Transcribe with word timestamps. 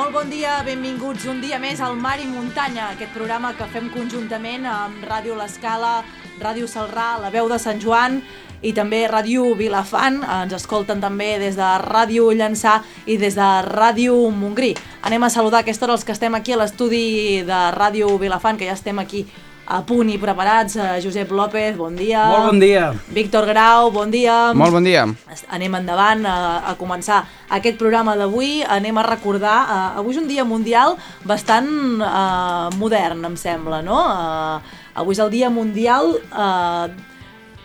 Molt 0.00 0.14
bon 0.16 0.30
dia, 0.32 0.54
benvinguts 0.64 1.26
un 1.28 1.42
dia 1.44 1.58
més 1.60 1.76
al 1.84 1.92
Mar 2.00 2.14
i 2.16 2.24
Muntanya, 2.24 2.86
aquest 2.94 3.10
programa 3.12 3.50
que 3.52 3.66
fem 3.68 3.90
conjuntament 3.92 4.64
amb 4.64 5.02
Ràdio 5.04 5.34
L'Escala, 5.36 5.98
Ràdio 6.40 6.64
Salrà, 6.64 7.18
La 7.20 7.28
Veu 7.28 7.50
de 7.52 7.58
Sant 7.60 7.76
Joan 7.82 8.16
i 8.64 8.72
també 8.72 9.02
Ràdio 9.12 9.50
Vilafant. 9.58 10.22
Ens 10.24 10.56
escolten 10.56 11.04
també 11.04 11.34
des 11.42 11.60
de 11.60 11.68
Ràdio 11.84 12.30
Llançà 12.32 12.78
i 13.04 13.18
des 13.20 13.36
de 13.36 13.50
Ràdio 13.68 14.16
Montgrí. 14.32 14.72
Anem 15.04 15.28
a 15.28 15.32
saludar 15.36 15.60
a 15.60 15.68
aquesta 15.68 15.84
hora 15.84 15.98
els 15.98 16.08
que 16.08 16.16
estem 16.16 16.32
aquí 16.38 16.56
a 16.56 16.62
l'estudi 16.62 17.44
de 17.44 17.60
Ràdio 17.76 18.16
Vilafant, 18.24 18.56
que 18.56 18.72
ja 18.72 18.80
estem 18.80 19.04
aquí 19.04 19.26
a 19.70 19.80
punt 19.86 20.10
i 20.10 20.18
preparats. 20.18 20.74
Eh, 20.76 20.98
Josep 21.04 21.30
López, 21.30 21.76
bon 21.78 21.94
dia. 21.94 22.24
Molt 22.32 22.50
bon 22.50 22.60
dia. 22.62 22.90
Víctor 23.14 23.46
Grau, 23.46 23.90
bon 23.94 24.10
dia. 24.10 24.50
Molt 24.56 24.74
bon 24.74 24.84
dia. 24.84 25.06
Anem 25.54 25.78
endavant 25.78 26.26
a, 26.26 26.36
a 26.72 26.74
començar 26.80 27.22
aquest 27.54 27.78
programa 27.78 28.16
d'avui. 28.18 28.64
Anem 28.66 28.98
a 28.98 29.06
recordar, 29.06 29.58
uh, 29.62 30.00
avui 30.02 30.16
és 30.16 30.20
un 30.22 30.26
dia 30.30 30.44
mundial 30.46 30.98
bastant 31.26 31.70
uh, 32.02 32.66
modern, 32.80 33.22
em 33.30 33.38
sembla, 33.38 33.80
no? 33.86 34.00
Uh, 34.02 34.82
avui 34.98 35.14
és 35.14 35.22
el 35.22 35.30
dia 35.32 35.50
mundial, 35.54 36.16
uh, 36.34 36.90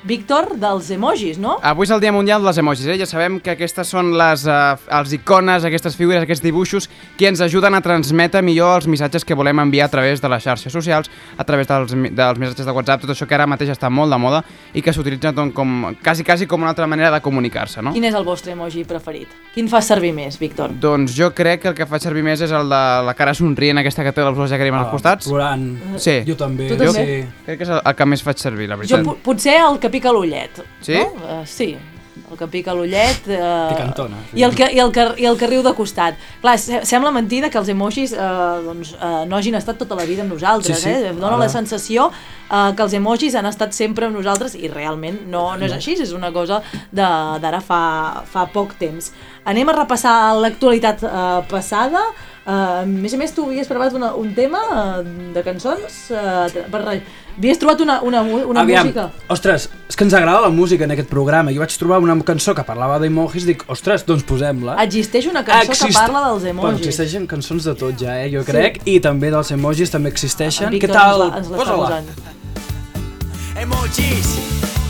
Víctor, 0.05 0.51
dels 0.61 0.91
emojis, 0.93 1.39
no? 1.41 1.55
Avui 1.65 1.87
és 1.87 1.91
el 1.95 1.99
Dia 2.03 2.11
Mundial 2.13 2.43
dels 2.45 2.59
Emojis, 2.61 2.85
eh? 2.93 2.97
Ja 2.99 3.07
sabem 3.09 3.39
que 3.41 3.55
aquestes 3.55 3.89
són 3.89 4.11
les 4.13 4.43
uh, 4.45 4.75
els 4.99 5.13
icones, 5.17 5.65
aquestes 5.65 5.95
figures, 5.97 6.21
aquests 6.21 6.43
dibuixos 6.45 6.85
que 7.17 7.25
ens 7.25 7.41
ajuden 7.41 7.73
a 7.73 7.81
transmetre 7.81 8.43
millor 8.45 8.75
els 8.83 8.87
missatges 8.91 9.25
que 9.25 9.33
volem 9.33 9.63
enviar 9.63 9.87
a 9.87 9.93
través 9.95 10.21
de 10.21 10.29
les 10.29 10.43
xarxes 10.45 10.71
socials, 10.71 11.09
a 11.37 11.43
través 11.43 11.65
dels, 11.71 11.95
dels 12.13 12.37
missatges 12.37 12.67
de 12.69 12.75
WhatsApp, 12.77 13.01
tot 13.01 13.15
això 13.15 13.25
que 13.25 13.33
ara 13.33 13.47
mateix 13.49 13.71
està 13.73 13.89
molt 13.89 14.13
de 14.13 14.19
moda 14.21 14.43
i 14.77 14.83
que 14.85 14.93
s'utilitza 14.93 15.31
doncs, 15.33 15.55
com, 15.57 15.73
quasi, 16.05 16.23
quasi 16.23 16.45
com 16.45 16.61
una 16.61 16.69
altra 16.75 16.85
manera 16.85 17.09
de 17.15 17.21
comunicar-se, 17.25 17.81
no? 17.81 17.95
Quin 17.97 18.05
és 18.05 18.13
el 18.13 18.23
vostre 18.29 18.53
emoji 18.53 18.85
preferit? 18.85 19.33
Quin 19.55 19.65
fa 19.71 19.81
servir 19.81 20.13
més, 20.13 20.37
Víctor? 20.37 20.69
Doncs 20.85 21.17
jo 21.17 21.31
crec 21.33 21.63
que 21.63 21.71
el 21.73 21.75
que 21.81 21.89
faig 21.89 22.05
servir 22.05 22.21
més 22.27 22.45
és 22.45 22.53
el 22.53 22.69
de 22.69 22.83
la 23.09 23.17
cara 23.17 23.33
somrient, 23.33 23.81
aquesta 23.81 24.05
que 24.05 24.13
té 24.13 24.21
els 24.21 24.37
ulls 24.37 24.53
llàgrimes 24.53 24.83
als 24.85 24.93
costats. 24.93 25.29
Plorant. 25.31 25.65
Sí. 25.97 26.19
Jo 26.27 26.37
també. 26.37 26.69
Tu 26.69 26.77
també? 26.77 27.05
Sí. 27.09 27.19
Crec 27.47 27.57
que 27.63 27.65
és 27.65 27.73
el, 27.73 27.81
el 27.89 27.95
que 27.97 28.09
més 28.13 28.21
faig 28.21 28.37
servir, 28.45 28.69
la 28.69 28.75
Jo 28.77 28.83
veritat. 28.83 29.05
po- 29.07 29.17
potser 29.31 29.57
el 29.63 29.79
que 29.79 29.89
pica 29.95 30.11
l'ullet. 30.15 30.63
Sí? 30.85 30.99
No? 31.01 31.41
Uh, 31.41 31.43
sí, 31.47 31.71
el 32.25 32.37
que 32.39 32.47
pica 32.51 32.73
l'ullet... 32.73 33.25
Uh, 33.27 33.69
Picantona, 33.73 34.17
sí. 34.31 34.39
I, 34.39 34.43
el 34.47 34.53
que, 34.55 34.67
i, 34.73 34.79
el 34.81 34.91
que, 34.95 35.03
I 35.21 35.25
el 35.29 35.35
que 35.37 35.47
riu 35.51 35.61
de 35.65 35.73
costat. 35.77 36.15
Clar, 36.41 36.55
se- 36.59 36.79
sembla 36.87 37.11
mentida 37.13 37.49
que 37.53 37.59
els 37.59 37.69
emojis 37.73 38.13
uh, 38.15 38.61
doncs, 38.65 38.93
uh, 38.97 39.23
no 39.29 39.37
hagin 39.37 39.57
estat 39.59 39.77
tota 39.81 39.97
la 39.99 40.05
vida 40.09 40.23
amb 40.25 40.33
nosaltres. 40.33 40.79
Sí, 40.79 40.89
sí. 40.89 40.93
Eh? 41.09 41.13
Dóna 41.13 41.35
Ara. 41.35 41.43
la 41.45 41.49
sensació 41.53 42.07
uh, 42.09 42.71
que 42.75 42.85
els 42.87 42.95
emojis 42.97 43.35
han 43.35 43.45
estat 43.51 43.75
sempre 43.77 44.07
amb 44.09 44.17
nosaltres 44.17 44.55
i 44.57 44.71
realment 44.71 45.21
no, 45.31 45.43
no 45.59 45.67
és 45.67 45.75
així, 45.75 45.97
és 46.01 46.15
una 46.17 46.31
cosa 46.35 46.61
de- 46.91 47.11
d'ara 47.43 47.61
fa, 47.61 47.81
fa 48.31 48.47
poc 48.55 48.77
temps. 48.81 49.11
Anem 49.45 49.69
a 49.69 49.77
repassar 49.83 50.15
l'actualitat 50.39 51.03
uh, 51.05 51.43
passada. 51.51 52.01
Uh, 52.45 52.51
a 52.83 52.85
més 52.85 53.13
a 53.13 53.17
més, 53.17 53.31
tu 53.33 53.41
havies 53.47 53.65
preparat 53.65 53.95
una, 53.97 54.11
un 54.13 54.27
tema 54.37 54.59
uh, 54.69 54.99
de 55.33 55.41
cançons. 55.41 55.95
Uh, 56.13 56.45
per, 56.69 56.81
havies 57.39 57.57
trobat 57.57 57.81
una, 57.81 57.95
una, 58.05 58.21
una 58.21 58.61
Aviam, 58.61 58.85
música. 58.85 59.07
ostres, 59.33 59.65
és 59.89 59.97
que 59.97 60.05
ens 60.05 60.13
agrada 60.13 60.43
la 60.45 60.51
música 60.53 60.85
en 60.85 60.93
aquest 60.93 61.09
programa. 61.09 61.51
Jo 61.55 61.63
vaig 61.63 61.73
trobar 61.81 61.97
una 62.05 62.13
cançó 62.23 62.53
que 62.53 62.63
parlava 62.63 62.99
d'emojis, 63.01 63.47
dic, 63.49 63.65
ostres, 63.67 64.05
doncs 64.05 64.21
posem-la. 64.29 64.77
Existeix 64.85 65.25
una 65.31 65.41
cançó 65.43 65.73
que 65.73 65.79
Exist- 65.89 65.97
parla 65.97 66.21
dels 66.29 66.43
Bueno, 66.43 66.69
emojis. 66.69 66.85
existeixen 66.87 67.25
cançons 67.27 67.65
de 67.65 67.73
tot 67.75 67.97
ja, 67.99 68.19
eh, 68.21 68.29
jo 68.31 68.43
Sí. 68.45 68.51
crec, 68.51 68.81
i 68.85 68.99
també 69.01 69.31
dels 69.33 69.49
emojis 69.51 69.89
també 69.89 70.09
existeixen. 70.13 70.69
Què 70.77 70.87
tal? 70.93 71.21
Ens 71.21 71.33
la, 71.33 71.37
ens 71.41 71.49
l'està 71.49 71.65
Posa-la. 71.65 72.03
Emojis! 73.57 74.84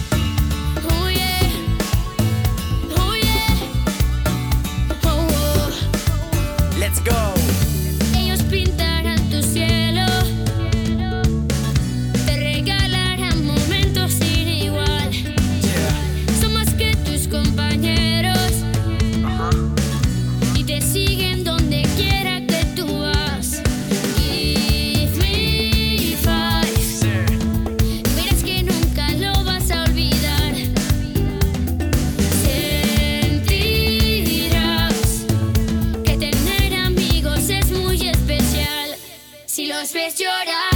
Si 39.85 39.93
los 39.93 39.93
ves 39.93 40.15
llorar, 40.15 40.74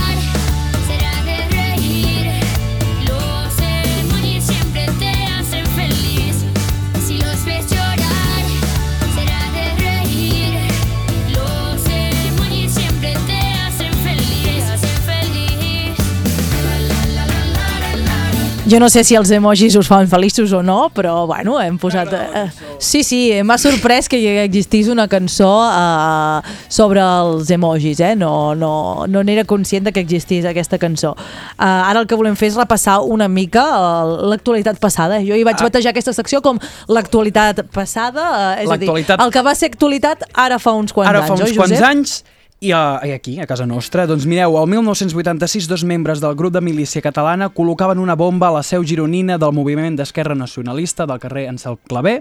Jo 18.69 18.77
no 18.77 18.85
sé 18.85 19.01
si 19.01 19.15
els 19.17 19.31
emojis 19.33 19.73
us 19.79 19.87
fan 19.89 20.05
feliços 20.05 20.51
o 20.53 20.59
no, 20.61 20.91
però 20.93 21.23
bueno, 21.25 21.55
hem 21.57 21.79
posat... 21.81 22.11
Eh, 22.13 22.43
sí, 22.77 23.01
sí, 23.03 23.31
m'ha 23.41 23.57
sorprès 23.57 24.05
que 24.11 24.19
existís 24.43 24.91
una 24.93 25.07
cançó 25.09 25.49
eh, 25.65 26.51
sobre 26.69 27.01
els 27.01 27.49
emojis, 27.49 27.97
eh? 28.05 28.13
No, 28.19 28.53
no, 28.53 29.07
no 29.09 29.23
n'era 29.25 29.47
conscient 29.49 29.89
de 29.89 29.95
que 29.95 30.03
existís 30.05 30.45
aquesta 30.45 30.77
cançó. 30.77 31.15
Eh, 31.17 31.65
ara 31.65 32.03
el 32.03 32.05
que 32.05 32.19
volem 32.19 32.37
fer 32.37 32.51
és 32.51 32.59
repassar 32.61 32.99
una 33.09 33.25
mica 33.25 33.65
eh, 33.73 34.15
l'actualitat 34.35 34.77
passada. 34.83 35.17
Jo 35.25 35.39
hi 35.39 35.47
vaig 35.47 35.65
batejar 35.65 35.95
aquesta 35.95 36.13
secció 36.13 36.43
com 36.45 36.61
l'actualitat 36.93 37.65
passada, 37.73 38.27
eh, 38.59 38.67
és 38.67 38.75
a 38.75 38.77
dir, 38.77 38.91
el 39.17 39.33
que 39.33 39.47
va 39.49 39.57
ser 39.57 39.73
actualitat 39.73 40.29
ara 40.35 40.61
fa 40.61 40.77
uns 40.77 40.93
quants 40.93 41.09
Ara 41.09 41.25
anys, 41.25 41.31
fa 41.31 41.39
uns 41.39 41.49
oi, 41.49 41.57
quants 41.57 41.89
anys, 41.89 42.19
i, 42.61 42.71
aquí, 42.73 43.39
a 43.39 43.47
casa 43.47 43.63
nostra, 43.65 44.03
doncs 44.03 44.25
mireu, 44.27 44.57
el 44.59 44.67
1986 44.67 45.69
dos 45.71 45.85
membres 45.87 46.19
del 46.19 46.35
grup 46.35 46.51
de 46.51 46.59
milícia 46.59 46.99
catalana 46.99 47.47
col·locaven 47.55 48.01
una 48.03 48.17
bomba 48.19 48.49
a 48.49 48.57
la 48.57 48.63
seu 48.67 48.83
gironina 48.83 49.37
del 49.39 49.55
moviment 49.55 49.95
d'esquerra 49.95 50.35
nacionalista 50.35 51.07
del 51.07 51.21
carrer 51.23 51.47
Ansel 51.47 51.79
Clavé. 51.87 52.17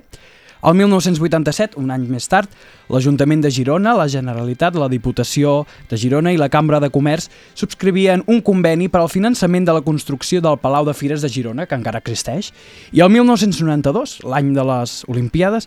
El 0.63 0.75
1987, 0.79 1.79
un 1.79 1.91
any 1.91 2.07
més 2.11 2.31
tard, 2.31 2.51
l'Ajuntament 2.91 3.43
de 3.43 3.51
Girona, 3.51 3.97
la 3.99 4.09
Generalitat, 4.11 4.79
la 4.79 4.89
Diputació 4.91 5.67
de 5.91 5.99
Girona 5.99 6.33
i 6.35 6.39
la 6.39 6.51
Cambra 6.51 6.79
de 6.83 6.91
Comerç 6.91 7.29
subscrivien 7.59 8.23
un 8.27 8.43
conveni 8.43 8.87
per 8.91 9.03
al 9.03 9.11
finançament 9.11 9.67
de 9.67 9.75
la 9.75 9.83
construcció 9.87 10.43
del 10.43 10.59
Palau 10.63 10.87
de 10.87 10.95
Fires 10.95 11.23
de 11.23 11.31
Girona, 11.31 11.67
que 11.67 11.79
encara 11.79 11.99
existeix, 11.99 12.51
i 12.91 13.03
el 13.03 13.11
1992, 13.11 14.21
l'any 14.23 14.55
de 14.55 14.67
les 14.71 15.01
Olimpiades, 15.11 15.67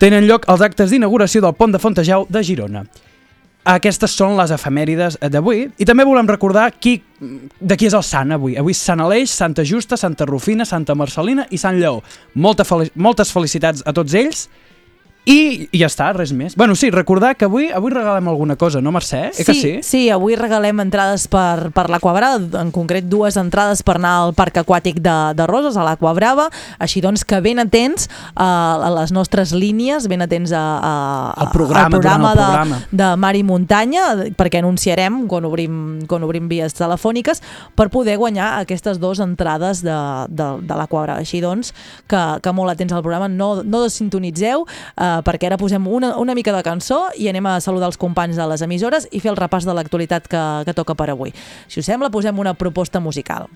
tenen 0.00 0.28
lloc 0.28 0.48
els 0.48 0.64
actes 0.64 0.92
d'inauguració 0.92 1.44
del 1.44 1.56
pont 1.56 1.72
de 1.72 1.80
Fontejau 1.80 2.28
de 2.28 2.44
Girona. 2.44 2.84
Aquestes 3.70 4.14
són 4.18 4.34
les 4.38 4.50
efemèrides 4.50 5.18
d'avui 5.30 5.68
i 5.78 5.86
també 5.86 6.02
volem 6.08 6.26
recordar 6.26 6.70
qui, 6.72 6.96
de 7.20 7.76
qui 7.78 7.86
és 7.86 7.94
el 7.94 8.02
sant 8.06 8.34
avui. 8.34 8.56
Avui 8.58 8.74
és 8.74 8.80
Sant 8.82 9.02
Aleix, 9.04 9.30
Santa 9.30 9.62
Justa, 9.66 9.98
Santa 10.00 10.26
Rufina, 10.26 10.66
Santa 10.66 10.96
Marcelina 10.98 11.46
i 11.54 11.60
Sant 11.60 11.78
Lleó. 11.78 12.00
Molta 12.34 12.66
fel 12.66 12.88
moltes 12.98 13.30
felicitats 13.30 13.84
a 13.86 13.94
tots 13.94 14.16
ells 14.18 14.48
i, 15.28 15.68
ja 15.76 15.84
està, 15.90 16.08
res 16.16 16.30
més. 16.32 16.54
Bueno, 16.56 16.74
sí, 16.78 16.88
recordar 16.90 17.34
que 17.36 17.44
avui 17.44 17.68
avui 17.76 17.92
regalem 17.92 18.28
alguna 18.30 18.56
cosa, 18.56 18.80
no 18.80 18.92
Mercè? 18.92 19.20
Eh 19.36 19.44
que 19.44 19.54
sí? 19.54 19.72
sí, 19.84 20.00
avui 20.08 20.34
regalem 20.38 20.80
entrades 20.80 21.26
per, 21.28 21.70
per 21.76 21.88
l'Aquabrava, 21.92 22.40
en 22.62 22.70
concret 22.72 23.04
dues 23.04 23.36
entrades 23.36 23.82
per 23.84 23.98
anar 23.98 24.14
al 24.22 24.32
Parc 24.34 24.62
Aquàtic 24.62 25.02
de, 25.04 25.16
de 25.36 25.46
Roses, 25.50 25.76
a 25.76 25.84
l'Aquabrava, 25.84 26.48
així 26.80 27.02
doncs 27.04 27.26
que 27.28 27.40
ben 27.44 27.60
atents 27.60 28.08
a, 28.32 28.48
a 28.80 28.90
les 28.96 29.12
nostres 29.12 29.52
línies, 29.52 30.08
ben 30.08 30.24
atents 30.24 30.54
a, 30.56 30.62
a, 30.80 30.94
Al 31.44 31.52
programa, 31.52 31.84
al 31.84 31.92
programa, 31.98 32.32
el 32.32 32.40
programa. 32.40 32.80
De, 32.88 33.02
de 33.02 33.10
Mar 33.20 33.34
i 33.36 33.44
Muntanya, 33.44 34.06
perquè 34.40 34.64
anunciarem 34.64 35.26
quan 35.28 35.44
obrim, 35.44 35.76
quan 36.08 36.24
obrim 36.24 36.48
vies 36.48 36.76
telefòniques 36.80 37.44
per 37.76 37.90
poder 37.92 38.16
guanyar 38.16 38.54
aquestes 38.64 38.98
dues 39.02 39.20
entrades 39.20 39.84
de, 39.84 40.00
de, 40.32 40.48
de 40.64 40.80
l'Aquabrava. 40.80 41.20
Així 41.20 41.44
doncs, 41.44 41.74
que, 42.08 42.24
que 42.40 42.56
molt 42.56 42.72
atents 42.72 42.96
al 42.96 43.04
programa, 43.04 43.28
no, 43.28 43.52
no 43.60 43.84
desintonitzeu, 43.84 44.64
eh, 44.96 45.09
uh, 45.18 45.22
perquè 45.26 45.50
ara 45.50 45.58
posem 45.60 45.86
una, 45.90 46.14
una 46.22 46.36
mica 46.38 46.54
de 46.54 46.62
cançó 46.66 47.02
i 47.18 47.28
anem 47.30 47.50
a 47.50 47.58
saludar 47.60 47.90
els 47.90 47.98
companys 48.00 48.38
de 48.38 48.46
les 48.50 48.62
emissores 48.66 49.08
i 49.10 49.20
fer 49.20 49.34
el 49.34 49.40
repàs 49.40 49.66
de 49.66 49.74
l'actualitat 49.74 50.30
que, 50.30 50.44
que 50.68 50.76
toca 50.76 50.94
per 50.94 51.10
avui. 51.10 51.34
Si 51.68 51.82
us 51.82 51.90
sembla, 51.90 52.12
posem 52.14 52.38
una 52.38 52.54
proposta 52.54 53.02
musical. 53.02 53.50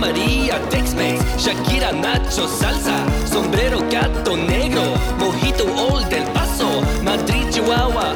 María, 0.00 0.58
Tex-Mex, 0.70 1.20
Shakira, 1.36 1.92
Nacho, 1.92 2.48
Salsa, 2.48 3.04
Sombrero, 3.26 3.80
Gato 3.90 4.36
Negro, 4.36 4.82
Mojito 5.18 5.64
Old 5.76 6.08
del 6.08 6.24
Paso, 6.32 6.80
Madrid, 7.04 7.46
Chihuahua, 7.50 8.14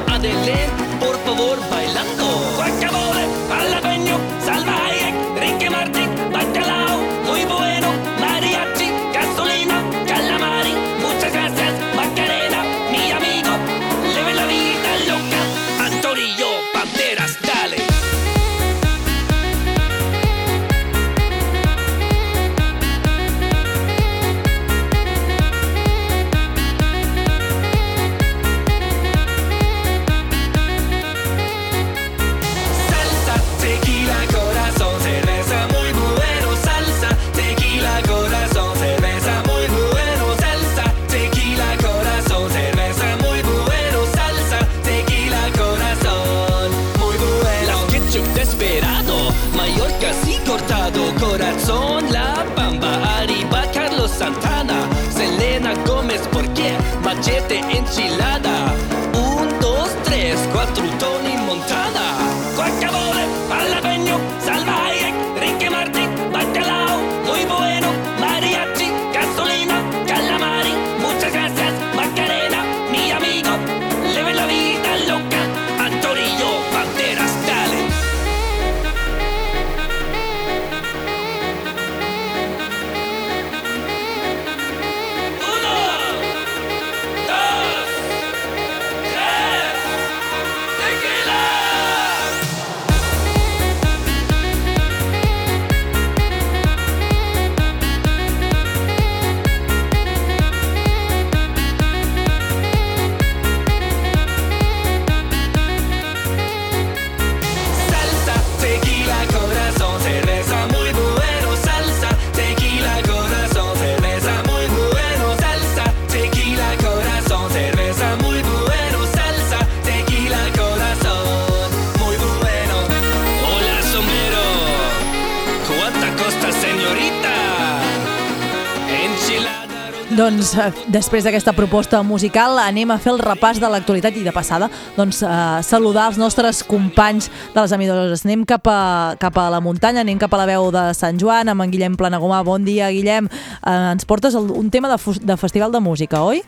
Eh, 130.54 130.70
després 130.86 131.24
d'aquesta 131.26 131.50
proposta 131.56 131.98
musical 132.06 132.60
anem 132.62 132.92
a 132.94 132.98
fer 133.02 133.10
el 133.14 133.18
repàs 133.22 133.58
de 133.58 133.66
l'actualitat 133.70 134.14
i 134.14 134.22
de 134.22 134.32
passada 134.34 134.68
doncs, 134.94 135.22
eh, 135.26 135.62
saludar 135.66 136.06
els 136.12 136.18
nostres 136.20 136.62
companys 136.62 137.30
de 137.54 137.60
les 137.60 137.72
emissores. 137.74 138.24
Anem 138.26 138.44
cap 138.46 138.68
a, 138.70 139.16
cap 139.18 139.34
a 139.38 139.48
la 139.50 139.60
muntanya, 139.64 140.04
anem 140.04 140.18
cap 140.20 140.34
a 140.34 140.42
la 140.42 140.46
veu 140.46 140.70
de 140.70 140.84
Sant 140.94 141.18
Joan 141.18 141.50
amb 141.50 141.64
en 141.64 141.72
Guillem 141.72 141.96
Planagumà. 141.98 142.44
Bon 142.46 142.62
dia, 142.62 142.92
Guillem. 142.94 143.26
Eh, 143.26 143.92
ens 143.96 144.06
portes 144.06 144.36
el, 144.38 144.52
un 144.54 144.70
tema 144.70 144.92
de, 144.92 144.98
de 145.22 145.36
festival 145.40 145.74
de 145.74 145.82
música, 145.82 146.22
oi? 146.22 146.44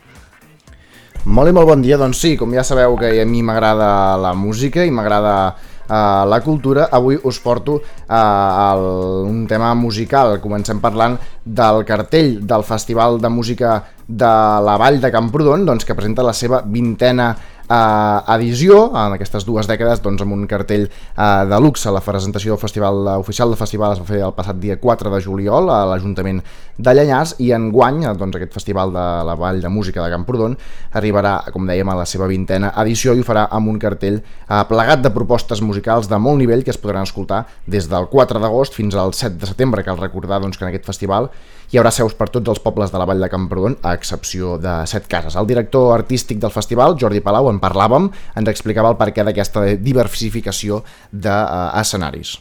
Molt 1.26 1.50
i 1.50 1.56
molt 1.56 1.67
bon 1.67 1.82
dia, 1.82 1.99
doncs 1.99 2.20
sí, 2.23 2.37
com 2.38 2.55
ja 2.55 2.62
sabeu 2.62 2.94
que 3.00 3.10
a 3.19 3.27
mi 3.27 3.43
m'agrada 3.43 3.89
la 4.22 4.31
música 4.39 4.84
i 4.86 4.93
m'agrada 4.94 5.56
uh, 5.89 6.22
la 6.22 6.39
cultura, 6.44 6.86
avui 6.94 7.19
us 7.19 7.41
porto 7.43 7.81
uh, 7.81 8.15
el, 8.15 8.86
un 9.27 9.43
tema 9.51 9.75
musical. 9.75 10.39
Comencem 10.39 10.79
parlant 10.79 11.19
del 11.43 11.82
cartell 11.89 12.36
del 12.46 12.63
Festival 12.63 13.19
de 13.19 13.32
Música 13.34 13.75
de 14.06 14.25
la 14.63 14.77
Vall 14.79 15.01
de 15.01 15.10
Camprodon, 15.10 15.67
doncs, 15.67 15.84
que 15.84 15.94
presenta 15.94 16.22
la 16.22 16.34
seva 16.36 16.63
vintena 16.63 17.32
uh, 17.69 18.34
edició, 18.36 18.91
en 18.94 19.17
aquestes 19.17 19.44
dues 19.46 19.67
dècades, 19.67 20.01
doncs, 20.05 20.22
amb 20.22 20.36
un 20.36 20.44
cartell 20.51 20.86
uh, 20.86 21.44
de 21.48 21.58
luxe. 21.63 21.91
La 21.93 22.03
presentació 22.05 22.55
del 22.55 22.63
festival 22.63 23.03
eh, 23.06 23.17
oficial 23.19 23.51
del 23.51 23.58
festival 23.58 23.96
es 23.96 24.03
va 24.03 24.08
fer 24.08 24.20
el 24.22 24.34
passat 24.36 24.60
dia 24.63 24.79
4 24.82 25.10
de 25.13 25.20
juliol 25.25 25.70
a 25.72 25.81
l'Ajuntament 25.91 26.43
de 26.79 26.94
Llanyàs 26.94 27.36
i 27.43 27.51
enguany, 27.56 28.05
eh, 28.05 28.15
doncs, 28.19 28.39
aquest 28.39 28.55
festival 28.55 28.94
de 28.94 29.06
la 29.27 29.36
Vall 29.39 29.60
de 29.65 29.72
Música 29.72 30.05
de 30.05 30.13
Camprodon 30.15 30.56
arribarà, 30.96 31.39
com 31.53 31.67
dèiem, 31.67 31.89
a 31.91 31.98
la 32.03 32.06
seva 32.06 32.31
vintena 32.31 32.72
edició 32.82 33.15
i 33.17 33.25
ho 33.25 33.27
farà 33.27 33.46
amb 33.51 33.72
un 33.72 33.81
cartell 33.82 34.20
uh, 34.20 34.63
plegat 34.69 35.03
de 35.03 35.10
propostes 35.15 35.63
musicals 35.65 36.10
de 36.10 36.19
molt 36.22 36.39
nivell 36.39 36.63
que 36.65 36.72
es 36.75 36.81
podran 36.81 37.06
escoltar 37.08 37.44
des 37.67 37.89
del 37.91 38.08
4 38.13 38.43
d'agost 38.43 38.77
fins 38.77 38.94
al 38.94 39.15
7 39.15 39.41
de 39.41 39.51
setembre. 39.51 39.84
Cal 39.86 39.98
recordar 39.98 40.41
doncs, 40.43 40.58
que 40.58 40.67
en 40.67 40.70
aquest 40.70 40.86
festival 40.86 41.31
hi 41.73 41.81
haurà 41.81 41.91
seus 41.91 42.15
per 42.15 42.29
tots 42.31 42.53
els 42.53 42.63
pobles 42.63 42.93
de 42.93 43.01
la 43.01 43.06
Vall 43.08 43.23
de 43.23 43.31
Camprodon, 43.32 43.77
a 43.82 43.94
excepció 43.99 44.56
de 44.63 44.79
set 44.87 45.08
cases. 45.11 45.37
El 45.37 45.49
director 45.51 45.93
artístic 45.96 46.39
del 46.43 46.55
festival, 46.55 46.96
Jordi 47.01 47.20
Palau, 47.20 47.51
en 47.51 47.61
parlàvem, 47.63 48.11
ens 48.39 48.51
explicava 48.53 48.93
el 48.94 48.99
perquè 49.01 49.27
d'aquesta 49.27 49.67
diversificació 49.82 50.82
d'escenaris. 51.11 52.37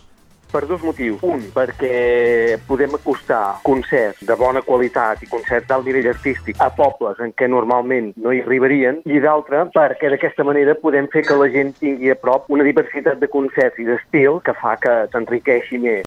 Per 0.56 0.62
dos 0.70 0.80
motius. 0.86 1.20
Un, 1.26 1.42
perquè 1.52 2.60
podem 2.68 2.94
acostar 2.96 3.58
concerts 3.66 4.22
de 4.24 4.38
bona 4.40 4.62
qualitat 4.64 5.26
i 5.26 5.28
concerts 5.28 5.68
d'alt 5.68 5.90
nivell 5.90 6.08
artístic 6.14 6.62
a 6.64 6.70
pobles 6.72 7.20
en 7.20 7.34
què 7.36 7.50
normalment 7.52 8.14
no 8.22 8.32
hi 8.32 8.40
arribarien, 8.46 9.02
i 9.04 9.20
d'altre, 9.20 9.66
perquè 9.76 10.14
d'aquesta 10.14 10.48
manera 10.48 10.78
podem 10.80 11.10
fer 11.12 11.26
que 11.28 11.36
la 11.42 11.50
gent 11.52 11.76
tingui 11.82 12.14
a 12.14 12.16
prop 12.16 12.48
una 12.48 12.64
diversitat 12.64 13.20
de 13.20 13.28
concerts 13.28 13.82
i 13.82 13.90
d'estil 13.90 14.40
que 14.46 14.56
fa 14.62 14.78
que 14.80 15.00
s'enriqueixi 15.12 15.82
més. 15.82 16.06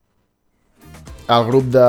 El 1.29 1.43
grup 1.45 1.67
de 1.69 1.81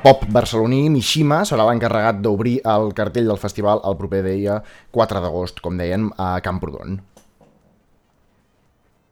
pop 0.00 0.22
barceloní 0.32 0.86
Mishima 0.88 1.42
serà 1.44 1.66
l'encarregat 1.68 2.22
d'obrir 2.24 2.54
el 2.74 2.94
cartell 2.96 3.28
del 3.28 3.40
festival 3.42 3.82
el 3.90 3.98
proper 3.98 4.22
dia 4.24 4.54
4 4.96 5.20
d'agost, 5.20 5.60
com 5.60 5.76
deien, 5.76 6.08
a 6.16 6.30
Camprodon. 6.46 6.96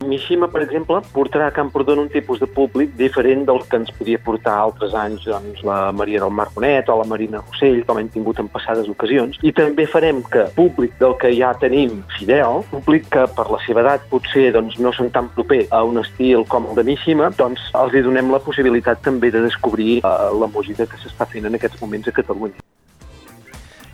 Mishima, 0.04 0.48
per 0.52 0.62
exemple, 0.62 1.00
portarà 1.14 1.48
a 1.48 1.54
Camprodon 1.54 2.02
un 2.04 2.10
tipus 2.12 2.40
de 2.40 2.46
públic 2.46 2.92
diferent 2.98 3.44
del 3.48 3.62
que 3.68 3.78
ens 3.80 3.92
podia 3.98 4.20
portar 4.22 4.54
altres 4.60 4.94
anys 4.98 5.24
doncs, 5.28 5.62
la 5.66 5.92
Maria 5.92 6.20
del 6.22 6.34
Mar 6.34 6.48
Bonet 6.54 6.88
o 6.92 6.98
la 7.00 7.06
Marina 7.08 7.40
Rossell, 7.42 7.82
com 7.88 7.98
hem 8.00 8.10
tingut 8.14 8.40
en 8.42 8.50
passades 8.52 8.90
ocasions. 8.92 9.40
I 9.42 9.54
també 9.56 9.86
farem 9.90 10.22
que 10.32 10.46
públic 10.56 10.94
del 11.00 11.16
que 11.20 11.32
ja 11.36 11.54
tenim 11.60 12.02
fidel, 12.18 12.62
públic 12.70 13.08
que 13.14 13.24
per 13.36 13.48
la 13.50 13.62
seva 13.66 13.84
edat 13.84 14.04
potser 14.12 14.50
doncs, 14.54 14.78
no 14.78 14.92
són 14.96 15.10
tan 15.14 15.32
proper 15.34 15.64
a 15.70 15.82
un 15.88 15.98
estil 16.02 16.46
com 16.48 16.68
el 16.70 16.78
de 16.78 16.86
Mishima, 16.90 17.32
doncs 17.38 17.70
els 17.80 17.96
hi 17.96 18.04
donem 18.04 18.30
la 18.32 18.42
possibilitat 18.44 19.02
també 19.04 19.32
de 19.34 19.42
descobrir 19.46 19.98
eh, 19.98 20.14
la 20.38 20.50
música 20.52 20.86
que 20.86 21.00
s'està 21.00 21.28
fent 21.30 21.50
en 21.50 21.58
aquests 21.58 21.80
moments 21.82 22.08
a 22.08 22.16
Catalunya. 22.16 22.62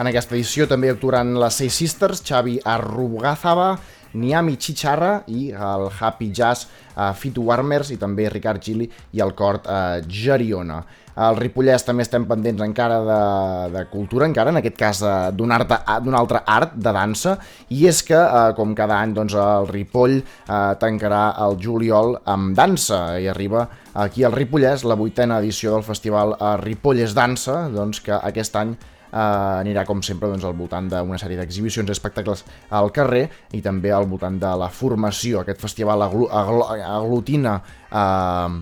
En 0.00 0.08
aquesta 0.08 0.32
edició 0.32 0.64
també 0.64 0.88
actuaran 0.88 1.34
les 1.36 1.56
Seis 1.60 1.74
Sisters, 1.76 2.22
Xavi 2.24 2.54
Arrugazaba, 2.64 3.74
Niami 4.14 4.56
Chicharra 4.56 5.20
i 5.28 5.50
el 5.52 5.88
Happy 5.90 6.30
Jazz 6.34 6.66
uh, 6.96 7.10
Fitu 7.14 7.44
Warmers 7.46 7.92
i 7.94 7.98
també 8.00 8.28
Ricard 8.30 8.62
Gili 8.62 8.88
i 9.12 9.22
el 9.22 9.34
cort 9.38 9.68
uh, 9.68 10.00
Geriona. 10.06 10.80
Al 11.20 11.36
Ripollès 11.36 11.82
també 11.84 12.04
estem 12.06 12.24
pendents 12.24 12.62
encara 12.64 13.00
de, 13.04 13.22
de 13.74 13.80
cultura, 13.90 14.28
encara 14.30 14.54
en 14.54 14.60
aquest 14.60 14.76
cas 14.78 15.00
d'un 15.36 15.50
altre 15.52 16.40
art 16.46 16.76
de 16.78 16.92
dansa, 16.96 17.34
i 17.74 17.82
és 17.90 17.98
que, 18.06 18.16
uh, 18.16 18.54
com 18.56 18.72
cada 18.78 18.96
any, 19.02 19.12
doncs, 19.16 19.34
el 19.36 19.68
Ripoll 19.68 20.20
uh, 20.22 20.70
tancarà 20.80 21.24
el 21.44 21.58
juliol 21.60 22.14
amb 22.30 22.54
dansa, 22.56 23.18
i 23.20 23.28
arriba 23.28 23.66
aquí 24.00 24.24
al 24.24 24.32
Ripollès 24.38 24.86
la 24.86 24.96
vuitena 24.96 25.42
edició 25.42 25.74
del 25.74 25.84
festival 25.84 26.38
Ripollès 26.62 27.12
Dansa, 27.18 27.66
doncs, 27.74 28.00
que 28.06 28.16
aquest 28.16 28.56
any 28.56 28.78
eh, 29.10 29.60
anirà 29.60 29.84
com 29.88 30.02
sempre 30.02 30.30
doncs, 30.30 30.44
al 30.46 30.56
voltant 30.58 30.88
d'una 30.90 31.20
sèrie 31.20 31.38
d'exhibicions 31.40 31.88
i 31.88 31.94
espectacles 31.94 32.44
al 32.70 32.90
carrer 32.94 33.26
i 33.52 33.62
també 33.62 33.92
al 33.92 34.08
voltant 34.10 34.38
de 34.40 34.52
la 34.58 34.70
formació. 34.72 35.42
Aquest 35.42 35.60
festival 35.62 36.02
aglu 36.06 36.28
aglu 36.30 36.64
aglutina 36.70 37.58
eh, 37.90 38.60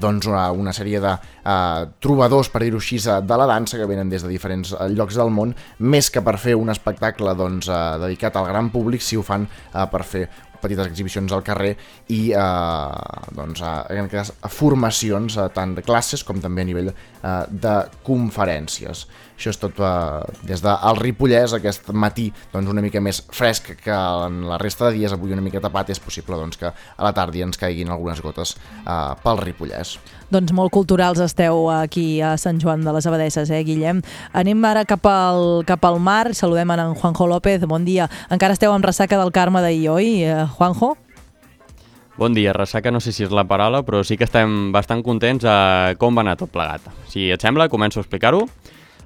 doncs 0.00 0.26
una, 0.26 0.50
una 0.52 0.72
sèrie 0.72 1.00
de 1.00 1.12
eh, 1.12 1.82
trobadors, 2.00 2.48
per 2.52 2.62
dir-ho 2.64 2.80
així, 2.80 2.98
de 3.02 3.36
la 3.38 3.48
dansa 3.48 3.80
que 3.80 3.88
venen 3.88 4.12
des 4.12 4.24
de 4.24 4.30
diferents 4.30 4.72
eh, 4.72 4.88
llocs 4.92 5.18
del 5.20 5.32
món, 5.34 5.52
més 5.78 6.08
que 6.10 6.22
per 6.24 6.38
fer 6.40 6.56
un 6.56 6.72
espectacle 6.72 7.34
doncs, 7.36 7.68
eh, 7.68 7.82
dedicat 8.06 8.38
al 8.40 8.48
gran 8.48 8.72
públic, 8.72 9.04
si 9.04 9.20
ho 9.20 9.26
fan 9.26 9.44
eh, 9.44 9.84
per 9.92 10.02
fer 10.08 10.26
petites 10.62 10.86
exhibicions 10.86 11.32
al 11.34 11.42
carrer 11.44 11.74
i 12.14 12.20
eh, 12.30 13.30
doncs, 13.36 13.62
eh, 13.66 13.98
en 13.98 14.08
cas, 14.12 14.32
formacions 14.54 15.36
eh, 15.36 15.48
tant 15.54 15.74
de 15.76 15.84
classes 15.84 16.24
com 16.24 16.40
també 16.40 16.64
a 16.64 16.70
nivell 16.70 16.92
de 17.22 17.76
conferències. 18.06 19.06
Això 19.42 19.50
és 19.50 19.58
tot 19.58 19.78
eh, 19.82 20.42
des 20.46 20.60
del 20.62 20.98
Ripollès 21.00 21.56
aquest 21.56 21.88
matí 21.98 22.28
doncs, 22.52 22.68
una 22.70 22.82
mica 22.84 23.00
més 23.02 23.18
fresc 23.34 23.72
que 23.82 23.94
en 23.94 24.44
la 24.46 24.58
resta 24.62 24.86
de 24.86 25.00
dies, 25.00 25.10
avui 25.10 25.34
una 25.34 25.42
mica 25.42 25.58
tapat, 25.62 25.90
és 25.90 25.98
possible 25.98 26.38
doncs, 26.38 26.60
que 26.60 26.70
a 26.70 27.02
la 27.02 27.10
tarda 27.16 27.42
ens 27.42 27.58
caiguin 27.58 27.90
algunes 27.90 28.22
gotes 28.22 28.54
eh, 28.54 28.94
pel 29.24 29.42
Ripollès. 29.42 29.96
Doncs 30.30 30.54
molt 30.54 30.70
culturals 30.70 31.18
esteu 31.20 31.66
aquí 31.74 32.20
a 32.22 32.36
Sant 32.38 32.62
Joan 32.62 32.86
de 32.86 32.94
les 32.94 33.08
Abadesses, 33.10 33.50
eh, 33.50 33.64
Guillem? 33.66 34.04
Anem 34.32 34.62
ara 34.68 34.86
cap 34.86 35.10
al, 35.10 35.64
cap 35.66 35.90
al 35.90 35.98
mar, 35.98 36.36
saludem 36.38 36.70
en 36.76 36.94
Juanjo 36.94 37.26
López, 37.26 37.66
bon 37.66 37.82
dia. 37.88 38.06
Encara 38.30 38.54
esteu 38.54 38.70
amb 38.70 38.86
ressaca 38.86 39.18
del 39.18 39.34
Carme 39.34 39.64
d'ahir, 39.64 39.88
oi, 39.90 40.20
eh, 40.22 40.44
Juanjo? 40.54 40.94
Bon 42.16 42.34
dia, 42.34 42.52
ressaca 42.52 42.90
no 42.92 43.00
sé 43.00 43.12
si 43.16 43.24
és 43.24 43.32
la 43.32 43.46
paraula, 43.48 43.80
però 43.86 44.02
sí 44.04 44.18
que 44.20 44.26
estem 44.28 44.68
bastant 44.74 45.00
contents 45.04 45.46
a 45.48 45.94
com 45.98 46.12
va 46.12 46.20
anar 46.20 46.36
tot 46.36 46.52
plegat. 46.52 46.84
Si 47.08 47.30
et 47.32 47.40
sembla, 47.40 47.70
començo 47.72 48.00
a 48.00 48.04
explicar-ho. 48.04 48.44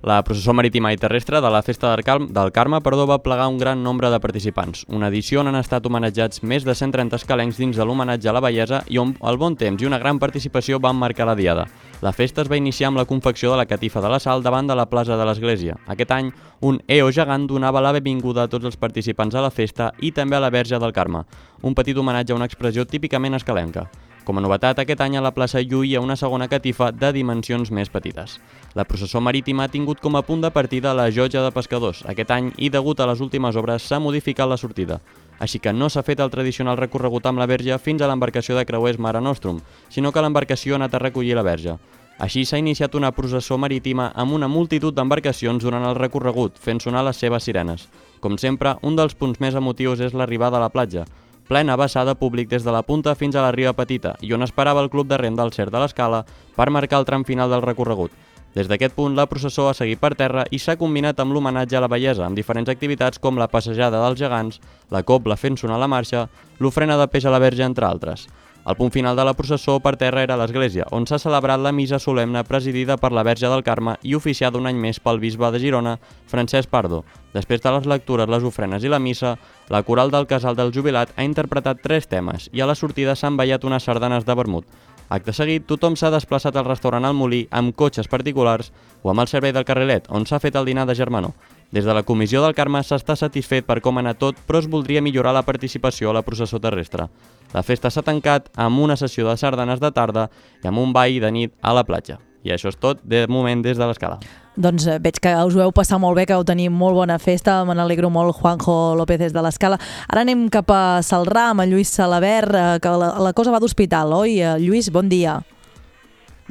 La 0.07 0.19
processó 0.27 0.53
marítima 0.53 0.91
i 0.93 0.99
terrestre 0.99 1.41
de 1.41 1.51
la 1.51 1.63
Festa 1.63 1.93
del, 1.93 2.03
Car 2.05 2.19
del 2.27 2.53
Carme 2.53 2.81
perdó, 2.83 3.07
va 3.07 3.23
plegar 3.23 3.47
un 3.49 3.59
gran 3.59 3.83
nombre 3.83 4.11
de 4.11 4.21
participants. 4.21 4.85
Una 4.91 5.09
edició 5.09 5.41
on 5.41 5.51
han 5.51 5.59
estat 5.59 5.87
homenatjats 5.87 6.43
més 6.43 6.67
de 6.67 6.75
130 6.75 7.17
escalencs 7.17 7.63
dins 7.63 7.79
de 7.79 7.87
l'homenatge 7.87 8.29
a 8.29 8.35
la 8.35 8.43
bellesa 8.43 8.83
i 8.91 8.99
on 8.99 9.15
el 9.23 9.39
bon 9.39 9.57
temps 9.57 9.83
i 9.83 9.87
una 9.87 10.03
gran 10.03 10.19
participació 10.19 10.83
van 10.83 10.99
marcar 10.99 11.31
la 11.31 11.39
diada. 11.39 11.67
La 12.03 12.13
festa 12.13 12.43
es 12.43 12.49
va 12.53 12.59
iniciar 12.61 12.91
amb 12.91 12.99
la 13.01 13.07
confecció 13.09 13.51
de 13.51 13.57
la 13.57 13.65
catifa 13.65 14.03
de 14.05 14.09
la 14.13 14.19
sal 14.21 14.43
davant 14.45 14.67
de 14.69 14.75
la 14.77 14.85
plaça 14.91 15.17
de 15.17 15.25
l'església. 15.25 15.79
Aquest 15.89 16.11
any, 16.13 16.29
un 16.61 16.77
EO 16.93 17.09
gegant 17.09 17.47
donava 17.49 17.81
la 17.81 17.95
benvinguda 17.97 18.45
a 18.45 18.51
tots 18.53 18.69
els 18.69 18.77
participants 18.77 19.35
a 19.35 19.41
la 19.41 19.51
festa 19.51 19.95
i 20.05 20.13
també 20.13 20.37
a 20.37 20.43
la 20.45 20.51
Verge 20.53 20.77
del 20.77 20.93
Carme, 20.93 21.25
un 21.63 21.75
petit 21.75 21.97
homenatge 21.97 22.35
a 22.35 22.37
una 22.37 22.45
expressió 22.45 22.85
típicament 22.85 23.41
escalenca. 23.41 23.87
Com 24.27 24.37
a 24.37 24.43
novetat, 24.43 24.81
aquest 24.83 25.01
any 25.01 25.17
a 25.17 25.23
la 25.23 25.31
plaça 25.33 25.63
lluïa 25.63 26.03
una 26.03 26.19
segona 26.21 26.49
catifa 26.53 26.91
de 26.93 27.13
dimensions 27.15 27.71
més 27.71 27.89
petites. 27.89 28.41
La 28.75 28.85
processó 28.85 29.23
marítima 29.23 29.65
ha 29.65 29.73
tingut 29.73 30.03
com 30.03 30.19
a 30.19 30.23
punt 30.27 30.43
de 30.43 30.51
partida 30.51 30.93
la 30.99 31.09
Joja 31.15 31.45
de 31.45 31.53
Pescadors. 31.55 32.03
Aquest 32.11 32.33
any, 32.35 32.51
i 32.59 32.69
degut 32.69 33.01
a 33.01 33.07
les 33.07 33.23
últimes 33.23 33.57
obres, 33.57 33.87
s'ha 33.87 34.03
modificat 34.03 34.51
la 34.51 34.59
sortida. 34.59 34.99
Així 35.39 35.59
que 35.61 35.73
no 35.73 35.91
s'ha 35.91 36.03
fet 36.03 36.21
el 36.21 36.31
tradicional 36.33 36.79
recorregut 36.81 37.27
amb 37.27 37.39
la 37.39 37.47
verge 37.47 37.77
fins 37.79 38.03
a 38.03 38.09
l'embarcació 38.09 38.57
de 38.57 38.65
creuers 38.65 38.99
Mare 38.99 39.21
Nostrum, 39.21 39.61
sinó 39.89 40.13
que 40.13 40.25
l'embarcació 40.25 40.75
ha 40.75 40.81
anat 40.81 40.95
a 40.95 41.03
recollir 41.03 41.37
la 41.37 41.45
verge. 41.45 41.77
Així 42.19 42.47
s'ha 42.49 42.57
iniciat 42.57 42.95
una 42.97 43.13
processó 43.13 43.59
marítima 43.61 44.09
amb 44.15 44.33
una 44.33 44.49
multitud 44.49 44.95
d'embarcacions 44.97 45.63
durant 45.63 45.85
el 45.85 45.99
recorregut, 45.99 46.57
fent 46.57 46.81
sonar 46.81 47.05
les 47.05 47.21
seves 47.21 47.45
sirenes. 47.45 47.89
Com 48.21 48.39
sempre, 48.41 48.79
un 48.83 48.97
dels 48.97 49.15
punts 49.15 49.41
més 49.41 49.55
emotius 49.55 50.01
és 50.01 50.17
l'arribada 50.17 50.57
a 50.57 50.65
la 50.65 50.73
platja, 50.73 51.05
plena 51.47 51.77
vessada 51.77 52.17
públic 52.17 52.49
des 52.49 52.65
de 52.65 52.73
la 52.73 52.83
punta 52.83 53.15
fins 53.15 53.37
a 53.37 53.43
la 53.45 53.53
riba 53.53 53.75
petita 53.77 54.17
i 54.21 54.33
on 54.33 54.43
esperava 54.43 54.81
el 54.83 54.91
club 54.91 55.07
de 55.07 55.19
rem 55.21 55.37
del 55.37 55.53
Cer 55.53 55.69
de 55.71 55.79
l'Escala 55.79 56.25
per 56.57 56.71
marcar 56.71 56.99
el 56.99 57.07
tram 57.07 57.25
final 57.25 57.53
del 57.53 57.63
recorregut. 57.63 58.11
Des 58.57 58.71
d'aquest 58.71 58.95
punt, 58.97 59.13
la 59.13 59.27
processó 59.29 59.67
ha 59.69 59.75
seguit 59.77 60.01
per 60.01 60.15
terra 60.17 60.47
i 60.49 60.57
s'ha 60.57 60.79
combinat 60.81 61.19
amb 61.21 61.35
l'homenatge 61.37 61.77
a 61.77 61.83
la 61.85 61.91
bellesa, 61.93 62.25
amb 62.25 62.39
diferents 62.39 62.71
activitats 62.73 63.21
com 63.21 63.37
la 63.37 63.51
passejada 63.53 64.01
dels 64.01 64.17
gegants, 64.17 64.63
la 64.89 65.03
copla 65.05 65.37
fent 65.37 65.59
sonar 65.61 65.77
la 65.83 65.91
marxa, 65.93 66.23
l'ofrena 66.59 66.97
de 66.97 67.05
peix 67.13 67.27
a 67.29 67.35
la 67.35 67.43
verge, 67.43 67.67
entre 67.69 67.85
altres. 67.85 68.25
El 68.67 68.79
punt 68.79 68.91
final 68.91 69.15
de 69.15 69.27
la 69.29 69.35
processó 69.37 69.77
per 69.79 69.93
terra 70.01 70.25
era 70.25 70.39
l'església, 70.41 70.89
on 70.91 71.05
s'ha 71.07 71.21
celebrat 71.21 71.61
la 71.61 71.75
missa 71.77 72.01
solemne 72.01 72.43
presidida 72.49 72.97
per 72.97 73.13
la 73.13 73.23
Verge 73.29 73.47
del 73.53 73.63
Carme 73.63 73.99
i 74.03 74.17
oficiada 74.17 74.59
un 74.59 74.67
any 74.67 74.81
més 74.81 74.99
pel 75.05 75.21
bisbe 75.21 75.53
de 75.53 75.61
Girona, 75.61 75.99
Francesc 76.27 76.73
Pardo. 76.73 77.05
Després 77.37 77.61
de 77.61 77.77
les 77.77 77.87
lectures, 77.87 78.27
les 78.27 78.43
ofrenes 78.43 78.83
i 78.83 78.91
la 78.91 78.99
missa, 78.99 79.37
la 79.69 79.85
coral 79.85 80.11
del 80.11 80.27
Casal 80.27 80.57
del 80.57 80.73
Jubilat 80.75 81.13
ha 81.15 81.29
interpretat 81.29 81.85
tres 81.85 82.09
temes 82.09 82.49
i 82.57 82.65
a 82.65 82.67
la 82.67 82.75
sortida 82.75 83.15
s'han 83.15 83.37
ballat 83.37 83.69
unes 83.69 83.85
sardanes 83.85 84.25
de 84.25 84.35
vermut. 84.35 84.65
Acte 85.09 85.31
seguit, 85.31 85.63
tothom 85.71 85.95
s'ha 85.95 86.11
desplaçat 86.11 86.57
al 86.59 86.67
restaurant 86.67 87.05
al 87.07 87.15
Molí 87.15 87.45
amb 87.55 87.77
cotxes 87.79 88.09
particulars 88.11 88.73
o 89.05 89.13
amb 89.13 89.23
el 89.23 89.29
servei 89.31 89.53
del 89.55 89.67
carrilet, 89.67 90.09
on 90.11 90.27
s'ha 90.27 90.41
fet 90.43 90.57
el 90.59 90.67
dinar 90.67 90.87
de 90.87 90.97
Germanó. 90.99 91.31
Des 91.71 91.85
de 91.87 91.95
la 91.95 92.03
comissió 92.03 92.43
del 92.43 92.55
Carme 92.55 92.83
s'està 92.83 93.15
satisfet 93.19 93.67
per 93.67 93.81
com 93.83 93.99
ha 93.99 94.03
anat 94.03 94.19
tot, 94.19 94.39
però 94.47 94.59
es 94.59 94.67
voldria 94.71 95.03
millorar 95.03 95.35
la 95.35 95.45
participació 95.47 96.11
a 96.11 96.17
la 96.19 96.25
processó 96.27 96.59
terrestre. 96.63 97.07
La 97.55 97.63
festa 97.63 97.91
s'ha 97.91 98.03
tancat 98.07 98.51
amb 98.55 98.83
una 98.83 98.97
sessió 98.97 99.29
de 99.29 99.37
sardanes 99.37 99.83
de 99.83 99.93
tarda 99.95 100.27
i 100.63 100.67
amb 100.67 100.83
un 100.83 100.93
ball 100.93 101.21
de 101.23 101.31
nit 101.31 101.55
a 101.63 101.75
la 101.75 101.87
platja. 101.87 102.19
I 102.43 102.55
això 102.55 102.71
és 102.71 102.79
tot 102.79 102.99
de 103.03 103.27
moment 103.31 103.63
des 103.63 103.79
de 103.79 103.87
l'escala. 103.87 104.19
Doncs 104.57 104.87
eh, 104.89 104.99
veig 105.05 105.19
que 105.21 105.33
us 105.45 105.57
ho 105.57 105.63
heu 105.65 105.73
passat 105.77 106.01
molt 106.01 106.17
bé, 106.17 106.25
que 106.29 106.37
heu 106.37 106.45
tenir 106.49 106.71
molt 106.73 106.97
bona 106.97 107.19
festa, 107.21 107.59
me 107.69 107.77
n'alegro 107.77 108.09
molt, 108.13 108.39
Juanjo 108.41 108.95
López 108.97 109.21
des 109.21 109.35
de 109.37 109.43
l'Escala. 109.45 109.79
Ara 110.09 110.25
anem 110.25 110.47
cap 110.53 110.71
a 110.73 111.03
Salrà 111.05 111.51
amb 111.51 111.65
en 111.65 111.75
Lluís 111.75 111.93
Salabert, 111.93 112.57
eh, 112.57 112.79
que 112.81 112.95
la, 113.03 113.13
la 113.29 113.35
cosa 113.37 113.53
va 113.53 113.61
d'hospital, 113.61 114.17
oi? 114.17 114.41
Eh, 114.41 114.57
Lluís, 114.65 114.89
bon 114.93 115.13
dia. 115.13 115.43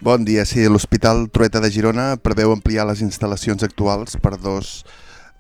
Bon 0.06 0.26
dia, 0.28 0.44
sí, 0.46 0.66
l'Hospital 0.68 1.30
Trueta 1.32 1.62
de 1.64 1.72
Girona 1.72 2.14
preveu 2.20 2.52
ampliar 2.52 2.84
les 2.86 3.02
instal·lacions 3.02 3.64
actuals 3.64 4.18
per 4.22 4.36
dos 4.38 4.82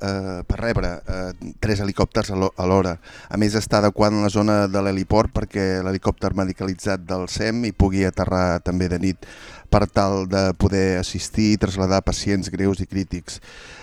eh, 0.01 0.41
per 0.47 0.59
rebre 0.59 0.91
eh, 1.07 1.33
tres 1.59 1.81
helicòpters 1.83 2.31
a 2.31 2.67
l'hora. 2.67 2.95
A 3.29 3.37
més, 3.37 3.55
està 3.59 3.81
adequant 3.81 4.21
la 4.23 4.31
zona 4.31 4.65
de 4.71 4.81
l'heliport 4.83 5.33
perquè 5.35 5.83
l'helicòpter 5.85 6.33
medicalitzat 6.37 7.03
del 7.07 7.27
SEM 7.31 7.65
hi 7.65 7.73
pugui 7.75 8.05
aterrar 8.07 8.61
també 8.63 8.89
de 8.91 8.99
nit 9.01 9.29
per 9.75 9.89
tal 9.91 10.23
de 10.31 10.53
poder 10.55 10.95
assistir 11.01 11.49
i 11.51 11.57
traslladar 11.59 11.99
pacients 12.07 12.47
greus 12.47 12.79
i 12.79 12.85
crítics. 12.87 13.41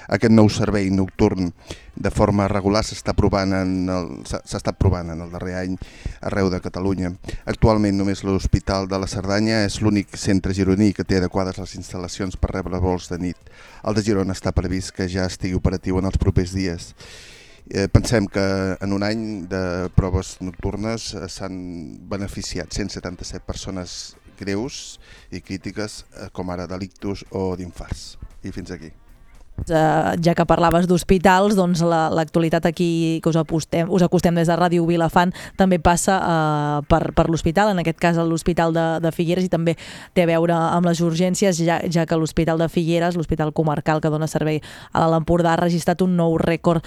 Aquest 0.09 0.33
nou 0.33 0.49
servei 0.49 0.89
nocturn 0.89 1.51
de 1.93 2.11
forma 2.11 2.47
regular 2.49 2.81
s'està 2.89 3.13
provant 3.13 3.53
en 3.53 3.91
el 3.93 4.09
provant 4.79 5.11
en 5.13 5.21
el 5.21 5.35
darrer 5.35 5.59
any 5.61 5.75
arreu 6.25 6.49
de 6.49 6.63
Catalunya. 6.65 7.13
Actualment 7.45 7.99
només 7.99 8.25
l'Hospital 8.25 8.89
de 8.89 9.03
la 9.03 9.11
Cerdanya 9.11 9.67
és 9.67 9.83
l'únic 9.85 10.17
centre 10.17 10.57
gironí 10.57 10.95
que 10.97 11.05
té 11.05 11.21
adequades 11.21 11.61
les 11.61 11.77
instal·lacions 11.77 12.41
per 12.41 12.55
rebre 12.55 12.81
vols 12.81 13.11
de 13.13 13.21
nit. 13.21 13.53
El 13.85 13.93
de 13.93 14.07
Girona 14.07 14.33
està 14.33 14.55
previst 14.57 14.97
que 14.97 15.11
ja 15.13 15.29
estigui 15.29 15.61
operatiu 15.61 16.01
en 16.01 16.09
els 16.09 16.17
propers 16.17 16.57
dies. 16.57 16.95
Eh, 17.69 17.87
pensem 17.93 18.27
que 18.27 18.43
en 18.81 18.97
un 18.97 19.05
any 19.05 19.45
de 19.49 19.91
proves 19.95 20.39
nocturnes 20.41 21.13
eh, 21.15 21.29
s'han 21.29 22.01
beneficiat 22.09 22.73
177 22.73 23.45
persones 23.47 24.17
greus 24.43 24.99
i 25.31 25.41
crítiques, 25.41 26.03
eh, 26.17 26.29
com 26.35 26.51
ara 26.53 26.69
delictus 26.71 27.25
o 27.31 27.53
d'infarts. 27.57 28.13
I 28.43 28.51
fins 28.55 28.75
aquí. 28.75 28.93
Uh, 29.71 30.16
ja 30.25 30.35
que 30.35 30.45
parlaves 30.49 30.87
d'hospitals, 30.90 31.54
doncs 31.57 31.83
la- 31.87 32.11
l'actualitat 32.11 32.66
aquí 32.66 33.21
que 33.23 33.28
us, 33.31 33.37
apostem, 33.37 33.87
us 33.90 34.02
acostem 34.02 34.35
des 34.35 34.49
de 34.49 34.57
Ràdio 34.57 34.87
Vilafant 34.88 35.33
també 35.57 35.78
passa 35.78 36.16
uh, 36.19 36.83
per, 36.88 37.12
per 37.14 37.28
l'hospital, 37.31 37.71
en 37.73 37.78
aquest 37.83 37.99
cas 38.02 38.16
l'Hospital 38.16 38.73
de, 38.75 38.87
de 39.04 39.12
Figueres, 39.12 39.45
i 39.45 39.49
també 39.52 39.76
té 40.14 40.25
a 40.25 40.26
veure 40.26 40.54
amb 40.54 40.87
les 40.87 41.00
urgències, 41.00 41.57
ja, 41.62 41.81
ja 41.88 42.07
que 42.07 42.16
l'Hospital 42.16 42.59
de 42.59 42.69
Figueres, 42.69 43.16
l'hospital 43.16 43.52
comarcal 43.52 44.00
que 44.00 44.11
dona 44.11 44.26
servei 44.26 44.61
a 44.92 45.00
l'Alt 45.04 45.21
Empordà, 45.23 45.52
ha 45.54 45.61
registrat 45.62 46.02
un 46.02 46.16
nou 46.16 46.37
rècord 46.38 46.83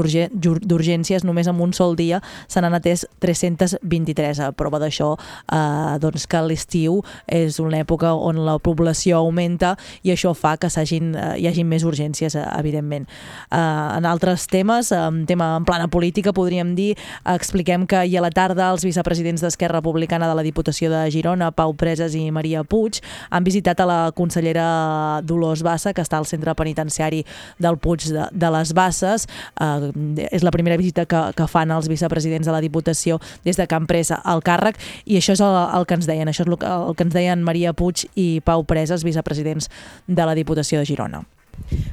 urge- 0.00 0.30
jur- 0.40 0.60
d'urgències. 0.60 1.24
Només 1.24 1.46
en 1.46 1.60
un 1.60 1.72
sol 1.72 1.96
dia 1.96 2.22
se 2.48 2.60
n'han 2.60 2.74
atès 2.74 3.06
323. 3.20 4.40
A 4.40 4.52
prova 4.52 4.78
d'això, 4.78 5.16
eh, 5.52 5.98
doncs 6.00 6.26
que 6.26 6.40
l'estiu 6.42 7.02
és 7.26 7.58
una 7.60 7.78
època 7.80 8.14
on 8.14 8.36
la 8.46 8.58
població 8.58 9.18
augmenta 9.18 9.76
i 10.02 10.10
això 10.12 10.34
fa 10.34 10.56
que 10.56 10.70
s'hagin, 10.70 11.14
eh, 11.14 11.38
hi 11.40 11.46
hagi 11.46 11.64
més 11.64 11.82
urgències, 11.82 11.89
eh, 11.98 12.44
evidentment. 12.58 13.08
Eh, 13.50 13.56
en 13.56 14.06
altres 14.06 14.46
temes, 14.46 14.92
en 14.92 15.26
tema 15.26 15.56
en 15.56 15.64
plana 15.64 15.88
política, 15.88 16.32
podríem 16.32 16.74
dir, 16.74 16.96
eh, 16.96 17.34
expliquem 17.34 17.86
que 17.86 17.96
ahir 17.96 18.18
a 18.18 18.22
la 18.22 18.30
tarda 18.30 18.70
els 18.70 18.84
vicepresidents 18.84 19.42
d'Esquerra 19.42 19.80
Republicana 19.80 20.28
de 20.28 20.34
la 20.34 20.42
Diputació 20.42 20.90
de 20.90 21.10
Girona, 21.10 21.50
Pau 21.50 21.74
Preses 21.74 22.14
i 22.14 22.30
Maria 22.30 22.62
Puig, 22.64 23.00
han 23.30 23.44
visitat 23.44 23.80
a 23.80 23.86
la 23.86 24.12
consellera 24.12 25.20
Dolors 25.22 25.62
Bassa, 25.62 25.92
que 25.92 26.02
està 26.02 26.18
al 26.18 26.26
centre 26.26 26.54
penitenciari 26.54 27.24
del 27.58 27.78
Puig 27.78 28.06
de, 28.12 28.28
de 28.30 28.50
les 28.50 28.72
Basses. 28.72 29.26
Eh, 29.60 30.26
és 30.30 30.42
la 30.42 30.50
primera 30.50 30.76
visita 30.76 31.06
que, 31.06 31.32
que 31.36 31.48
fan 31.48 31.70
els 31.70 31.88
vicepresidents 31.88 32.46
de 32.46 32.52
la 32.52 32.60
Diputació 32.60 33.20
des 33.44 33.56
de 33.56 33.66
que 33.66 33.74
han 33.74 33.86
pres 33.86 34.12
el 34.12 34.42
càrrec 34.44 34.78
i 35.06 35.18
això 35.18 35.34
és 35.34 35.42
el, 35.44 35.56
el 35.76 35.86
que 35.86 35.98
ens 35.98 36.06
deien, 36.06 36.28
això 36.28 36.44
és 36.44 36.48
el 36.48 36.60
el 36.60 36.96
que 36.96 37.06
ens 37.06 37.14
deien 37.14 37.42
Maria 37.42 37.72
Puig 37.72 38.06
i 38.14 38.28
Pau 38.44 38.64
Preses, 38.64 39.04
vicepresidents 39.06 39.70
de 40.06 40.26
la 40.26 40.36
Diputació 40.38 40.80
de 40.80 40.88
Girona. 40.88 41.24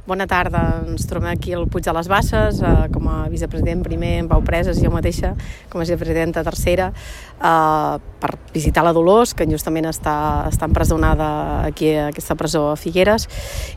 Bona 0.07 0.23
tarda, 0.23 0.85
ens 0.87 1.03
trobem 1.03 1.33
aquí 1.33 1.51
al 1.51 1.65
Puig 1.67 1.83
de 1.83 1.91
les 1.91 2.07
Basses, 2.07 2.61
eh, 2.63 2.87
com 2.93 3.09
a 3.11 3.27
vicepresident 3.27 3.81
primer 3.83 4.13
en 4.21 4.29
Pau 4.31 4.39
Preses 4.39 4.79
i 4.79 4.85
jo 4.85 4.91
mateixa 4.93 5.33
com 5.67 5.81
a 5.81 5.83
vicepresidenta 5.83 6.45
tercera, 6.47 6.93
eh, 6.93 7.97
per 8.21 8.31
visitar 8.53 8.85
la 8.87 8.93
Dolors, 8.95 9.33
que 9.35 9.45
justament 9.51 9.89
està, 9.89 10.47
està 10.47 10.69
empresonada 10.69 11.65
aquí 11.67 11.91
a 11.91 12.07
aquesta 12.13 12.37
presó 12.39 12.69
a 12.71 12.77
Figueres, 12.79 13.27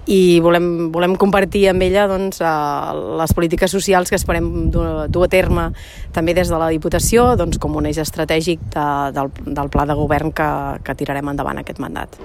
i 0.06 0.38
volem, 0.40 0.92
volem 0.94 1.16
compartir 1.18 1.66
amb 1.68 1.82
ella 1.82 2.06
doncs, 2.06 2.40
eh, 2.40 2.94
les 3.18 3.34
polítiques 3.34 3.70
socials 3.70 4.08
que 4.08 4.16
esperem 4.16 4.70
dur, 4.70 4.86
a 5.10 5.28
terme 5.28 5.72
també 6.12 6.32
des 6.32 6.48
de 6.48 6.58
la 6.58 6.70
Diputació 6.70 7.34
doncs, 7.36 7.58
com 7.58 7.74
un 7.76 7.90
eix 7.90 7.98
estratègic 7.98 8.62
de, 8.70 8.86
del, 9.18 9.34
del 9.46 9.68
pla 9.68 9.84
de 9.84 9.98
govern 9.98 10.30
que, 10.30 10.52
que 10.86 10.94
tirarem 10.94 11.34
endavant 11.34 11.58
aquest 11.58 11.82
mandat. 11.82 12.16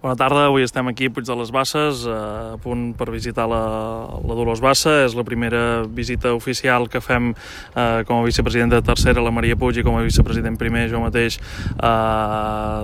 Bona 0.00 0.16
tarda, 0.16 0.46
avui 0.48 0.62
estem 0.64 0.86
aquí 0.88 1.10
a 1.10 1.12
Puig 1.12 1.26
de 1.28 1.34
les 1.36 1.50
Basses, 1.52 2.06
a 2.08 2.56
punt 2.64 2.94
per 2.96 3.10
visitar 3.12 3.44
la, 3.44 3.58
la 4.24 4.36
Dolors 4.38 4.62
Bassa. 4.64 5.02
És 5.04 5.12
la 5.12 5.26
primera 5.28 5.82
visita 5.84 6.30
oficial 6.32 6.86
que 6.88 7.02
fem 7.04 7.34
eh, 7.34 8.00
com 8.08 8.16
a 8.16 8.24
vicepresidenta 8.24 8.80
tercera, 8.80 9.20
la 9.20 9.28
Maria 9.28 9.58
Puig, 9.60 9.76
i 9.76 9.84
com 9.84 9.98
a 9.98 10.04
vicepresident 10.06 10.56
primer, 10.56 10.86
jo 10.88 11.02
mateix, 11.04 11.36
eh, 11.36 11.90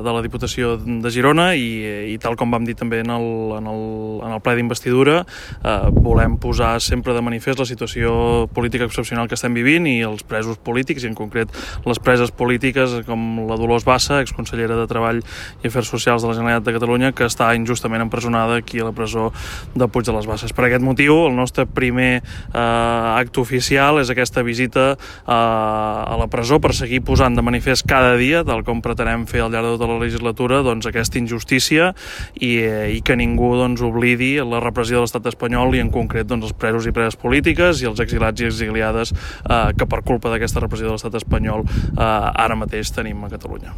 de 0.05 0.13
la 0.13 0.21
Diputació 0.27 0.75
de 0.77 1.15
Girona, 1.15 1.47
i, 1.57 2.13
i 2.13 2.19
tal 2.21 2.37
com 2.37 2.53
vam 2.53 2.69
dir 2.69 2.75
també 2.77 3.01
en 3.01 3.15
el, 3.17 3.25
en 3.63 3.73
el, 3.73 3.81
en 4.21 4.37
el 4.37 4.45
ple 4.45 4.59
d'investidura, 4.61 5.23
eh, 5.57 5.79
volem 5.97 6.37
posar 6.37 6.75
sempre 6.85 7.17
de 7.17 7.25
manifest 7.25 7.65
la 7.65 7.69
situació 7.73 8.45
política 8.53 8.85
excepcional 8.85 9.25
que 9.25 9.41
estem 9.41 9.57
vivint 9.57 9.89
i 9.89 10.03
els 10.05 10.21
presos 10.21 10.61
polítics, 10.61 11.09
i 11.09 11.15
en 11.15 11.17
concret 11.17 11.49
les 11.89 12.05
preses 12.11 12.29
polítiques 12.29 13.01
com 13.09 13.49
la 13.49 13.57
Dolors 13.57 13.89
Bassa, 13.89 14.21
exconsellera 14.21 14.77
de 14.77 14.87
Treball 14.93 15.25
i 15.65 15.73
Afers 15.73 15.89
Socials 15.97 16.21
de 16.21 16.35
la 16.35 16.37
Generalitat 16.37 16.69
de 16.69 16.77
Catalunya, 16.77 17.06
que 17.15 17.29
està 17.29 17.53
injustament 17.57 18.03
empresonada 18.05 18.59
aquí 18.61 18.81
a 18.81 18.89
la 18.89 18.95
presó 18.97 19.31
de 19.75 19.89
Puig 19.89 20.07
de 20.07 20.15
les 20.17 20.27
Basses. 20.27 20.55
Per 20.57 20.67
aquest 20.67 20.85
motiu, 20.85 21.19
el 21.27 21.37
nostre 21.37 21.67
primer 21.67 22.23
eh, 22.23 22.59
acte 22.59 23.41
oficial 23.43 24.01
és 24.01 24.11
aquesta 24.13 24.45
visita 24.47 24.87
eh, 24.95 25.33
a 25.33 26.17
la 26.19 26.29
presó 26.33 26.61
per 26.63 26.75
seguir 26.77 27.03
posant 27.07 27.37
de 27.37 27.45
manifest 27.45 27.87
cada 27.89 28.17
dia, 28.17 28.43
tal 28.47 28.65
com 28.67 28.83
pretenem 28.85 29.27
fer 29.31 29.45
al 29.45 29.53
llarg 29.55 29.71
de 29.71 29.77
tota 29.77 29.91
la 29.91 30.01
legislatura, 30.03 30.63
doncs, 30.67 30.89
aquesta 30.89 31.21
injustícia 31.21 31.93
i, 32.35 32.57
eh, 32.63 32.97
i 32.97 33.03
que 33.05 33.17
ningú 33.19 33.55
doncs, 33.61 33.85
oblidi 33.85 34.35
la 34.43 34.61
repressió 34.65 35.01
de 35.01 35.07
l'estat 35.07 35.31
espanyol 35.33 35.77
i 35.77 35.85
en 35.85 35.93
concret 35.95 36.29
doncs, 36.29 36.51
els 36.51 36.59
presos 36.59 36.89
i 36.89 36.95
preses 36.97 37.19
polítiques 37.21 37.83
i 37.83 37.91
els 37.91 38.03
exilats 38.03 38.43
i 38.43 38.51
exiliades 38.51 39.13
eh, 39.13 39.73
que 39.77 39.89
per 39.89 40.03
culpa 40.07 40.33
d'aquesta 40.33 40.65
repressió 40.65 40.91
de 40.91 40.97
l'estat 40.97 41.21
espanyol 41.23 41.67
eh, 41.67 42.03
ara 42.03 42.59
mateix 42.59 42.93
tenim 42.95 43.25
a 43.25 43.33
Catalunya 43.33 43.75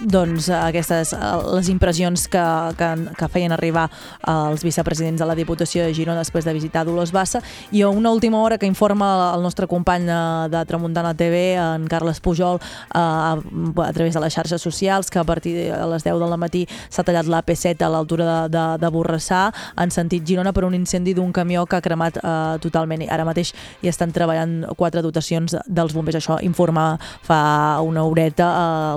doncs 0.00 0.48
aquestes 0.50 1.12
eh, 1.12 1.18
les 1.54 1.68
impressions 1.68 2.26
que, 2.28 2.44
que, 2.78 2.88
que 3.16 3.28
feien 3.32 3.52
arribar 3.54 3.86
eh, 3.88 4.30
els 4.32 4.64
vicepresidents 4.64 5.20
de 5.20 5.28
la 5.28 5.36
Diputació 5.38 5.84
de 5.84 5.94
Girona 5.94 6.20
després 6.20 6.44
de 6.44 6.54
visitar 6.56 6.84
Dolors 6.86 7.12
Bassa. 7.12 7.42
I 7.72 7.82
a 7.82 7.88
una 7.88 8.10
última 8.10 8.40
hora 8.42 8.58
que 8.58 8.66
informa 8.66 9.32
el 9.34 9.42
nostre 9.42 9.66
company 9.66 10.08
eh, 10.08 10.48
de 10.52 10.64
Tramuntana 10.66 11.14
TV 11.14 11.56
en 11.56 11.86
Carles 11.88 12.20
Pujol 12.20 12.60
a, 12.94 13.36
a 13.36 13.92
través 13.92 14.14
de 14.14 14.20
les 14.20 14.34
xarxes 14.34 14.62
socials 14.62 15.10
que 15.10 15.18
a 15.18 15.24
partir 15.24 15.56
de 15.56 15.86
les 15.92 16.04
10 16.04 16.20
del 16.20 16.36
matí 16.38 16.66
s'ha 16.88 17.04
tallat 17.04 17.26
l'AP7 17.26 17.84
a 17.86 17.90
l'altura 17.92 18.26
de, 18.26 18.56
de, 18.56 18.64
de 18.82 18.92
Borrassà 18.92 19.48
en 19.76 19.90
sentit 19.90 20.26
Girona 20.26 20.52
per 20.52 20.64
un 20.64 20.74
incendi 20.74 21.14
d'un 21.14 21.32
camió 21.32 21.66
que 21.66 21.76
ha 21.76 21.84
cremat 21.84 22.20
eh, 22.22 22.58
totalment. 22.62 23.06
Ara 23.10 23.26
mateix 23.28 23.54
hi 23.82 23.90
estan 23.90 24.12
treballant 24.12 24.64
quatre 24.76 25.02
dotacions 25.02 25.56
dels 25.66 25.94
bombers. 25.94 26.20
Això 26.20 26.38
informa 26.42 26.96
fa 27.26 27.80
una 27.84 28.04
horeta 28.04 28.46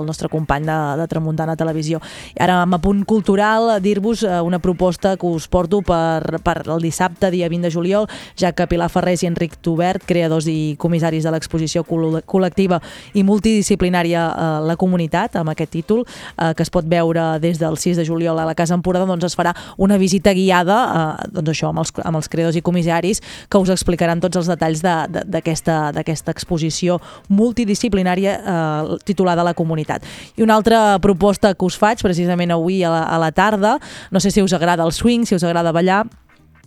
el 0.00 0.06
nostre 0.06 0.28
company 0.28 0.66
de, 0.66 0.78
de 0.96 1.06
Tramuntana 1.08 1.56
Televisió. 1.56 2.00
Ara 2.38 2.60
amb 2.62 2.74
a 2.74 2.80
punt 2.82 3.04
cultural, 3.04 3.76
dir-vos 3.82 4.24
eh, 4.24 4.40
una 4.40 4.58
proposta 4.58 5.16
que 5.16 5.26
us 5.26 5.48
porto 5.48 5.82
per, 5.82 6.40
per 6.44 6.62
el 6.66 6.82
dissabte, 6.82 7.30
dia 7.30 7.48
20 7.48 7.68
de 7.68 7.72
juliol, 7.74 8.08
ja 8.38 8.52
que 8.52 8.66
Pilar 8.70 8.90
Ferrés 8.90 9.24
i 9.24 9.30
Enric 9.30 9.58
Tubert, 9.60 10.04
creadors 10.06 10.48
i 10.50 10.76
comissaris 10.80 11.26
de 11.26 11.34
l'exposició 11.34 11.84
col 11.84 12.20
col·lectiva 12.26 12.80
i 13.14 13.24
multidisciplinària 13.26 14.26
eh, 14.30 14.48
La 14.70 14.76
Comunitat, 14.80 15.36
amb 15.40 15.52
aquest 15.52 15.74
títol, 15.76 16.04
eh, 16.06 16.52
que 16.56 16.64
es 16.64 16.72
pot 16.72 16.86
veure 16.88 17.38
des 17.42 17.60
del 17.60 17.78
6 17.78 18.00
de 18.00 18.06
juliol 18.06 18.38
a 18.38 18.46
la 18.48 18.56
Casa 18.58 18.76
Empordà, 18.78 19.06
doncs 19.06 19.28
es 19.30 19.36
farà 19.38 19.54
una 19.78 19.98
visita 20.00 20.34
guiada 20.36 20.80
eh, 20.86 21.30
doncs 21.34 21.54
això, 21.54 21.70
amb, 21.70 21.82
els, 21.84 21.92
amb 22.04 22.20
els 22.20 22.30
creadors 22.30 22.58
i 22.58 22.64
comissaris 22.64 23.22
que 23.50 23.60
us 23.60 23.72
explicaran 23.72 24.20
tots 24.22 24.40
els 24.40 24.50
detalls 24.50 24.82
d'aquesta 24.82 26.34
exposició 26.34 27.00
multidisciplinària 27.28 28.36
eh, 28.38 28.98
titulada 29.04 29.44
La 29.46 29.54
Comunitat. 29.54 30.04
I 30.36 30.44
una 30.46 30.56
altra 30.58 30.79
proposta 31.02 31.54
que 31.54 31.66
us 31.66 31.78
faig 31.80 32.02
precisament 32.04 32.52
avui 32.54 32.82
a 32.84 32.92
la, 32.92 33.04
a 33.04 33.20
la 33.22 33.30
tarda, 33.32 33.78
no 34.10 34.20
sé 34.20 34.30
si 34.30 34.42
us 34.42 34.54
agrada 34.56 34.86
el 34.86 34.92
swing, 34.92 35.26
si 35.26 35.36
us 35.36 35.44
agrada 35.44 35.72
ballar, 35.72 36.04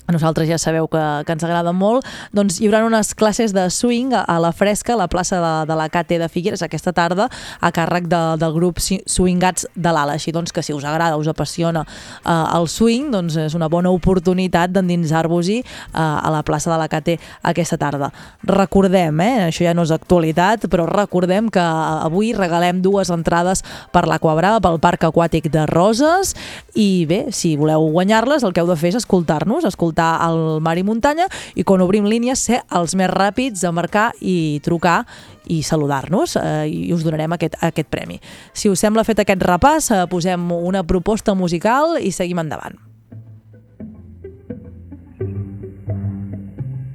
a 0.05 0.11
nosaltres 0.11 0.49
ja 0.49 0.57
sabeu 0.59 0.87
que, 0.91 1.01
que 1.23 1.31
ens 1.31 1.43
agrada 1.47 1.71
molt, 1.71 2.03
doncs 2.35 2.59
hi 2.59 2.67
haurà 2.67 2.83
unes 2.83 3.13
classes 3.15 3.53
de 3.55 3.63
swing 3.71 4.11
a, 4.17 4.25
la 4.43 4.51
fresca, 4.51 4.93
a 4.93 4.99
la 4.99 5.07
plaça 5.07 5.39
de, 5.39 5.51
de 5.69 5.77
la 5.79 5.87
KT 5.87 6.19
de 6.19 6.27
Figueres 6.31 6.63
aquesta 6.65 6.91
tarda, 6.95 7.29
a 7.63 7.71
càrrec 7.71 8.09
de, 8.11 8.21
del 8.41 8.55
grup 8.55 8.81
Swingats 8.83 9.67
de 9.75 9.93
l'Ala. 9.95 10.17
Així 10.17 10.33
doncs 10.35 10.51
que 10.51 10.63
si 10.63 10.75
us 10.75 10.83
agrada, 10.83 11.15
us 11.17 11.29
apassiona 11.31 11.85
eh, 11.85 12.57
el 12.57 12.67
swing, 12.67 13.13
doncs 13.13 13.37
és 13.45 13.55
una 13.55 13.69
bona 13.71 13.93
oportunitat 13.95 14.73
d'endinsar-vos-hi 14.75 15.61
eh, 15.61 15.63
a 15.95 16.33
la 16.33 16.43
plaça 16.43 16.73
de 16.73 16.81
la 16.81 16.89
KT 16.91 17.15
aquesta 17.53 17.79
tarda. 17.79 18.11
Recordem, 18.49 19.23
eh, 19.23 19.47
això 19.47 19.63
ja 19.63 19.75
no 19.77 19.87
és 19.87 19.95
actualitat, 19.95 20.67
però 20.67 20.87
recordem 20.89 21.47
que 21.53 21.63
avui 21.63 22.33
regalem 22.35 22.83
dues 22.83 23.13
entrades 23.13 23.63
per 23.95 24.03
l'Aquabrava, 24.09 24.59
pel 24.59 24.81
Parc 24.83 25.07
Aquàtic 25.07 25.47
de 25.53 25.63
Roses, 25.71 26.35
i 26.75 27.05
bé, 27.07 27.23
si 27.31 27.55
voleu 27.55 27.87
guanyar-les, 27.95 28.43
el 28.43 28.51
que 28.51 28.59
heu 28.59 28.67
de 28.67 28.79
fer 28.79 28.91
és 28.91 28.99
escoltar-nos, 28.99 29.63
escoltar 29.63 29.92
el 30.01 30.61
Mar 30.63 30.77
i 30.79 30.83
Muntanya 30.87 31.27
i 31.55 31.65
quan 31.67 31.83
obrim 31.83 32.07
línies 32.09 32.39
ser 32.39 32.61
els 32.73 32.95
més 32.95 33.11
ràpids 33.11 33.61
de 33.61 33.71
marcar 33.75 34.11
i 34.21 34.59
trucar 34.63 35.03
i 35.51 35.61
saludar-nos 35.63 36.37
eh, 36.39 36.67
i 36.71 36.93
us 36.95 37.03
donarem 37.03 37.35
aquest, 37.35 37.57
aquest 37.61 37.89
premi. 37.91 38.19
Si 38.53 38.69
us 38.71 38.79
sembla 38.79 39.03
fet 39.03 39.19
aquest 39.23 39.43
repàs, 39.43 39.91
eh, 39.91 40.05
posem 40.09 40.51
una 40.55 40.83
proposta 40.87 41.35
musical 41.35 41.97
i 41.99 42.11
seguim 42.15 42.39
endavant. 42.39 42.79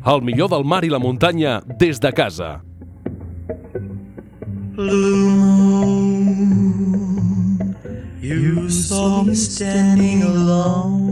El 0.08 0.22
millor 0.24 0.48
del 0.48 0.64
mar 0.64 0.84
i 0.86 0.88
la 0.88 0.98
muntanya 1.02 1.60
des 1.78 2.00
de 2.00 2.12
casa. 2.16 2.62
Blue 4.78 5.34
moon, 5.36 6.14
you 8.20 8.70
saw 8.70 9.24
me 9.24 9.34
standing 9.34 10.22
alone 10.22 11.07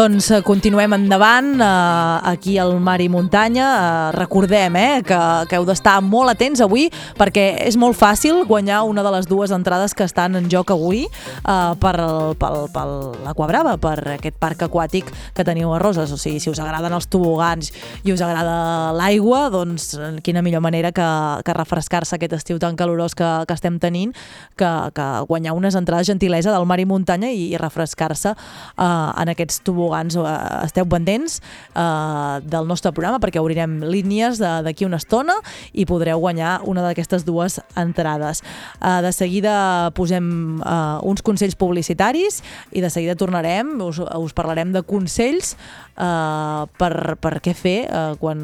Doncs 0.00 0.30
eh, 0.30 0.40
continuem 0.40 0.94
endavant, 0.96 1.60
eh, 1.60 2.30
aquí 2.30 2.56
al 2.56 2.78
Mar 2.80 3.02
i 3.02 3.08
Muntanya. 3.12 3.66
Eh, 3.68 4.12
recordem 4.16 4.76
eh, 4.76 5.02
que, 5.04 5.18
que 5.44 5.58
heu 5.58 5.66
d'estar 5.68 5.98
molt 6.00 6.32
atents 6.32 6.62
avui 6.64 6.86
perquè 7.18 7.66
és 7.66 7.76
molt 7.76 7.98
fàcil 7.98 8.46
guanyar 8.48 8.78
una 8.88 9.04
de 9.04 9.12
les 9.12 9.28
dues 9.28 9.52
entrades 9.52 9.92
que 9.92 10.06
estan 10.08 10.38
en 10.38 10.46
joc 10.48 10.72
avui 10.72 11.02
eh, 11.04 11.72
per, 11.82 11.92
per, 12.40 12.50
per 12.72 12.84
l'Aquabrava, 13.26 13.74
per 13.82 14.14
aquest 14.14 14.38
parc 14.40 14.64
aquàtic 14.70 15.10
que 15.36 15.44
teniu 15.44 15.74
a 15.74 15.82
Roses. 15.82 16.14
O 16.16 16.16
sigui, 16.16 16.40
si 16.40 16.48
us 16.48 16.62
agraden 16.64 16.96
els 16.96 17.10
tobogans 17.12 17.68
i 18.00 18.14
us 18.14 18.24
agrada 18.24 18.94
l'aigua, 18.96 19.50
doncs 19.52 19.98
quina 20.24 20.40
millor 20.40 20.64
manera 20.64 20.94
que, 20.96 21.10
que 21.44 21.58
refrescar-se 21.58 22.16
aquest 22.16 22.38
estiu 22.38 22.62
tan 22.62 22.78
calorós 22.80 23.18
que, 23.18 23.28
que 23.44 23.58
estem 23.58 23.76
tenint 23.82 24.16
que, 24.56 24.72
que 24.96 25.10
guanyar 25.28 25.58
unes 25.58 25.76
entrades 25.76 26.08
gentilesa 26.08 26.56
del 26.56 26.64
Mar 26.64 26.80
i 26.80 26.88
Muntanya 26.88 27.28
i, 27.28 27.50
i 27.52 27.60
refrescar-se 27.60 28.32
eh, 28.32 28.88
en 28.88 29.36
aquests 29.36 29.60
tobogans. 29.60 29.89
Eh, 29.90 30.64
esteu 30.64 30.86
pendents 30.86 31.40
eh, 31.74 32.40
del 32.46 32.68
nostre 32.70 32.92
programa 32.94 33.20
perquè 33.22 33.40
obrirem 33.42 33.80
línies 33.90 34.40
d'aquí 34.40 34.86
una 34.86 35.00
estona 35.00 35.36
i 35.72 35.86
podreu 35.88 36.20
guanyar 36.22 36.60
una 36.70 36.84
d'aquestes 36.84 37.26
dues 37.26 37.60
entrades. 37.78 38.42
Eh, 38.80 39.00
de 39.02 39.12
seguida 39.12 39.90
posem 39.96 40.60
eh, 40.60 41.10
uns 41.10 41.22
consells 41.26 41.58
publicitaris 41.58 42.42
i 42.72 42.80
de 42.84 42.90
seguida 42.90 43.18
tornarem, 43.18 43.76
us, 43.82 44.00
us 44.00 44.36
parlarem 44.36 44.72
de 44.72 44.84
consells 44.86 45.56
eh, 46.00 46.62
per, 46.78 47.16
per 47.20 47.34
què 47.44 47.54
fer 47.56 47.76
eh, 47.86 48.14
quan, 48.20 48.40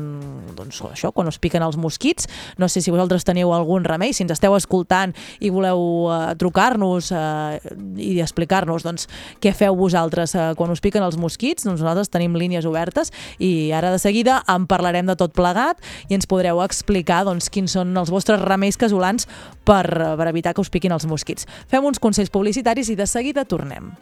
doncs, 0.56 0.82
això, 0.90 1.12
quan 1.14 1.30
us 1.30 1.40
piquen 1.42 1.64
els 1.66 1.78
mosquits. 1.80 2.28
No 2.60 2.68
sé 2.68 2.82
si 2.82 2.94
vosaltres 2.94 3.26
teniu 3.26 3.52
algun 3.54 3.86
remei, 3.86 4.14
si 4.16 4.24
ens 4.24 4.34
esteu 4.36 4.56
escoltant 4.58 5.14
i 5.40 5.52
voleu 5.54 6.10
eh, 6.10 6.34
trucar-nos 6.40 7.12
eh, 7.14 7.76
i 8.02 8.16
explicar-nos 8.24 8.86
doncs, 8.86 9.08
què 9.42 9.54
feu 9.56 9.76
vosaltres 9.78 10.36
eh, 10.36 10.48
quan 10.58 10.72
us 10.74 10.82
piquen 10.84 11.04
els 11.06 11.16
mosquits. 11.20 11.35
Doncs 11.36 11.82
nosaltres 11.82 12.10
tenim 12.12 12.36
línies 12.38 12.66
obertes 12.68 13.12
i 13.38 13.72
ara 13.76 13.92
de 13.92 14.00
seguida 14.02 14.42
en 14.48 14.66
parlarem 14.66 15.06
de 15.06 15.16
tot 15.16 15.34
plegat 15.36 15.82
i 16.08 16.16
ens 16.16 16.28
podreu 16.28 16.62
explicar 16.64 17.24
doncs, 17.26 17.50
quins 17.52 17.76
són 17.76 17.96
els 17.96 18.12
vostres 18.12 18.40
remeis 18.42 18.78
casolans 18.80 19.28
per, 19.64 19.84
per 19.86 20.28
evitar 20.28 20.54
que 20.54 20.64
us 20.64 20.72
piquin 20.72 20.94
els 20.96 21.06
mosquits. 21.06 21.46
Fem 21.68 21.84
uns 21.84 22.00
consells 22.02 22.32
publicitaris 22.32 22.90
i 22.90 22.96
de 22.98 23.06
seguida 23.06 23.44
tornem. 23.44 23.92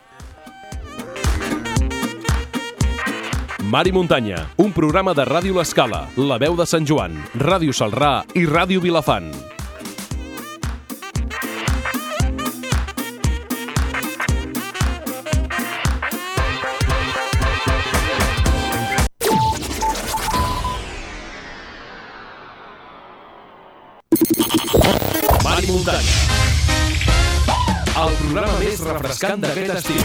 Mar 3.65 3.87
i 3.89 3.93
Muntanya, 3.97 4.45
un 4.61 4.75
programa 4.77 5.15
de 5.17 5.25
Ràdio 5.25 5.57
L'Escala, 5.57 6.05
La 6.21 6.37
Veu 6.39 6.55
de 6.55 6.69
Sant 6.69 6.85
Joan, 6.87 7.17
Ràdio 7.41 7.73
Salrà 7.73 8.21
i 8.37 8.45
Ràdio 8.47 8.85
Vilafant. 8.85 9.54
Muntanya. 25.75 26.13
El 27.99 28.13
programa 28.21 28.59
més 28.61 28.83
refrescant 28.87 29.41
d'aquest 29.43 29.73
estiu. 29.75 30.05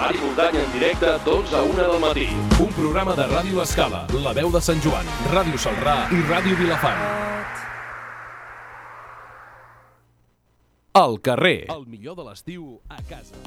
Mar 0.00 0.08
i 0.10 0.18
Muntanya 0.18 0.64
en 0.64 0.72
directe, 0.74 1.12
12 1.28 1.54
a 1.54 1.60
1 1.68 1.76
del 1.78 2.02
matí. 2.02 2.26
Un 2.58 2.72
programa 2.74 3.14
de 3.14 3.28
Ràdio 3.30 3.60
L'Escala, 3.60 4.02
La 4.24 4.34
Veu 4.34 4.50
de 4.50 4.64
Sant 4.66 4.82
Joan, 4.82 5.06
Ràdio 5.30 5.62
Salrà 5.62 5.94
i 6.10 6.24
Ràdio 6.26 6.58
Vilafant. 6.58 6.98
Al 10.98 11.16
carrer. 11.22 11.70
El 11.70 11.86
millor 11.86 12.18
de 12.18 12.26
l'estiu 12.26 12.80
a 12.90 12.98
casa. 13.06 13.38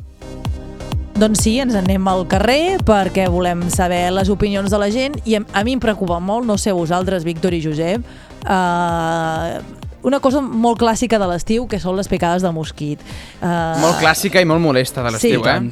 Doncs 1.19 1.43
sí, 1.43 1.57
ens 1.59 1.75
anem 1.75 2.07
al 2.07 2.23
carrer 2.31 2.79
perquè 2.87 3.27
volem 3.29 3.67
saber 3.69 4.05
les 4.15 4.31
opinions 4.31 4.71
de 4.71 4.79
la 4.79 4.87
gent 4.95 5.19
i 5.27 5.35
a, 5.35 5.43
a 5.43 5.67
mi 5.67 5.75
em 5.75 5.83
preocupa 5.83 6.23
molt, 6.23 6.47
no 6.47 6.55
sé 6.55 6.71
vosaltres, 6.71 7.27
Víctor 7.27 7.51
i 7.51 7.59
Josep, 7.67 8.07
eh, 8.47 9.82
una 10.03 10.19
cosa 10.19 10.41
molt 10.41 10.79
clàssica 10.81 11.19
de 11.19 11.27
l'estiu 11.31 11.67
que 11.67 11.79
són 11.79 11.95
les 11.97 12.07
picades 12.11 12.43
de 12.43 12.51
mosquit. 12.51 12.99
Eh, 13.41 13.47
Molt 13.81 13.99
clàssica 14.01 14.41
i 14.41 14.45
molt 14.45 14.61
molesta 14.61 15.03
de 15.03 15.11
l'estiu, 15.15 15.39
Sí, 15.43 15.49
eh? 15.49 15.53
tant. 15.53 15.71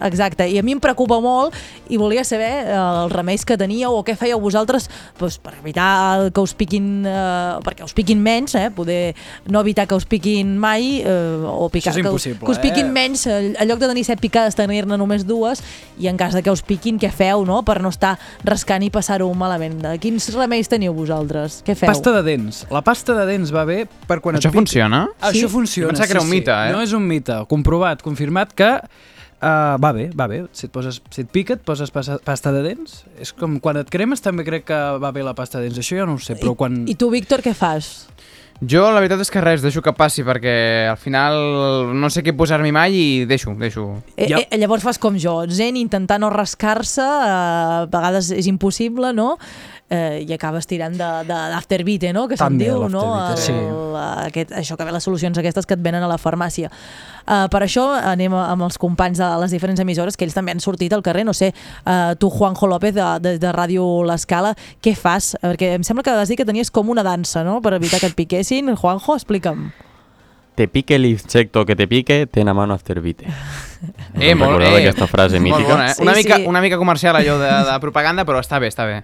Exacte, 0.00 0.44
i 0.50 0.58
a 0.58 0.62
mi 0.62 0.72
em 0.76 0.80
preocupa 0.80 1.16
molt 1.24 1.54
i 1.88 1.96
volia 1.96 2.22
saber 2.24 2.66
eh, 2.66 2.74
els 2.76 3.12
remeis 3.12 3.44
que 3.48 3.56
teníeu 3.56 3.94
o 3.96 4.02
què 4.04 4.12
fèieu 4.18 4.36
vosaltres 4.42 4.90
doncs, 5.18 5.38
per 5.40 5.54
evitar 5.60 6.28
que 6.34 6.40
us 6.44 6.52
piquin, 6.54 7.04
eh, 7.08 7.56
perquè 7.64 7.84
us 7.86 7.94
piquin 7.96 8.20
menys, 8.20 8.54
eh, 8.60 8.68
poder 8.76 9.14
no 9.48 9.60
evitar 9.64 9.86
que 9.88 9.94
us 9.96 10.04
piquin 10.04 10.56
mai 10.60 11.00
eh, 11.00 11.40
o 11.48 11.70
picar, 11.72 11.94
Això 11.94 12.02
és 12.02 12.06
que, 12.06 12.12
us- 12.12 12.44
que 12.44 12.50
us 12.52 12.60
piquin 12.60 12.86
eh? 12.90 12.92
menys, 12.92 13.26
eh, 13.26 13.54
en 13.56 13.68
lloc 13.70 13.80
de 13.80 13.88
tenir 13.88 14.04
set 14.04 14.20
picades 14.20 14.54
tenir-ne 14.58 14.98
només 15.00 15.24
dues 15.26 15.62
i 15.98 16.08
en 16.12 16.16
cas 16.20 16.34
de 16.36 16.42
que 16.44 16.50
us 16.52 16.60
piquin, 16.62 16.98
què 17.00 17.10
feu, 17.10 17.46
no?, 17.48 17.62
per 17.64 17.80
no 17.80 17.88
estar 17.88 18.18
rascant 18.44 18.84
i 18.84 18.90
passar-ho 18.92 19.32
malament. 19.34 19.80
Quins 20.02 20.28
remeis 20.36 20.68
teniu 20.68 20.92
vosaltres? 20.92 21.62
Què 21.64 21.74
feu? 21.74 21.88
Pasta 21.88 22.12
de 22.18 22.22
dents. 22.26 22.66
La 22.70 22.82
pasta 22.84 23.14
de 23.16 23.24
dents 23.32 23.48
va 23.54 23.64
bé 23.64 23.86
per 24.06 24.20
quan 24.20 24.36
Això 24.36 24.50
et 24.50 24.52
piqui- 24.52 24.60
funciona? 24.66 25.06
Això 25.22 25.46
Sí? 25.46 25.52
funciona, 25.56 25.88
Jo 25.88 25.94
pensava 25.96 26.06
que 26.06 26.12
era 26.18 26.22
un 26.22 26.28
mite, 26.30 26.50
eh? 26.52 26.72
No 26.72 26.82
és 26.84 26.92
un 26.92 27.06
mite, 27.08 27.40
comprovat, 27.48 28.02
confirmat 28.02 28.52
que 28.52 28.70
uh, 29.40 29.76
va 29.82 29.92
bé, 29.96 30.08
va 30.16 30.28
bé. 30.30 30.42
Si 30.56 30.66
et, 30.68 30.72
poses, 30.72 31.00
si 31.12 31.24
et 31.24 31.30
pica, 31.32 31.56
et 31.56 31.64
poses 31.66 31.92
pasta, 31.94 32.18
pasta 32.24 32.52
de 32.54 32.62
dents. 32.66 33.02
És 33.22 33.32
com 33.36 33.58
quan 33.62 33.80
et 33.80 33.90
cremes 33.92 34.24
també 34.24 34.46
crec 34.46 34.68
que 34.70 34.80
va 35.02 35.12
bé 35.14 35.24
la 35.26 35.36
pasta 35.38 35.60
de 35.60 35.68
dents. 35.68 35.82
Això 35.82 35.98
jo 36.00 36.08
no 36.08 36.16
ho 36.16 36.22
sé, 36.22 36.38
però 36.40 36.56
quan... 36.58 36.84
I 36.88 36.96
tu, 36.98 37.10
Víctor, 37.12 37.44
què 37.44 37.54
fas? 37.56 38.06
Jo 38.64 38.86
la 38.88 39.02
veritat 39.02 39.20
és 39.20 39.28
que 39.28 39.40
res, 39.44 39.60
deixo 39.60 39.82
que 39.84 39.92
passi 39.92 40.22
perquè 40.24 40.88
al 40.88 40.96
final 40.96 41.34
no 41.92 42.08
sé 42.08 42.22
què 42.24 42.32
posar-m'hi 42.36 42.72
mai 42.72 42.94
i 42.96 43.08
deixo, 43.28 43.52
deixo. 43.60 43.84
Eh, 44.16 44.30
eh, 44.32 44.56
llavors 44.56 44.86
fas 44.86 45.00
com 45.02 45.18
jo, 45.20 45.42
zen, 45.52 45.76
intentar 45.76 46.16
no 46.22 46.30
rascar-se, 46.32 47.04
eh, 47.04 47.34
a 47.36 47.84
vegades 47.92 48.30
és 48.32 48.48
impossible, 48.48 49.12
no? 49.12 49.34
Eh, 49.88 50.24
I 50.26 50.32
acabes 50.34 50.66
tirant 50.66 50.96
de- 50.98 51.24
de- 51.28 51.48
d'afterbite, 51.52 52.12
no? 52.12 52.26
Que 52.26 52.36
se'n 52.36 52.56
diu, 52.58 52.88
no? 52.88 53.36
sí. 53.36 53.52
El- 53.52 53.94
aquest, 54.26 54.50
això 54.50 54.74
que 54.76 54.82
ve 54.84 54.90
les 54.90 55.04
solucions 55.04 55.38
aquestes 55.38 55.64
que 55.64 55.74
et 55.74 55.80
venen 55.82 56.02
a 56.02 56.08
la 56.10 56.16
farmàcia. 56.18 56.70
Uh, 57.26 57.46
per 57.48 57.60
això 57.62 57.84
anem 57.94 58.34
a- 58.34 58.48
amb 58.50 58.62
els 58.66 58.78
companys 58.78 59.18
de 59.18 59.28
les 59.40 59.50
diferents 59.54 59.78
emissores, 59.78 60.16
que 60.16 60.24
ells 60.26 60.34
també 60.34 60.50
han 60.50 60.58
sortit 60.58 60.92
al 60.92 61.02
carrer. 61.06 61.24
No 61.24 61.32
sé, 61.32 61.52
uh, 61.86 62.16
tu, 62.18 62.30
Juanjo 62.30 62.66
López, 62.66 62.94
de, 62.94 63.06
de, 63.20 63.38
de 63.38 63.52
Ràdio 63.54 64.02
L'Escala, 64.04 64.56
què 64.82 64.96
fas? 64.96 65.36
Perquè 65.40 65.74
em 65.78 65.84
sembla 65.86 66.02
que 66.02 66.10
vas 66.10 66.28
dir 66.28 66.36
que 66.36 66.44
tenies 66.44 66.70
com 66.72 66.90
una 66.90 67.04
dansa, 67.06 67.44
no?, 67.44 67.60
per 67.62 67.74
evitar 67.74 68.00
que 68.00 68.06
et 68.10 68.14
piquessin. 68.18 68.74
Juanjo, 68.74 69.14
explica'm. 69.14 69.70
Te 70.56 70.66
pique 70.68 70.96
el 70.96 71.04
insecto 71.06 71.64
que 71.66 71.76
te 71.76 71.86
pique, 71.86 72.26
ten 72.26 72.48
a 72.48 72.54
mano 72.54 72.74
afterbite. 72.74 73.26
Eh, 74.18 74.32
Us 74.32 74.38
molt, 74.40 74.62
eh, 74.64 74.70
d'aquesta 74.72 75.06
frase 75.06 75.38
molt 75.38 75.58
mítica? 75.58 75.74
bona, 75.74 75.90
eh? 75.90 75.94
Sí, 75.94 76.02
una, 76.02 76.14
mica, 76.14 76.36
sí. 76.36 76.44
una 76.48 76.60
mica 76.62 76.78
comercial 76.78 77.14
allò 77.14 77.38
de, 77.38 77.50
de 77.70 77.78
propaganda, 77.80 78.24
però 78.24 78.40
està 78.40 78.58
bé, 78.58 78.70
està 78.72 78.86
bé. 78.88 79.02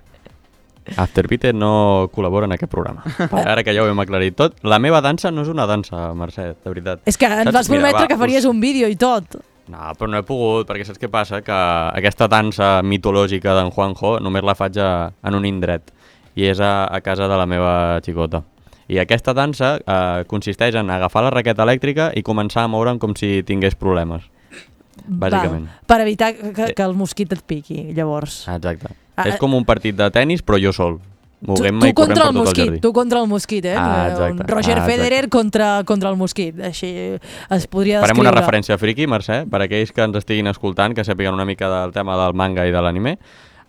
Afterbeat 0.96 1.52
no 1.54 2.08
col·labora 2.12 2.44
en 2.48 2.52
aquest 2.56 2.70
programa. 2.72 3.02
Ara 3.44 3.62
que 3.62 3.74
ja 3.74 3.82
ho 3.84 3.88
hem 3.90 4.00
aclarit 4.02 4.34
tot, 4.36 4.56
la 4.66 4.78
meva 4.82 5.00
dansa 5.04 5.30
no 5.30 5.42
és 5.46 5.48
una 5.52 5.66
dansa, 5.66 6.10
Mercè, 6.18 6.48
de 6.58 6.68
veritat. 6.72 7.00
És 7.06 7.16
que 7.18 7.26
ens 7.30 7.44
Saps? 7.48 7.54
vas 7.60 7.68
prometre 7.70 8.02
va, 8.02 8.08
que 8.10 8.18
faries 8.18 8.44
us- 8.44 8.50
un 8.50 8.60
vídeo 8.60 8.88
i 8.90 8.96
tot. 8.96 9.36
No, 9.72 9.78
però 9.96 10.08
no 10.10 10.18
he 10.18 10.24
pogut, 10.26 10.66
perquè 10.68 10.84
saps 10.84 10.98
què 10.98 11.08
passa? 11.08 11.38
Que 11.46 11.54
aquesta 11.54 12.26
dansa 12.28 12.80
mitològica 12.82 13.54
d'en 13.54 13.70
Juanjo 13.70 14.16
només 14.20 14.42
la 14.42 14.56
faig 14.58 14.76
a, 14.82 15.12
en 15.22 15.34
un 15.38 15.46
indret, 15.46 15.92
i 16.34 16.48
és 16.50 16.58
a, 16.60 16.88
a 16.90 17.00
casa 17.00 17.28
de 17.30 17.36
la 17.38 17.46
meva 17.46 18.00
xicota. 18.04 18.42
I 18.92 18.98
aquesta 18.98 19.32
dansa 19.32 19.76
eh, 19.78 20.24
consisteix 20.28 20.74
en 20.76 20.90
agafar 20.90 21.22
la 21.22 21.30
raqueta 21.30 21.62
elèctrica 21.64 22.10
i 22.18 22.24
començar 22.26 22.64
a 22.66 22.68
moure'm 22.68 22.98
com 23.00 23.14
si 23.16 23.42
tingués 23.46 23.78
problemes. 23.78 24.26
Bàsicament. 25.06 25.64
Val, 25.70 25.86
per 25.88 26.00
evitar 26.04 26.32
que, 26.34 26.66
que 26.76 26.82
el 26.84 26.92
mosquit 26.98 27.32
et 27.32 27.40
piqui, 27.48 27.78
llavors. 27.96 28.42
Exacte. 28.52 28.90
Ah, 29.16 29.28
és 29.28 29.36
com 29.40 29.54
un 29.54 29.64
partit 29.64 29.96
de 29.96 30.10
tennis, 30.10 30.42
però 30.42 30.58
jo 30.62 30.72
sol. 30.72 30.98
Tu, 31.42 31.50
Moguem-me 31.50 31.80
tu 31.80 31.86
i 31.90 31.94
contra 31.98 32.14
per 32.14 32.22
el 32.22 32.26
tot 32.28 32.34
el 32.36 32.38
mosquit, 32.38 32.64
jardí. 32.68 32.80
tu 32.80 32.92
contra 32.94 33.20
el 33.20 33.26
mosquit, 33.26 33.64
eh? 33.66 33.74
Ah, 33.76 34.08
exacte. 34.12 34.44
Roger 34.46 34.76
Ah, 34.76 34.78
exacte. 34.78 34.92
Federer 34.92 35.28
contra, 35.28 35.82
contra 35.84 36.10
el 36.10 36.16
mosquit. 36.16 36.60
Així 36.62 36.90
es 37.18 37.66
podria 37.66 37.98
descriure. 37.98 38.06
Farem 38.06 38.20
una 38.22 38.30
referència 38.30 38.78
friki, 38.78 39.08
Mercè, 39.10 39.42
per 39.50 39.62
aquells 39.66 39.90
que 39.92 40.02
ens 40.06 40.16
estiguin 40.22 40.46
escoltant, 40.46 40.94
que 40.94 41.02
sàpiguen 41.04 41.34
una 41.34 41.44
mica 41.44 41.68
del 41.68 41.92
tema 41.92 42.16
del 42.24 42.34
manga 42.34 42.64
i 42.66 42.70
de 42.70 42.80
l'anime. 42.80 43.18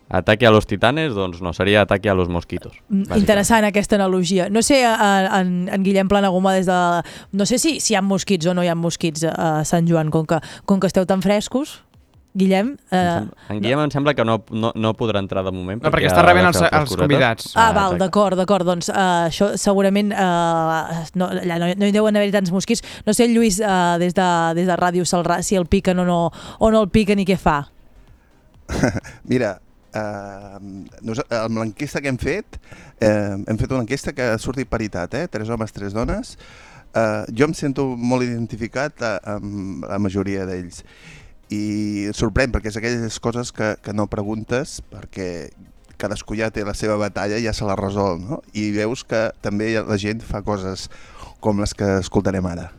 Ataque 0.10 0.46
a 0.46 0.52
los 0.52 0.68
titanes, 0.68 1.16
doncs 1.16 1.42
no, 1.42 1.54
seria 1.54 1.82
ataque 1.82 2.10
a 2.10 2.14
los 2.14 2.30
mosquitos. 2.30 2.74
Mm, 2.90 3.18
Interessant 3.18 3.66
aquesta 3.66 3.96
analogia. 3.96 4.50
No 4.52 4.62
sé, 4.62 4.84
en, 4.84 5.68
en 5.72 5.84
Guillem 5.84 6.08
Planaguma 6.08 6.54
des 6.54 6.68
de... 6.68 6.78
No 7.32 7.46
sé 7.48 7.58
si, 7.58 7.80
si 7.80 7.94
hi 7.94 7.96
ha 7.98 8.02
mosquits 8.04 8.46
o 8.46 8.54
no 8.54 8.62
hi 8.62 8.68
ha 8.70 8.76
mosquits 8.76 9.24
a 9.26 9.64
Sant 9.66 9.90
Joan, 9.90 10.12
com 10.12 10.28
que, 10.28 10.38
com 10.70 10.80
que 10.80 10.88
esteu 10.92 11.08
tan 11.10 11.24
frescos. 11.26 11.83
Guillem... 12.34 12.72
Eh, 12.90 13.22
En 13.54 13.60
Guillem 13.62 13.80
em 13.84 13.92
sembla 13.94 14.14
que 14.18 14.24
no, 14.26 14.40
no, 14.50 14.72
no 14.76 14.92
podrà 14.98 15.20
entrar 15.22 15.44
de 15.46 15.52
moment. 15.54 15.84
No, 15.84 15.92
perquè 15.94 16.08
ha 16.10 16.14
està 16.14 16.24
rebent 16.26 16.48
de 16.48 16.52
els- 16.54 16.74
els 16.80 16.96
convidats. 16.98 17.52
Ah, 17.54 17.68
val, 17.76 17.94
exacte. 17.94 18.00
d'acord, 18.04 18.38
d'acord. 18.42 18.66
Doncs 18.66 18.90
uh, 18.90 19.28
això 19.30 19.52
segurament 19.62 20.10
uh, 20.12 21.04
no, 21.20 21.28
allà 21.30 21.60
no, 21.62 21.70
no 21.78 21.86
hi 21.90 21.94
deuen 21.94 22.18
haver 22.18 22.32
tants 22.34 22.50
mosquits. 22.56 22.82
No 23.06 23.14
sé, 23.14 23.28
Lluís, 23.30 23.60
uh, 23.62 24.00
des, 24.02 24.16
de, 24.18 24.30
des 24.58 24.66
de 24.72 24.78
Ràdio 24.82 25.06
Salrà, 25.06 25.42
si 25.46 25.56
el 25.60 25.68
piquen 25.70 26.02
o 26.02 26.08
no, 26.10 26.20
o 26.60 26.72
no 26.74 26.82
el 26.82 26.90
piquen 26.90 27.22
i 27.22 27.28
què 27.30 27.38
fa. 27.38 27.60
Mira, 29.30 29.56
eh, 29.94 30.58
nos, 31.02 31.22
amb 31.30 31.60
l'enquesta 31.62 32.02
que 32.02 32.10
hem 32.12 32.18
fet, 32.22 32.58
eh, 33.04 33.36
hem 33.46 33.58
fet 33.60 33.72
una 33.72 33.84
enquesta 33.86 34.14
que 34.16 34.32
ha 34.34 34.38
sortit 34.42 34.70
paritat, 34.72 35.14
eh? 35.20 35.28
tres 35.32 35.50
homes, 35.54 35.74
tres 35.76 35.94
dones. 35.94 36.38
Eh, 36.94 37.26
jo 37.34 37.48
em 37.50 37.54
sento 37.58 37.88
molt 37.98 38.26
identificat 38.26 39.02
amb 39.26 39.86
la 39.90 40.00
majoria 40.02 40.46
d'ells. 40.50 40.84
I 41.52 42.10
sorprèn, 42.16 42.54
perquè 42.54 42.72
és 42.72 42.78
aquelles 42.80 43.20
coses 43.20 43.52
que, 43.52 43.74
que 43.84 43.94
no 43.94 44.08
preguntes, 44.12 44.80
perquè 44.94 45.50
cadascú 46.00 46.38
ja 46.40 46.50
té 46.52 46.64
la 46.66 46.76
seva 46.78 46.96
batalla 47.00 47.38
i 47.40 47.46
ja 47.46 47.54
se 47.54 47.68
la 47.68 47.76
resol, 47.80 48.22
no? 48.22 48.42
I 48.54 48.72
veus 48.76 49.04
que 49.08 49.28
també 49.44 49.74
la 49.76 50.00
gent 50.00 50.24
fa 50.26 50.42
coses 50.44 50.90
com 51.44 51.60
les 51.62 51.76
que 51.78 52.00
escoltarem 52.00 52.48
ara. 52.50 52.72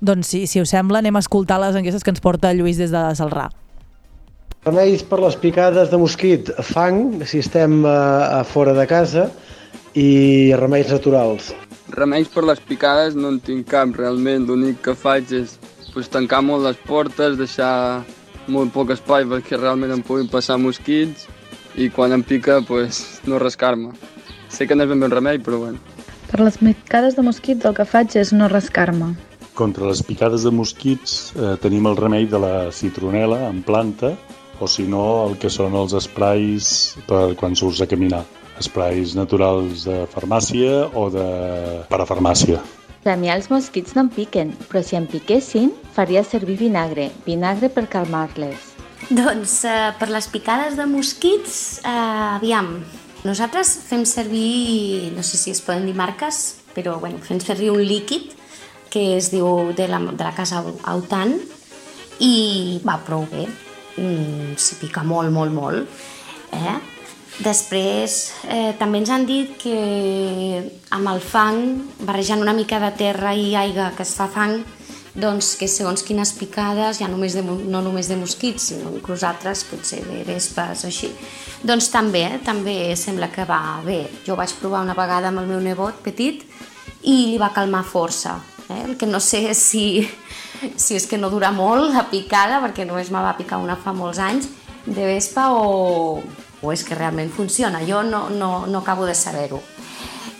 Doncs 0.00 0.32
si, 0.32 0.46
si 0.48 0.60
us 0.62 0.72
sembla, 0.72 1.00
anem 1.00 1.16
a 1.16 1.22
escoltar 1.22 1.60
les 1.60 1.76
enquestes 1.76 2.04
que 2.04 2.12
ens 2.12 2.22
porta 2.24 2.52
Lluís 2.56 2.80
des 2.80 2.92
de 2.92 3.02
Salrà. 3.18 3.50
Remeis 4.64 5.02
per 5.06 5.20
les 5.22 5.36
picades 5.40 5.88
de 5.92 5.98
mosquit, 6.00 6.50
fang, 6.64 7.22
si 7.24 7.40
estem 7.40 7.80
a, 7.88 8.40
a 8.40 8.44
fora 8.44 8.74
de 8.76 8.84
casa, 8.88 9.30
i 9.96 10.52
remeis 10.60 10.90
naturals. 10.92 11.50
Remeis 11.90 12.28
per 12.32 12.44
les 12.46 12.60
picades 12.62 13.16
no 13.16 13.32
en 13.34 13.40
tinc 13.44 13.68
cap, 13.70 13.92
realment. 13.96 14.46
L'únic 14.46 14.82
que 14.84 14.94
faig 14.94 15.32
és 15.34 15.56
pues, 15.94 16.10
tancar 16.12 16.42
molt 16.46 16.66
les 16.66 16.78
portes, 16.88 17.36
deixar 17.38 18.04
molt 18.50 18.72
poc 18.74 18.92
espai 18.94 19.26
perquè 19.28 19.58
realment 19.58 19.92
em 19.94 20.02
puguin 20.06 20.28
passar 20.30 20.58
mosquits 20.58 21.26
i 21.78 21.88
quan 21.94 22.12
em 22.12 22.22
pica 22.26 22.60
pues, 22.66 23.20
no 23.26 23.38
rascar-me. 23.38 23.92
Sé 24.50 24.66
que 24.66 24.74
no 24.74 24.84
és 24.84 24.90
ben 24.90 25.00
bé 25.00 25.06
un 25.06 25.14
remei, 25.14 25.38
però 25.38 25.60
bueno. 25.62 25.78
Per 26.30 26.40
les 26.42 26.58
picades 26.58 27.16
de 27.18 27.22
mosquits 27.26 27.66
el 27.66 27.74
que 27.74 27.86
faig 27.86 28.16
és 28.18 28.32
no 28.34 28.48
rascar-me. 28.50 29.14
Contra 29.58 29.86
les 29.88 30.02
picades 30.06 30.46
de 30.46 30.52
mosquits 30.54 31.32
eh, 31.36 31.54
tenim 31.62 31.86
el 31.90 31.98
remei 31.98 32.26
de 32.30 32.38
la 32.42 32.54
citronela 32.72 33.48
en 33.48 33.62
planta 33.66 34.14
o 34.60 34.68
si 34.68 34.84
no 34.86 35.04
el 35.26 35.38
que 35.42 35.50
són 35.50 35.74
els 35.78 35.94
esprais 35.96 36.70
per 37.08 37.34
quan 37.40 37.56
surts 37.58 37.82
a 37.82 37.88
caminar. 37.90 38.22
Esprais 38.60 39.14
naturals 39.16 39.86
de 39.88 40.04
farmàcia 40.12 40.84
o 40.94 41.08
de 41.12 41.26
parafarmàcia. 41.90 42.60
A 43.08 43.14
mi 43.16 43.30
els 43.32 43.46
mosquits 43.48 43.94
no 43.96 44.02
em 44.04 44.10
piquen, 44.12 44.50
però 44.68 44.82
si 44.84 44.98
em 44.98 45.06
piquessin, 45.08 45.70
faria 45.96 46.20
servir 46.20 46.58
vinagre. 46.60 47.06
Vinagre 47.24 47.70
per 47.72 47.86
calmar-les. 47.88 48.74
Doncs 49.08 49.54
eh, 49.64 49.92
per 49.96 50.10
les 50.12 50.28
picades 50.28 50.76
de 50.76 50.84
mosquits, 50.84 51.80
eh, 51.80 51.94
aviam, 52.36 52.74
nosaltres 53.24 53.72
fem 53.88 54.04
servir, 54.04 55.14
no 55.16 55.24
sé 55.24 55.40
si 55.40 55.54
es 55.54 55.62
poden 55.64 55.88
dir 55.88 55.96
marques, 55.96 56.60
però 56.76 56.98
bueno, 57.00 57.22
fem 57.24 57.40
servir 57.40 57.72
un 57.72 57.80
líquid 57.80 58.36
que 58.92 59.16
es 59.16 59.30
diu 59.32 59.72
de 59.72 59.88
la, 59.88 60.02
de 60.04 60.24
la 60.26 60.34
casa 60.36 60.60
Autant 60.92 61.38
i 62.20 62.80
va 62.84 62.98
prou 63.06 63.24
bé, 63.32 63.46
mm, 63.96 64.58
si 64.60 64.76
pica 64.76 65.06
molt, 65.06 65.32
molt, 65.32 65.56
molt. 65.56 66.00
Eh? 66.52 66.99
Després 67.38 68.16
eh, 68.50 68.74
també 68.76 69.00
ens 69.00 69.10
han 69.14 69.24
dit 69.24 69.54
que 69.60 69.76
amb 70.92 71.08
el 71.12 71.22
fang, 71.22 71.62
barrejant 72.02 72.42
una 72.42 72.52
mica 72.56 72.80
de 72.82 72.90
terra 72.98 73.32
i 73.32 73.54
aigua 73.56 73.92
que 73.96 74.04
es 74.04 74.12
fa 74.18 74.26
fang, 74.28 74.58
doncs 75.14 75.54
que 75.58 75.66
segons 75.68 76.04
quines 76.06 76.32
picades, 76.38 77.00
ja 77.00 77.08
només 77.10 77.34
de, 77.34 77.42
no 77.42 77.80
només 77.82 78.10
de 78.10 78.18
mosquits, 78.18 78.70
sinó 78.70 78.92
inclús 78.94 79.24
altres, 79.26 79.64
potser 79.70 80.02
de 80.06 80.22
vespes 80.26 80.84
o 80.84 80.90
així, 80.90 81.10
doncs 81.66 81.90
també, 81.90 82.24
també 82.46 82.94
sembla 82.96 83.30
que 83.32 83.46
va 83.48 83.80
bé. 83.86 84.04
Jo 84.26 84.36
vaig 84.38 84.54
provar 84.60 84.84
una 84.86 84.98
vegada 84.98 85.30
amb 85.30 85.42
el 85.42 85.50
meu 85.50 85.62
nebot 85.64 86.02
petit 86.04 86.44
i 87.02 87.16
li 87.32 87.38
va 87.40 87.54
calmar 87.54 87.82
força. 87.86 88.38
Eh? 88.68 88.84
El 88.84 88.96
que 88.98 89.08
no 89.08 89.20
sé 89.20 89.54
si, 89.66 90.04
si 90.76 90.98
és 90.98 91.08
que 91.10 91.18
no 91.18 91.32
dura 91.32 91.50
molt 91.54 91.94
la 91.94 92.06
picada, 92.10 92.60
perquè 92.62 92.86
només 92.86 93.10
me 93.10 93.22
va 93.24 93.36
picar 93.38 93.62
una 93.62 93.78
fa 93.80 93.94
molts 93.96 94.22
anys, 94.22 94.50
de 94.86 95.04
vespa 95.04 95.50
o, 95.52 96.22
o 96.62 96.72
és 96.72 96.84
que 96.84 96.94
realment 96.94 97.30
funciona. 97.32 97.82
Jo 97.86 98.02
no, 98.02 98.28
no, 98.30 98.66
no 98.66 98.78
acabo 98.78 99.06
de 99.06 99.14
saber-ho. 99.14 99.60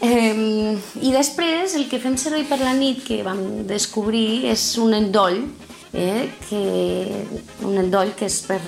Eh, 0.01 0.77
I 1.05 1.11
després 1.13 1.75
el 1.77 1.85
que 1.91 2.01
fem 2.01 2.17
servir 2.17 2.47
per 2.49 2.61
la 2.63 2.73
nit 2.73 3.03
que 3.05 3.21
vam 3.25 3.67
descobrir 3.69 4.49
és 4.49 4.63
un 4.81 4.97
endoll, 4.97 5.43
eh, 5.93 6.31
que, 6.49 6.63
un 7.69 7.77
endoll 7.83 8.15
que 8.17 8.31
és 8.31 8.41
per, 8.49 8.61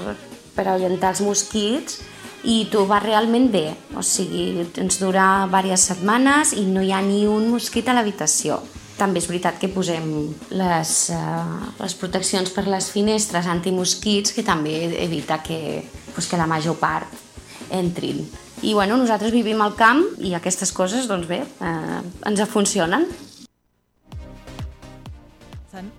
per 0.53 0.67
ahuyentar 0.69 1.15
els 1.15 1.23
mosquits 1.25 2.03
i 2.45 2.67
tu 2.69 2.85
va 2.91 3.01
realment 3.01 3.49
bé, 3.53 3.69
o 3.97 4.03
sigui, 4.05 4.67
ens 4.83 4.99
dura 5.01 5.47
diverses 5.47 5.89
setmanes 5.93 6.53
i 6.59 6.67
no 6.69 6.83
hi 6.83 6.93
ha 6.93 7.01
ni 7.01 7.25
un 7.31 7.49
mosquit 7.55 7.89
a 7.89 7.97
l'habitació. 7.97 8.61
També 8.99 9.23
és 9.23 9.29
veritat 9.31 9.57
que 9.59 9.71
posem 9.73 10.05
les, 10.53 10.93
uh, 11.15 11.73
les 11.81 11.95
proteccions 11.99 12.53
per 12.53 12.67
les 12.69 12.91
finestres 12.93 13.49
antimosquits 13.49 14.35
que 14.37 14.45
també 14.45 14.75
evita 15.01 15.41
que, 15.43 15.83
pues, 16.13 16.29
que 16.29 16.37
la 16.37 16.51
major 16.51 16.77
part 16.79 17.32
entrin. 17.73 18.23
I 18.63 18.77
bueno, 18.77 18.97
nosaltres 19.01 19.33
vivim 19.35 19.61
al 19.65 19.75
camp 19.75 20.05
i 20.23 20.37
aquestes 20.39 20.71
coses, 20.77 21.09
doncs 21.11 21.27
bé, 21.27 21.43
eh, 21.43 22.01
ens 22.29 22.49
funcionen. 22.53 23.09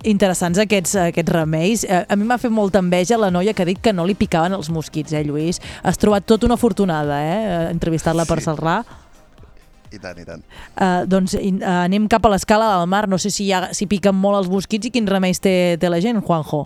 Interessants 0.06 0.60
aquests, 0.62 0.96
aquests 1.10 1.32
remeis. 1.34 1.84
Eh, 1.84 2.06
A 2.08 2.16
mi 2.16 2.28
m'ha 2.30 2.38
fet 2.38 2.52
molta 2.54 2.80
enveja 2.80 3.18
la 3.18 3.32
noia 3.34 3.54
que 3.54 3.64
ha 3.64 3.66
dit 3.66 3.80
que 3.82 3.94
no 3.94 4.06
li 4.06 4.14
picaven 4.14 4.54
els 4.54 4.70
mosquits, 4.70 5.14
eh, 5.14 5.24
Lluís? 5.26 5.60
Has 5.82 5.98
trobat 5.98 6.26
tota 6.26 6.46
una 6.46 6.56
afortunada, 6.56 7.18
eh, 7.20 7.72
entrevistar-la 7.72 8.26
per 8.26 8.40
Salrà. 8.40 8.84
I 9.92 10.00
tant, 10.00 10.18
i 10.18 10.26
tant. 10.26 10.42
Uh, 10.74 11.06
doncs 11.06 11.36
uh, 11.38 11.84
anem 11.86 12.08
cap 12.10 12.26
a 12.26 12.30
l'escala 12.34 12.80
del 12.80 12.88
mar. 12.90 13.08
No 13.08 13.20
sé 13.22 13.30
si, 13.30 13.46
hi 13.46 13.52
ha, 13.54 13.74
si 13.74 13.86
piquen 13.86 14.16
molt 14.16 14.40
els 14.40 14.50
mosquits 14.50 14.90
i 14.90 14.92
quins 14.92 15.10
remeis 15.10 15.40
té, 15.40 15.78
té 15.78 15.90
la 15.90 16.00
gent, 16.02 16.22
Juanjo. 16.26 16.64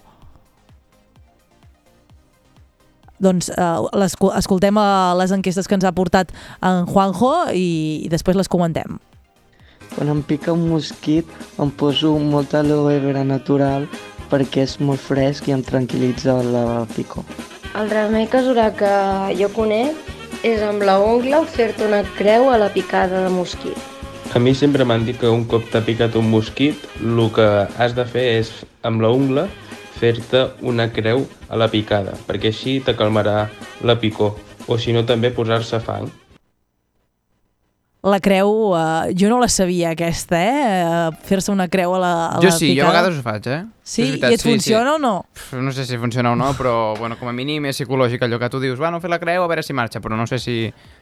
Doncs 3.23 3.49
uh, 3.57 3.87
escoltem 4.37 4.77
uh, 4.77 5.15
les 5.17 5.33
enquestes 5.33 5.67
que 5.67 5.77
ens 5.77 5.85
ha 5.87 5.93
portat 5.95 6.33
en 6.61 6.85
Juanjo 6.89 7.49
i, 7.53 8.03
i 8.05 8.09
després 8.13 8.37
les 8.37 8.49
comentem. 8.51 8.99
Quan 9.95 10.11
em 10.11 10.21
pica 10.21 10.53
un 10.53 10.67
mosquit 10.69 11.29
em 11.61 11.71
poso 11.73 12.13
molta 12.19 12.61
aloe 12.61 12.99
vera 13.01 13.23
natural 13.25 13.87
perquè 14.31 14.65
és 14.67 14.77
molt 14.83 15.01
fresc 15.01 15.47
i 15.47 15.55
em 15.55 15.63
tranquil·litza 15.63 16.35
la 16.45 16.85
picor. 16.93 17.25
El 17.77 17.89
remei 17.91 18.27
casolà 18.29 18.69
que 18.75 18.91
jo 19.39 19.49
conec 19.55 20.43
és 20.45 20.61
amb 20.65 20.83
la 20.85 20.97
ungla 21.01 21.43
fer-te 21.49 21.85
una 21.87 22.03
creu 22.17 22.51
a 22.51 22.57
la 22.61 22.69
picada 22.73 23.23
de 23.25 23.29
mosquit. 23.33 23.77
A 24.35 24.39
mi 24.43 24.53
sempre 24.53 24.85
m'han 24.85 25.05
dit 25.07 25.17
que 25.17 25.29
un 25.31 25.45
cop 25.49 25.65
t'ha 25.71 25.81
picat 25.85 26.17
un 26.19 26.27
mosquit, 26.29 26.83
el 26.99 27.21
que 27.33 27.47
has 27.79 27.95
de 27.95 28.05
fer 28.05 28.25
és, 28.41 28.51
amb 28.85 29.01
la 29.01 29.09
ungla, 29.13 29.47
fer-te 29.99 30.43
una 30.61 30.89
creu 30.93 31.25
a 31.49 31.57
la 31.59 31.69
picada, 31.73 32.13
perquè 32.27 32.53
així 32.53 32.77
te 32.85 32.95
calmarà 32.97 33.47
la 33.83 33.97
picor, 33.99 34.37
o 34.67 34.77
si 34.77 34.93
no 34.93 35.05
també 35.09 35.33
posar-se 35.33 35.81
fang. 35.83 36.09
La 38.11 38.19
creu, 38.23 38.49
uh, 38.73 39.07
jo 39.17 39.29
no 39.31 39.39
la 39.41 39.47
sabia 39.51 39.91
aquesta, 39.95 40.39
eh? 40.39 40.83
Uh, 41.11 41.15
Fer-se 41.27 41.51
una 41.51 41.67
creu 41.71 41.95
a 41.95 41.99
la, 42.01 42.11
a 42.37 42.41
Jo 42.43 42.51
la 42.51 42.55
sí, 42.57 42.69
jo 42.75 42.85
a 42.85 42.89
picada. 42.89 42.93
vegades 42.93 43.19
ho 43.19 43.23
faig, 43.25 43.47
eh? 43.53 43.63
Sí? 43.87 44.03
Veritat, 44.03 44.33
I 44.33 44.35
et 44.35 44.41
funciona 44.43 44.95
o 44.95 44.99
no? 44.99 45.13
Pff, 45.33 45.53
No 45.63 45.71
sé 45.71 45.85
si 45.87 45.95
funciona 45.97 46.33
o 46.33 46.35
no, 46.35 46.49
però 46.59 46.93
bueno, 46.99 47.15
com 47.19 47.29
a 47.29 47.33
mínim 47.33 47.65
és 47.69 47.77
psicològic 47.79 48.25
allò 48.25 48.39
que 48.41 48.49
tu 48.51 48.59
dius, 48.59 48.77
bueno, 48.79 48.99
fer 48.99 49.09
la 49.09 49.19
creu 49.21 49.45
a 49.45 49.47
veure 49.47 49.63
si 49.63 49.71
marxa, 49.77 50.01
però 50.03 50.17
no 50.19 50.25
sé 50.27 50.39
si, 50.43 50.57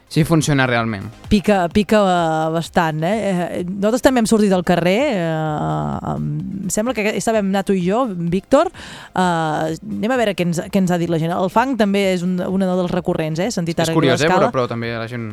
si 0.08 0.22
funciona 0.24 0.68
realment. 0.70 1.08
Pica, 1.28 1.64
pica 1.74 1.98
uh, 2.04 2.52
bastant, 2.54 3.02
eh? 3.02 3.16
Eh, 3.58 3.64
Nosaltres 3.66 4.04
també 4.06 4.22
hem 4.22 4.30
sortit 4.30 4.54
al 4.54 4.62
carrer, 4.68 5.00
uh, 5.18 6.14
em 6.14 6.70
sembla 6.70 6.94
que 6.94 7.08
aquesta 7.10 7.34
vam 7.34 7.50
anar 7.50 7.64
tu 7.66 7.74
i 7.74 7.82
jo, 7.88 8.04
Víctor, 8.14 8.70
uh, 8.70 9.74
anem 9.74 10.14
a 10.14 10.20
veure 10.22 10.36
què 10.38 10.46
ens, 10.46 10.62
què 10.70 10.82
ens 10.84 10.94
ha 10.94 10.98
dit 11.02 11.10
la 11.10 11.18
gent. 11.18 11.34
El 11.34 11.50
fang 11.50 11.74
també 11.80 12.12
és 12.14 12.22
un, 12.26 12.38
una 12.46 12.70
dels 12.70 12.94
recurrents, 12.94 13.42
eh? 13.42 13.50
Sentit 13.50 13.78
és 13.82 13.88
ara 13.88 13.98
curiós, 13.98 14.22
eh? 14.22 14.30
Però, 14.30 14.52
però 14.54 14.68
també 14.70 14.94
la 14.94 15.08
gent, 15.10 15.26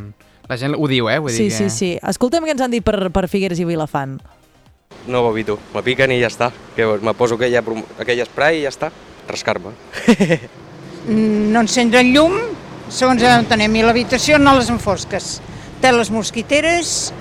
la 0.54 0.60
gent 0.62 0.78
ho 0.78 0.88
diu, 0.88 1.10
eh? 1.10 1.18
Vull 1.20 1.34
Sí, 1.34 1.50
dir 1.50 1.58
sí, 1.58 1.66
que... 1.68 1.74
sí. 1.74 1.92
Escolta'm 2.14 2.46
què 2.48 2.54
ens 2.56 2.62
han 2.64 2.72
dit 2.74 2.86
per, 2.86 2.96
per 3.14 3.26
Figueres 3.32 3.60
i 3.60 3.66
Vilafant. 3.68 4.20
No 5.10 5.20
ho 5.26 5.32
evito, 5.34 5.58
me 5.74 5.82
piquen 5.84 6.14
i 6.16 6.22
ja 6.22 6.30
està. 6.32 6.52
Que 6.78 6.86
me 7.04 7.12
poso 7.18 7.36
aquella, 7.36 7.60
aquell 8.00 8.22
spray 8.30 8.62
i 8.62 8.68
ja 8.68 8.72
està, 8.72 8.92
rascar-me. 9.28 9.74
Mm, 11.04 11.50
no 11.52 11.60
encendre 11.66 12.00
el 12.00 12.14
llum, 12.16 12.38
segons 12.88 13.26
on 13.28 13.50
anem, 13.52 13.74
i 13.76 13.84
l'habitació 13.84 14.38
no 14.40 14.54
les 14.56 14.70
enfosques. 14.72 15.42
Teles 15.84 16.08
mosquiteres 16.16 17.12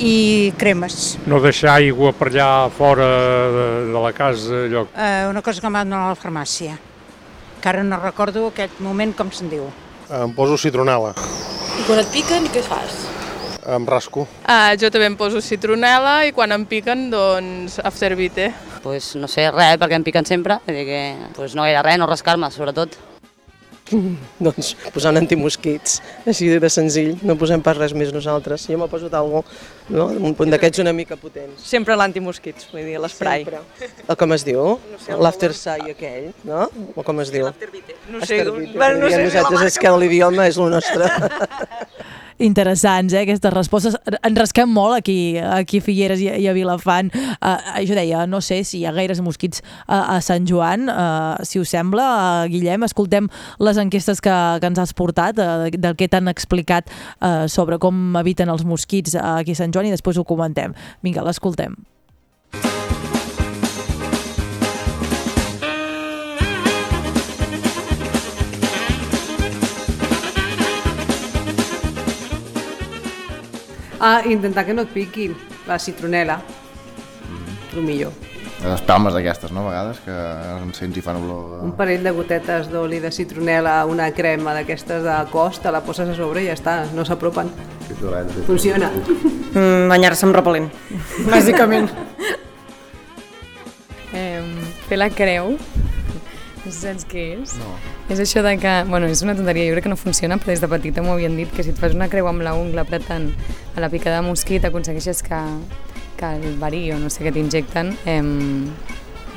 i 0.00 0.50
cremes. 0.58 1.18
No 1.30 1.38
deixar 1.44 1.76
aigua 1.76 2.10
per 2.16 2.30
allà 2.32 2.48
fora 2.74 3.06
de, 3.54 3.66
de 3.92 4.02
la 4.02 4.12
casa, 4.16 4.64
allò. 4.66 4.86
Eh, 4.96 5.26
una 5.30 5.42
cosa 5.46 5.62
que 5.62 5.70
m'ha 5.70 5.84
donat 5.84 6.08
a 6.08 6.10
la 6.14 6.18
farmàcia, 6.18 6.74
que 7.60 7.68
ara 7.70 7.84
no 7.86 8.00
recordo 8.02 8.48
aquest 8.48 8.80
moment 8.82 9.12
com 9.18 9.30
se'n 9.30 9.50
diu. 9.52 9.68
Em 10.10 10.32
poso 10.34 10.56
citronela, 10.58 11.14
I 11.78 11.84
quan 11.86 12.00
et 12.02 12.08
piquen, 12.10 12.48
què 12.50 12.62
fas? 12.66 13.06
em 13.70 13.84
rasco. 13.86 14.24
Ah, 14.48 14.74
jo 14.74 14.88
també 14.90 15.06
em 15.06 15.14
poso 15.14 15.38
citronela 15.44 16.24
i 16.26 16.32
quan 16.34 16.50
em 16.50 16.64
piquen, 16.66 17.08
doncs, 17.12 17.78
aftervite. 17.84 18.48
Pues 18.82 19.12
no 19.20 19.28
sé, 19.28 19.50
res, 19.52 19.76
perquè 19.78 19.98
em 20.00 20.06
piquen 20.06 20.26
sempre, 20.26 20.58
vull 20.66 20.80
dir 20.80 20.86
que 20.88 21.02
pues 21.36 21.54
no 21.54 21.62
gaire 21.62 21.84
res, 21.86 22.00
no 22.00 22.08
rascar-me, 22.10 22.50
sobretot. 22.50 22.96
doncs 24.46 24.72
posant 24.94 25.18
antimosquits, 25.20 26.00
així 26.26 26.48
de 26.62 26.70
senzill, 26.72 27.16
no 27.26 27.36
posem 27.38 27.62
pas 27.62 27.78
res 27.78 27.94
més 27.94 28.10
nosaltres. 28.14 28.66
Jo 28.70 28.80
m'he 28.80 28.90
posat 28.90 29.14
algo, 29.18 29.44
no? 29.90 30.06
un 30.30 30.36
punt 30.38 30.52
d'aquests 30.54 30.82
una 30.84 30.94
mica 30.96 31.18
potents. 31.20 31.64
Sempre 31.66 31.96
l'antimosquits, 31.98 32.70
vull 32.72 32.86
dir, 32.86 32.96
l'esprai. 33.02 33.44
El 34.06 34.18
com 34.20 34.36
es 34.36 34.46
diu? 34.46 34.78
L'aftersai 35.20 35.90
aquell, 35.94 36.30
no? 36.48 36.68
O 36.94 37.06
com 37.06 37.20
es 37.24 37.32
diu? 37.34 37.50
No 37.50 38.24
sé, 38.24 38.40
Aftervite, 38.40 38.78
bueno, 38.78 39.04
no 39.04 39.12
sé, 39.12 39.22
nosaltres, 39.24 39.66
és 39.72 39.78
que 39.80 39.94
l'idioma 39.98 40.48
és 40.50 40.58
el 40.60 40.72
nostre. 40.72 41.10
Interessants, 42.40 43.12
eh, 43.12 43.22
aquestes 43.22 43.52
respostes. 43.52 43.96
Ens 44.24 44.38
rasquem 44.38 44.70
molt 44.72 44.96
aquí, 44.96 45.36
aquí 45.36 45.78
a 45.78 45.84
Figueres 45.84 46.22
i, 46.24 46.30
i 46.40 46.48
a 46.48 46.54
Vilafant. 46.56 47.12
Uh, 47.36 47.82
jo 47.84 47.96
deia, 47.96 48.24
no 48.26 48.40
sé 48.40 48.62
si 48.64 48.80
hi 48.80 48.86
ha 48.88 48.94
gaires 48.96 49.20
mosquits 49.20 49.60
a, 49.86 50.16
a 50.16 50.20
Sant 50.24 50.48
Joan. 50.48 50.88
Uh, 50.88 51.36
si 51.44 51.60
us 51.60 51.72
sembla, 51.74 52.06
uh, 52.08 52.48
Guillem, 52.50 52.86
escoltem 52.88 53.28
les 53.60 53.80
enquestes 53.80 54.24
que, 54.24 54.36
que 54.60 54.70
ens 54.72 54.80
has 54.80 54.94
portat, 54.96 55.36
uh, 55.36 55.68
del 55.68 55.98
que 56.00 56.08
t'han 56.08 56.32
explicat 56.32 56.88
uh, 57.20 57.44
sobre 57.44 57.76
com 57.82 58.16
eviten 58.22 58.48
els 58.48 58.64
mosquits 58.64 59.18
uh, 59.18 59.36
aquí 59.42 59.52
a 59.52 59.60
Sant 59.60 59.76
Joan 59.76 59.79
i 59.86 59.90
després 59.90 60.16
ho 60.18 60.24
comentem. 60.24 60.74
Vinga, 61.02 61.22
l'escoltem. 61.22 61.76
Ah, 74.00 74.22
intentar 74.24 74.64
que 74.64 74.72
no 74.72 74.82
et 74.82 74.92
piquin, 74.94 75.36
la 75.68 75.78
citronela, 75.78 76.40
Mm. 76.40 77.76
el 77.76 77.82
millor. 77.82 78.12
Les 78.60 78.82
palmes 78.84 79.14
d'aquestes, 79.16 79.52
no? 79.56 79.62
A 79.64 79.70
vegades, 79.70 80.00
que 80.04 80.14
em 80.60 80.72
sents 80.76 80.98
i 81.00 81.02
fan 81.04 81.16
olor... 81.22 81.62
Un 81.64 81.72
parell 81.78 82.04
de 82.04 82.12
gotetes 82.12 82.68
d'oli 82.68 82.98
de 83.00 83.08
citronela, 83.14 83.78
una 83.88 84.10
crema 84.12 84.52
d'aquestes 84.56 85.00
de 85.06 85.16
cos, 85.32 85.62
te 85.64 85.72
la 85.72 85.80
poses 85.86 86.10
a 86.12 86.16
sobre 86.18 86.44
i 86.44 86.50
ja 86.50 86.56
està, 86.58 86.74
no 86.92 87.06
s'apropen. 87.08 87.48
De... 87.88 88.44
Funciona. 88.46 88.90
Mm, 89.50 89.88
Banyar-se 89.90 90.28
amb 90.28 90.36
repel·lent, 90.36 90.68
bàsicament. 91.30 91.88
Eh, 94.12 94.44
fer 94.90 94.98
la 95.00 95.08
creu, 95.14 95.56
no 95.56 96.68
sé 96.68 96.76
si 96.76 96.84
saps 96.84 97.08
què 97.08 97.24
és. 97.38 97.56
No. 97.58 97.72
És 98.12 98.20
això 98.20 98.44
de 98.44 98.56
que, 98.60 98.72
bueno, 98.90 99.08
és 99.08 99.24
una 99.24 99.36
tonteria, 99.38 99.70
jo 99.70 99.76
crec 99.78 99.88
que 99.88 99.94
no 99.94 99.96
funciona, 99.96 100.36
però 100.36 100.52
des 100.52 100.60
de 100.60 100.68
petita 100.68 101.02
m'ho 101.02 101.16
havien 101.16 101.38
dit, 101.38 101.48
que 101.54 101.64
si 101.64 101.72
et 101.72 101.80
fas 101.80 101.96
una 101.96 102.10
creu 102.12 102.28
amb 102.28 102.44
la 102.44 102.52
ungla 102.58 102.84
apretant 102.84 103.30
a 103.72 103.80
la 103.80 103.88
picada 103.88 104.20
de 104.20 104.28
mosquit 104.28 104.68
aconsegueixes 104.68 105.24
que, 105.24 105.40
que 106.20 106.28
el 106.36 106.58
verí 106.60 106.84
o 106.92 106.98
no 107.00 107.08
sé 107.10 107.24
què 107.24 107.32
t'injecten 107.34 107.94
eh, 108.04 108.20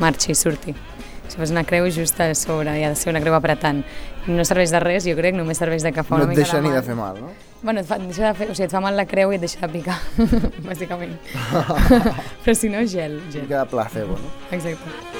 marxi 0.03 0.33
i 0.33 0.35
surti. 0.37 0.75
Si 1.31 1.39
fas 1.39 1.49
una 1.55 1.63
creu 1.65 1.87
just 1.89 2.19
a 2.21 2.27
sobre, 2.37 2.75
i 2.77 2.83
ha 2.85 2.91
de 2.91 2.99
ser 2.99 3.09
una 3.13 3.21
creu 3.23 3.33
apretant. 3.33 3.79
No 4.27 4.43
serveix 4.45 4.71
de 4.75 4.79
res, 4.83 5.07
jo 5.07 5.15
crec, 5.17 5.33
només 5.35 5.57
serveix 5.59 5.81
de 5.83 5.91
que 5.95 6.03
fa 6.05 6.19
No 6.19 6.23
una 6.27 6.29
et 6.29 6.35
mica 6.35 6.43
deixa 6.43 6.59
de 6.59 6.67
ni 6.67 6.69
mal. 6.69 6.77
de 6.77 6.85
fer 6.91 6.95
mal, 6.99 7.17
no? 7.23 7.31
Bueno, 7.63 7.79
et, 7.79 7.87
fa, 7.87 7.95
et 7.95 8.05
deixa 8.11 8.27
de 8.27 8.33
fer, 8.37 8.49
o 8.51 8.53
sigui, 8.55 8.67
et 8.67 8.75
fa 8.75 8.81
mal 8.83 8.95
la 8.99 9.05
creu 9.07 9.31
i 9.31 9.39
et 9.39 9.41
deixa 9.47 9.63
de 9.63 9.71
picar, 9.73 9.97
bàsicament. 10.67 11.15
Però 12.43 12.55
si 12.59 12.69
no, 12.69 12.83
gel, 12.85 13.17
gel. 13.31 13.47
Mica 13.47 13.63
de 13.63 13.65
placebo, 13.71 14.19
no? 14.19 14.31
Exacte. 14.51 15.12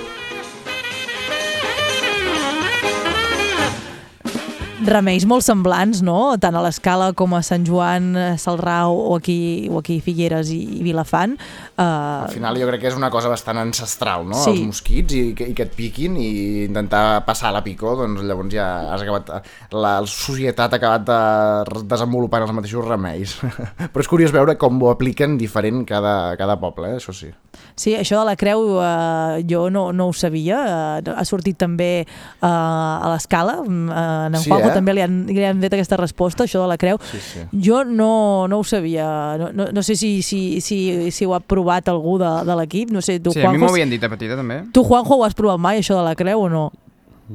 Remeis 4.88 5.26
molt 5.30 5.46
semblants, 5.46 6.02
no? 6.06 6.36
Tant 6.42 6.56
a 6.56 6.62
l'escala 6.64 7.12
com 7.18 7.34
a 7.38 7.42
Sant 7.46 7.66
Joan, 7.68 8.12
eh, 8.18 8.26
Salrà 8.42 8.84
o 8.90 9.16
aquí, 9.16 9.68
o 9.72 9.80
aquí 9.80 10.00
Figueres 10.04 10.52
i, 10.54 10.60
i 10.80 10.82
Vilafant. 10.86 11.36
Uh, 11.78 12.28
Al 12.28 12.34
final 12.34 12.58
jo 12.60 12.68
crec 12.70 12.84
que 12.84 12.90
és 12.92 12.98
una 12.98 13.10
cosa 13.14 13.32
bastant 13.32 13.60
ancestral, 13.62 14.26
no? 14.30 14.40
Sí. 14.44 14.54
Els 14.56 14.66
mosquits 14.74 15.18
i, 15.18 15.24
i 15.34 15.54
que 15.56 15.68
et 15.68 15.76
piquin 15.78 16.18
i 16.20 16.30
intentar 16.66 17.24
passar 17.28 17.54
la 17.56 17.64
picor, 17.66 17.98
doncs 18.02 18.24
llavors 18.28 18.52
ja 18.54 18.68
has 18.94 19.06
acabat, 19.06 19.32
la 19.74 19.96
societat 20.10 20.76
ha 20.76 20.82
acabat 20.82 21.08
de, 21.08 21.84
desenvolupant 21.90 22.46
els 22.48 22.56
mateixos 22.56 22.88
remeis. 22.88 23.38
Però 23.94 24.04
és 24.04 24.12
curiós 24.12 24.36
veure 24.36 24.58
com 24.60 24.82
ho 24.84 24.92
apliquen 24.94 25.38
diferent 25.40 25.86
cada, 25.90 26.36
cada 26.40 26.60
poble, 26.62 26.94
eh? 26.94 27.02
això 27.02 27.16
sí. 27.16 27.32
Sí, 27.76 27.94
això 27.98 28.20
de 28.20 28.28
la 28.28 28.36
creu 28.38 28.76
uh, 28.78 29.40
jo 29.50 29.66
no, 29.74 29.88
no 29.96 30.10
ho 30.10 30.14
sabia. 30.14 30.60
Uh, 31.02 31.14
ha 31.18 31.26
sortit 31.26 31.58
també 31.58 32.06
uh, 32.06 32.48
a 32.48 33.10
l'escala. 33.14 33.60
Uh, 33.64 34.28
en 34.30 34.38
Sí, 34.42 34.52
Juanjo 34.52 34.73
eh? 34.74 34.78
també 34.82 34.96
li 34.98 35.04
han, 35.06 35.22
li 35.30 35.46
han 35.48 35.62
fet 35.64 35.78
aquesta 35.78 35.98
resposta, 36.02 36.44
això 36.44 36.62
de 36.66 36.68
la 36.74 36.78
creu. 36.82 37.00
Sí, 37.12 37.22
sí. 37.24 37.46
Jo 37.70 37.84
no, 37.88 38.48
no 38.52 38.60
ho 38.60 38.68
sabia. 38.68 39.08
No, 39.40 39.52
no, 39.54 39.70
no 39.72 39.84
sé 39.86 39.96
si, 39.96 40.22
si, 40.26 40.60
si, 40.62 41.12
si 41.12 41.26
ho 41.26 41.34
ha 41.38 41.40
provat 41.40 41.88
algú 41.94 42.18
de, 42.22 42.30
de 42.46 42.56
l'equip. 42.60 42.92
No 42.92 43.02
sé, 43.02 43.20
tu, 43.20 43.32
Sí, 43.32 43.40
a 43.40 43.48
mi 43.50 43.56
Juanjo, 43.58 43.66
m'ho 43.66 43.72
havien 43.74 43.90
dit 43.94 44.02
de 44.02 44.10
petita, 44.12 44.36
també. 44.40 44.64
tu, 44.74 44.84
Juanjo, 44.84 45.20
ho 45.22 45.26
has 45.26 45.34
provat 45.38 45.62
mai, 45.62 45.80
això 45.82 45.98
de 46.02 46.04
la 46.10 46.16
creu, 46.20 46.44
o 46.46 46.50
no? 46.50 46.72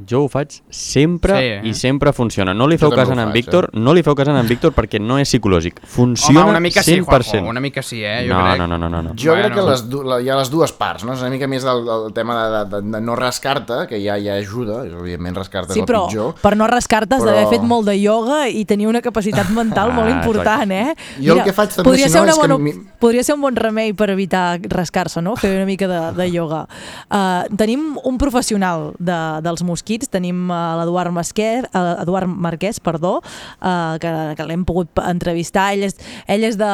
Jo 0.08 0.24
ho 0.24 0.28
faig 0.28 0.58
sempre 0.68 1.32
Sí, 1.38 1.44
eh? 1.44 1.60
i 1.64 1.72
sempre 1.74 2.12
funciona. 2.12 2.52
No 2.54 2.66
li 2.68 2.76
feu 2.78 2.90
cas 2.92 3.08
en 3.08 3.16
faig, 3.16 3.32
Víctor, 3.32 3.70
no 3.72 3.94
li 3.96 4.02
feu 4.02 4.14
cas 4.14 4.28
a 4.28 4.34
en 4.38 4.46
Víctor 4.46 4.72
perquè 4.76 5.00
no 5.00 5.16
és 5.18 5.28
psicològic. 5.32 5.80
Funciona 5.88 6.42
Home, 6.42 6.50
una 6.50 6.60
mica 6.60 6.82
sí, 6.82 6.98
100%. 7.00 7.06
Juanjo, 7.08 7.48
una 7.48 7.60
mica 7.60 7.82
sí, 7.82 8.02
eh, 8.04 8.26
jo 8.28 8.34
no, 8.34 8.44
crec. 8.44 8.58
No, 8.58 8.66
no, 8.68 8.78
no, 8.78 8.88
no, 8.88 9.02
no. 9.02 9.14
Jo 9.16 9.32
bueno. 9.32 9.48
crec 9.48 9.54
que 9.56 9.64
les, 9.70 9.84
la, 10.04 10.20
hi 10.20 10.28
ha 10.28 10.36
les 10.36 10.50
dues 10.50 10.72
parts, 10.72 11.04
no? 11.04 11.14
És 11.14 11.20
una 11.24 11.30
mica 11.30 11.48
més 11.48 11.64
del, 11.64 11.84
del 11.88 12.12
tema 12.12 12.36
de, 12.36 12.64
de, 12.76 12.82
de 12.92 13.00
no 13.00 13.16
rascar-te, 13.16 13.86
que 13.88 14.02
ja, 14.04 14.18
ja 14.20 14.36
ajuda, 14.36 14.82
és, 14.86 14.92
evidentment 14.92 15.36
rascar-te 15.40 15.72
Sí, 15.72 15.80
és 15.80 15.86
el 15.86 15.88
però 15.88 16.04
pitjor. 16.06 16.34
per 16.42 16.54
no 16.60 16.66
rascar-te 16.68 17.14
has 17.16 17.22
Però- 17.24 17.32
d'haver 17.32 17.48
fet 17.56 17.62
molt 17.66 17.88
de 17.88 17.96
ioga 17.96 18.42
i 18.48 18.64
tenir 18.68 18.86
una 18.92 19.00
capacitat 19.02 19.48
mental 19.50 19.92
molt 19.96 20.08
Ah, 20.12 20.18
important, 20.20 20.70
eh? 20.70 20.94
Jo 21.18 21.34
el 21.38 21.42
que 21.44 21.52
faig 21.56 21.72
també, 21.74 21.88
podria 21.88 22.06
si 22.06 22.12
ser 22.12 22.20
no, 22.20 22.24
una 22.28 22.32
és 22.32 22.38
que 22.38 22.46
bona, 22.46 22.58
mi- 22.58 22.76
Podria 22.98 23.22
ser 23.22 23.34
un 23.36 23.40
bon 23.42 23.54
remei 23.56 23.92
per 23.94 24.10
evitar 24.10 24.58
rascar-se, 24.68 25.22
no? 25.22 25.36
Fer 25.36 25.54
una 25.56 25.64
mica 25.66 25.86
de, 25.88 26.00
de 26.16 26.28
ioga. 26.28 26.64
Uh, 27.08 27.46
tenim 27.56 27.96
un 28.04 28.18
professional 28.18 28.92
de, 28.98 29.16
dels 29.42 29.62
mosquits, 29.78 30.10
tenim 30.10 30.48
uh, 30.50 30.74
l'Eduard 30.80 31.12
Masquer, 31.14 31.62
uh, 31.70 32.02
Eduard 32.02 32.26
Marquès, 32.28 32.80
perdó, 32.82 33.18
uh, 33.22 33.94
que, 34.02 34.10
que 34.34 34.46
l'hem 34.48 34.64
pogut 34.66 34.90
entrevistar. 35.06 35.70
Ell 35.76 35.86
és, 35.86 35.94
ell 36.26 36.44
és 36.48 36.58
de, 36.58 36.70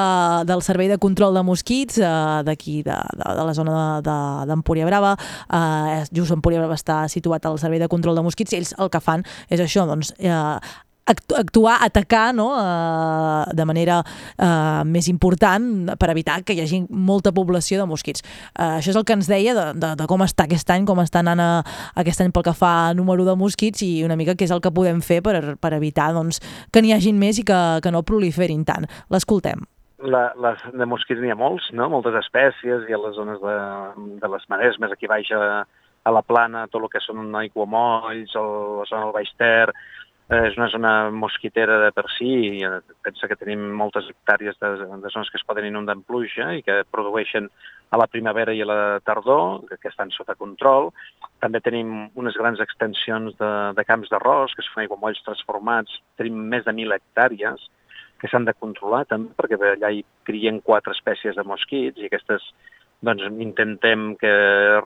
del 0.49 0.63
Servei 0.65 0.89
de 0.89 0.99
Control 1.03 1.37
de 1.37 1.43
Mosquits, 1.45 1.99
uh, 2.01 2.41
d'aquí, 2.47 2.81
de, 2.87 2.97
de, 3.21 3.29
de 3.39 3.45
la 3.45 3.55
zona 3.57 3.77
d'Empúria 4.01 4.45
de, 4.45 4.49
d'Empúria 4.51 4.89
Brava. 4.89 5.15
Uh, 5.51 6.05
just 6.15 6.33
Empúria 6.33 6.63
Brava 6.63 6.79
està 6.79 7.03
situat 7.13 7.45
al 7.47 7.59
Servei 7.61 7.83
de 7.83 7.89
Control 7.93 8.17
de 8.17 8.25
Mosquits 8.25 8.55
i 8.55 8.61
ells 8.63 8.75
el 8.81 8.91
que 8.93 9.03
fan 9.05 9.25
és 9.53 9.61
això, 9.61 9.85
doncs, 9.89 10.15
actu- 10.19 10.59
actuar, 11.07 11.79
atacar 11.85 12.35
no? 12.35 12.49
uh, 12.57 13.45
de 13.53 13.65
manera 13.65 14.01
uh, 14.01 14.85
més 14.89 15.09
important 15.09 15.93
per 16.01 16.11
evitar 16.11 16.41
que 16.45 16.57
hi 16.57 16.63
hagi 16.65 16.81
molta 16.89 17.33
població 17.33 17.81
de 17.81 17.89
mosquits. 17.89 18.25
Uh, 18.57 18.79
això 18.79 18.95
és 18.95 18.97
el 18.97 19.05
que 19.05 19.17
ens 19.17 19.29
deia 19.29 19.55
de, 19.57 19.67
de, 19.81 19.93
de 20.01 20.09
com 20.11 20.25
està 20.25 20.49
aquest 20.49 20.71
any, 20.73 20.87
com 20.89 21.03
està 21.03 21.21
anant 21.21 21.43
a, 21.43 21.51
aquest 22.01 22.25
any 22.25 22.33
pel 22.33 22.47
que 22.49 22.57
fa 22.57 22.73
a 22.89 22.97
número 22.97 23.27
de 23.29 23.37
mosquits 23.37 23.85
i 23.85 23.93
una 24.07 24.17
mica 24.17 24.37
què 24.39 24.49
és 24.49 24.55
el 24.55 24.65
que 24.65 24.73
podem 24.75 25.05
fer 25.05 25.21
per, 25.25 25.57
per 25.61 25.75
evitar 25.77 26.13
doncs, 26.17 26.41
que 26.73 26.83
n'hi 26.83 26.95
hagin 26.97 27.21
més 27.21 27.41
i 27.41 27.47
que, 27.47 27.61
que 27.85 27.93
no 27.93 28.05
proliferin 28.07 28.65
tant. 28.65 28.89
L'escoltem. 29.13 29.65
La, 30.05 30.27
les, 30.37 30.61
de 30.75 30.87
mosquits 30.89 31.21
n'hi 31.23 31.33
ha 31.33 31.39
molts, 31.39 31.71
no? 31.73 31.89
moltes 31.93 32.17
espècies, 32.19 32.85
i 32.89 32.97
a 32.97 33.01
les 33.01 33.15
zones 33.17 33.41
de, 33.41 33.57
de 34.21 34.29
les 34.29 34.45
maresmes, 34.53 34.93
aquí 34.93 35.09
baix 35.09 35.31
a, 35.33 35.65
a 36.05 36.13
la 36.13 36.23
plana, 36.23 36.67
tot 36.69 36.83
el 36.85 36.91
que 36.93 37.01
són 37.01 37.33
aiguamolls, 37.41 38.35
el, 38.37 38.51
la 38.81 38.89
zona 38.91 39.07
del 39.07 39.15
Baix 39.17 39.31
Ter, 39.41 39.73
és 40.33 40.57
una 40.57 40.71
zona 40.73 41.11
mosquitera 41.13 41.77
de 41.83 41.91
per 41.93 42.07
si, 42.17 42.31
i 42.57 42.63
eh, 42.65 42.79
pensa 43.05 43.29
que 43.29 43.37
tenim 43.37 43.61
moltes 43.77 44.07
hectàrees 44.09 44.57
de, 44.57 44.71
de 45.03 45.11
zones 45.13 45.29
que 45.29 45.37
es 45.37 45.45
poden 45.45 45.67
inundar 45.69 45.99
amb 45.99 46.07
pluja 46.09 46.49
i 46.57 46.63
que 46.65 46.81
produeixen 46.91 47.51
a 47.93 48.01
la 48.01 48.07
primavera 48.09 48.55
i 48.57 48.63
a 48.65 48.69
la 48.69 48.79
tardor, 49.05 49.67
que, 49.69 49.77
que 49.83 49.93
estan 49.93 50.11
sota 50.17 50.35
control. 50.35 50.91
També 51.45 51.61
tenim 51.61 52.09
unes 52.17 52.39
grans 52.41 52.63
extensions 52.65 53.37
de, 53.37 53.53
de 53.77 53.85
camps 53.85 54.09
d'arròs, 54.09 54.57
que 54.57 54.65
són 54.65 54.87
aiguamolls 54.87 55.21
transformats, 55.27 56.01
tenim 56.17 56.41
més 56.49 56.65
de 56.65 56.73
1.000 56.73 56.97
hectàrees 56.97 57.69
que 58.23 58.31
s'han 58.33 58.49
de 58.49 58.57
controlar 58.57 59.05
també, 59.11 59.35
perquè 59.37 59.61
allà 59.75 59.93
hi 59.93 60.01
crien 60.25 60.63
quatre 60.65 60.97
espècies 60.97 61.37
de 61.37 61.45
mosquits 61.45 62.01
i 62.01 62.09
aquestes 62.09 62.49
doncs 63.05 63.27
intentem 63.45 64.15
que 64.17 64.33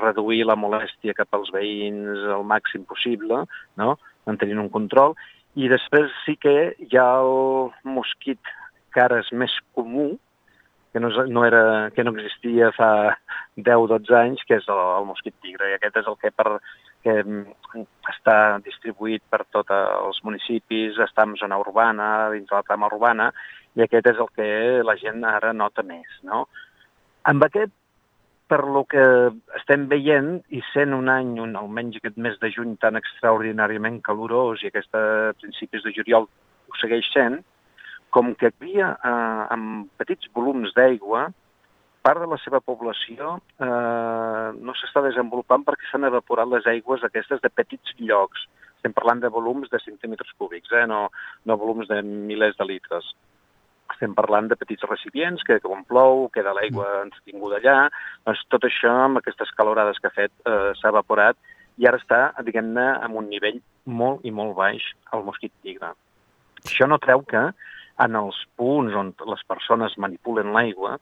reduir 0.01 0.43
la 0.49 0.59
molèstia 0.59 1.15
cap 1.15 1.37
als 1.37 1.53
veïns 1.55 2.27
al 2.35 2.43
màxim 2.43 2.83
possible, 2.89 3.45
no? 3.79 3.95
Mantenint 4.29 4.61
un 4.63 4.71
control, 4.73 5.17
i 5.59 5.69
després 5.73 6.13
sí 6.25 6.37
que 6.41 6.55
hi 6.79 7.01
ha 7.01 7.09
el 7.25 7.71
mosquit 7.97 8.57
que 8.95 9.03
ara 9.03 9.21
és 9.25 9.31
més 9.33 9.55
comú, 9.77 10.13
que 10.93 11.01
no, 11.01 11.11
no, 11.27 11.45
era, 11.45 11.91
que 11.95 12.05
no 12.05 12.15
existia 12.15 12.71
fa 12.77 12.91
10-12 13.57 14.15
anys, 14.17 14.45
que 14.49 14.57
és 14.59 14.69
el, 14.73 14.81
el 14.99 15.09
mosquit 15.09 15.35
tigre, 15.45 15.69
i 15.69 15.77
aquest 15.77 15.99
és 16.01 16.09
el 16.09 16.17
que, 16.23 16.31
per, 16.33 16.59
que 17.05 17.17
mm, 17.25 17.85
està 18.15 18.37
distribuït 18.65 19.25
per 19.31 19.43
tots 19.53 19.75
els 19.75 20.23
municipis, 20.25 20.99
està 21.05 21.27
en 21.29 21.37
zona 21.41 21.61
urbana, 21.61 22.09
dins 22.35 22.49
de 22.49 22.57
la 22.57 22.65
trama 22.67 22.89
urbana, 22.93 23.31
i 23.77 23.85
aquest 23.85 24.09
és 24.15 24.23
el 24.23 24.31
que 24.35 24.49
la 24.87 24.97
gent 25.01 25.27
ara 25.29 25.53
nota 25.53 25.85
més. 25.87 26.09
No? 26.27 26.47
Amb 27.29 27.45
aquest 27.45 27.75
per 28.49 28.65
lo 28.65 28.85
que 28.89 29.03
estem 29.59 29.87
veient 29.91 30.39
i 30.57 30.63
sent 30.73 30.95
un 30.97 31.11
any, 31.13 31.35
un, 31.43 31.55
almenys 31.61 31.99
aquest 32.01 32.17
mes 32.25 32.39
de 32.41 32.51
juny 32.55 32.77
tan 32.83 32.97
extraordinàriament 33.01 34.01
calorós 34.07 34.65
i 34.65 34.71
aquest 34.71 34.97
principis 35.43 35.85
de 35.85 35.93
juliol 35.97 36.25
ho 36.29 36.81
segueix 36.81 37.11
sent, 37.13 37.43
com 38.11 38.33
que 38.41 38.49
havia 38.49 38.95
eh, 38.97 39.45
amb 39.55 39.91
petits 40.01 40.31
volums 40.35 40.73
d'aigua, 40.77 41.29
part 42.03 42.23
de 42.25 42.29
la 42.31 42.39
seva 42.41 42.63
població 42.65 43.35
eh, 43.61 44.49
no 44.57 44.77
s'està 44.81 45.05
desenvolupant 45.05 45.67
perquè 45.67 45.91
s'han 45.91 46.09
evaporat 46.09 46.49
les 46.49 46.69
aigües 46.73 47.05
aquestes 47.05 47.45
de 47.45 47.53
petits 47.53 47.97
llocs. 48.01 48.47
Estem 48.79 48.95
parlant 48.97 49.21
de 49.21 49.33
volums 49.35 49.69
de 49.69 49.81
centímetres 49.83 50.31
cúbics, 50.39 50.73
eh? 50.73 50.87
no, 50.89 51.09
no 51.45 51.61
volums 51.61 51.91
de 51.91 52.01
milers 52.07 52.57
de 52.57 52.69
litres 52.73 53.13
estem 53.99 54.15
parlant 54.15 54.47
de 54.47 54.57
petits 54.57 54.87
recipients 54.87 55.43
que 55.43 55.59
quan 55.65 55.83
plou 55.89 56.29
queda 56.31 56.55
l'aigua 56.55 56.87
mm. 56.87 57.07
entretinguda 57.09 57.59
allà, 57.59 57.79
doncs 58.29 58.45
tot 58.55 58.65
això 58.69 58.95
amb 59.09 59.19
aquestes 59.19 59.51
calorades 59.59 59.99
que 59.99 60.07
ha 60.07 60.15
fet 60.15 60.33
eh, 60.47 60.71
s'ha 60.79 60.93
evaporat 60.95 61.37
i 61.79 61.87
ara 61.91 61.99
està, 61.99 62.21
diguem-ne, 62.47 62.87
en 63.03 63.17
un 63.19 63.27
nivell 63.31 63.59
molt 63.87 64.23
i 64.27 64.31
molt 64.35 64.55
baix 64.59 64.87
el 65.15 65.25
mosquit 65.27 65.53
tigre. 65.67 65.93
Això 66.65 66.87
no 66.87 66.99
treu 67.03 67.23
que 67.27 67.45
en 67.99 68.19
els 68.19 68.39
punts 68.59 68.95
on 68.95 69.13
les 69.27 69.43
persones 69.51 69.99
manipulen 69.99 70.53
l'aigua, 70.55 70.97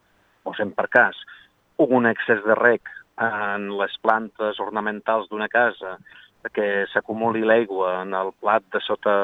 posem 0.44 0.72
per 0.72 0.88
cas, 0.92 1.18
un 1.76 2.08
excés 2.08 2.40
de 2.44 2.56
rec 2.56 2.88
en 3.20 3.70
les 3.76 3.92
plantes 4.04 4.60
ornamentals 4.60 5.28
d'una 5.28 5.48
casa 5.52 5.96
que 6.54 6.86
s'acumuli 6.92 7.44
l'aigua 7.46 8.02
en 8.02 8.14
el 8.14 8.32
plat 8.40 8.64
de 8.74 8.80
sota 8.84 9.14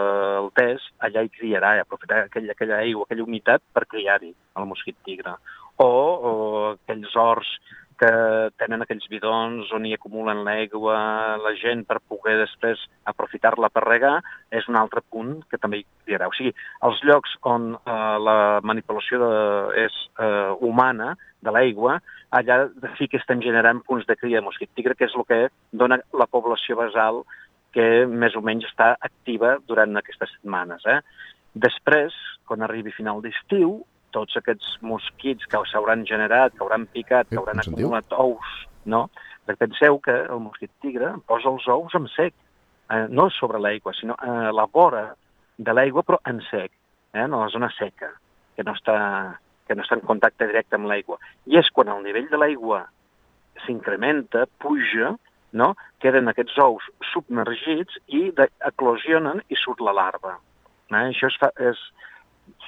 el 0.41 0.51
tes, 0.59 0.85
allà 1.05 1.25
hi 1.25 1.33
criarà, 1.33 1.77
i 1.77 1.83
aprofitar 1.83 2.25
aquella, 2.27 2.57
aquella 2.57 2.81
aigua, 2.83 3.07
aquella 3.07 3.27
humitat 3.27 3.64
per 3.75 3.87
criar-hi 3.91 4.33
el 4.33 4.68
mosquit 4.70 4.99
tigre. 5.07 5.37
O, 5.83 5.87
o 5.87 6.33
aquells 6.75 7.16
horts 7.16 7.55
que 8.03 8.12
tenen 8.59 8.83
aquells 8.83 9.05
bidons 9.11 9.70
on 9.77 9.85
hi 9.87 9.93
acumulen 9.95 10.43
l'aigua 10.47 10.97
la 11.39 11.53
gent 11.61 11.85
per 11.87 12.01
poder 12.11 12.35
després 12.41 12.81
aprofitar-la 13.07 13.70
per 13.70 13.85
regar, 13.87 14.16
és 14.51 14.66
un 14.70 14.79
altre 14.81 15.05
punt 15.12 15.37
que 15.51 15.61
també 15.62 15.83
hi 15.83 15.87
criarà. 16.07 16.27
O 16.27 16.35
sigui, 16.35 16.51
els 16.89 17.03
llocs 17.07 17.37
on 17.47 17.75
eh, 17.77 18.16
la 18.27 18.39
manipulació 18.66 19.23
de, 19.23 19.37
és 19.85 20.01
eh, 20.18 20.51
humana, 20.66 21.14
de 21.43 21.55
l'aigua, 21.55 22.01
allà 22.33 22.59
sí 22.99 23.09
que 23.12 23.20
estem 23.20 23.43
generant 23.45 23.83
punts 23.87 24.07
de 24.09 24.16
cria 24.16 24.41
de 24.41 24.47
mosquit 24.47 24.70
tigre, 24.74 24.97
que 24.97 25.07
és 25.09 25.16
el 25.16 25.26
que 25.28 25.41
dona 25.72 26.01
la 26.16 26.26
població 26.26 26.78
basal 26.80 27.22
que 27.76 28.05
més 28.09 28.37
o 28.37 28.43
menys 28.45 28.66
està 28.68 28.93
activa 29.01 29.57
durant 29.68 29.97
aquestes 29.97 30.33
setmanes. 30.37 30.85
Eh? 30.89 31.01
Després, 31.66 32.16
quan 32.49 32.64
arribi 32.64 32.93
final 32.93 33.22
d'estiu, 33.24 33.78
tots 34.12 34.37
aquests 34.37 34.76
mosquits 34.85 35.49
que 35.49 35.61
s'hauran 35.70 36.05
generat, 36.09 36.57
que 36.57 36.64
hauran 36.64 36.89
picat, 36.93 37.28
que 37.28 37.41
hauran 37.41 37.62
acumulat 37.62 38.12
ous, 38.12 38.57
no? 38.85 39.07
Perquè 39.47 39.66
penseu 39.66 39.99
que 40.05 40.14
el 40.22 40.43
mosquit 40.45 40.70
tigre 40.85 41.14
posa 41.28 41.49
els 41.51 41.68
ous 41.72 41.97
en 41.97 42.09
sec, 42.12 42.35
eh, 42.93 43.07
no 43.09 43.30
sobre 43.33 43.61
l'aigua, 43.61 43.95
sinó 43.97 44.16
a 44.20 44.53
la 44.53 44.68
vora 44.72 45.07
de 45.57 45.72
l'aigua, 45.72 46.05
però 46.05 46.20
en 46.28 46.43
sec, 46.51 46.70
eh, 47.14 47.24
en 47.24 47.33
la 47.33 47.49
zona 47.49 47.72
seca, 47.78 48.12
que 48.57 48.64
no 48.64 48.76
està 48.76 48.99
que 49.73 49.81
no 49.81 49.87
està 49.87 49.97
en 49.97 50.05
contacte 50.05 50.49
directe 50.51 50.77
amb 50.77 50.91
l'aigua. 50.91 51.16
I 51.49 51.57
és 51.62 51.70
quan 51.73 51.89
el 51.89 52.05
nivell 52.05 52.29
de 52.29 52.41
l'aigua 52.41 52.85
s'incrementa, 53.64 54.45
puja, 54.61 55.14
no? 55.57 55.73
queden 56.05 56.29
aquests 56.29 56.59
ous 56.61 56.85
submergits 57.12 57.97
i 58.12 58.27
eclosionen 58.68 59.41
i 59.49 59.59
surt 59.61 59.81
la 59.85 59.97
larva. 59.97 60.37
Eh? 60.93 61.05
Això 61.09 61.31
es 61.31 61.39
fa, 61.41 61.49
és, 61.70 61.81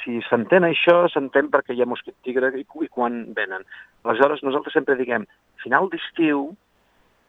si 0.01 0.21
s'entén 0.29 0.65
això, 0.65 1.03
s'entén 1.13 1.51
perquè 1.53 1.77
hi 1.77 1.85
ha 1.85 1.89
mosquit 1.91 2.17
tigre 2.25 2.53
i, 2.57 2.65
i 2.65 2.91
quan 2.93 3.25
venen. 3.37 3.67
Aleshores, 4.05 4.45
nosaltres 4.47 4.77
sempre 4.77 4.97
diguem, 5.01 5.29
final 5.65 5.91
d'estiu, 5.93 6.53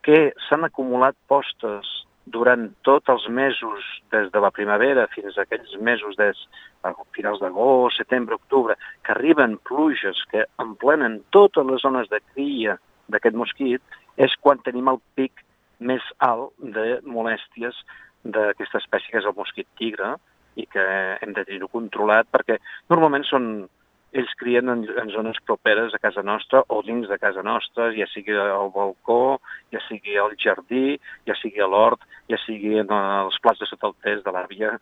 que 0.05 0.29
s'han 0.47 0.67
acumulat 0.67 1.17
postes 1.27 1.89
durant 2.25 2.69
tots 2.83 3.09
els 3.13 3.27
mesos, 3.29 3.85
des 4.11 4.31
de 4.33 4.41
la 4.41 4.51
primavera 4.51 5.05
fins 5.13 5.37
a 5.37 5.45
aquells 5.45 5.75
mesos 5.77 6.17
des 6.17 6.39
a 6.83 6.93
finals 7.17 7.39
d'agost, 7.41 7.97
setembre, 7.97 8.35
octubre, 8.35 8.75
que 9.05 9.13
arriben 9.13 9.57
pluges 9.69 10.23
que 10.31 10.45
emplenen 10.61 11.21
totes 11.35 11.65
les 11.65 11.81
zones 11.85 12.09
de 12.09 12.21
cria 12.33 12.77
d'aquest 13.13 13.37
mosquit, 13.37 13.81
és 14.17 14.33
quan 14.41 14.61
tenim 14.65 14.89
el 14.89 15.01
pic 15.15 15.45
més 15.79 16.01
alt 16.23 16.53
de 16.57 16.99
molèsties 17.05 17.77
d'aquesta 18.23 18.81
espècie 18.81 19.11
que 19.11 19.21
és 19.21 19.29
el 19.29 19.37
mosquit 19.37 19.67
tigre 19.77 20.15
i 20.55 20.65
que 20.71 20.85
hem 21.21 21.33
de 21.35 21.43
tenir-ho 21.43 21.69
controlat 21.69 22.29
perquè 22.31 22.57
normalment 22.89 23.25
són 23.27 23.67
ells 24.15 24.33
crien 24.39 24.71
en, 24.71 24.83
en 25.01 25.11
zones 25.13 25.37
properes 25.45 25.93
a 25.93 25.99
casa 25.99 26.23
nostra 26.23 26.63
o 26.71 26.81
dins 26.87 27.07
de 27.11 27.17
casa 27.19 27.43
nostra, 27.43 27.91
ja 27.95 28.07
sigui 28.11 28.35
al 28.39 28.71
balcó, 28.75 29.39
ja 29.75 29.81
sigui 29.89 30.17
al 30.21 30.35
jardí, 30.39 30.97
ja 31.27 31.35
sigui 31.41 31.63
a 31.63 31.69
l'hort, 31.69 32.03
ja 32.31 32.39
sigui 32.45 32.77
en 32.81 32.91
els 32.95 33.39
plats 33.43 33.61
de 33.61 33.69
sota 33.69 33.91
el 33.91 33.97
test 34.05 34.25
de 34.25 34.33
l'àvia, 34.35 34.75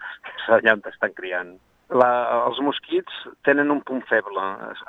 allà 0.58 0.76
on 0.78 0.84
estan 0.92 1.16
criant. 1.18 1.56
La, 1.94 2.12
els 2.48 2.62
mosquits 2.64 3.26
tenen 3.46 3.74
un 3.74 3.82
punt 3.86 4.02
feble 4.10 4.44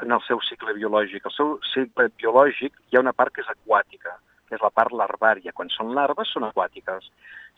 en 0.04 0.14
el 0.14 0.22
seu 0.28 0.38
cicle 0.46 0.76
biològic. 0.76 1.24
El 1.26 1.34
seu 1.34 1.56
cicle 1.72 2.06
biològic 2.20 2.76
hi 2.88 2.96
ha 2.96 3.02
una 3.02 3.12
part 3.16 3.34
que 3.34 3.42
és 3.42 3.50
aquàtica, 3.50 4.14
que 4.48 4.56
és 4.56 4.62
la 4.62 4.70
part 4.72 4.94
larvària. 4.94 5.52
Quan 5.52 5.72
són 5.74 5.92
larves 5.96 6.30
són 6.32 6.46
aquàtiques. 6.48 7.10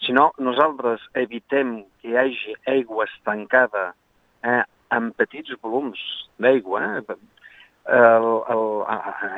Si 0.03 0.17
no, 0.17 0.31
nosaltres 0.43 1.05
evitem 1.15 1.77
que 2.01 2.11
hi 2.11 2.19
hagi 2.23 2.57
aigua 2.73 3.07
estancada 3.07 3.93
eh, 4.43 4.65
amb 4.95 5.17
petits 5.19 5.57
volums 5.63 6.01
d'aigua, 6.43 6.83
eh? 6.99 7.17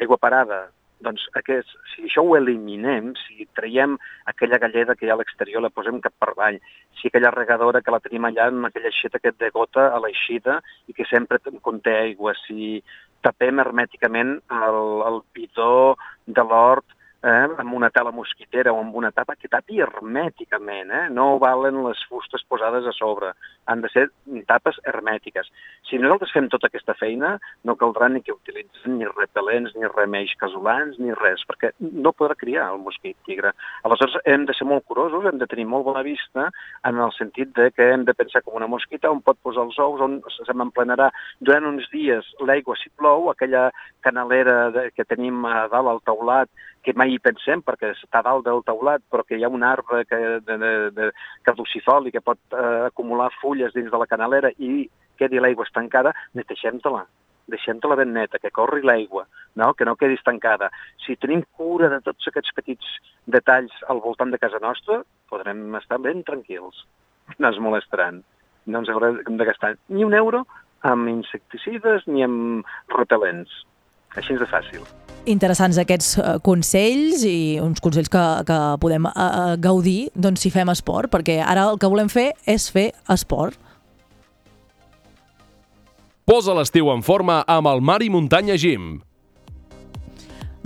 aigua 0.01 0.19
parada, 0.21 0.67
doncs 1.05 1.25
aquest, 1.39 1.71
si 1.93 2.07
això 2.09 2.25
ho 2.27 2.35
eliminem, 2.37 3.13
si 3.21 3.47
traiem 3.55 3.97
aquella 4.31 4.59
galleda 4.59 4.97
que 4.97 5.07
hi 5.07 5.13
ha 5.13 5.15
a 5.15 5.21
l'exterior, 5.21 5.63
la 5.63 5.71
posem 5.71 6.01
cap 6.03 6.15
per 6.19 6.33
avall, 6.33 6.59
si 6.99 7.09
aquella 7.09 7.31
regadora 7.35 7.83
que 7.85 7.95
la 7.95 8.01
tenim 8.03 8.27
allà 8.27 8.49
amb 8.51 8.67
aquella 8.67 8.91
aixeta 8.91 9.21
que 9.23 9.35
de 9.39 9.51
gota 9.55 9.89
a 9.95 10.01
l'eixida 10.03 10.59
i 10.89 10.97
que 10.97 11.07
sempre 11.11 11.39
conté 11.63 11.95
aigua, 12.01 12.35
si 12.47 12.83
tapem 13.23 13.63
hermèticament 13.63 14.39
el, 14.63 14.81
el 15.11 15.23
pitó 15.35 15.97
de 16.27 16.45
l'hort 16.51 16.98
eh, 17.23 17.49
amb 17.59 17.75
una 17.75 17.91
tela 17.91 18.13
mosquitera 18.15 18.73
o 18.73 18.81
amb 18.81 18.95
una 18.97 19.11
tapa 19.11 19.35
que 19.37 19.51
tapi 19.51 19.81
hermèticament, 19.83 20.91
eh? 20.91 21.05
no 21.11 21.39
valen 21.43 21.81
les 21.87 22.01
fustes 22.11 22.45
posades 22.49 22.87
a 22.87 22.95
sobre, 22.95 23.33
han 23.67 23.83
de 23.83 23.91
ser 23.93 24.07
tapes 24.47 24.79
hermètiques. 24.87 25.51
Si 25.89 25.99
nosaltres 25.99 26.33
fem 26.35 26.49
tota 26.53 26.69
aquesta 26.71 26.95
feina, 26.99 27.35
no 27.65 27.77
caldrà 27.81 28.09
ni 28.13 28.23
que 28.23 28.35
utilitzen 28.35 28.99
ni 29.01 29.09
repel·lents, 29.09 29.75
ni 29.77 29.91
remeis 29.91 30.35
casolans, 30.41 30.99
ni 31.03 31.15
res, 31.17 31.43
perquè 31.49 31.73
no 31.81 32.15
podrà 32.15 32.39
criar 32.39 32.69
el 32.73 32.83
mosquit 32.85 33.19
tigre. 33.27 33.53
Aleshores 33.89 34.21
hem 34.25 34.47
de 34.49 34.57
ser 34.57 34.69
molt 34.69 34.87
curosos, 34.87 35.27
hem 35.27 35.43
de 35.43 35.51
tenir 35.51 35.67
molt 35.69 35.89
bona 35.89 36.05
vista 36.07 36.49
en 36.87 37.03
el 37.03 37.13
sentit 37.19 37.53
de 37.59 37.71
que 37.75 37.91
hem 37.93 38.07
de 38.09 38.15
pensar 38.15 38.45
com 38.45 38.57
una 38.59 38.71
mosquita 38.71 39.11
on 39.11 39.23
pot 39.25 39.41
posar 39.43 39.67
els 39.67 39.79
ous, 39.83 40.01
on 40.05 40.21
se 40.39 40.55
m'emplenarà 40.55 41.11
durant 41.41 41.67
uns 41.69 41.89
dies 41.93 42.27
l'aigua 42.45 42.77
si 42.79 42.93
plou, 42.97 43.29
aquella 43.33 43.69
canalera 44.05 44.89
que 44.95 45.05
tenim 45.05 45.45
a 45.49 45.67
dalt 45.73 45.91
al 45.91 46.05
teulat 46.07 46.49
que 46.89 46.97
mai 46.97 47.13
hi 47.13 47.21
pensem 47.21 47.61
perquè 47.61 47.91
està 47.93 48.23
dalt 48.25 48.47
del 48.47 48.63
teulat, 48.65 49.03
però 49.13 49.21
que 49.29 49.37
hi 49.37 49.45
ha 49.45 49.53
un 49.53 49.65
arbre 49.67 50.07
que, 50.09 50.19
de, 50.41 50.55
de, 50.63 50.73
de 50.97 51.11
caducifoli 51.45 52.15
que 52.15 52.25
pot 52.25 52.41
eh, 52.57 52.89
acumular 52.89 53.29
fulles 53.43 53.75
dins 53.77 53.93
de 53.93 54.01
la 54.01 54.09
canalera 54.09 54.55
i 54.57 54.87
quedi 55.21 55.43
l'aigua 55.43 55.69
estancada, 55.69 56.15
neteixem-te-la 56.39 57.05
deixem-te-la 57.49 57.97
ben 57.97 58.13
neta, 58.13 58.39
que 58.39 58.53
corri 58.53 58.83
l'aigua, 58.85 59.25
no? 59.57 59.73
que 59.75 59.87
no 59.89 59.97
quedi 59.97 60.19
estancada. 60.19 60.69
Si 61.01 61.17
tenim 61.17 61.43
cura 61.57 61.89
de 61.89 62.01
tots 62.05 62.29
aquests 62.29 62.53
petits 62.57 62.99
detalls 63.25 63.73
al 63.89 64.03
voltant 64.05 64.35
de 64.35 64.41
casa 64.41 64.61
nostra, 64.61 65.01
podrem 65.33 65.65
estar 65.81 66.01
ben 66.05 66.21
tranquils, 66.29 66.85
no 67.39 67.49
es 67.49 67.61
molestaran. 67.61 68.25
no 68.69 68.83
ens 68.83 68.91
haurem 68.93 69.39
de 69.41 69.45
gastar 69.49 69.71
ni 69.89 70.05
un 70.05 70.13
euro 70.13 70.43
amb 70.85 71.09
insecticides 71.09 72.05
ni 72.07 72.21
amb 72.27 72.69
repel·lents. 72.93 73.63
Així 74.13 74.37
és 74.37 74.45
de 74.45 74.53
fàcil. 74.53 74.85
Interessants 75.27 75.79
aquests 75.81 76.19
eh, 76.19 76.37
consells 76.45 77.25
i 77.27 77.59
uns 77.63 77.83
consells 77.85 78.11
que, 78.13 78.25
que 78.49 78.59
podem 78.81 79.09
eh, 79.11 79.57
gaudir 79.61 80.11
doncs, 80.15 80.45
si 80.45 80.53
fem 80.55 80.71
esport, 80.73 81.11
perquè 81.13 81.41
ara 81.45 81.67
el 81.73 81.81
que 81.81 81.91
volem 81.91 82.09
fer 82.13 82.31
és 82.47 82.69
fer 82.71 82.93
esport. 83.11 83.59
Posa 86.29 86.53
l'estiu 86.53 86.91
en 86.93 87.01
forma 87.01 87.43
amb 87.49 87.71
el 87.71 87.81
Mar 87.81 88.03
i 88.05 88.11
Muntanya 88.13 88.57
Gym. 88.61 88.99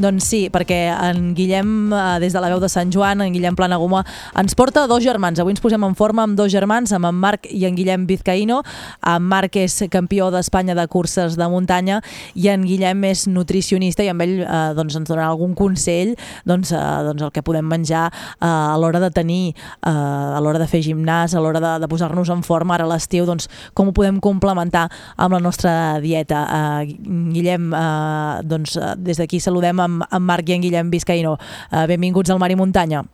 Doncs 0.01 0.25
sí, 0.25 0.47
perquè 0.49 0.87
en 0.89 1.35
Guillem, 1.37 1.93
eh, 1.93 2.19
des 2.21 2.33
de 2.33 2.41
la 2.41 2.49
veu 2.49 2.61
de 2.61 2.69
Sant 2.73 2.91
Joan, 2.93 3.21
en 3.21 3.33
Guillem 3.35 3.57
Planagumà, 3.57 4.05
ens 4.41 4.55
porta 4.55 4.87
dos 4.89 5.03
germans. 5.05 5.39
Avui 5.39 5.53
ens 5.53 5.61
posem 5.61 5.83
en 5.85 5.95
forma 5.95 6.23
amb 6.23 6.37
dos 6.37 6.51
germans, 6.51 6.93
amb 6.93 7.07
en 7.07 7.15
Marc 7.15 7.47
i 7.51 7.67
en 7.67 7.77
Guillem 7.77 8.07
Vizcaíno. 8.07 8.63
En 9.05 9.23
Marc 9.23 9.57
és 9.61 9.83
campió 9.93 10.31
d'Espanya 10.33 10.75
de 10.75 10.87
curses 10.89 11.37
de 11.37 11.49
muntanya 11.49 12.01
i 12.35 12.49
en 12.49 12.65
Guillem 12.65 13.05
és 13.05 13.27
nutricionista 13.29 14.03
i 14.03 14.09
amb 14.09 14.25
ell 14.25 14.41
eh, 14.47 14.73
doncs 14.79 14.97
ens 14.97 15.11
donarà 15.11 15.29
algun 15.29 15.53
consell 15.59 16.15
doncs, 16.49 16.73
eh, 16.73 16.81
doncs 17.09 17.27
el 17.27 17.33
que 17.35 17.45
podem 17.45 17.67
menjar 17.69 18.07
eh, 18.09 18.47
a 18.47 18.79
l'hora 18.81 19.01
de 19.03 19.11
tenir, 19.15 19.53
eh, 19.53 19.91
a 19.93 20.41
l'hora 20.41 20.61
de 20.63 20.69
fer 20.71 20.83
gimnàs, 20.87 21.37
a 21.37 21.43
l'hora 21.43 21.61
de, 21.61 21.75
de 21.85 21.91
posar-nos 21.91 22.33
en 22.33 22.43
forma 22.47 22.79
ara 22.79 22.87
a 22.89 22.93
l'estiu, 22.95 23.27
doncs 23.29 23.49
com 23.75 23.91
ho 23.91 23.97
podem 23.97 24.21
complementar 24.25 24.89
amb 25.17 25.37
la 25.37 25.43
nostra 25.43 26.01
dieta. 26.01 26.47
Eh, 26.49 26.97
Guillem, 27.37 27.73
eh, 27.77 28.43
doncs 28.49 28.79
eh, 28.81 28.95
des 28.97 29.21
d'aquí 29.21 29.41
saludem 29.43 29.82
amb, 29.83 30.07
amb 30.09 30.29
Marc 30.29 30.49
i 30.51 30.57
en 30.57 30.65
Guillem 30.65 30.93
Vizcaíno. 30.93 31.37
Uh, 31.71 31.85
benvinguts 31.91 32.31
al 32.33 32.41
Mar 32.43 32.51
i 32.53 32.59
Muntanya. 32.59 33.05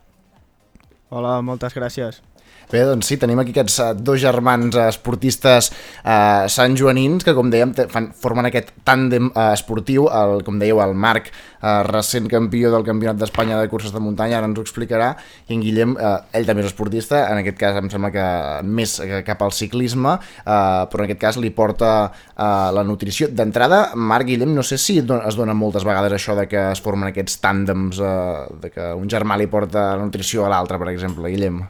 Hola, 1.09 1.39
moltes 1.43 1.77
gràcies. 1.77 2.21
Bé, 2.69 2.83
doncs 2.85 3.09
sí, 3.09 3.17
tenim 3.17 3.39
aquí 3.41 3.55
aquests 3.55 3.79
uh, 3.81 3.93
dos 3.97 4.19
germans 4.21 4.75
uh, 4.77 4.91
esportistes 4.91 5.71
uh, 5.73 6.45
santjoanins 6.53 7.25
que, 7.25 7.33
com 7.33 7.49
dèiem, 7.49 7.71
fan, 7.89 8.11
formen 8.13 8.45
aquest 8.45 8.75
tàndem 8.85 9.31
uh, 9.31 9.55
esportiu. 9.55 10.05
El, 10.13 10.43
com 10.45 10.59
dèieu, 10.61 10.83
el 10.85 10.93
Marc, 10.93 11.31
uh, 11.63 11.79
recent 11.89 12.29
campió 12.29 12.69
del 12.75 12.85
Campionat 12.85 13.17
d'Espanya 13.23 13.57
de 13.63 13.71
curses 13.73 13.95
de 13.95 14.03
muntanya, 14.05 14.37
ara 14.43 14.51
ens 14.51 14.61
ho 14.61 14.67
explicarà, 14.67 15.15
i 15.49 15.57
en 15.57 15.63
Guillem, 15.65 15.95
uh, 15.97 16.19
ell 16.37 16.45
també 16.51 16.67
és 16.67 16.69
esportista, 16.69 17.23
en 17.33 17.41
aquest 17.41 17.57
cas 17.63 17.81
em 17.81 17.89
sembla 17.89 18.13
que 18.13 18.27
més 18.69 18.99
cap 19.25 19.47
al 19.49 19.57
ciclisme, 19.57 20.19
uh, 20.21 20.85
però 20.93 21.07
en 21.07 21.09
aquest 21.09 21.23
cas 21.25 21.41
li 21.41 21.55
porta 21.57 21.95
uh, 22.11 22.69
la 22.77 22.85
nutrició. 22.85 23.31
D'entrada, 23.33 23.95
Marc, 23.97 24.29
Guillem, 24.29 24.53
no 24.53 24.67
sé 24.67 24.77
si 24.77 25.01
es 25.01 25.41
dona 25.41 25.57
moltes 25.57 25.89
vegades 25.89 26.19
això 26.21 26.37
de 26.37 26.45
que 26.53 26.69
es 26.77 26.85
formen 26.85 27.15
aquests 27.15 27.41
tàndems, 27.41 28.05
uh, 28.05 28.45
de 28.61 28.75
que 28.77 28.93
un 28.93 29.09
germà 29.09 29.41
li 29.41 29.49
porta 29.49 29.95
la 29.95 30.05
nutrició 30.05 30.45
a 30.45 30.53
l'altre, 30.53 30.77
per 30.77 30.93
exemple, 30.93 31.33
Guillem. 31.33 31.65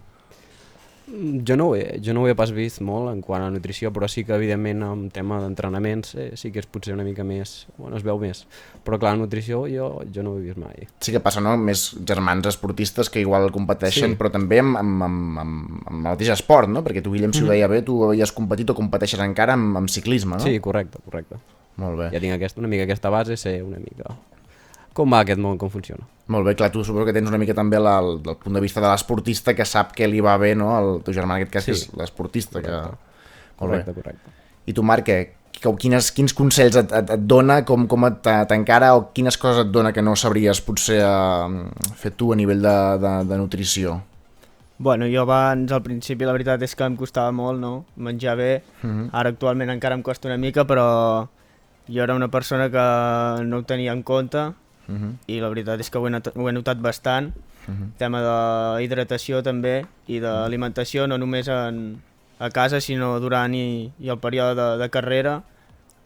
Jo 1.09 1.57
no, 1.57 1.71
ho 1.71 1.77
he, 1.77 2.01
jo 2.05 2.13
no 2.13 2.23
ho 2.23 2.29
he 2.29 2.35
pas 2.37 2.51
vist 2.53 2.83
molt 2.85 3.09
en 3.09 3.23
quant 3.25 3.41
a 3.41 3.49
nutrició, 3.53 3.91
però 3.95 4.09
sí 4.11 4.27
que 4.29 4.35
evidentment 4.37 4.83
en 4.85 5.07
tema 5.15 5.39
d'entrenaments 5.41 6.15
eh, 6.21 6.27
sí 6.37 6.51
que 6.53 6.61
és 6.61 6.69
potser 6.69 6.93
una 6.93 7.07
mica 7.07 7.25
més, 7.25 7.67
bueno, 7.79 7.97
es 7.97 8.05
veu 8.05 8.21
més. 8.21 8.45
Però 8.85 8.99
clar, 9.01 9.15
nutrició 9.17 9.63
jo, 9.73 9.89
jo 10.13 10.25
no 10.27 10.35
ho 10.35 10.39
he 10.41 10.45
vist 10.45 10.61
mai. 10.61 10.89
Sí 11.05 11.15
que 11.15 11.23
passa, 11.25 11.41
no?, 11.45 11.57
més 11.57 11.89
germans 12.09 12.51
esportistes 12.53 13.09
que 13.13 13.23
igual 13.25 13.49
competeixen, 13.55 14.15
sí. 14.15 14.21
però 14.21 14.33
també 14.35 14.61
amb, 14.61 14.77
amb, 14.81 15.05
amb, 15.09 15.43
amb, 15.45 15.77
amb 15.81 15.97
el 15.97 16.09
mateix 16.11 16.35
esport, 16.37 16.69
no? 16.69 16.85
Perquè 16.85 17.05
tu, 17.05 17.15
Guillem, 17.17 17.33
si 17.37 17.47
ho 17.47 17.51
deia 17.51 17.71
bé, 17.73 17.81
tu 17.87 18.03
havies 18.07 18.35
competit 18.37 18.75
o 18.75 18.77
competeixes 18.77 19.25
encara 19.25 19.57
amb, 19.57 19.81
amb 19.81 19.93
ciclisme, 19.93 20.37
no? 20.37 20.45
Sí, 20.45 20.61
correcte, 20.65 21.01
correcte. 21.07 21.41
Molt 21.79 22.03
bé. 22.03 22.11
Ja 22.13 22.21
tinc 22.21 22.37
aquest, 22.37 22.59
una 22.61 22.69
mica 22.69 22.85
aquesta 22.85 23.13
base, 23.15 23.39
sé 23.41 23.61
una 23.63 23.81
mica 23.81 24.13
com 24.99 25.15
va 25.15 25.23
aquest 25.23 25.39
món, 25.43 25.59
com 25.61 25.71
funciona. 25.71 26.07
Molt 26.35 26.45
bé, 26.49 26.57
clar, 26.59 26.73
tu 26.75 26.83
suposo 26.85 27.07
que 27.07 27.15
tens 27.15 27.31
una 27.31 27.39
mica 27.41 27.55
també 27.57 27.79
la, 27.81 27.99
el, 28.03 28.19
del 28.25 28.37
punt 28.41 28.59
de 28.59 28.63
vista 28.65 28.83
de 28.83 28.89
l'esportista 28.91 29.55
que 29.55 29.67
sap 29.69 29.95
que 29.97 30.09
li 30.11 30.21
va 30.25 30.35
bé, 30.43 30.55
no? 30.59 30.73
El 30.77 31.01
teu 31.07 31.15
germà 31.17 31.37
en 31.37 31.45
aquest 31.45 31.55
cas 31.55 31.69
sí. 31.69 31.77
és 31.77 31.85
l'esportista. 31.97 32.63
Que... 32.65 32.81
Correcte, 33.61 33.95
correcte. 33.97 34.35
I 34.69 34.75
tu, 34.77 34.85
Marc, 34.85 35.07
què, 35.09 35.21
quines, 35.81 36.11
quins 36.17 36.35
consells 36.37 36.77
et, 36.83 36.93
et, 36.99 37.15
et 37.15 37.25
dona, 37.31 37.63
com, 37.69 37.87
com 37.91 38.05
t'encara 38.23 38.93
o 38.99 39.09
quines 39.15 39.39
coses 39.41 39.65
et 39.65 39.73
dona 39.73 39.95
que 39.95 40.05
no 40.05 40.19
sabries 40.19 40.61
potser 40.67 41.01
uh, 41.07 41.49
fer 42.03 42.13
tu 42.19 42.35
a 42.35 42.39
nivell 42.39 42.61
de, 42.67 42.77
de, 43.07 43.17
de 43.31 43.41
nutrició? 43.41 43.97
Bueno, 44.79 45.09
jo 45.11 45.25
abans, 45.25 45.73
al 45.75 45.83
principi, 45.83 46.27
la 46.27 46.35
veritat 46.37 46.63
és 46.63 46.77
que 46.79 46.87
em 46.87 46.95
costava 46.99 47.33
molt, 47.35 47.59
no?, 47.59 47.85
menjar 47.97 48.37
bé. 48.39 48.53
Uh 48.83 48.91
-huh. 48.91 49.11
Ara 49.13 49.31
actualment 49.35 49.71
encara 49.71 49.97
em 49.97 50.03
costa 50.03 50.29
una 50.29 50.39
mica, 50.39 50.67
però 50.67 51.27
jo 51.89 52.03
era 52.03 52.15
una 52.15 52.29
persona 52.29 52.71
que 52.71 53.45
no 53.45 53.59
ho 53.59 53.63
tenia 53.63 53.93
en 53.93 54.03
compte 54.03 54.51
uh 54.89 54.95
-huh. 54.95 55.13
i 55.27 55.41
la 55.41 55.49
veritat 55.49 55.81
és 55.81 55.91
que 55.91 55.99
ho 55.99 56.07
he, 56.07 56.11
notat, 56.11 56.37
ho 56.37 56.49
he 56.49 56.53
notat 56.53 56.81
bastant, 56.81 57.33
uh 57.69 57.75
-huh. 57.75 57.91
tema 57.99 58.23
d'hidratació 58.23 59.43
també 59.43 59.87
i 60.07 60.21
d'alimentació, 60.21 61.07
no 61.07 61.19
només 61.19 61.49
en, 61.49 62.01
a 62.39 62.51
casa 62.51 62.81
sinó 62.81 63.21
durant 63.21 63.55
i, 63.55 63.93
i 63.99 64.09
el 64.09 64.19
període 64.19 64.55
de, 64.55 64.79
de 64.79 64.89
carrera, 64.91 65.43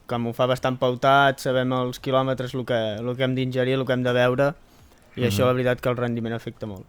que 0.07 0.19
m'ho 0.19 0.33
fa 0.33 0.47
bastant 0.47 0.77
pautat, 0.79 1.41
sabem 1.41 1.73
els 1.73 2.01
quilòmetres, 2.01 2.55
el 2.55 2.65
que, 2.65 2.97
el 2.99 3.17
que 3.17 3.25
hem 3.25 3.35
d'ingerir, 3.35 3.75
el 3.75 3.87
que 3.87 3.93
hem 3.93 4.03
de 4.03 4.13
beure, 4.13 4.55
i 5.17 5.21
uh 5.21 5.25
-huh. 5.25 5.29
això 5.29 5.47
la 5.47 5.53
veritat 5.53 5.81
que 5.81 5.89
el 5.89 5.97
rendiment 5.97 6.35
afecta 6.35 6.67
molt. 6.67 6.85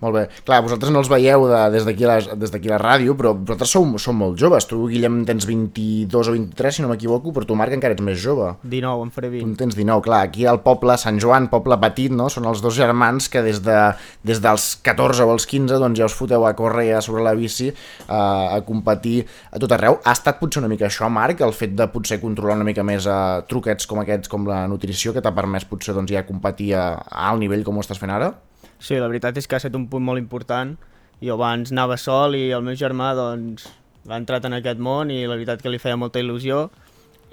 Molt 0.00 0.16
bé. 0.16 0.22
Clar, 0.48 0.62
vosaltres 0.64 0.92
no 0.92 1.02
els 1.02 1.10
veieu 1.12 1.44
de, 1.50 1.58
des 1.74 1.84
d'aquí 1.84 2.06
a, 2.06 2.14
la, 2.14 2.36
des 2.40 2.54
a 2.56 2.60
la 2.72 2.78
ràdio, 2.80 3.14
però 3.18 3.34
vosaltres 3.36 3.74
sou, 3.76 3.84
sou 4.00 4.16
molt 4.16 4.38
joves. 4.40 4.64
Tu, 4.70 4.78
Guillem, 4.88 5.20
tens 5.28 5.44
22 5.48 6.30
o 6.30 6.34
23, 6.36 6.78
si 6.78 6.84
no 6.84 6.88
m'equivoco, 6.88 7.34
però 7.36 7.44
tu, 7.44 7.56
Marc, 7.58 7.74
encara 7.76 7.96
ets 7.96 8.04
més 8.04 8.16
jove. 8.22 8.54
19, 8.64 9.04
en 9.04 9.12
faré 9.12 9.28
20. 9.34 9.44
Tu 9.44 9.60
tens 9.60 9.76
19, 9.76 10.04
clar. 10.06 10.22
Aquí 10.30 10.48
al 10.48 10.62
poble 10.64 10.96
Sant 11.00 11.20
Joan, 11.20 11.50
poble 11.52 11.76
petit, 11.84 12.14
no? 12.16 12.30
Són 12.32 12.48
els 12.48 12.64
dos 12.64 12.78
germans 12.78 13.28
que 13.28 13.44
des, 13.44 13.60
de, 13.66 13.78
des 14.24 14.40
dels 14.40 14.70
14 14.88 15.28
o 15.28 15.36
els 15.36 15.48
15 15.50 15.80
doncs 15.84 16.00
ja 16.00 16.08
us 16.08 16.16
foteu 16.16 16.48
a 16.48 16.54
córrer 16.56 16.88
sobre 17.04 17.24
la 17.26 17.36
bici 17.36 17.68
a, 18.08 18.56
a 18.56 18.60
competir 18.64 19.26
a 19.52 19.60
tot 19.60 19.76
arreu. 19.76 20.00
Ha 20.00 20.16
estat 20.16 20.40
potser 20.40 20.64
una 20.64 20.72
mica 20.72 20.88
això, 20.88 21.12
Marc, 21.12 21.44
el 21.44 21.52
fet 21.56 21.76
de 21.76 21.90
potser 21.92 22.22
controlar 22.24 22.56
una 22.56 22.68
mica 22.68 22.84
més 22.86 23.04
a 23.04 23.20
eh, 23.40 23.48
truquets 23.50 23.88
com 23.90 24.00
aquests, 24.00 24.32
com 24.32 24.48
la 24.48 24.64
nutrició, 24.70 25.12
que 25.12 25.20
t'ha 25.20 25.36
permès 25.36 25.68
potser 25.68 25.96
doncs, 25.96 26.12
ja 26.16 26.24
competir 26.28 26.72
a, 26.78 26.94
a 27.04 27.28
alt 27.30 27.44
nivell 27.44 27.66
com 27.66 27.76
ho 27.76 27.84
estàs 27.84 28.00
fent 28.00 28.16
ara? 28.16 28.32
Sí, 28.80 28.96
la 28.96 29.08
veritat 29.08 29.36
és 29.36 29.46
que 29.46 29.56
ha 29.56 29.60
estat 29.60 29.76
un 29.76 29.86
punt 29.92 30.04
molt 30.04 30.18
important. 30.18 30.74
Jo 31.20 31.36
abans 31.36 31.70
anava 31.70 31.98
sol 32.00 32.34
i 32.38 32.48
el 32.56 32.64
meu 32.64 32.78
germà 32.80 33.12
doncs, 33.14 33.68
va 34.08 34.16
entrat 34.16 34.46
en 34.48 34.56
aquest 34.56 34.80
món 34.80 35.12
i 35.12 35.26
la 35.28 35.36
veritat 35.36 35.60
que 35.60 35.72
li 35.72 35.78
feia 35.78 35.98
molta 36.00 36.22
il·lusió 36.22 36.70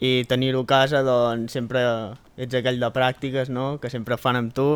i 0.03 0.27
tenir-ho 0.29 0.61
a 0.65 0.69
casa 0.69 1.01
doncs 1.05 1.55
sempre 1.55 1.81
ets 2.37 2.53
aquell 2.59 2.81
de 2.81 2.89
pràctiques 2.93 3.49
no? 3.49 3.77
que 3.81 3.89
sempre 3.89 4.19
fan 4.19 4.37
amb 4.37 4.53
tu 4.53 4.67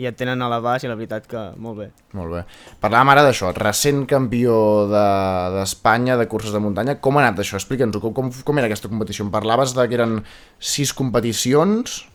i 0.00 0.06
et 0.08 0.16
tenen 0.16 0.40
a 0.40 0.48
l'abast 0.48 0.86
i 0.86 0.88
la 0.88 0.96
veritat 0.96 1.26
que 1.28 1.40
molt 1.60 1.76
bé. 1.76 1.88
Molt 2.16 2.32
bé. 2.32 2.44
Parlàvem 2.80 3.10
ara 3.12 3.24
d'això, 3.26 3.50
recent 3.56 4.06
campió 4.08 4.54
d'Espanya 4.88 6.14
de, 6.14 6.22
de 6.22 6.30
curses 6.30 6.54
de 6.56 6.62
muntanya, 6.62 6.96
com 7.04 7.18
ha 7.18 7.26
anat 7.26 7.42
això? 7.42 7.58
Explica'ns 7.60 7.98
com, 8.00 8.14
com, 8.16 8.30
com 8.32 8.60
era 8.62 8.70
aquesta 8.70 8.88
competició? 8.88 9.26
Em 9.26 9.34
parlaves 9.34 9.74
de 9.76 9.84
que 9.90 9.98
eren 9.98 10.22
sis 10.56 10.94
competicions? 10.96 12.06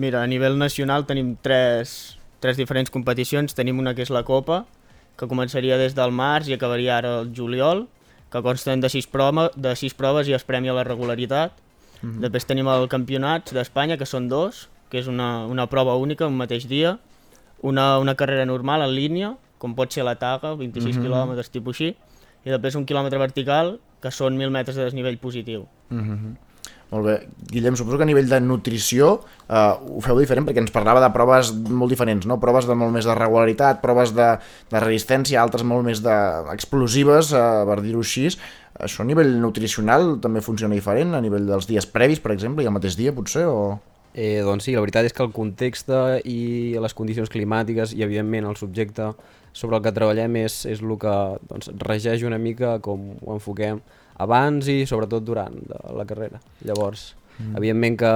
Mira, 0.00 0.22
a 0.22 0.30
nivell 0.30 0.56
nacional 0.56 1.04
tenim 1.04 1.34
tres, 1.44 2.16
tres 2.40 2.56
diferents 2.56 2.90
competicions. 2.90 3.54
Tenim 3.54 3.78
una 3.78 3.94
que 3.94 4.02
és 4.02 4.10
la 4.10 4.24
Copa, 4.24 4.64
que 5.16 5.28
començaria 5.28 5.78
des 5.78 5.94
del 5.96 6.12
març 6.16 6.48
i 6.48 6.56
acabaria 6.56 6.96
ara 6.96 7.20
el 7.20 7.32
juliol, 7.36 7.86
que 8.30 8.42
consten 8.42 8.80
de 8.80 8.88
sis, 8.88 9.06
prova, 9.10 9.50
de 9.56 9.74
sis 9.76 9.94
proves 9.94 10.28
i 10.28 10.34
es 10.36 10.44
premia 10.44 10.72
la 10.72 10.84
regularitat. 10.84 11.52
Mhm. 12.02 12.10
-huh. 12.10 12.20
Després 12.20 12.46
tenim 12.46 12.68
el 12.68 12.88
campionat 12.88 13.52
d'Espanya, 13.52 13.98
que 13.98 14.06
són 14.06 14.28
dos, 14.28 14.68
que 14.88 14.98
és 14.98 15.06
una, 15.06 15.46
una 15.46 15.66
prova 15.66 15.94
única, 15.96 16.26
un 16.26 16.36
mateix 16.36 16.66
dia, 16.68 16.98
una, 17.62 17.98
una 17.98 18.14
carrera 18.14 18.46
normal 18.46 18.82
en 18.82 18.94
línia, 18.94 19.36
com 19.58 19.74
pot 19.74 19.92
ser 19.92 20.04
la 20.04 20.16
Taga, 20.16 20.54
26 20.54 20.96
uh 20.96 21.00
-huh. 21.00 21.04
quilòmetres, 21.04 21.50
tipus 21.50 21.76
així, 21.76 21.96
i 22.44 22.50
després 22.50 22.74
un 22.74 22.86
quilòmetre 22.86 23.18
vertical, 23.18 23.78
que 24.00 24.10
són 24.10 24.38
1.000 24.38 24.50
metres 24.50 24.76
de 24.76 24.84
desnivell 24.84 25.18
positiu. 25.18 25.66
Uh 25.90 25.96
-huh. 25.96 26.36
Molt 26.90 27.06
bé. 27.06 27.16
Guillem, 27.52 27.76
suposo 27.78 27.98
que 28.00 28.02
a 28.02 28.08
nivell 28.08 28.26
de 28.26 28.40
nutrició 28.42 29.12
eh, 29.46 29.58
ho 29.78 30.00
feu 30.02 30.18
diferent 30.18 30.46
perquè 30.48 30.62
ens 30.62 30.72
parlava 30.74 31.02
de 31.02 31.10
proves 31.14 31.52
molt 31.54 31.92
diferents, 31.94 32.26
no? 32.26 32.40
Proves 32.42 32.66
de 32.66 32.74
molt 32.78 32.90
més 32.96 33.06
de 33.06 33.14
regularitat, 33.14 33.78
proves 33.82 34.10
de, 34.16 34.32
de 34.72 34.82
resistència, 34.82 35.38
altres 35.42 35.62
molt 35.62 35.86
més 35.86 36.02
de 36.02 36.16
explosives, 36.50 37.30
eh, 37.30 37.44
per 37.68 37.78
dir-ho 37.84 38.02
així. 38.02 38.26
Això 38.80 39.04
a 39.04 39.06
nivell 39.06 39.36
nutricional 39.38 40.16
també 40.24 40.42
funciona 40.42 40.74
diferent, 40.74 41.14
a 41.14 41.22
nivell 41.22 41.46
dels 41.46 41.70
dies 41.70 41.86
previs, 41.86 42.22
per 42.22 42.34
exemple, 42.34 42.66
i 42.66 42.70
al 42.70 42.74
mateix 42.74 42.98
dia 42.98 43.14
potser, 43.14 43.46
o...? 43.46 43.78
Eh, 44.10 44.40
doncs 44.42 44.66
sí, 44.66 44.74
la 44.74 44.82
veritat 44.82 45.06
és 45.06 45.14
que 45.14 45.22
el 45.22 45.30
context 45.30 45.92
i 46.26 46.74
les 46.82 46.94
condicions 46.98 47.30
climàtiques 47.30 47.92
i 47.94 48.02
evidentment 48.02 48.48
el 48.50 48.58
subjecte 48.58 49.12
sobre 49.54 49.78
el 49.78 49.84
que 49.84 49.92
treballem 49.94 50.40
és, 50.42 50.64
és 50.66 50.82
el 50.82 50.96
que 50.98 51.14
doncs, 51.46 51.70
regeix 51.86 52.24
una 52.26 52.38
mica 52.42 52.80
com 52.82 53.12
ho 53.20 53.36
enfoquem 53.36 53.78
abans 54.20 54.68
i 54.68 54.82
sobretot 54.86 55.24
durant 55.24 55.56
la 55.96 56.06
carrera. 56.08 56.40
Llavors, 56.66 57.14
mm. 57.38 57.56
evidentment 57.60 58.00
que 58.02 58.12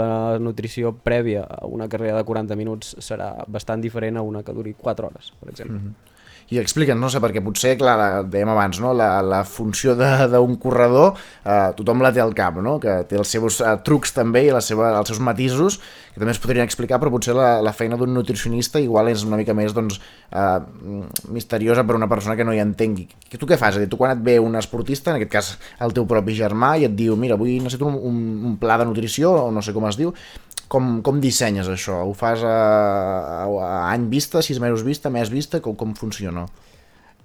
la 0.00 0.10
nutrició 0.42 0.92
prèvia 0.92 1.46
a 1.46 1.64
una 1.66 1.88
carrera 1.92 2.20
de 2.20 2.26
40 2.28 2.58
minuts 2.60 2.96
serà 3.04 3.32
bastant 3.46 3.84
diferent 3.84 4.20
a 4.20 4.26
una 4.26 4.44
que 4.44 4.54
duri 4.56 4.76
4 4.76 5.10
hores, 5.10 5.32
per 5.40 5.50
exemple. 5.50 5.78
Mm 5.78 5.86
-hmm. 5.86 6.15
I 6.54 6.60
explica'ns, 6.62 7.00
no 7.00 7.08
sé, 7.10 7.18
perquè 7.22 7.42
potser, 7.42 7.74
clar, 7.80 7.96
la, 7.98 8.08
dèiem 8.30 8.50
abans, 8.52 8.78
no? 8.82 8.92
la, 8.94 9.18
la 9.26 9.40
funció 9.48 9.96
d'un 9.98 10.54
corredor 10.62 11.16
eh, 11.16 11.72
tothom 11.78 12.04
la 12.04 12.12
té 12.14 12.22
al 12.22 12.34
cap, 12.38 12.60
no? 12.62 12.76
que 12.82 13.00
té 13.10 13.18
els 13.18 13.32
seus 13.34 13.58
eh, 13.58 13.72
trucs 13.86 14.14
també 14.14 14.44
i 14.46 14.52
la 14.54 14.62
seva, 14.62 14.92
els 15.00 15.10
seus 15.10 15.18
matisos, 15.18 15.80
que 16.14 16.22
també 16.22 16.36
es 16.36 16.40
podrien 16.42 16.64
explicar, 16.64 17.00
però 17.02 17.10
potser 17.10 17.34
la, 17.34 17.56
la 17.66 17.74
feina 17.74 17.98
d'un 17.98 18.14
nutricionista 18.14 18.78
igual 18.82 19.10
és 19.10 19.26
una 19.26 19.40
mica 19.40 19.56
més 19.58 19.74
doncs, 19.74 19.98
eh, 20.30 21.02
misteriosa 21.34 21.82
per 21.86 21.98
una 21.98 22.08
persona 22.08 22.38
que 22.38 22.46
no 22.46 22.54
hi 22.54 22.62
entengui. 22.62 23.08
Que 23.26 23.42
tu 23.42 23.50
què 23.50 23.58
fas? 23.58 23.80
Dir, 23.82 23.90
tu 23.90 23.98
quan 23.98 24.14
et 24.14 24.22
ve 24.22 24.38
un 24.38 24.54
esportista, 24.56 25.10
en 25.10 25.18
aquest 25.18 25.32
cas 25.32 25.52
el 25.82 25.96
teu 25.98 26.06
propi 26.06 26.38
germà, 26.38 26.76
i 26.78 26.86
et 26.86 26.94
diu, 26.94 27.18
mira, 27.18 27.34
avui 27.34 27.58
necessito 27.58 27.90
un, 27.90 27.98
un, 27.98 28.22
un 28.52 28.58
pla 28.62 28.78
de 28.78 28.86
nutrició, 28.86 29.34
o 29.48 29.50
no 29.50 29.66
sé 29.66 29.74
com 29.74 29.90
es 29.90 29.98
diu, 29.98 30.14
com, 30.68 31.00
com 31.06 31.20
dissenyes 31.22 31.68
això? 31.72 32.00
Ho 32.06 32.12
fas 32.16 32.42
a, 32.44 32.56
a, 33.44 33.46
a 33.46 33.72
any 33.92 34.08
vista, 34.12 34.42
sis 34.42 34.60
mesos 34.62 34.84
vista, 34.86 35.10
mes 35.10 35.30
vista? 35.32 35.60
Com, 35.64 35.76
com 35.78 35.94
funciona? 35.98 36.46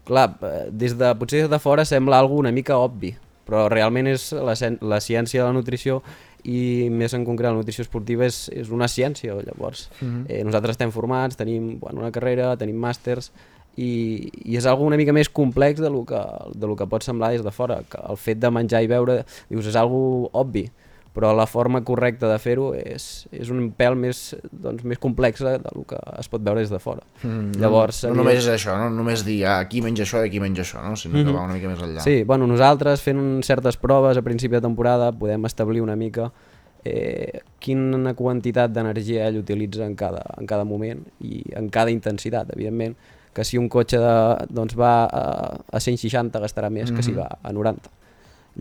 Clar, 0.08 0.28
eh, 0.48 0.66
des 0.72 0.96
de, 0.98 1.12
potser 1.20 1.44
des 1.44 1.52
de 1.52 1.60
fora 1.62 1.86
sembla 1.86 2.20
algo 2.20 2.39
una 2.42 2.52
mica 2.52 2.78
obvi, 2.82 3.14
però 3.48 3.68
realment 3.72 4.08
és 4.12 4.32
la, 4.34 4.56
la 4.82 5.00
ciència 5.04 5.42
de 5.42 5.48
la 5.48 5.54
nutrició 5.56 6.02
i 6.44 6.88
més 6.89 7.14
en 7.14 7.22
concret 7.28 7.52
la 7.52 7.58
nutrició 7.60 7.84
esportiva 7.86 8.26
és, 8.26 8.48
és 8.50 8.72
una 8.74 8.88
ciència, 8.89 9.36
llavors 9.46 9.89
Mhm. 10.02 10.26
eh, 10.28 10.44
nosaltres 10.44 10.74
estem 10.74 10.92
formats, 10.92 11.38
tenim 11.38 11.76
bueno, 11.80 12.02
una 12.02 12.12
carrera, 12.12 12.56
tenim 12.58 12.80
màsters 12.82 13.30
i, 13.78 14.32
i 14.44 14.58
és 14.58 14.66
algo 14.66 14.84
una 14.84 14.98
mica 14.98 15.14
més 15.14 15.30
complex 15.30 15.80
de 15.80 15.89
lo, 15.89 16.02
que, 16.06 16.20
de 16.56 16.68
lo 16.68 16.76
que 16.76 16.88
pot 16.89 17.06
semblar 17.06 17.32
des 17.32 17.44
de 17.46 17.52
fora, 17.52 17.84
que 17.88 18.02
el 18.10 18.18
fet 18.18 18.39
de 18.42 18.50
menjar 18.52 18.82
i 18.84 18.89
beure 18.89 19.22
dius, 19.50 19.68
és 19.70 19.78
algo 19.80 20.30
obvi, 20.34 20.66
però 21.14 21.34
la 21.36 21.45
forma 21.45 21.82
correcta 21.84 22.30
de 22.32 22.38
fer-ho 22.39 22.70
és, 22.74 23.28
és 23.36 23.49
un 23.51 23.72
pèl 23.76 23.95
més, 23.99 24.36
doncs, 24.51 24.84
més 24.88 24.97
complexa 24.97 25.57
de 25.59 25.72
lo 25.76 25.84
que 25.84 25.97
es 26.20 26.30
pot 26.32 26.41
veure 26.41 26.62
des 26.64 26.70
de 26.72 26.80
fora. 26.80 27.01
Mm, 27.24 27.57
Llavors, 27.59 28.03
no, 28.05 28.14
no 28.14 28.22
només 28.24 28.39
és 28.45 28.47
això, 28.53 28.78
no 28.80 28.89
només 28.89 29.26
dir 29.28 29.41
ah, 29.45 29.57
aquí 29.59 29.82
menja 29.82 30.03
això 30.03 30.24
i 30.24 30.30
aquí 30.30 30.39
menja 30.39 30.62
això, 30.64 30.80
no? 30.88 30.95
sinó 30.95 31.16
que 31.20 31.26
Mhm. 31.26 31.36
va 31.36 31.43
una 31.43 31.53
mica 31.53 31.68
més 31.68 31.80
enllà. 31.82 31.99
Sí, 32.01 32.24
bueno, 32.24 32.47
nosaltres 32.47 33.01
fent 33.01 33.20
un- 33.20 33.43
certes 33.43 33.76
proves 33.78 34.18
a 34.18 34.22
principi 34.22 34.55
de 34.55 34.62
temporada 34.62 35.12
podem 35.12 35.45
establir 35.45 35.82
una 35.82 35.95
mica 35.97 36.32
eh, 36.84 37.41
quina 37.59 38.14
quantitat 38.16 38.72
d'energia 38.72 39.28
ell 39.28 39.38
utilitza 39.38 39.86
en 39.86 39.93
cada, 39.95 40.24
en 40.39 40.47
cada 40.47 40.64
moment 40.66 41.03
i 41.20 41.43
en 41.53 41.68
cada 41.70 41.91
intensitat, 41.91 42.49
evidentment, 42.55 42.95
que 43.34 43.43
si 43.45 43.57
un 43.57 43.70
cotxe 43.70 43.99
de, 44.01 44.47
doncs 44.49 44.74
va 44.76 45.05
a, 45.05 45.59
a 45.72 45.80
160 45.80 46.39
gastarà 46.41 46.70
més 46.72 46.91
que 46.91 47.03
si 47.03 47.12
Mhm. 47.12 47.18
va 47.20 47.38
a 47.43 47.51
90. 47.53 47.89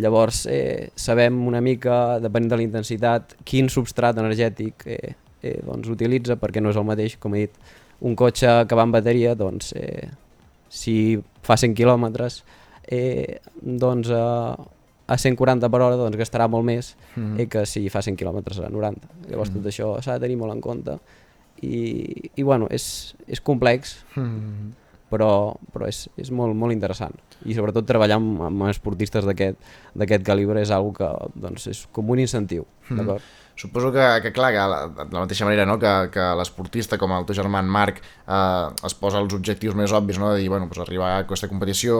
Llavors 0.01 0.47
eh, 0.51 0.91
sabem 0.97 1.37
una 1.47 1.61
mica, 1.61 2.19
depenent 2.23 2.51
de 2.51 2.57
la 2.57 2.63
intensitat, 2.67 3.37
quin 3.45 3.69
substrat 3.69 4.19
energètic 4.19 4.87
eh, 4.87 5.15
eh, 5.43 5.61
doncs, 5.67 5.89
utilitza, 5.93 6.37
perquè 6.41 6.61
no 6.63 6.71
és 6.73 6.77
el 6.81 6.85
mateix, 6.89 7.19
com 7.21 7.35
he 7.37 7.47
dit, 7.47 7.61
un 8.01 8.17
cotxe 8.17 8.65
que 8.67 8.75
va 8.79 8.83
amb 8.87 8.95
bateria, 8.97 9.35
doncs 9.37 9.73
eh, 9.77 10.09
si 10.73 10.95
fa 11.45 11.57
100 11.61 11.75
quilòmetres, 11.77 12.43
eh, 12.89 13.41
doncs 13.61 14.09
a, 14.17 14.57
a 15.11 15.17
140 15.19 15.69
per 15.69 15.81
hora 15.83 15.97
doncs, 16.01 16.17
gastarà 16.17 16.49
molt 16.49 16.65
més 16.65 16.95
Mhm. 17.17 17.41
eh, 17.41 17.47
que 17.51 17.67
si 17.67 17.89
fa 17.91 18.01
100 18.03 18.17
quilòmetres 18.17 18.61
a 18.61 18.69
90. 18.71 19.09
Llavors 19.29 19.51
Mhm. 19.51 19.57
tot 19.63 19.67
això 19.73 20.01
s'ha 20.03 20.15
de 20.19 20.21
tenir 20.27 20.37
molt 20.39 20.53
en 20.55 20.61
compte 20.61 20.99
i, 21.63 22.31
i 22.37 22.43
bueno, 22.43 22.67
és, 22.71 23.15
és 23.29 23.41
complex, 23.41 23.99
Mhm. 24.17 24.73
Però, 25.11 25.57
però 25.75 25.89
és, 25.91 26.05
és 26.21 26.31
molt, 26.31 26.55
molt 26.57 26.73
interessant. 26.73 27.15
I 27.45 27.55
sobretot 27.57 27.87
treballar 27.89 28.17
amb, 28.21 28.41
amb 28.49 28.67
esportistes 28.71 29.27
d'aquest 29.27 30.25
calibre 30.27 30.63
és 30.63 30.71
algo 30.75 30.93
que 30.97 31.09
doncs, 31.35 31.67
és 31.73 31.85
com 31.93 32.11
un 32.15 32.23
incentiu. 32.23 32.67
D'acord? 32.91 33.23
Suposo 33.61 33.91
que, 33.93 34.05
que 34.25 34.31
clar, 34.33 34.53
que 34.55 34.63
la- 34.73 34.87
de 34.89 35.05
la 35.13 35.21
mateixa 35.27 35.45
manera 35.45 35.67
no? 35.69 35.75
que, 35.79 35.91
que 36.15 36.23
l'esportista 36.39 36.97
com 36.97 37.13
el 37.13 37.27
teu 37.29 37.37
germà 37.37 37.61
en 37.61 37.69
Marc 37.69 37.99
eh, 38.01 38.87
es 38.89 38.95
posa 38.97 39.21
els 39.21 39.35
objectius 39.37 39.75
més 39.77 39.93
obvis 39.93 40.19
no? 40.19 40.31
de 40.33 40.39
dir, 40.41 40.49
bueno, 40.49 40.65
doncs 40.71 40.81
arribar 40.87 41.11
a 41.13 41.19
aquesta 41.27 41.49
competició, 41.51 41.99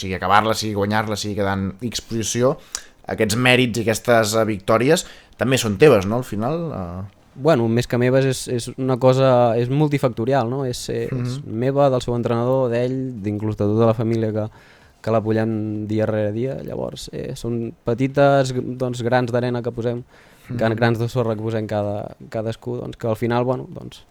sigui 0.00 0.14
acabar-la, 0.16 0.54
sigui 0.56 0.72
guanyar-la, 0.78 1.18
sigui 1.20 1.36
quedar 1.36 1.58
en 1.58 1.66
X 1.90 2.00
posició, 2.08 2.54
aquests 3.12 3.36
mèrits 3.36 3.82
i 3.82 3.84
aquestes 3.84 4.32
eh, 4.40 4.46
victòries 4.48 5.04
també 5.36 5.58
són 5.60 5.76
teves, 5.76 6.06
no?, 6.08 6.22
al 6.22 6.24
final? 6.24 6.64
Eh... 6.72 7.21
Bueno, 7.34 7.64
més 7.68 7.88
que 7.88 7.96
meves 7.96 8.26
és, 8.28 8.42
és 8.52 8.68
una 8.76 8.98
cosa, 9.00 9.56
és 9.56 9.70
multifactorial, 9.72 10.50
no? 10.50 10.64
És, 10.68 10.88
eh, 10.92 11.06
és 11.06 11.38
Mhm. 11.40 11.54
meva, 11.64 11.88
del 11.90 12.02
seu 12.02 12.14
entrenador, 12.14 12.70
d'ell, 12.70 13.22
d'inclús 13.22 13.56
de 13.56 13.64
tota 13.64 13.86
la 13.86 13.94
família 13.94 14.32
que, 14.32 14.46
que 15.00 15.10
l'apoyem 15.10 15.86
dia 15.88 16.06
rere 16.06 16.32
dia, 16.32 16.58
llavors 16.62 17.08
eh, 17.12 17.34
són 17.34 17.72
petites 17.84 18.52
doncs, 18.54 19.02
grans 19.02 19.32
d'arena 19.32 19.62
que 19.62 19.72
posem, 19.72 20.04
mm. 20.48 20.74
grans 20.76 20.98
de 20.98 21.08
sorra 21.08 21.34
que 21.34 21.42
posem 21.42 21.66
cada, 21.66 22.14
cadascú, 22.28 22.76
doncs, 22.76 22.96
que 22.96 23.08
al 23.08 23.16
final 23.16 23.44
bueno, 23.44 23.66
doncs, 23.68 24.04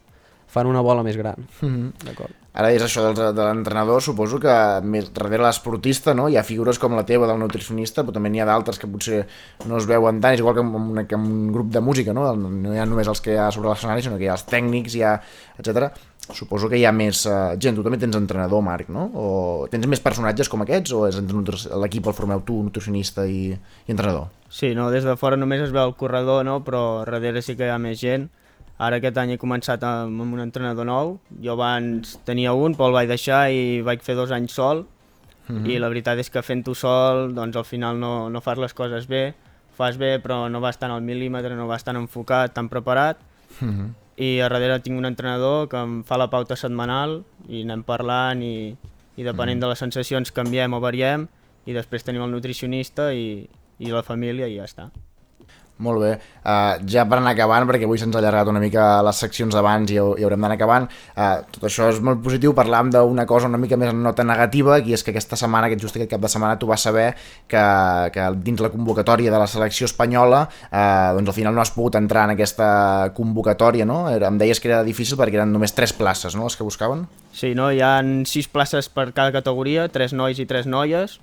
fan 0.48 0.68
una 0.68 0.82
bola 0.82 1.04
més 1.04 1.16
gran. 1.16 1.48
Mhm. 1.62 1.94
D'acord. 2.06 2.41
Ara 2.52 2.74
és 2.76 2.84
això 2.84 3.06
del, 3.06 3.16
de 3.36 3.44
l'entrenador, 3.48 4.02
suposo 4.04 4.36
que 4.44 4.54
més 4.84 5.08
darrere 5.16 5.46
l'esportista 5.46 6.12
no? 6.18 6.28
hi 6.28 6.36
ha 6.36 6.44
figures 6.44 6.80
com 6.82 6.98
la 6.98 7.06
teva, 7.08 7.30
del 7.30 7.40
nutricionista, 7.40 8.04
però 8.04 8.18
també 8.18 8.32
n'hi 8.34 8.42
ha 8.44 8.48
d'altres 8.50 8.82
que 8.82 8.90
potser 8.92 9.22
no 9.70 9.80
es 9.80 9.88
veuen 9.88 10.20
tant, 10.20 10.36
és 10.36 10.44
igual 10.44 10.58
que 10.58 10.66
en, 10.66 10.74
una, 10.92 11.06
que 11.08 11.16
en 11.16 11.30
un 11.30 11.52
grup 11.56 11.72
de 11.72 11.80
música, 11.80 12.12
no? 12.18 12.28
no 12.36 12.74
hi 12.76 12.82
ha 12.82 12.88
només 12.90 13.08
els 13.08 13.24
que 13.24 13.38
hi 13.38 13.40
ha 13.40 13.48
sobre 13.56 13.72
l'escenari, 13.72 14.04
sinó 14.04 14.20
que 14.20 14.28
hi 14.28 14.32
ha 14.34 14.36
els 14.36 14.44
tècnics, 14.50 14.98
hi 15.00 15.06
ha, 15.08 15.14
etc. 15.64 15.88
Suposo 16.36 16.68
que 16.70 16.78
hi 16.80 16.84
ha 16.86 16.92
més 16.96 17.24
uh, 17.26 17.56
gent, 17.56 17.80
tu 17.80 17.88
també 17.88 18.00
tens 18.02 18.20
entrenador, 18.20 18.62
Marc, 18.64 18.92
no? 18.92 19.08
O 19.16 19.32
tens 19.72 19.88
més 19.90 20.04
personatges 20.04 20.52
com 20.52 20.64
aquests, 20.64 20.92
o 20.96 21.08
és 21.08 21.18
l'equip 21.72 22.12
el 22.12 22.18
formeu 22.18 22.44
tu, 22.48 22.60
nutricionista 22.68 23.26
i, 23.28 23.56
i 23.56 23.96
entrenador? 23.96 24.28
Sí, 24.52 24.74
no, 24.76 24.90
des 24.92 25.08
de 25.08 25.16
fora 25.16 25.40
només 25.40 25.64
es 25.64 25.72
veu 25.72 25.88
el 25.88 25.96
corredor, 25.96 26.44
no? 26.44 26.60
però 26.68 27.06
darrere 27.08 27.42
sí 27.42 27.56
que 27.56 27.68
hi 27.68 27.72
ha 27.72 27.80
més 27.80 28.00
gent. 28.04 28.28
Ara 28.82 28.98
aquest 28.98 29.18
any 29.22 29.36
he 29.36 29.38
començat 29.38 29.84
amb, 29.86 30.22
amb 30.24 30.34
un 30.34 30.42
entrenador 30.42 30.88
nou. 30.90 31.20
Jo 31.44 31.54
abans 31.54 32.16
tenia 32.26 32.54
un, 32.58 32.74
però 32.74 32.88
el 32.90 32.96
vaig 32.98 33.12
deixar 33.12 33.44
i 33.54 33.82
vaig 33.86 34.02
fer 34.02 34.16
dos 34.18 34.32
anys 34.34 34.56
sol. 34.58 34.86
Mhm. 35.48 35.66
I 35.70 35.78
la 35.84 35.90
veritat 35.92 36.18
és 36.22 36.30
que 36.34 36.42
fent-ho 36.42 36.74
sol, 36.78 37.34
doncs 37.36 37.56
al 37.60 37.66
final 37.66 38.00
no, 38.00 38.30
no 38.30 38.42
fas 38.42 38.58
les 38.58 38.74
coses 38.74 39.08
bé. 39.08 39.34
Fas 39.78 39.98
bé, 39.98 40.16
però 40.22 40.50
no 40.52 40.60
vas 40.62 40.78
tan 40.78 40.92
al 40.92 41.02
mil·límetre, 41.02 41.56
no 41.56 41.68
vas 41.68 41.84
tan 41.84 41.96
enfocat, 41.98 42.54
tan 42.54 42.70
preparat. 42.70 43.18
Mhm. 43.60 43.94
I 44.22 44.40
a 44.40 44.50
darrere 44.50 44.80
tinc 44.84 44.98
un 44.98 45.06
entrenador 45.06 45.68
que 45.70 45.78
em 45.78 46.04
fa 46.04 46.18
la 46.18 46.30
pauta 46.30 46.56
setmanal 46.56 47.24
i 47.50 47.64
anem 47.64 47.82
parlant 47.84 48.42
i, 48.44 48.76
i 49.18 49.24
depenent 49.24 49.58
Mhm. 49.58 49.62
de 49.62 49.68
les 49.68 49.80
sensacions 49.80 50.32
canviem 50.32 50.74
o 50.74 50.80
variem 50.80 51.28
i 51.66 51.74
després 51.74 52.04
tenim 52.04 52.22
el 52.24 52.32
nutricionista 52.32 53.14
i, 53.14 53.48
i 53.80 53.86
la 53.92 54.04
família 54.04 54.48
i 54.48 54.58
ja 54.58 54.66
està. 54.66 54.90
Molt 55.82 56.04
bé, 56.04 56.12
uh, 56.46 56.76
ja 56.86 57.08
per 57.10 57.18
anar 57.18 57.34
acabant, 57.34 57.66
perquè 57.70 57.88
avui 57.88 57.98
se'ns 57.98 58.14
ha 58.14 58.20
allargat 58.22 58.52
una 58.52 58.62
mica 58.62 58.86
les 59.06 59.22
seccions 59.24 59.56
d'abans 59.58 59.90
i, 59.90 59.98
i 59.98 60.26
haurem 60.28 60.44
d'anar 60.46 60.58
acabant, 60.60 60.86
uh, 61.16 61.42
tot 61.56 61.66
això 61.70 61.88
és 61.90 62.02
molt 62.06 62.22
positiu, 62.22 62.54
parlàvem 62.58 62.92
d'una 62.94 63.26
cosa 63.30 63.50
una 63.50 63.58
mica 63.62 63.80
més 63.82 63.90
en 63.90 64.04
nota 64.06 64.26
negativa, 64.28 64.78
i 64.78 64.94
és 64.94 65.02
que 65.02 65.10
aquesta 65.16 65.40
setmana, 65.40 65.72
aquest 65.72 65.82
just 65.88 65.98
aquest 65.98 66.12
cap 66.14 66.22
de 66.22 66.30
setmana, 66.30 66.60
tu 66.62 66.70
vas 66.70 66.86
saber 66.86 67.08
que, 67.50 67.64
que 68.14 68.28
dins 68.46 68.62
la 68.62 68.70
convocatòria 68.74 69.34
de 69.34 69.42
la 69.42 69.50
selecció 69.50 69.90
espanyola, 69.90 70.44
uh, 70.70 71.18
doncs 71.18 71.34
al 71.34 71.38
final 71.40 71.58
no 71.58 71.66
has 71.66 71.74
pogut 71.74 71.98
entrar 71.98 72.28
en 72.30 72.36
aquesta 72.36 72.70
convocatòria, 73.18 73.90
no? 73.90 74.04
Em 74.14 74.38
deies 74.38 74.62
que 74.62 74.70
era 74.70 74.84
difícil 74.86 75.18
perquè 75.18 75.42
eren 75.42 75.52
només 75.52 75.74
tres 75.74 75.98
places, 75.98 76.38
no?, 76.38 76.46
les 76.46 76.60
que 76.60 76.68
buscaven? 76.68 77.08
Sí, 77.34 77.56
no? 77.58 77.72
hi 77.72 77.82
ha 77.82 77.98
sis 78.28 78.48
places 78.52 78.90
per 78.92 79.12
cada 79.16 79.34
categoria, 79.34 79.88
tres 79.90 80.14
nois 80.14 80.40
i 80.40 80.46
tres 80.46 80.68
noies, 80.70 81.18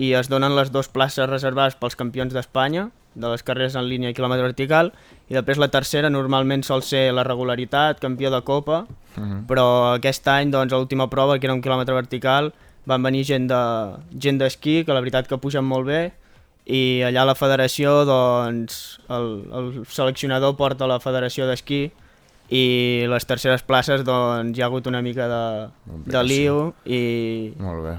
i 0.00 0.14
es 0.16 0.30
donen 0.32 0.56
les 0.56 0.72
dues 0.72 0.88
places 0.88 1.28
reservades 1.28 1.76
pels 1.78 1.98
campions 1.98 2.34
d'Espanya, 2.34 2.88
de 3.14 3.28
les 3.28 3.42
carreres 3.42 3.74
en 3.76 3.88
línia 3.88 4.10
i 4.10 4.14
quilòmetre 4.14 4.42
vertical, 4.46 4.92
i 5.28 5.34
després 5.34 5.58
la 5.58 5.68
tercera 5.68 6.10
normalment 6.10 6.62
sol 6.62 6.82
ser 6.86 7.12
la 7.12 7.24
regularitat, 7.26 7.98
campió 8.00 8.30
de 8.30 8.42
Copa, 8.42 8.86
Mhm. 9.16 9.46
però 9.48 9.94
aquest 9.96 10.26
any, 10.28 10.50
doncs, 10.50 10.72
a 10.72 10.76
l'última 10.76 11.08
prova, 11.10 11.38
que 11.38 11.46
era 11.46 11.54
un 11.54 11.60
quilòmetre 11.62 11.94
vertical, 11.94 12.52
van 12.86 13.02
venir 13.02 13.24
gent 13.24 13.48
de 13.50 13.96
gent 14.18 14.38
d'esquí, 14.38 14.84
que 14.84 14.92
la 14.94 15.00
veritat 15.00 15.26
que 15.28 15.36
pugen 15.38 15.64
molt 15.64 15.86
bé, 15.86 16.12
i 16.66 17.00
allà 17.02 17.22
a 17.22 17.24
la 17.24 17.34
federació, 17.34 18.04
doncs, 18.06 19.00
el, 19.08 19.44
el 19.52 19.86
seleccionador 19.86 20.54
porta 20.56 20.86
la 20.86 21.00
federació 21.00 21.46
d'esquí 21.48 21.90
i 22.50 23.06
les 23.08 23.26
terceres 23.26 23.62
places, 23.62 24.04
doncs, 24.04 24.56
hi 24.56 24.62
ha 24.62 24.66
hagut 24.66 24.86
una 24.86 25.02
mica 25.02 25.26
de, 25.28 25.68
de 26.06 26.22
liu 26.22 26.72
i, 26.86 27.52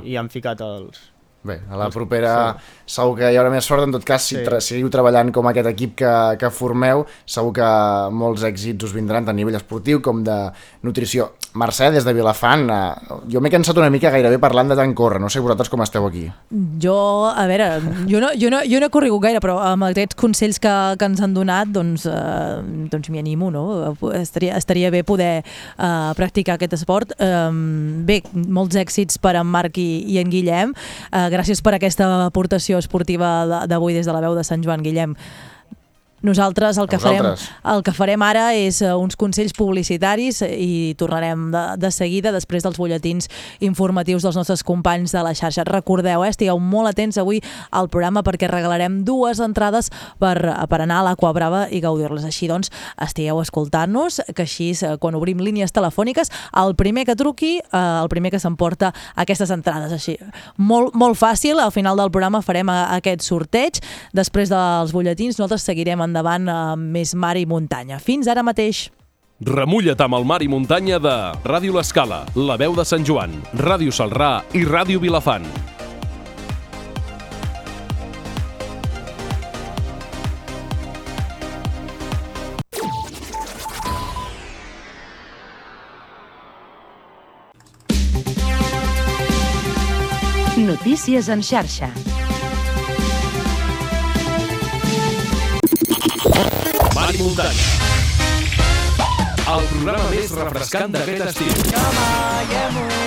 i 0.04 0.16
han 0.16 0.30
ficat 0.30 0.62
els... 0.62 1.12
Bé, 1.44 1.56
a 1.74 1.78
la 1.80 1.88
propera 1.90 2.32
sí. 2.54 2.74
segur 2.94 3.16
que 3.18 3.32
hi 3.34 3.38
haurà 3.40 3.50
més 3.50 3.66
sort, 3.66 3.82
en 3.88 3.92
tot 3.96 4.04
cas 4.06 4.22
si 4.30 4.36
Sí. 4.36 4.44
sí. 4.46 4.60
seguiu 4.62 4.90
treballant 4.94 5.32
com 5.34 5.48
aquest 5.50 5.68
equip 5.72 5.96
que, 6.04 6.12
que 6.38 6.52
formeu, 6.54 7.06
segur 7.26 7.54
que 7.58 7.70
molts 8.14 8.44
èxits 8.46 8.86
us 8.86 8.94
vindran 8.94 9.26
tant 9.26 9.34
a 9.34 9.40
nivell 9.40 9.58
esportiu 9.58 10.02
com 10.06 10.22
de 10.24 10.36
nutrició. 10.84 11.32
Mercè, 11.54 11.90
des 11.92 12.06
de 12.08 12.14
Vilafant, 12.16 12.70
eh, 12.72 13.16
jo 13.32 13.42
m'he 13.44 13.52
cansat 13.52 13.78
una 13.78 13.90
mica 13.92 14.12
gairebé 14.14 14.38
parlant 14.40 14.70
de 14.72 14.78
tant 14.80 14.94
córrer, 14.96 15.20
no 15.20 15.30
sé 15.30 15.42
vosaltres 15.44 15.70
com 15.70 15.82
esteu 15.84 16.06
aquí. 16.08 16.24
Jo, 16.80 17.28
a 17.28 17.44
veure, 17.50 17.68
jo 18.08 18.22
no, 18.24 18.30
jo 18.40 18.52
no, 18.54 18.62
jo 18.64 18.80
no 18.80 18.88
he 18.88 18.94
corregut 18.94 19.26
gaire, 19.26 19.42
però 19.44 19.58
amb 19.66 19.90
aquests 19.90 20.16
consells 20.20 20.62
que, 20.64 20.72
que 20.98 21.10
ens 21.12 21.20
han 21.22 21.36
donat, 21.36 21.74
doncs, 21.76 22.08
eh, 22.08 22.88
doncs 22.92 23.12
m'hi 23.12 23.20
animo, 23.20 23.52
no? 23.52 23.66
Estaria, 24.16 24.56
estaria 24.56 24.94
bé 24.96 25.04
poder 25.04 25.44
eh, 25.44 26.12
practicar 26.16 26.56
aquest 26.56 26.80
esport. 26.80 27.16
Eh, 27.20 27.52
bé, 28.08 28.22
molts 28.32 28.80
èxits 28.80 29.20
per 29.20 29.36
en 29.36 29.48
Marc 29.52 29.78
i, 29.82 29.90
i 30.08 30.22
en 30.24 30.32
Guillem. 30.32 30.76
Eh, 31.12 31.28
gràcies 31.36 31.60
per 31.62 31.76
aquesta 31.76 32.08
aportació 32.28 32.80
esportiva 32.80 33.66
d'avui 33.68 33.98
des 33.98 34.08
de 34.08 34.16
la 34.16 34.24
veu 34.24 34.40
de 34.40 34.48
Sant 34.48 34.64
Joan, 34.64 34.88
Guillem. 34.88 35.18
Nosaltres 36.22 36.78
el 36.78 36.88
que, 36.88 37.00
farem, 37.02 37.32
el 37.74 37.82
que 37.82 37.94
farem 37.98 38.22
ara 38.22 38.52
és 38.54 38.82
eh, 38.84 38.92
uns 38.94 39.18
consells 39.18 39.56
publicitaris 39.58 40.44
i 40.46 40.94
tornarem 41.00 41.48
de, 41.54 41.64
de 41.82 41.90
seguida 41.94 42.34
després 42.36 42.62
dels 42.62 42.78
butlletins 42.78 43.30
informatius 43.66 44.22
dels 44.26 44.38
nostres 44.38 44.62
companys 44.62 45.16
de 45.16 45.24
la 45.26 45.34
xarxa. 45.38 45.66
Recordeu, 45.66 46.22
eh, 46.22 46.30
estigueu 46.30 46.60
molt 46.62 46.92
atents 46.92 47.18
avui 47.18 47.42
al 47.72 47.90
programa 47.90 48.22
perquè 48.22 48.50
regalarem 48.52 49.02
dues 49.08 49.42
entrades 49.42 49.90
per, 50.22 50.36
per 50.70 50.82
anar 50.84 51.02
a 51.02 51.08
l'Aqua 51.10 51.34
Brava 51.34 51.64
i 51.74 51.82
gaudir-les. 51.82 52.28
Així 52.30 52.50
doncs, 52.52 52.70
estigueu 53.02 53.42
escoltant-nos, 53.42 54.22
que 54.36 54.46
així, 54.46 54.72
eh, 54.78 54.94
quan 55.02 55.18
obrim 55.18 55.42
línies 55.42 55.74
telefòniques, 55.74 56.30
el 56.62 56.76
primer 56.78 57.08
que 57.10 57.18
truqui, 57.18 57.56
eh, 57.64 57.82
el 58.04 58.10
primer 58.14 58.32
que 58.32 58.40
s'emporta 58.40 58.94
aquestes 59.16 59.50
entrades. 59.50 59.92
Així, 59.98 60.18
molt, 60.58 60.94
molt 60.94 61.18
fàcil, 61.18 61.60
al 61.60 61.74
final 61.74 61.98
del 61.98 62.14
programa 62.14 62.44
farem 62.46 62.70
a, 62.70 62.80
aquest 62.98 63.26
sorteig. 63.26 63.82
Després 64.14 64.54
dels 64.54 64.94
butlletins, 64.94 65.40
nosaltres 65.40 65.66
seguirem 65.66 66.02
endavant 66.12 66.50
amb 66.52 66.92
més 66.92 67.16
mar 67.16 67.38
i 67.40 67.48
muntanya. 67.48 68.00
Fins 68.04 68.28
ara 68.28 68.44
mateix. 68.44 68.90
Remulla't 69.42 70.04
amb 70.06 70.20
el 70.20 70.26
mar 70.30 70.44
i 70.46 70.50
muntanya 70.52 71.00
de 71.02 71.16
Ràdio 71.48 71.74
L'Escala, 71.74 72.22
La 72.38 72.60
Veu 72.62 72.76
de 72.78 72.86
Sant 72.86 73.08
Joan, 73.08 73.34
Ràdio 73.58 73.90
Salrà 73.96 74.44
i 74.54 74.62
Ràdio 74.68 75.02
Vilafant. 75.02 75.48
Notícies 90.62 91.30
en 91.34 91.42
xarxa. 91.42 91.90
Mar 96.22 97.10
i 97.10 97.18
muntanya. 97.18 97.64
El 99.50 99.64
programa 99.72 100.10
més 100.12 100.34
refrescant 100.38 100.92
d'aquest 100.94 101.24
estiu. 101.32 101.56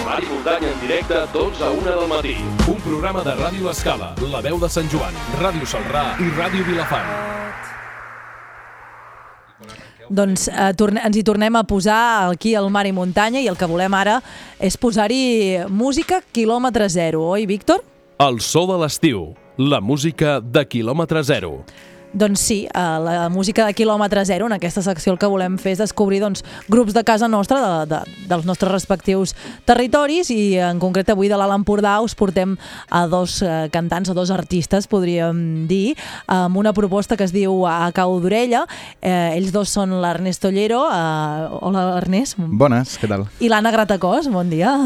Mar 0.02 0.16
i 0.18 0.26
muntanya 0.26 0.72
en 0.72 0.80
directe, 0.80 1.20
12 1.30 1.62
a 1.62 1.68
1 1.76 1.84
del 1.92 2.08
matí. 2.10 2.34
Un 2.66 2.80
programa 2.82 3.22
de 3.22 3.36
Ràdio 3.38 3.70
Escala, 3.70 4.08
La 4.32 4.40
Veu 4.42 4.58
de 4.58 4.66
Sant 4.66 4.90
Joan, 4.90 5.14
Ràdio 5.38 5.62
Salrà 5.62 6.02
i 6.18 6.26
Ràdio 6.34 6.66
Vilafant. 6.66 7.06
Doncs 10.10 10.48
eh, 10.50 10.74
torne, 10.74 11.06
ens 11.06 11.14
hi 11.14 11.22
tornem 11.22 11.54
a 11.54 11.62
posar 11.62 12.34
aquí 12.34 12.58
al 12.58 12.66
mar 12.74 12.82
i 12.90 12.92
muntanya 12.92 13.38
i 13.38 13.46
el 13.46 13.54
que 13.54 13.70
volem 13.70 13.94
ara 13.94 14.18
és 14.58 14.74
posar-hi 14.74 15.62
música 15.70 16.18
quilòmetre 16.34 16.90
zero, 16.90 17.22
oi, 17.38 17.46
Víctor? 17.46 17.86
El 18.18 18.42
so 18.42 18.66
de 18.66 18.82
l'estiu, 18.82 19.28
la 19.56 19.78
música 19.78 20.40
de 20.42 20.66
quilòmetre 20.66 21.22
zero. 21.22 21.60
Doncs 22.14 22.40
sí, 22.40 22.60
eh, 22.66 22.80
la 23.02 23.28
música 23.28 23.66
de 23.66 23.74
quilòmetre 23.74 24.22
zero, 24.24 24.46
en 24.46 24.54
aquesta 24.54 24.82
secció 24.86 25.12
el 25.12 25.18
que 25.18 25.26
volem 25.26 25.56
fer 25.58 25.72
és 25.74 25.80
descobrir 25.82 26.20
doncs, 26.22 26.44
grups 26.70 26.94
de 26.94 27.02
casa 27.02 27.26
nostra, 27.28 27.58
de, 27.58 27.86
de, 27.90 28.26
dels 28.30 28.46
nostres 28.46 28.70
respectius 28.70 29.34
territoris 29.66 30.30
i 30.30 30.54
en 30.62 30.78
concret 30.78 31.10
avui 31.10 31.28
de 31.28 31.38
l'Alt 31.38 31.56
Empordà 31.56 31.96
us 32.04 32.14
portem 32.14 32.54
a 32.90 33.04
dos 33.10 33.40
eh, 33.42 33.66
cantants, 33.74 34.12
a 34.12 34.14
dos 34.14 34.30
artistes, 34.30 34.86
podríem 34.86 35.66
dir, 35.66 35.96
amb 36.30 36.56
una 36.56 36.72
proposta 36.72 37.16
que 37.18 37.26
es 37.26 37.34
diu 37.34 37.64
A 37.66 37.90
cau 37.94 38.20
d'orella. 38.22 38.64
Eh, 39.02 39.34
ells 39.34 39.50
dos 39.52 39.72
són 39.74 39.96
l'Ernest 40.02 40.44
Ollero, 40.46 40.84
eh, 40.86 41.58
hola 41.66 41.84
Ernest, 41.98 42.38
Bones, 42.38 42.94
què 43.00 43.10
tal? 43.10 43.26
i 43.42 43.50
l'Anna 43.50 43.72
Gratacós, 43.74 44.30
bon 44.30 44.50
dia. 44.52 44.76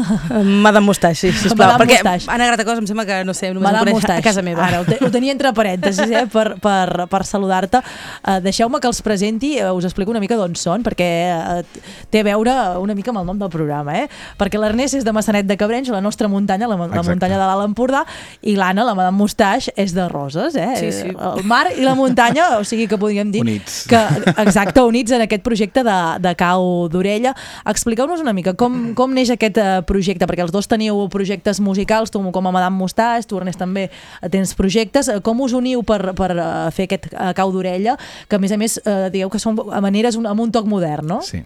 Madame 0.41 0.85
Mustache, 0.87 1.29
sí, 1.29 1.31
sisplau, 1.43 1.67
Madame 1.67 1.85
perquè 1.85 2.01
Mustache. 2.01 2.31
Anna 2.33 2.49
Gratacós 2.49 2.81
em 2.81 2.89
sembla 2.89 3.05
que, 3.05 3.21
no 3.27 3.37
sé, 3.37 3.53
només 3.53 3.69
Madame 3.69 3.91
em 3.91 3.99
coneix 3.99 4.01
Mustache. 4.01 4.25
a 4.25 4.27
casa 4.31 4.41
meva. 4.45 4.65
Ara, 4.65 4.81
ho, 4.81 4.89
te, 4.89 4.97
ho 5.05 5.11
tenia 5.13 5.35
entre 5.35 5.53
parèntesis, 5.53 6.09
eh, 6.09 6.25
per, 6.31 6.55
per, 6.63 7.05
per 7.11 7.18
saludar-te. 7.23 7.81
Uh, 8.23 8.39
Deixeu-me 8.43 8.79
que 8.79 8.89
els 8.89 9.01
presenti, 9.05 9.55
uh, 9.61 9.73
us 9.77 9.87
explico 9.87 10.11
una 10.11 10.21
mica 10.23 10.37
d'on 10.39 10.55
són, 10.59 10.83
perquè 10.85 11.09
uh, 11.33 11.81
té 12.11 12.23
a 12.23 12.27
veure 12.27 12.55
una 12.81 12.95
mica 12.97 13.13
amb 13.13 13.21
el 13.23 13.27
nom 13.29 13.39
del 13.39 13.51
programa, 13.53 13.95
eh? 14.03 14.07
Perquè 14.39 14.59
l'Ernest 14.61 14.99
és 14.99 15.07
de 15.07 15.13
Massanet 15.15 15.47
de 15.49 15.57
Cabrenys, 15.59 15.91
la 15.93 16.01
nostra 16.01 16.29
muntanya, 16.31 16.69
la, 16.69 16.77
la 16.77 17.03
muntanya 17.05 17.37
de 17.39 17.45
l'Alt 17.45 17.67
Empordà, 17.67 18.05
i 18.41 18.55
l'Anna, 18.57 18.85
la 18.87 18.95
Madame 18.97 19.17
Mustache, 19.17 19.73
és 19.79 19.93
de 19.95 20.07
Roses, 20.11 20.55
eh? 20.55 20.71
Sí, 20.79 20.91
sí. 20.95 21.13
El 21.13 21.43
mar 21.49 21.65
i 21.75 21.83
la 21.85 21.95
muntanya, 21.97 22.49
o 22.59 22.63
sigui 22.67 22.87
que 22.89 22.99
podríem 22.99 23.31
dir 23.33 23.43
Units. 23.43 23.83
que, 23.89 23.99
exacte, 24.41 24.81
units 24.81 25.13
en 25.15 25.25
aquest 25.25 25.43
projecte 25.45 25.83
de, 25.85 25.97
de 26.23 26.33
Cau 26.39 26.87
d'Orella. 26.91 27.35
Expliqueu-nos 27.69 28.23
una 28.23 28.33
mica 28.35 28.55
com, 28.59 28.93
com 28.97 29.13
neix 29.15 29.33
aquest 29.33 29.59
projecte, 29.89 30.27
perquè 30.29 30.45
els 30.45 30.53
dos 30.55 30.69
teniu 30.69 31.05
projectes 31.11 31.59
musicals, 31.63 32.11
tu 32.13 32.21
com 32.31 32.47
a 32.47 32.51
Madame 32.51 32.77
Mustache, 32.77 33.27
tu 33.27 33.39
Ernest 33.39 33.59
també 33.59 33.87
tens 34.31 34.53
projectes, 34.57 35.09
com 35.23 35.41
us 35.41 35.55
uniu 35.57 35.83
per, 35.87 36.13
per 36.17 36.31
fer 36.75 36.87
aquest 36.89 37.08
eh, 37.11 37.31
Cau 37.37 37.53
d'Orella, 37.53 37.97
que 38.29 38.37
a 38.37 38.41
més 38.41 38.51
a 38.51 38.59
més 38.61 38.79
eh, 38.83 39.09
digueu 39.13 39.31
que 39.31 39.41
són 39.41 39.59
a 39.71 39.81
maneres 39.83 40.17
un, 40.19 40.27
amb 40.29 40.41
un 40.41 40.51
toc 40.51 40.69
modern, 40.69 41.07
no? 41.07 41.21
Sí. 41.25 41.41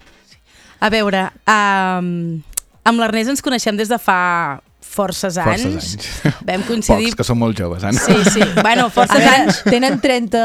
A 0.84 0.90
veure, 0.92 1.28
um, 1.48 2.42
amb 2.84 3.00
l'Ernest 3.00 3.32
ens 3.32 3.44
coneixem 3.44 3.78
des 3.78 3.88
de 3.88 3.98
fa 4.02 4.60
forces 4.94 5.36
anys. 5.42 5.64
Forces 5.66 5.96
anys. 6.24 6.40
Vam 6.48 6.62
coincidir... 6.68 7.08
Pocs, 7.10 7.18
que 7.18 7.26
són 7.26 7.38
molt 7.40 7.58
joves, 7.58 7.84
Anna. 7.86 8.00
Sí, 8.00 8.16
sí. 8.36 8.46
Bueno, 8.60 8.86
forces 8.94 9.26
anys. 9.32 9.60
tenen 9.66 9.98
30 10.02 10.42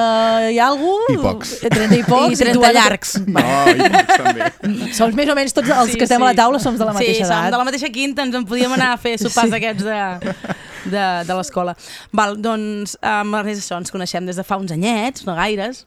i 0.55 0.59
alguna 0.65 1.13
I 1.13 1.19
pocs. 1.23 1.53
30 1.67 1.99
i 1.99 2.03
pocs. 2.07 2.33
I 2.35 2.41
30 2.43 2.57
tu, 2.57 2.63
Anna, 2.65 2.73
llargs. 2.79 3.13
No, 3.27 3.45
i 3.69 3.91
pocs 3.95 4.23
també. 4.23 4.49
Som 4.97 5.13
més 5.17 5.29
o 5.31 5.37
menys 5.37 5.55
tots 5.57 5.71
els 5.75 5.93
que 5.95 6.07
estem 6.09 6.25
a 6.25 6.31
la 6.31 6.37
taula 6.37 6.61
som 6.63 6.77
de 6.79 6.87
la 6.89 6.95
mateixa 6.97 7.21
sí, 7.21 7.27
edat. 7.27 7.45
som 7.45 7.53
de 7.55 7.61
la 7.61 7.67
mateixa 7.69 7.91
quinta, 7.93 8.25
ens 8.27 8.35
en 8.41 8.47
podíem 8.49 8.73
anar 8.77 8.93
a 8.95 8.99
fer 9.01 9.15
sopars 9.21 9.49
Sí. 9.49 9.55
sí. 9.55 9.59
aquests 9.61 9.85
de, 9.85 10.35
de, 10.93 11.05
de 11.29 11.37
l'escola. 11.39 11.75
Val, 12.15 12.35
doncs 12.41 12.97
amb 13.05 13.37
l'Ernest 13.37 13.63
això 13.65 13.79
ens 13.81 13.93
coneixem 13.93 14.25
des 14.29 14.37
de 14.39 14.45
fa 14.47 14.57
uns 14.61 14.73
anyets, 14.75 15.25
no 15.27 15.35
gaires, 15.37 15.85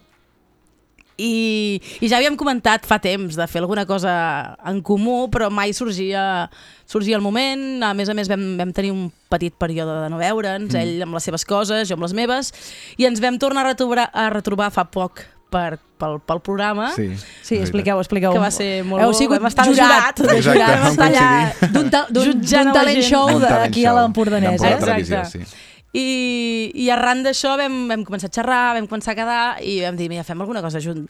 i, 1.19 1.81
i 2.01 2.09
ja 2.09 2.17
havíem 2.19 2.37
comentat 2.37 2.87
fa 2.89 2.99
temps 3.03 3.37
de 3.37 3.47
fer 3.47 3.61
alguna 3.63 3.85
cosa 3.87 4.57
en 4.67 4.81
comú, 4.83 5.29
però 5.31 5.51
mai 5.51 5.73
sorgia, 5.77 6.49
sorgia 6.87 7.17
el 7.17 7.23
moment. 7.23 7.83
A 7.85 7.93
més 7.95 8.09
a 8.09 8.15
més 8.15 8.29
vam, 8.31 8.57
vam 8.59 8.73
tenir 8.73 8.91
un 8.95 9.11
petit 9.33 9.55
període 9.55 10.03
de 10.05 10.09
no 10.11 10.19
veure'ns, 10.19 10.73
Mm. 10.73 10.81
ell 10.81 11.03
amb 11.03 11.15
les 11.15 11.25
seves 11.25 11.45
coses, 11.45 11.89
jo 11.89 11.95
amb 11.99 12.03
les 12.07 12.13
meves, 12.15 12.53
i 12.97 13.05
ens 13.07 13.21
vam 13.21 13.39
tornar 13.39 13.67
a 13.67 13.71
retrobar, 13.73 14.11
a 14.13 14.31
retrobar 14.31 14.71
fa 14.73 14.85
poc 14.85 15.25
per, 15.53 15.77
pel, 16.01 16.19
pel 16.25 16.41
programa. 16.41 16.93
Sí, 16.97 17.11
Sí, 17.43 17.57
expliqueu, 17.61 17.99
expliqueu. 18.01 18.33
Que 18.33 18.39
va 18.41 18.51
ser 18.51 18.83
molt 18.89 19.03
Heu 19.05 19.11
bo, 19.13 19.19
sigut 19.19 19.37
vam 19.39 19.51
estar 19.51 19.67
jurat, 19.69 20.17
jurat. 20.17 20.21
Exacte, 20.39 20.41
jurat, 20.49 20.79
vam 20.81 20.91
estar 20.93 21.09
allà 21.11 21.27
coincidir. 21.29 21.73
d'un 21.73 21.91
ta- 21.91 22.73
talent 22.73 23.03
show 23.05 23.29
d'aquí 23.39 23.85
a 23.85 23.93
l'Empordanès. 23.99 24.63
Eh? 24.63 24.73
Exacte. 24.73 25.25
sí. 25.29 25.45
I, 25.93 26.70
i 26.74 26.86
arran 26.90 27.20
d'això 27.24 27.57
vam, 27.61 27.74
vam 27.90 28.05
començar 28.09 28.30
a 28.30 28.34
xerrar, 28.34 28.74
vam 28.78 28.86
començar 28.88 29.12
a 29.12 29.18
quedar 29.18 29.43
i 29.61 29.80
vam 29.84 29.97
dir, 29.99 30.09
mira, 30.09 30.24
fem 30.24 30.40
alguna 30.40 30.62
cosa 30.64 30.80
junt. 30.80 31.05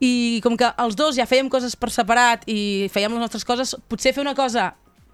I 0.00 0.40
com 0.42 0.56
que 0.56 0.70
els 0.80 0.96
dos 0.96 1.16
ja 1.20 1.26
fèiem 1.28 1.50
coses 1.52 1.76
per 1.76 1.90
separat 1.92 2.46
i 2.48 2.88
fèiem 2.92 3.12
les 3.12 3.20
nostres 3.26 3.44
coses, 3.44 3.74
potser 3.92 4.14
fer 4.16 4.22
una 4.24 4.32
cosa 4.34 4.70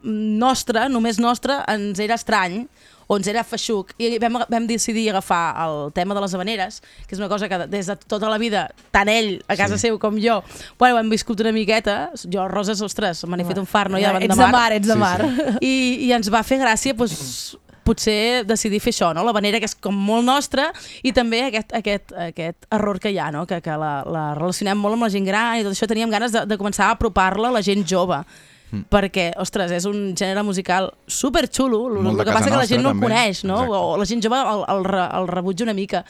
nostra, 0.07 0.85
només 0.93 1.19
nostra, 1.19 1.65
ens 1.73 1.99
era 1.99 2.15
estrany 2.15 2.67
o 3.09 3.17
ens 3.19 3.27
era 3.31 3.43
feixuc 3.47 3.91
i 4.03 4.17
vam, 4.23 4.39
vam 4.51 4.65
decidir 4.67 5.09
agafar 5.11 5.55
el 5.65 5.91
tema 5.95 6.15
de 6.15 6.23
les 6.23 6.35
habaneres 6.35 6.81
que 7.07 7.15
és 7.15 7.21
una 7.23 7.29
cosa 7.31 7.49
que 7.51 7.59
des 7.71 7.87
de 7.91 7.95
tota 8.07 8.31
la 8.31 8.39
vida 8.39 8.65
tant 8.95 9.09
ell 9.11 9.41
a 9.47 9.57
casa 9.59 9.77
Sí. 9.79 9.87
seu 9.89 9.99
com 10.03 10.17
jo 10.23 10.41
bueno, 10.79 10.99
hem 10.99 11.11
viscut 11.11 11.41
una 11.43 11.53
miqueta 11.55 12.11
jo 12.23 12.47
Roses, 12.51 12.83
ostres, 12.83 13.25
me 13.27 13.37
n'he 13.39 13.47
fet 13.47 13.59
un 13.63 13.67
far 13.67 13.89
no? 13.91 13.99
Ja, 13.99 14.15
Ets 14.19 14.37
de 14.37 14.47
mar, 14.51 14.73
ets 14.75 14.87
de 14.91 14.97
mar. 14.99 15.21
i, 15.61 16.07
i 16.07 16.13
ens 16.15 16.31
va 16.31 16.43
fer 16.47 16.59
gràcia 16.63 16.95
doncs, 16.95 17.57
potser 17.87 18.43
decidir 18.49 18.81
fer 18.85 18.93
això, 18.95 19.13
no? 19.17 19.23
la 19.27 19.33
vanera 19.37 19.61
que 19.63 19.69
és 19.71 19.77
com 19.79 19.95
molt 19.95 20.27
nostra 20.27 20.69
i 21.07 21.15
també 21.17 21.45
aquest, 21.47 21.73
aquest, 21.79 22.13
aquest 22.29 22.67
error 22.75 22.99
que 23.01 23.15
hi 23.15 23.21
ha, 23.23 23.31
no? 23.35 23.47
que, 23.47 23.63
que 23.65 23.79
la, 23.79 23.95
la 24.05 24.27
relacionem 24.39 24.79
molt 24.83 24.99
amb 24.99 25.07
la 25.09 25.13
gent 25.15 25.27
gran 25.31 25.61
i 25.61 25.65
tot 25.67 25.73
això 25.77 25.89
teníem 25.91 26.11
ganes 26.13 26.35
de, 26.35 26.45
de 26.51 26.59
començar 26.61 26.91
a 26.91 26.99
apropar-la 26.99 27.49
a 27.55 27.59
la 27.61 27.65
gent 27.65 27.87
jove 27.87 28.21
Mm. 28.67 28.81
perquè, 28.91 29.29
ostres, 29.39 29.71
és 29.71 29.85
un 29.87 30.09
gènere 30.19 30.43
musical 30.43 30.89
super 31.07 31.45
xulo, 31.47 31.85
el, 31.87 32.01
el 32.11 32.17
que 32.19 32.33
passa 32.35 32.49
que 32.49 32.57
la 32.57 32.65
nostra, 32.65 32.73
gent 32.73 32.83
no 32.83 32.91
el 32.91 32.97
també. 32.97 33.07
coneix, 33.07 33.43
no? 33.47 33.61
Exacte. 33.63 33.79
o 33.79 33.97
la 34.01 34.07
gent 34.11 34.25
jove 34.25 34.41
el, 34.43 34.63
el, 34.75 34.89
el 35.21 35.29
rebutja 35.31 35.63
una 35.69 35.75
mica 35.79 36.01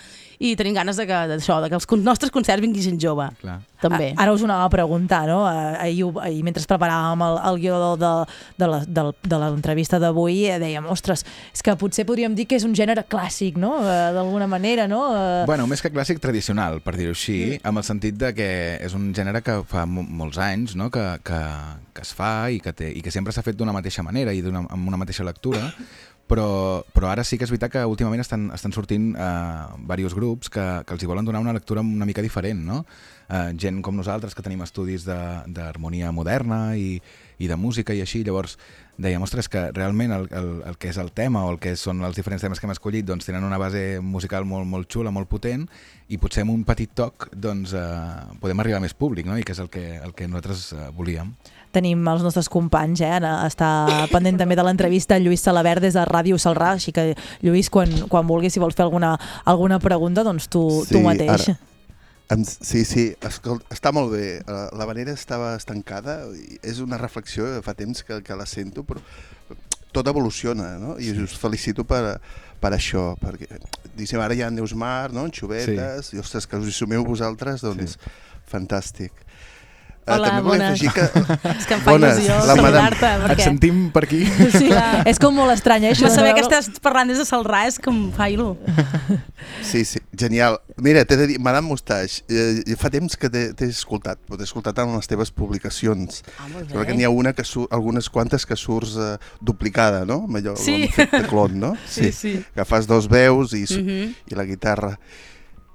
i 0.40 0.54
tenim 0.56 0.72
ganes 0.78 0.96
de 0.96 1.04
que, 1.04 1.18
d'això, 1.34 1.58
de 1.60 1.68
que 1.68 1.76
els 1.76 1.86
nostres 2.00 2.32
concerts 2.32 2.64
vingui 2.64 2.80
gent 2.80 2.96
jove, 3.02 3.28
Clar. 3.42 3.58
També. 3.80 4.12
A- 4.16 4.22
Ara 4.24 4.32
us 4.32 4.42
ho 4.42 4.44
anava 4.48 4.64
a 4.64 4.70
preguntar, 4.70 5.26
no? 5.28 5.46
Ahir, 5.46 6.06
ahir 6.22 6.42
mentre 6.44 6.62
preparàvem 6.66 7.22
el, 7.26 7.38
el 7.50 7.58
guió 7.60 7.96
de, 7.96 8.10
de, 8.58 8.66
la- 8.72 8.84
del- 8.86 9.14
de 9.22 9.38
l'entrevista 9.42 9.98
d'avui, 10.02 10.46
eh, 10.46 10.58
dèiem, 10.58 10.86
ostres, 10.90 11.24
és 11.52 11.62
que 11.62 11.76
potser 11.76 12.06
podríem 12.06 12.34
dir 12.34 12.46
que 12.46 12.56
és 12.56 12.64
un 12.64 12.74
gènere 12.74 13.04
clàssic, 13.08 13.56
no? 13.56 13.76
Eh, 13.84 14.12
D'alguna 14.16 14.46
manera, 14.46 14.86
no? 14.88 15.02
Eh, 15.16 15.44
Bueno, 15.46 15.66
més 15.66 15.82
que 15.82 15.92
clàssic, 15.92 16.18
tradicional, 16.20 16.80
per 16.80 16.96
dir-ho 16.96 17.12
així, 17.12 17.60
amb 17.62 17.78
el 17.78 17.84
sentit 17.84 18.14
de 18.16 18.32
que 18.34 18.50
és 18.80 18.94
un 18.94 19.12
gènere 19.14 19.42
que 19.42 19.60
fa 19.68 19.84
mo 19.86 20.02
molts 20.02 20.38
anys 20.38 20.74
no? 20.76 20.90
que, 20.90 21.04
que, 21.22 21.38
que 21.92 22.02
es 22.02 22.12
fa 22.14 22.50
i 22.50 22.60
que, 22.60 22.72
té, 22.72 22.90
i 22.96 23.02
que 23.02 23.10
sempre 23.10 23.32
s'ha 23.32 23.42
fet 23.42 23.56
d'una 23.56 23.72
mateixa 23.72 24.02
manera 24.02 24.32
i 24.32 24.40
d'una- 24.42 24.66
amb 24.70 24.88
una 24.88 24.96
mateixa 24.96 25.24
lectura, 25.24 25.72
però, 26.26 26.82
però 26.92 27.08
ara 27.12 27.22
sí 27.24 27.38
que 27.38 27.44
és 27.46 27.50
veritat 27.52 27.70
que 27.72 27.84
últimament 27.86 28.20
estan, 28.20 28.48
estan 28.54 28.72
sortint 28.74 29.12
eh, 29.14 29.66
diversos 29.86 30.14
grups 30.18 30.50
que, 30.50 30.64
que 30.86 30.94
els 30.96 31.02
hi 31.04 31.06
volen 31.06 31.24
donar 31.24 31.40
una 31.44 31.52
lectura 31.54 31.80
una 31.84 32.06
mica 32.08 32.22
diferent, 32.24 32.64
no? 32.66 32.84
Eh, 33.28 33.52
gent 33.58 33.80
com 33.82 33.96
nosaltres 33.98 34.34
que 34.34 34.42
tenim 34.42 34.60
estudis 34.62 35.04
de- 35.04 35.42
d'harmonia 35.50 36.12
moderna 36.14 36.76
i, 36.78 37.00
i 37.42 37.48
de 37.50 37.56
música 37.58 37.92
i 37.92 38.00
així, 38.00 38.20
llavors 38.24 38.56
dèiem, 38.96 39.20
ostres, 39.20 39.48
que 39.50 39.72
realment 39.76 40.12
el, 40.14 40.28
el, 40.30 40.46
el 40.70 40.76
que 40.78 40.88
és 40.88 40.96
el 40.96 41.10
tema 41.12 41.42
o 41.44 41.50
el 41.50 41.58
que 41.58 41.74
són 41.76 42.00
els 42.06 42.16
diferents 42.16 42.40
temes 42.46 42.60
que 42.62 42.66
hem 42.68 42.72
escollit 42.72 43.04
doncs 43.04 43.26
tenen 43.26 43.44
una 43.44 43.58
base 43.58 43.98
musical 44.00 44.46
molt, 44.48 44.64
molt 44.70 44.88
xula, 44.88 45.10
molt 45.12 45.28
potent 45.28 45.66
i 46.08 46.16
potser 46.22 46.46
amb 46.46 46.54
un 46.54 46.62
petit 46.64 46.94
toc 46.96 47.26
doncs, 47.34 47.74
eh, 47.74 48.38
podem 48.40 48.62
arribar 48.62 48.78
a 48.78 48.84
més 48.86 48.94
públic, 48.94 49.26
no? 49.26 49.36
i 49.36 49.42
que 49.44 49.52
és 49.52 49.60
el 49.60 49.68
que, 49.74 49.84
el 49.98 50.14
que 50.14 50.28
nosaltres 50.30 50.70
eh, 50.72 50.86
volíem. 50.96 51.34
Tenim 51.76 52.06
els 52.08 52.22
nostres 52.24 52.48
companys, 52.48 53.02
eh? 53.04 53.18
Està 53.50 54.06
pendent 54.08 54.38
també 54.40 54.56
de 54.56 54.62
l'entrevista 54.64 55.18
Lluís 55.20 55.42
Salaver 55.44 55.80
des 55.82 55.92
de 55.98 56.06
Ràdio 56.08 56.38
Salrà, 56.40 56.70
així 56.78 56.94
que 56.94 57.10
Lluís, 57.44 57.68
quan, 57.68 57.90
quan 58.08 58.24
vulguis, 58.24 58.54
si 58.54 58.62
vols 58.62 58.78
fer 58.78 58.86
alguna, 58.86 59.16
alguna 59.44 59.76
pregunta, 59.82 60.24
doncs 60.24 60.46
tu, 60.48 60.62
tu 60.88 61.02
mateix. 61.04 61.50
Ara, 61.50 61.58
em, 62.30 62.44
sí, 62.44 62.84
sí, 62.88 63.06
escolta, 63.26 63.66
està 63.74 63.92
molt 63.94 64.12
bé. 64.14 64.26
Eh, 64.40 64.62
La 64.78 64.88
vanera 64.88 65.14
estava 65.14 65.54
estancada, 65.56 66.18
és 66.62 66.80
una 66.84 66.98
reflexió, 67.00 67.48
fa 67.62 67.76
temps 67.78 68.02
que, 68.06 68.20
que 68.26 68.38
la 68.38 68.46
sento, 68.50 68.84
però 68.86 69.02
tot 69.96 70.08
evoluciona, 70.10 70.74
no? 70.80 70.96
I 71.00 71.12
us 71.24 71.36
felicito 71.40 71.86
per, 71.88 72.18
per 72.60 72.72
això, 72.76 73.14
perquè 73.20 73.48
diguéssim, 73.96 74.20
ara 74.20 74.36
hi 74.36 74.42
ha 74.44 74.50
Neus 74.52 74.74
Mar, 74.76 75.12
no? 75.14 75.26
Xubetes, 75.32 76.10
sí. 76.10 76.18
i 76.18 76.20
ostres, 76.20 76.48
que 76.48 76.60
us 76.60 76.68
hi 76.68 76.76
sumeu 76.76 77.06
vosaltres, 77.06 77.64
doncs 77.64 77.96
sí. 77.96 78.16
fantàstic. 78.50 79.25
Eh, 80.06 80.12
Hola, 80.14 80.28
també 80.36 80.42
bones. 80.46 80.68
afegir 80.70 80.92
que... 80.94 81.02
És 81.58 81.64
que 81.66 81.74
em 81.74 81.80
fa 81.82 81.94
il·lusió 81.96 82.34
saludar-te, 82.46 83.08
perquè- 83.24 83.32
Et 83.34 83.40
sentim 83.42 83.80
per 83.90 84.04
aquí. 84.06 84.20
Sí, 84.56 84.68
és 85.10 85.18
com 85.18 85.34
molt 85.34 85.50
estrany, 85.50 85.88
eh? 85.88 85.94
Això 85.96 86.06
de 86.06 86.12
saber 86.14 86.30
de 86.30 86.36
que 86.38 86.44
estàs 86.46 86.68
parlant 86.80 87.10
des 87.10 87.18
de 87.18 87.26
Salrà 87.26 87.64
és 87.66 87.80
que 87.82 87.90
em 87.90 88.12
fa 88.14 88.28
il·lu. 88.30 88.52
Sí, 89.66 89.84
sí, 89.84 89.98
genial. 90.18 90.60
Mira, 90.82 91.02
t'he 91.04 91.16
de 91.18 91.26
dir, 91.26 91.36
Madame 91.42 91.66
Mustache, 91.68 92.22
eh, 92.30 92.76
fa 92.78 92.88
temps 92.90 93.16
que 93.18 93.28
t'he 93.30 93.66
escoltat, 93.66 94.18
t'he 94.30 94.42
escoltat 94.46 94.78
en 94.82 94.94
les 94.94 95.06
teves 95.10 95.30
publicacions. 95.34 96.22
Ah, 96.38 96.46
molt 96.52 96.64
bé. 96.66 96.70
Sembla 96.70 96.86
que 96.86 96.94
n'hi 96.98 97.06
ha 97.06 97.10
una 97.10 97.32
que 97.34 97.44
surt, 97.46 97.72
algunes 97.74 98.08
quantes 98.10 98.46
que 98.46 98.56
surts 98.58 98.94
eh, 98.98 99.12
duplicada, 99.40 100.04
no? 100.06 100.22
Amb 100.26 100.38
allò, 100.40 100.54
Sí. 100.58 100.74
amb 100.84 100.90
efecte 100.90 101.22
clon, 101.30 101.58
no? 101.60 101.74
Sí, 101.90 102.12
sí. 102.12 102.36
Que 102.54 102.64
fas 102.64 102.86
dos 102.86 103.08
veus 103.10 103.52
i, 103.58 103.66
su- 103.66 103.82
Mhm. 103.82 104.14
i 104.30 104.34
la 104.38 104.44
guitarra. 104.46 104.98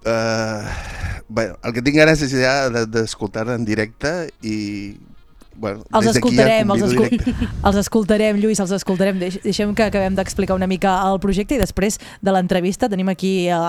Uh, 0.01 0.65
bé, 1.29 1.51
el 1.61 1.73
que 1.75 1.83
tinc 1.85 1.97
ganes 1.99 2.23
és 2.25 2.31
ja 2.33 2.69
de- 2.73 2.87
d'escoltar 2.89 3.45
en 3.53 3.65
directe 3.67 4.31
i 4.41 4.57
bueno, 5.61 5.83
Els 5.93 6.07
des 6.07 6.17
d'aquí 6.17 6.33
ja 6.33 6.47
escoltarem, 6.47 6.71
els, 6.73 6.83
escol 6.87 7.09
directe. 7.09 7.47
els 7.69 7.77
escoltarem, 7.83 8.39
Lluís, 8.41 8.59
els 8.63 8.71
escoltarem. 8.75 9.19
Deix 9.21 9.37
deixem 9.43 9.73
que 9.77 9.85
acabem 9.85 10.15
d'explicar 10.17 10.57
una 10.57 10.67
mica 10.67 10.95
el 11.05 11.19
projecte 11.21 11.55
i 11.55 11.59
després 11.61 11.99
de 12.21 12.33
l'entrevista 12.33 12.89
tenim 12.89 13.11
aquí 13.13 13.45
a 13.53 13.59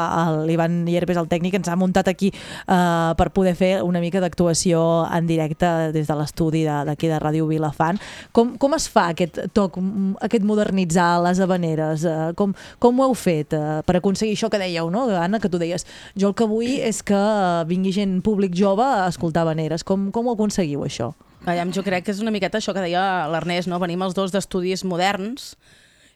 l'Ivan 0.47 0.86
Hierbes, 0.88 1.20
el 1.20 1.28
tècnic, 1.28 1.53
que 1.53 1.61
ens 1.61 1.68
ha 1.68 1.76
muntat 1.76 2.09
aquí 2.09 2.30
uh, 2.32 3.12
per 3.18 3.28
poder 3.36 3.53
fer 3.59 3.72
una 3.84 4.01
mica 4.01 4.22
d'actuació 4.24 4.80
en 5.12 5.28
directe 5.28 5.68
des 5.93 6.09
de 6.09 6.16
l'estudi 6.16 6.64
d'aquí 6.64 7.11
de, 7.11 7.12
de 7.12 7.20
Ràdio 7.20 7.49
Vilafant. 7.51 8.01
Com, 8.32 8.55
com 8.57 8.78
es 8.78 8.88
fa 8.88 9.11
aquest 9.12 9.43
toc, 9.53 9.76
aquest 10.24 10.47
modernitzar 10.49 11.11
les 11.26 11.43
habaneres? 11.45 12.07
Uh, 12.09 12.30
com, 12.38 12.57
com 12.80 13.03
ho 13.03 13.11
heu 13.11 13.18
fet 13.18 13.53
uh, 13.59 13.82
per 13.84 13.99
aconseguir 14.01 14.38
això 14.38 14.49
que 14.49 14.62
dèieu, 14.62 14.88
no, 14.95 15.05
Anna, 15.20 15.43
que 15.43 15.53
tu 15.53 15.61
deies, 15.61 15.84
jo 16.16 16.32
el 16.32 16.38
que 16.38 16.49
vull 16.49 16.78
és 16.80 17.03
que 17.05 17.18
uh, 17.18 17.66
vingui 17.68 17.93
gent 17.93 18.22
públic 18.24 18.57
jove 18.57 18.86
a 18.86 19.11
escoltar 19.12 19.45
habaneres. 19.45 19.84
Com, 19.84 20.09
com 20.14 20.30
ho 20.30 20.38
aconseguiu, 20.38 20.86
això? 20.88 21.12
Aviam, 21.43 21.72
jo 21.74 21.82
crec 21.82 22.05
que 22.07 22.12
és 22.14 22.20
una 22.22 22.30
miqueta 22.30 22.61
això 22.61 22.70
que 22.74 22.84
deia 22.84 23.26
l'Ernest, 23.32 23.66
no? 23.70 23.80
Venim 23.82 24.03
els 24.07 24.14
dos 24.14 24.30
d'estudis 24.30 24.84
moderns 24.86 25.57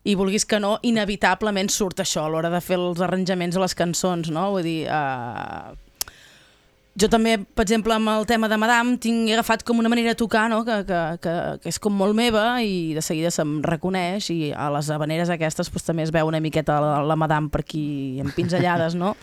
i 0.07 0.15
vulguis 0.15 0.47
que 0.47 0.61
no, 0.63 0.77
inevitablement 0.87 1.71
surt 1.73 2.05
això 2.05 2.27
a 2.27 2.31
l'hora 2.31 2.53
de 2.53 2.61
fer 2.63 2.79
els 2.79 3.03
arranjaments 3.03 3.59
a 3.59 3.65
les 3.65 3.75
cançons, 3.75 4.31
no? 4.31 4.53
Vull 4.55 4.63
dir, 4.69 4.77
uh... 4.87 5.75
jo 6.95 7.09
també, 7.11 7.41
per 7.43 7.65
exemple, 7.67 7.97
amb 7.97 8.13
el 8.13 8.29
tema 8.31 8.47
de 8.47 8.61
Madame, 8.63 9.01
tinc 9.03 9.33
agafat 9.35 9.67
com 9.67 9.83
una 9.83 9.91
manera 9.91 10.15
de 10.15 10.21
tocar, 10.21 10.47
no? 10.53 10.63
Que, 10.69 10.79
que, 10.87 11.03
que, 11.27 11.35
que 11.65 11.75
és 11.75 11.83
com 11.83 11.99
molt 11.99 12.15
meva 12.15 12.47
i 12.63 12.95
de 12.95 13.03
seguida 13.03 13.35
se'm 13.35 13.59
reconeix 13.67 14.31
i 14.31 14.53
a 14.55 14.71
les 14.79 14.93
habaneres 14.95 15.35
aquestes 15.35 15.75
pues, 15.75 15.83
també 15.91 16.07
es 16.07 16.15
veu 16.15 16.31
una 16.31 16.43
miqueta 16.45 16.79
la, 16.79 17.03
la 17.03 17.19
Madame 17.19 17.51
per 17.51 17.67
aquí 17.67 18.23
empinzellades, 18.23 18.95
no? 18.95 19.17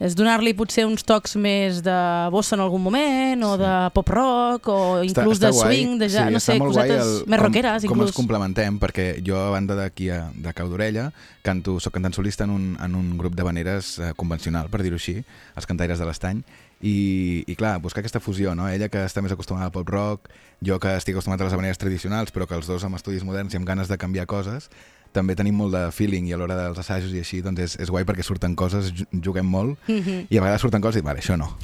És 0.00 0.14
donar-li 0.18 0.52
potser 0.58 0.84
uns 0.88 1.04
tocs 1.06 1.36
més 1.40 1.78
de 1.86 1.94
bossa 2.34 2.56
en 2.56 2.62
algun 2.64 2.82
moment, 2.82 3.42
o 3.46 3.52
de 3.56 3.70
pop-rock, 3.94 4.66
o 4.68 5.02
inclús 5.06 5.38
de 5.40 5.52
swing, 5.54 5.98
de 6.00 6.08
ja, 6.10 6.26
no 6.30 6.40
sé, 6.42 6.56
està 6.56 6.66
cosetes 6.66 7.04
el- 7.06 7.26
més 7.30 7.38
com, 7.38 7.46
rockeres, 7.46 7.84
Com 7.86 8.00
ens 8.00 8.10
inclús. 8.10 8.12
complementem, 8.16 8.78
perquè 8.82 9.22
jo, 9.24 9.38
a 9.38 9.50
banda 9.54 9.74
d'aquí, 9.78 10.10
a- 10.10 10.30
de 10.34 10.52
Cau 10.52 10.68
d'Orella, 10.68 11.12
canto, 11.42 11.78
soc 11.80 11.94
cantant 11.94 12.12
solista 12.14 12.44
en 12.44 12.50
un, 12.50 12.76
en 12.82 12.94
un 12.94 13.16
grup 13.16 13.34
de 13.34 13.42
veneres 13.46 13.98
eh, 13.98 14.12
convencional, 14.16 14.68
per 14.68 14.82
dir-ho 14.82 14.96
així, 14.96 15.22
els 15.56 15.66
cantaires 15.66 15.98
de 15.98 16.06
l'estany, 16.06 16.42
i, 16.82 17.44
i 17.46 17.54
clar, 17.56 17.78
buscar 17.80 18.00
aquesta 18.02 18.20
fusió, 18.20 18.54
no? 18.54 18.68
Ella 18.68 18.88
que 18.92 19.04
està 19.06 19.22
més 19.22 19.32
acostumada 19.32 19.66
al 19.70 19.72
pop-rock, 19.72 20.28
jo 20.60 20.78
que 20.80 20.96
estic 20.98 21.14
acostumat 21.14 21.40
a 21.40 21.44
les 21.44 21.54
veneres 21.54 21.78
tradicionals, 21.78 22.32
però 22.34 22.46
que 22.46 22.54
els 22.58 22.66
dos 22.66 22.84
amb 22.84 22.96
estudis 22.98 23.24
moderns 23.24 23.54
i 23.54 23.56
amb 23.56 23.66
ganes 23.66 23.88
de 23.88 23.96
canviar 23.96 24.26
coses, 24.26 24.68
també 25.14 25.36
tenim 25.38 25.54
molt 25.56 25.72
de 25.72 25.84
feeling 25.94 26.26
i 26.28 26.34
a 26.34 26.38
l'hora 26.40 26.56
dels 26.58 26.78
assajos 26.82 27.12
i 27.14 27.20
així, 27.22 27.38
doncs 27.44 27.60
és, 27.62 27.76
és 27.80 27.90
guai 27.94 28.02
perquè 28.04 28.24
surten 28.26 28.56
coses, 28.58 28.90
ju- 28.92 29.06
juguem 29.22 29.46
molt, 29.46 29.78
Mhm. 29.88 30.26
i 30.28 30.38
a 30.38 30.42
vegades 30.42 30.60
surten 30.60 30.82
coses 30.82 30.96
i 30.96 31.00
dic, 31.00 31.06
vale, 31.06 31.20
això 31.22 31.36
no. 31.38 31.56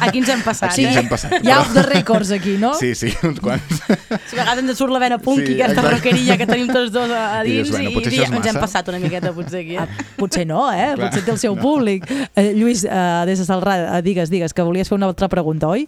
Aquí 0.00 0.18
ens 0.18 0.28
hem 0.32 0.42
passat, 0.42 0.72
Aquí 0.72 0.86
ens 0.86 0.96
eh? 0.96 1.00
hem 1.00 1.08
passat. 1.08 1.36
Hi 1.44 1.50
ha 1.52 1.60
off 1.60 1.72
the 1.74 1.82
records 1.82 2.30
aquí, 2.32 2.56
no? 2.58 2.72
Sí, 2.74 2.94
sí, 2.94 3.12
uns 3.22 3.40
quants. 3.40 3.82
Si 4.26 4.36
a 4.38 4.42
vegades 4.42 4.64
ens 4.64 4.78
surt 4.78 4.92
la 4.92 4.98
vena 5.02 5.18
punky, 5.18 5.46
Sí, 5.46 5.60
aquesta 5.60 5.80
exacte. 5.82 5.94
rockeria 5.96 6.38
que 6.40 6.46
tenim 6.46 6.72
tots 6.72 6.90
dos 6.92 7.10
a, 7.10 7.40
a 7.40 7.44
I 7.44 7.50
dius, 7.52 7.68
dins, 7.68 7.76
bueno, 7.76 7.90
i, 7.90 8.16
i, 8.16 8.24
ens 8.24 8.46
hem 8.46 8.60
passat 8.60 8.88
una 8.88 8.98
miqueta, 8.98 9.32
potser 9.36 9.60
aquí. 9.60 9.76
Eh? 9.76 10.08
Potser 10.16 10.46
no, 10.46 10.66
eh? 10.72 10.94
Clar, 10.96 11.10
Potser 11.10 11.24
té 11.26 11.30
el 11.36 11.38
seu 11.38 11.54
no. 11.54 11.62
públic. 11.62 12.08
Eh, 12.34 12.52
Lluís, 12.56 12.84
eh, 12.88 13.22
des 13.26 13.38
de 13.38 13.44
Salrà, 13.46 13.98
eh, 13.98 14.02
digues, 14.02 14.30
digues, 14.30 14.54
que 14.54 14.62
volies 14.62 14.88
fer 14.88 14.96
una 14.96 15.06
altra 15.12 15.28
pregunta, 15.28 15.68
oi? 15.68 15.86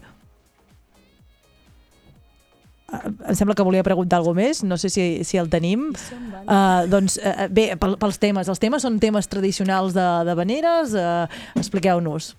Em 2.89 3.35
sembla 3.37 3.55
que 3.55 3.65
volia 3.65 3.85
preguntar 3.85 4.19
alguna 4.19 4.41
més, 4.41 4.63
no 4.65 4.77
sé 4.81 4.89
si, 4.89 5.23
si 5.27 5.37
el 5.37 5.49
tenim. 5.51 5.89
Uh, 5.91 6.85
doncs 6.89 7.19
uh, 7.21 7.47
bé, 7.53 7.71
pel, 7.79 7.97
pels 8.01 8.19
temes. 8.21 8.49
Els 8.49 8.61
temes 8.61 8.85
són 8.85 8.99
temes 9.01 9.29
tradicionals 9.29 9.95
de, 9.97 10.07
de 10.27 10.37
veneres? 10.39 10.95
Uh, 10.97 11.25
Expliqueu-nos. 11.59 12.33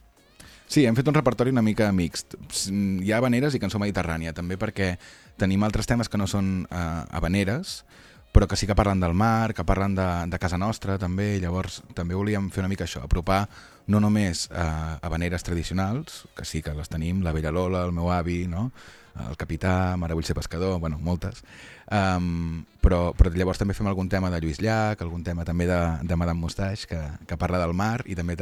Sí, 0.71 0.85
hem 0.87 0.95
fet 0.95 1.09
un 1.11 1.17
repertori 1.17 1.51
una 1.51 1.65
mica 1.67 1.89
mixt. 1.91 2.37
Mm, 2.71 3.01
Hi 3.03 3.11
ha 3.11 3.19
habaneres 3.19 3.57
i 3.57 3.63
cançó 3.63 3.81
mediterrània, 3.83 4.35
també 4.37 4.55
perquè 4.59 4.93
tenim 5.41 5.65
altres 5.67 5.89
temes 5.91 6.11
que 6.11 6.21
no 6.21 6.29
són 6.31 6.61
uh, 6.69 7.03
habaneres, 7.11 7.81
però 8.31 8.47
que 8.47 8.55
sí 8.55 8.69
que 8.71 8.77
parlen 8.79 9.01
del 9.03 9.17
mar, 9.19 9.51
que 9.55 9.67
parlen 9.67 9.97
de, 9.99 10.07
de 10.31 10.39
casa 10.39 10.59
nostra 10.63 10.95
també, 11.03 11.33
i 11.35 11.43
llavors 11.43 11.81
també 11.99 12.15
volíem 12.15 12.53
fer 12.55 12.63
una 12.63 12.71
mica 12.71 12.87
això, 12.87 13.03
apropar 13.03 13.41
no 13.91 13.99
només 13.99 14.45
uh, 14.53 15.01
habaneres 15.03 15.43
tradicionals, 15.43 16.25
que 16.39 16.47
sí 16.47 16.63
que 16.63 16.75
les 16.77 16.89
tenim, 16.93 17.25
la 17.27 17.35
Vella 17.35 17.51
Lola, 17.51 17.83
el 17.89 17.97
meu 17.97 18.13
avi, 18.15 18.45
no? 18.47 18.69
El 19.29 19.37
capità, 19.37 19.97
Mare 20.01 20.15
vull 20.15 20.25
ser 20.25 20.35
pescador, 20.35 20.79
bueno, 20.81 20.99
moltes, 20.99 21.43
um, 21.91 22.63
però, 22.81 23.11
però 23.17 23.33
llavors 23.35 23.59
també 23.61 23.75
fem 23.77 23.89
algun 23.91 24.09
tema 24.09 24.31
de 24.33 24.41
Lluís 24.41 24.61
Llach, 24.63 25.01
algun 25.05 25.25
tema 25.27 25.45
també 25.45 25.67
de, 25.69 25.81
de 26.03 26.17
Madame 26.17 26.41
Mustache, 26.41 26.87
que, 26.89 27.01
que 27.29 27.37
parla 27.37 27.59
del 27.61 27.75
mar, 27.77 28.01
i 28.07 28.17
també 28.17 28.37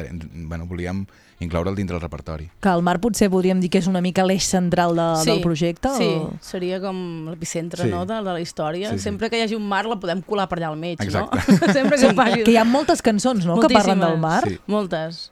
bueno, 0.47 0.65
volíem 0.69 1.03
incloure'l 1.39 1.75
dintre 1.75 1.95
del 1.95 2.03
repertori. 2.03 2.49
Que 2.59 2.71
el 2.71 2.81
mar 2.83 2.97
potser 2.99 3.29
podríem 3.31 3.59
dir 3.63 3.69
que 3.71 3.79
és 3.79 3.87
una 3.87 4.01
mica 4.03 4.23
l'eix 4.27 4.47
central 4.47 4.95
de, 4.95 5.07
del 5.27 5.41
projecte? 5.43 5.91
Sí, 5.97 6.07
o... 6.19 6.33
seria 6.43 6.81
com 6.83 6.99
l'epicentre 7.31 7.83
Sí. 7.85 7.91
no, 7.91 8.05
de, 8.05 8.19
de 8.23 8.31
la 8.35 8.39
història. 8.43 8.91
Sí, 8.91 8.99
sí. 8.99 9.07
Sempre 9.07 9.29
que 9.31 9.39
hi 9.39 9.45
hagi 9.47 9.55
un 9.55 9.67
mar 9.67 9.85
la 9.87 9.99
podem 9.99 10.21
colar 10.21 10.49
per 10.51 10.59
allà 10.59 10.71
al 10.73 10.79
mig, 10.79 10.99
Exacte. 10.99 11.39
no? 11.39 11.73
Sempre 11.77 11.97
que, 11.99 12.13
vagi... 12.15 12.43
Que 12.43 12.55
hi 12.55 12.59
ha 12.59 12.67
moltes 12.67 13.01
cançons, 13.03 13.47
no?, 13.47 13.59
que 13.63 13.71
parlen 13.71 14.03
del 14.03 14.17
mar. 14.19 14.43
Sí. 14.47 14.59
Moltes. 14.67 15.29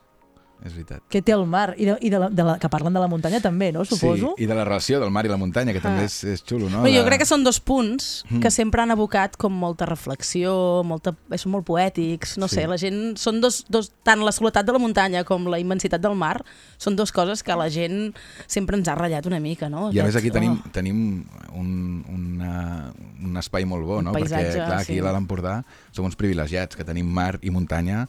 És 0.66 0.74
veritat. 0.74 1.04
Que 1.08 1.22
té 1.22 1.32
el 1.32 1.46
mar, 1.46 1.76
i, 1.78 1.86
de, 1.86 1.98
i 2.02 2.10
de 2.10 2.18
la, 2.20 2.28
de 2.34 2.44
la, 2.44 2.56
que 2.58 2.68
parlen 2.68 2.92
de 2.94 3.00
la 3.00 3.08
muntanya 3.08 3.40
també, 3.40 3.72
no?, 3.72 3.86
suposo. 3.86 4.34
Sí, 4.38 4.44
i 4.44 4.48
de 4.50 4.56
la 4.58 4.64
relació 4.66 5.00
del 5.00 5.12
mar 5.14 5.24
i 5.26 5.30
la 5.30 5.38
muntanya, 5.38 5.72
que 5.72 5.80
també 5.80 6.02
Ah. 6.02 6.06
és, 6.10 6.24
és 6.24 6.42
xulo, 6.44 6.68
no? 6.70 6.82
Però 6.84 6.90
jo 6.92 7.04
De- 7.04 7.06
crec 7.06 7.20
que 7.22 7.28
són 7.30 7.44
dos 7.46 7.60
punts 7.60 8.24
Mm. 8.30 8.40
que 8.42 8.50
sempre 8.52 8.82
han 8.82 8.90
abocat 8.92 9.38
com 9.38 9.54
molta 9.54 9.86
reflexió, 9.86 10.82
molta, 10.84 11.14
són 11.38 11.52
molt 11.52 11.66
poètics, 11.66 12.38
no 12.40 12.48
Sí. 12.48 12.56
sé, 12.56 12.68
la 12.68 12.78
gent, 12.78 13.18
són 13.18 13.40
dos, 13.40 13.66
dos, 13.70 13.92
tant 14.04 14.20
la 14.26 14.32
soledat 14.32 14.66
de 14.66 14.74
la 14.74 14.80
muntanya 14.80 15.24
com 15.24 15.46
la 15.48 15.60
immensitat 15.60 16.02
del 16.02 16.16
mar, 16.16 16.44
són 16.78 16.96
dues 16.96 17.12
coses 17.12 17.44
que 17.44 17.56
la 17.56 17.70
gent 17.70 18.16
sempre 18.48 18.76
ens 18.78 18.88
ha 18.88 18.96
ratllat 18.96 19.26
una 19.28 19.40
mica, 19.40 19.70
no? 19.70 19.92
I 19.92 20.00
a 20.00 20.04
més 20.04 20.16
Aquest, 20.16 20.26
aquí 20.26 20.32
tenim, 20.32 20.54
oh. 20.66 20.70
tenim 20.72 21.26
un, 21.54 22.04
una, 22.10 22.94
un 23.24 23.38
espai 23.38 23.66
molt 23.66 23.86
bo, 23.86 23.98
Un 24.00 24.06
no? 24.06 24.12
paisatge, 24.12 24.58
Perquè 24.58 24.66
clar, 24.66 24.80
aquí 24.82 24.94
sí. 24.94 25.00
a 25.00 25.04
l'Alt 25.04 25.18
Empordà 25.22 25.64
som 25.92 26.06
uns 26.06 26.16
privilegiats, 26.16 26.76
que 26.76 26.84
tenim 26.84 27.06
mar 27.08 27.38
i 27.42 27.50
muntanya, 27.52 28.08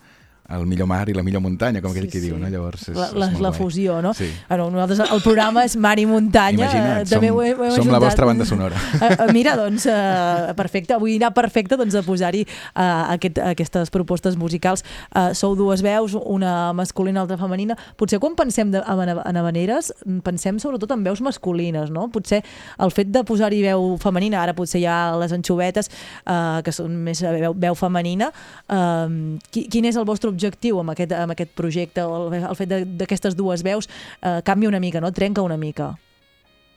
el 0.49 0.65
millor 0.67 0.87
mar 0.89 1.07
i 1.11 1.13
la 1.13 1.23
millor 1.23 1.43
muntanya, 1.45 1.83
com 1.85 1.91
aquell 1.93 2.07
Sí, 2.07 2.11
qui 2.15 2.21
diu, 2.23 2.37
sí. 2.37 2.41
no? 2.41 2.49
Llavors 2.49 2.87
és, 2.89 2.97
la, 2.97 3.07
és 3.11 3.13
la, 3.21 3.27
molt 3.35 3.43
la 3.45 3.51
guai. 3.51 3.59
fusió, 3.59 3.99
no? 4.01 4.15
Sí. 4.17 4.31
Bueno, 4.49 4.71
nosaltres, 4.73 5.03
el 5.13 5.21
programa 5.21 5.65
és 5.69 5.75
Mar 5.77 5.99
i 6.01 6.07
Muntanya. 6.09 6.65
Imagina't, 6.65 7.03
eh, 7.03 7.11
també 7.11 7.29
som- 7.29 7.37
ho 7.37 7.43
he, 7.43 7.51
ho 7.53 7.65
hem 7.67 7.75
som 7.77 7.91
la 7.93 7.99
vostra 8.01 8.25
banda 8.25 8.47
sonora. 8.49 8.77
Eh, 8.99 9.11
eh, 9.13 9.33
mira, 9.37 9.57
doncs, 9.61 9.85
eh, 9.87 10.55
perfecte. 10.57 10.95
Avui 10.95 11.19
anirà 11.19 11.35
perfecte 11.37 11.77
doncs, 11.77 11.95
a 11.95 12.03
posar-hi 12.03 12.47
eh, 12.47 12.83
aquest, 13.13 13.39
aquestes 13.45 13.91
propostes 13.93 14.39
musicals. 14.41 14.85
Eh, 15.15 15.35
sou 15.35 15.55
dues 15.55 15.83
veus, 15.85 16.15
una 16.25 16.73
masculina 16.73 17.19
i 17.19 17.21
l'altra 17.21 17.37
femenina. 17.37 17.77
Potser 18.01 18.19
quan 18.19 18.35
pensem 18.35 18.71
de, 18.73 18.79
en, 18.81 19.13
en 19.21 19.37
habaneres, 19.43 19.93
pensem 20.25 20.57
sobretot 20.59 20.91
en 20.97 21.05
veus 21.05 21.21
masculines, 21.21 21.91
no? 21.93 22.09
Potser 22.09 22.41
el 22.81 22.91
fet 22.91 23.13
de 23.13 23.21
posar-hi 23.23 23.61
veu 23.69 23.99
femenina, 24.01 24.41
ara 24.47 24.55
potser 24.57 24.81
hi 24.81 24.87
ha 24.89 25.13
les 25.21 25.33
anxovetes, 25.37 25.91
eh, 26.25 26.63
que 26.65 26.73
són 26.73 26.97
més 27.05 27.21
veu, 27.21 27.53
veu 27.53 27.75
femenina. 27.77 28.33
Eh, 28.65 29.39
qui, 29.53 29.69
quin 29.69 29.85
és 29.85 29.97
el 29.97 30.05
vostre 30.09 30.29
objectiu 30.31 30.38
amb 30.47 30.91
aquest, 30.95 31.13
amb 31.13 31.33
aquest 31.33 31.51
projecte? 31.55 32.01
El, 32.01 32.35
el 32.39 32.57
fet 32.57 32.69
de- 32.69 32.85
d'aquestes 32.85 33.35
dues 33.37 33.63
veus 33.63 33.89
eh, 34.23 34.41
canvia 34.45 34.69
una 34.69 34.81
mica, 34.81 35.01
no? 35.01 35.11
Trenca 35.13 35.43
una 35.43 35.57
mica. 35.57 35.95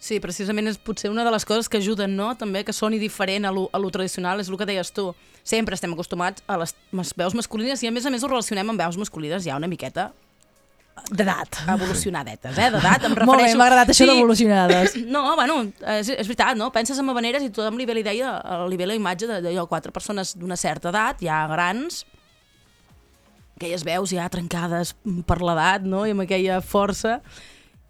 Sí, 0.01 0.17
precisament 0.19 0.65
és 0.67 0.79
potser 0.81 1.11
una 1.11 1.23
de 1.23 1.29
les 1.29 1.45
coses 1.45 1.69
que 1.69 1.77
ajuden, 1.77 2.15
no? 2.17 2.31
També 2.35 2.63
que 2.65 2.73
soni 2.73 2.97
diferent 2.97 3.45
a 3.45 3.51
lo, 3.53 3.67
a 3.71 3.77
lo 3.77 3.91
tradicional, 3.93 4.39
és 4.41 4.49
el 4.49 4.57
que 4.57 4.65
deies 4.65 4.89
tu. 4.91 5.11
Sempre 5.43 5.75
estem 5.77 5.93
acostumats 5.93 6.41
a 6.49 6.57
les, 6.57 6.73
les 6.91 7.13
veus 7.17 7.35
masculines 7.37 7.83
i 7.83 7.87
a 7.87 7.91
més 7.93 8.05
a 8.05 8.09
més 8.09 8.23
ho 8.23 8.27
relacionem 8.27 8.69
amb 8.73 8.81
veus 8.81 8.97
masculines 8.97 9.43
ja 9.45 9.55
una 9.61 9.69
miqueta 9.69 10.11
d'edat. 11.11 11.61
Evolucionadetes, 11.71 12.57
eh? 12.57 12.67
D'edat, 12.73 13.05
em 13.07 13.13
refereixo... 13.15 13.29
Molt 13.29 13.41
bé, 13.45 13.53
m'ha 13.57 13.65
agradat 13.69 13.89
això 13.93 14.05
d'evolucionades. 14.09 14.95
No, 15.13 15.23
bueno, 15.37 15.59
és, 15.97 16.09
és 16.13 16.27
veritat, 16.27 16.57
no? 16.59 16.67
Penses 16.73 16.99
en 17.01 17.09
Havaneres 17.09 17.45
i 17.45 17.49
tothom 17.53 17.77
li 17.79 17.85
ve 17.89 17.95
la 17.97 18.03
idea, 18.03 18.31
li 18.69 18.77
ve 18.79 18.89
la 18.89 18.97
imatge 18.97 19.29
de- 19.29 19.39
d'allò, 19.45 19.67
quatre 19.71 19.93
persones 19.95 20.33
d'una 20.37 20.57
certa 20.59 20.89
edat, 20.91 21.21
ja 21.25 21.43
grans, 21.51 22.03
aquelles 23.61 23.85
veus 23.85 24.11
ja 24.11 24.25
trencades 24.33 24.95
per 25.29 25.37
l'edat, 25.45 25.85
no? 25.85 26.03
I 26.09 26.15
amb 26.17 26.25
aquella 26.25 26.59
força. 26.65 27.19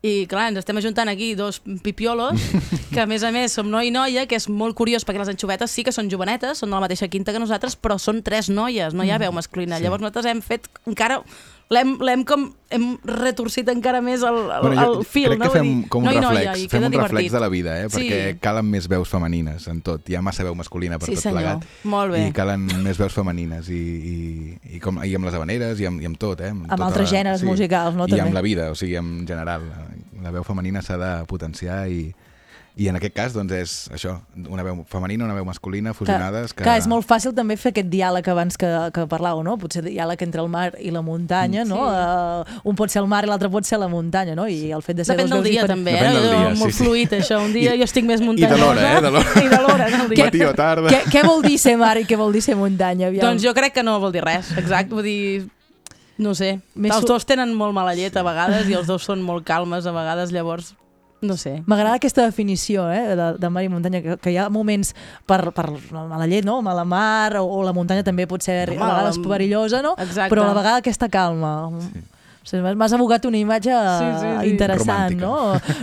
I 0.02 0.26
clar, 0.26 0.48
ens 0.50 0.58
estem 0.58 0.80
ajuntant 0.82 1.12
aquí 1.12 1.36
dos 1.38 1.60
pipiolos, 1.86 2.42
que 2.94 3.04
a 3.04 3.06
més 3.06 3.22
a 3.24 3.30
més 3.32 3.54
som 3.54 3.68
noi 3.70 3.92
i 3.92 3.94
noia, 3.94 4.24
que 4.26 4.36
és 4.40 4.48
molt 4.50 4.74
curiós 4.76 5.06
perquè 5.06 5.22
les 5.22 5.30
anxovetes 5.30 5.70
sí 5.70 5.86
que 5.86 5.94
són 5.94 6.10
jovenetes, 6.10 6.58
són 6.58 6.74
de 6.74 6.76
la 6.80 6.82
mateixa 6.88 7.06
quinta 7.08 7.32
que 7.36 7.42
nosaltres, 7.44 7.78
però 7.78 8.00
són 8.02 8.24
tres 8.26 8.50
noies, 8.50 8.96
no 8.98 9.06
hi 9.06 9.12
ha 9.14 9.20
Mm. 9.20 9.28
veu 9.28 9.36
masculina. 9.38 9.78
Sí. 9.78 9.84
Llavors 9.86 10.02
nosaltres 10.02 10.26
hem 10.34 10.42
fet 10.42 10.68
encara... 10.90 11.22
L'hem 11.72 12.26
com... 12.28 12.50
hem 12.72 12.86
retorcit 13.08 13.70
encara 13.72 14.02
més 14.04 14.22
el, 14.28 14.36
el, 14.52 14.62
Bueno, 14.66 14.76
jo 14.76 14.94
el 15.00 15.06
fil, 15.08 15.30
crec 15.30 15.40
no? 15.40 15.46
que 15.48 15.52
fem 15.60 15.70
com 15.92 16.04
un 16.04 16.10
noia, 16.12 16.22
reflex, 16.28 16.60
i 16.60 16.68
fem 16.72 16.84
un 16.84 16.92
reflex 16.92 17.12
divertit. 17.12 17.32
de 17.32 17.40
la 17.40 17.50
vida, 17.52 17.76
eh? 17.80 17.86
perquè 17.92 18.20
Sí. 18.34 18.38
calen 18.44 18.68
més 18.72 18.88
veus 18.92 19.08
femenines 19.12 19.68
en 19.72 19.80
tot. 19.82 20.04
Hi 20.12 20.16
ha 20.20 20.22
massa 20.22 20.44
veu 20.44 20.56
masculina 20.56 21.00
per 21.00 21.08
Sí, 21.08 21.16
tot 21.16 21.24
senyor. 21.24 21.40
plegat. 21.40 21.66
Molt 21.84 22.12
bé. 22.12 22.26
I 22.28 22.34
calen 22.36 22.66
més 22.84 23.00
veus 23.00 23.14
femenines, 23.16 23.70
i, 23.70 23.80
i, 23.80 24.76
i, 24.76 24.80
com, 24.84 25.00
i 25.04 25.16
amb 25.16 25.26
les 25.30 25.34
habaneres, 25.40 25.80
i 25.80 25.88
amb, 25.88 26.02
i 26.04 26.06
amb 26.12 26.20
tot. 26.20 26.42
Eh? 26.44 26.50
Amb, 26.52 26.66
Amb 26.68 26.76
tota 26.76 26.90
altres 26.90 27.10
gèneres 27.12 27.44
musicals, 27.48 27.96
no, 27.96 28.06
I 28.08 28.18
també? 28.18 28.26
amb 28.28 28.34
la 28.36 28.42
vida, 28.42 28.70
o 28.72 28.76
sigui, 28.76 28.96
en 29.00 29.26
general. 29.28 29.64
La 30.22 30.32
veu 30.36 30.44
femenina 30.44 30.82
s'ha 30.84 30.98
de 31.00 31.14
potenciar 31.26 31.88
i, 31.90 32.14
i 32.78 32.88
en 32.88 32.96
aquest 32.96 33.14
cas, 33.14 33.34
doncs, 33.36 33.52
és 33.52 33.72
això, 33.92 34.14
una 34.48 34.64
veu 34.64 34.78
femenina, 34.90 35.26
una 35.28 35.34
veu 35.36 35.44
masculina, 35.46 35.92
fusionades. 35.94 36.54
Que, 36.56 36.64
Clar, 36.64 36.78
és 36.80 36.88
molt 36.88 37.06
fàcil 37.08 37.34
també 37.36 37.58
fer 37.60 37.74
aquest 37.74 37.90
diàleg 37.92 38.28
abans 38.32 38.56
que, 38.58 38.70
que 38.96 39.04
parlàveu, 39.12 39.44
no? 39.44 39.58
Potser 39.60 39.84
diàleg 39.86 40.24
entre 40.24 40.42
el 40.42 40.48
mar 40.52 40.70
i 40.80 40.92
la 40.96 41.02
muntanya, 41.04 41.66
no? 41.68 41.82
Uh, 41.90 42.60
un 42.72 42.78
pot 42.80 42.90
ser 42.94 43.02
el 43.04 43.10
mar 43.12 43.24
i 43.28 43.30
l'altre 43.30 43.50
pot 43.52 43.68
ser 43.68 43.80
la 43.82 43.90
muntanya, 43.92 44.38
no? 44.40 44.48
I 44.48 44.72
el 44.72 44.82
fet 44.86 45.02
de 45.02 45.06
ser 45.06 45.18
Depèn 45.20 45.30
dos 45.30 45.42
del 45.42 45.52
dia, 45.52 45.66
diferents- 45.66 45.76
també, 45.76 45.98
eh? 46.00 46.16
Jo, 46.16 46.56
molt 46.64 46.78
fluid, 46.80 47.16
això. 47.20 47.42
Un 47.44 47.52
dia 47.54 47.76
jo 47.76 47.84
estic 47.90 48.08
més 48.08 48.24
muntanyosa. 48.24 48.56
I 48.56 48.58
de 48.58 48.64
l'hora, 48.64 48.92
eh? 48.92 49.02
De 49.02 49.12
l'hora. 49.12 49.32
I 49.44 49.48
de 49.52 49.62
l'hora, 49.68 49.90
dia. 50.16 50.26
Matí 50.26 50.44
o 50.48 50.54
tarda. 50.56 50.90
Què, 50.90 51.02
què 51.12 51.26
vol 51.28 51.42
dir 51.44 51.58
ser 51.60 51.76
mar 51.78 51.98
i 52.00 52.06
què 52.08 52.18
vol 52.18 52.32
dir 52.32 52.42
ser 52.42 52.56
muntanya? 52.56 53.08
Aviam. 53.12 53.28
Doncs 53.28 53.44
jo 53.44 53.54
crec 53.54 53.74
que 53.76 53.84
no 53.84 54.00
vol 54.00 54.14
dir 54.16 54.24
res, 54.24 54.56
exacte, 54.58 54.94
vull 54.96 55.04
dir... 55.04 55.48
No 56.22 56.36
sé, 56.38 56.60
Més 56.78 56.92
els 56.94 57.08
dos 57.10 57.24
tenen 57.26 57.50
molt 57.58 57.74
mala 57.74 57.96
llet 57.98 58.14
a 58.20 58.22
vegades 58.22 58.68
i 58.70 58.76
els 58.78 58.86
dos 58.86 59.02
són 59.02 59.24
molt 59.26 59.42
calmes 59.48 59.88
a 59.90 59.94
vegades, 59.96 60.30
llavors, 60.36 60.76
no 61.22 61.38
sé. 61.38 61.62
M'agrada 61.70 61.96
aquesta 62.00 62.24
definició 62.26 62.88
eh, 62.92 63.16
de, 63.16 63.28
de 63.38 63.50
mar 63.54 63.64
i 63.64 63.70
muntanya, 63.70 64.02
que, 64.02 64.18
que 64.18 64.32
hi 64.34 64.38
ha 64.42 64.50
moments 64.50 64.94
per, 65.30 65.52
per 65.54 65.68
mala 65.94 66.26
llet, 66.28 66.46
no? 66.46 66.62
mala 66.66 66.84
mar, 66.86 67.36
o, 67.38 67.46
o 67.46 67.62
la 67.64 67.74
muntanya 67.78 68.04
també 68.04 68.26
pot 68.28 68.42
ser 68.42 68.72
Home, 68.72 68.82
a 68.82 68.88
vegades 68.96 69.20
la- 69.22 69.28
perillosa, 69.30 69.82
no? 69.86 69.94
Exacte. 70.02 70.32
però 70.34 70.48
a 70.48 70.54
la 70.54 70.58
vegada 70.58 70.82
aquesta 70.82 71.10
calma. 71.14 71.54
Sí. 71.92 72.02
O 72.42 72.48
sigui, 72.50 72.72
M'has 72.74 72.94
abogat 72.98 73.26
una 73.30 73.38
imatge 73.38 73.70
Sí, 73.70 74.06
sí, 74.18 74.30
sí. 74.42 74.50
interessant, 74.50 75.14
no? 75.22 75.36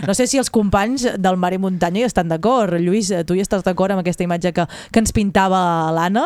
No 0.05 0.13
sé 0.13 0.25
si 0.27 0.37
els 0.41 0.49
companys 0.51 1.05
del 1.15 1.37
Mar 1.39 1.53
i 1.55 1.57
Muntanya 1.57 2.01
hi 2.01 2.03
estan 2.03 2.27
d'acord. 2.27 2.75
Lluís, 2.83 3.13
tu 3.25 3.33
hi 3.37 3.39
estàs 3.39 3.63
d'acord 3.63 3.95
amb 3.95 4.03
aquesta 4.03 4.25
imatge 4.27 4.51
que, 4.51 4.65
que 4.91 4.99
ens 4.99 5.15
pintava 5.15 5.61
l'Anna? 5.95 6.25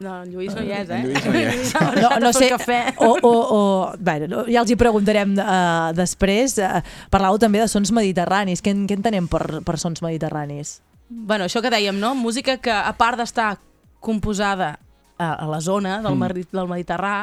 No, 0.00 0.22
en 0.24 0.30
Lluís 0.32 0.54
no 0.56 0.62
hi 0.64 0.70
és, 0.72 0.88
eh? 0.88 0.98
En 1.02 1.08
Lluís 1.10 1.26
no 1.26 1.34
hi 1.36 1.42
és. 1.44 1.72
No, 2.00 2.10
no 2.24 2.30
sé, 2.32 2.46
cafè. 2.54 2.78
o, 3.04 3.10
o, 3.20 3.32
o, 3.56 3.60
bueno, 4.00 4.28
no, 4.32 4.44
ja 4.48 4.62
els 4.62 4.70
hi 4.72 4.76
preguntarem 4.80 5.34
uh, 5.36 5.90
després. 5.96 6.54
Uh, 6.56 6.80
parlàveu 7.12 7.36
també 7.42 7.60
de 7.60 7.68
sons 7.68 7.92
mediterranis. 7.92 8.62
Què, 8.64 8.72
en- 8.72 8.86
què 8.88 8.96
entenem 8.96 9.28
per, 9.28 9.60
per 9.66 9.76
sons 9.82 10.00
mediterranis? 10.04 10.78
Bueno, 11.10 11.44
això 11.50 11.60
que 11.60 11.72
dèiem, 11.74 11.98
no? 12.00 12.14
Música 12.16 12.56
que, 12.62 12.72
a 12.72 12.94
part 12.96 13.20
d'estar 13.20 13.58
composada 14.00 14.78
a, 15.20 15.34
a 15.34 15.46
la 15.50 15.60
zona 15.60 15.98
del, 16.00 16.14
Mm. 16.14 16.18
mar, 16.24 16.32
del 16.32 16.70
Mediterrà, 16.70 17.14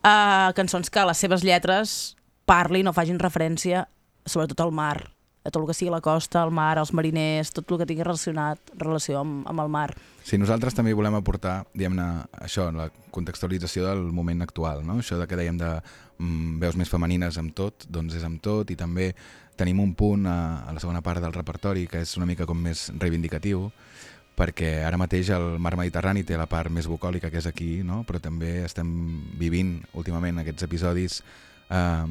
uh, 0.00 0.54
cançons 0.56 0.88
que 0.88 1.04
les 1.04 1.18
seves 1.20 1.44
lletres 1.44 2.16
parlin 2.48 2.88
o 2.88 2.94
facin 2.96 3.18
referència 3.20 3.84
sobretot 4.24 4.62
al 4.64 4.72
mar, 4.72 5.10
a 5.44 5.50
tot 5.52 5.60
el 5.60 5.68
que 5.68 5.74
sigui 5.76 5.90
la 5.92 6.00
costa, 6.00 6.40
el 6.46 6.50
mar, 6.54 6.78
els 6.80 6.94
mariners, 6.96 7.52
tot 7.52 7.68
el 7.76 7.82
que 7.82 7.86
tingui 7.92 8.06
relacionat, 8.06 8.58
relació 8.80 9.20
amb, 9.20 9.44
amb 9.52 9.60
el 9.66 9.68
mar. 9.68 9.90
Sí, 10.26 10.40
nosaltres 10.42 10.74
també 10.74 10.90
volem 10.96 11.14
aportar, 11.14 11.60
diguem-ne, 11.70 12.04
això, 12.42 12.64
la 12.74 12.88
contextualització 13.14 13.84
del 13.86 14.00
moment 14.10 14.42
actual, 14.42 14.80
no? 14.82 14.96
Això 14.98 15.20
de 15.20 15.26
que 15.30 15.36
dèiem 15.38 15.58
de 15.60 15.68
mm, 16.18 16.56
veus 16.64 16.74
més 16.80 16.90
femenines 16.90 17.36
amb 17.38 17.52
tot, 17.54 17.84
doncs 17.86 18.16
és 18.18 18.24
amb 18.26 18.40
tot, 18.42 18.72
i 18.74 18.76
també 18.80 19.12
tenim 19.54 19.78
un 19.84 19.92
punt 19.94 20.26
a, 20.26 20.66
a 20.66 20.74
la 20.74 20.82
segona 20.82 21.04
part 21.06 21.22
del 21.22 21.36
repertori 21.36 21.86
que 21.86 22.02
és 22.02 22.16
una 22.18 22.26
mica 22.26 22.42
com 22.42 22.58
més 22.58 22.88
reivindicatiu, 22.98 23.68
perquè 24.36 24.72
ara 24.88 24.98
mateix 24.98 25.30
el 25.36 25.60
mar 25.62 25.76
Mediterrani 25.78 26.24
té 26.26 26.34
la 26.36 26.48
part 26.50 26.74
més 26.74 26.90
bucòlica 26.90 27.30
que 27.30 27.38
és 27.38 27.46
aquí, 27.46 27.84
no? 27.86 28.02
però 28.08 28.18
també 28.18 28.64
estem 28.64 28.90
vivint 29.38 29.76
últimament 29.94 30.42
aquests 30.42 30.66
episodis 30.66 31.20
eh, 31.70 32.10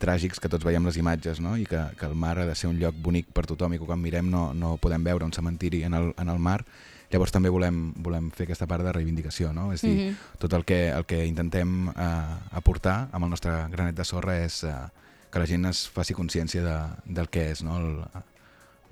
tràgics 0.00 0.40
que 0.40 0.48
tots 0.48 0.64
veiem 0.64 0.88
les 0.88 0.96
imatges 0.96 1.44
no? 1.44 1.58
i 1.60 1.68
que, 1.68 1.84
que 2.00 2.08
el 2.08 2.16
mar 2.16 2.38
ha 2.40 2.48
de 2.48 2.56
ser 2.56 2.72
un 2.72 2.80
lloc 2.80 2.96
bonic 2.96 3.28
per 3.36 3.44
tothom 3.52 3.76
i 3.76 3.82
que 3.82 3.92
quan 3.92 4.00
mirem 4.00 4.32
no, 4.32 4.48
no 4.56 4.78
podem 4.80 5.04
veure 5.04 5.28
un 5.28 5.36
cementiri 5.36 5.84
en 5.84 6.00
el, 6.00 6.10
en 6.16 6.32
el 6.32 6.40
mar 6.40 6.62
llavors 7.12 7.32
també 7.32 7.50
volem, 7.52 7.92
volem 8.02 8.30
fer 8.32 8.46
aquesta 8.48 8.66
part 8.66 8.82
de 8.84 8.92
reivindicació 8.92 9.52
no? 9.52 9.70
és 9.72 9.84
a 9.84 9.86
dir, 9.86 10.08
Mhm. 10.10 10.16
tot 10.38 10.52
el 10.54 10.64
que, 10.64 10.88
el 10.90 11.04
que 11.04 11.24
intentem 11.26 11.88
eh, 11.90 12.36
aportar 12.52 13.08
amb 13.12 13.24
el 13.24 13.30
nostre 13.30 13.52
granet 13.70 13.94
de 13.96 14.04
sorra 14.04 14.38
és 14.44 14.64
eh, 14.64 14.74
que 15.30 15.38
la 15.38 15.46
gent 15.46 15.64
es 15.66 15.86
faci 15.88 16.14
consciència 16.14 16.62
de, 16.62 16.76
del 17.06 17.28
que 17.28 17.50
és 17.52 17.62
no? 17.62 17.78
el, 17.78 18.04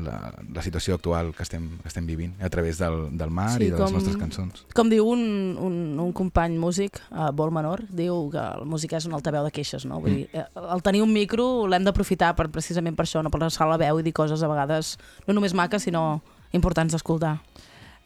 la, 0.01 0.33
la 0.55 0.63
situació 0.65 0.95
actual 0.95 1.35
que 1.37 1.43
estem, 1.45 1.67
que 1.83 1.89
estem 1.91 2.07
vivint 2.09 2.33
a 2.41 2.49
través 2.49 2.79
del, 2.79 3.11
del 3.19 3.29
mar 3.31 3.51
sí, 3.59 3.67
i 3.67 3.71
de 3.71 3.79
les 3.79 3.93
nostres 3.93 4.17
cançons. 4.17 4.63
Com 4.75 4.89
diu 4.89 5.05
un, 5.05 5.21
un, 5.61 5.75
un 6.01 6.13
company 6.17 6.57
músic, 6.57 6.97
uh, 7.11 7.29
Vol 7.37 7.53
Menor, 7.53 7.83
diu 7.93 8.31
que 8.33 8.41
la 8.41 8.65
música 8.65 8.97
és 8.97 9.05
un 9.05 9.13
altaveu 9.19 9.45
de 9.45 9.53
queixes, 9.53 9.85
no? 9.85 10.01
Vull 10.01 10.23
dir, 10.23 10.29
eh, 10.33 10.47
el 10.73 10.81
tenir 10.87 11.03
un 11.05 11.13
micro 11.13 11.67
l'hem 11.69 11.85
d'aprofitar 11.85 12.33
per, 12.39 12.49
precisament 12.49 12.97
per 12.97 13.05
això, 13.05 13.23
no 13.23 13.29
per 13.29 13.43
alçar 13.43 13.69
la 13.69 13.77
veu 13.77 14.01
i 14.01 14.03
dir 14.07 14.15
coses 14.17 14.41
a 14.43 14.49
vegades 14.49 14.97
no 15.27 15.35
només 15.37 15.53
maques, 15.53 15.83
sinó 15.85 16.23
importants 16.57 16.97
d'escoltar. 16.97 17.37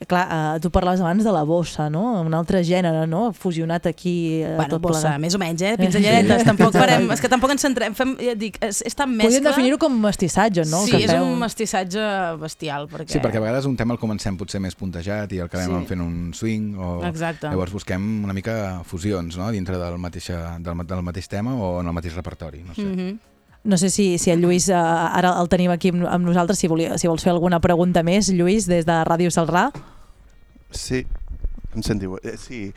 Clar, 0.08 0.24
uh, 0.28 0.60
tu 0.60 0.70
parlaves 0.70 1.00
abans 1.00 1.24
de 1.24 1.32
la 1.32 1.42
bossa, 1.44 1.88
no? 1.90 2.20
Un 2.22 2.34
altre 2.34 2.62
gènere, 2.64 3.06
no? 3.06 3.32
Fusionat 3.32 3.86
aquí 3.86 4.42
uh, 4.42 4.56
Bueno, 4.56 4.68
tot 4.74 4.82
bossa, 4.82 5.00
plegat. 5.08 5.20
més 5.20 5.34
o 5.34 5.38
menys, 5.38 5.62
eh? 5.62 5.74
Pinzelleretes, 5.80 6.44
tampoc 6.44 6.72
farem... 6.76 7.08
És 7.14 7.22
que 7.22 7.30
tampoc 7.32 7.54
ens 7.54 7.64
centrem... 7.64 7.94
Fem, 7.94 8.16
ja 8.20 8.34
et 8.34 8.40
dic, 8.40 8.58
és, 8.64 8.82
és 8.84 8.94
tan 8.94 9.10
mescla... 9.10 9.30
Podríem 9.30 9.48
definir-ho 9.48 9.78
com 9.78 9.96
mestissatge, 10.04 10.64
no? 10.70 10.84
Sí, 10.84 10.92
que 10.92 11.04
és 11.04 11.12
feu. 11.12 11.24
un 11.24 11.38
mestissatge 11.40 12.06
bestial, 12.42 12.88
perquè... 12.92 13.12
Sí, 13.16 13.22
perquè 13.24 13.40
a 13.40 13.44
vegades 13.44 13.68
un 13.70 13.76
tema 13.76 13.94
el 13.96 14.00
comencem 14.02 14.36
potser 14.40 14.60
més 14.60 14.74
puntejat 14.78 15.32
i 15.32 15.42
el 15.42 15.50
acabem 15.50 15.70
Sí. 15.74 15.86
fent 15.88 16.00
un 16.04 16.32
swing 16.34 16.74
o 16.78 17.02
Exacte. 17.08 17.48
llavors 17.48 17.72
busquem 17.72 18.24
una 18.24 18.32
mica 18.36 18.82
fusions 18.84 19.36
no? 19.40 19.50
dintre 19.50 19.78
del, 19.78 19.98
mateixa, 19.98 20.58
del, 20.58 20.84
del 20.86 21.02
mateix 21.02 21.28
tema 21.28 21.54
o 21.54 21.80
en 21.80 21.88
el 21.88 21.96
mateix 21.96 22.14
repertori. 22.14 22.62
No 22.62 22.74
sé. 22.74 22.82
Mm 22.82 22.98
-hmm. 22.98 23.18
No 23.64 23.78
sé 23.78 23.88
si, 23.88 24.18
si 24.18 24.30
el 24.30 24.42
Lluís, 24.42 24.68
uh, 24.68 24.74
ara 24.76 25.40
el 25.40 25.48
tenim 25.48 25.70
aquí 25.72 25.88
amb, 25.88 26.04
amb 26.04 26.26
nosaltres, 26.26 26.58
si, 26.58 26.68
volia, 26.68 26.98
si 26.98 27.08
vols 27.08 27.22
fer 27.24 27.32
alguna 27.32 27.60
pregunta 27.60 28.02
més, 28.02 28.28
Lluís, 28.28 28.66
des 28.68 28.84
de 28.84 28.92
Ràdio 29.08 29.30
Salrà. 29.32 29.70
Sí, 30.74 31.06
em 31.74 31.82
sentiu? 31.82 32.18
Eh, 32.22 32.36
sí. 32.36 32.68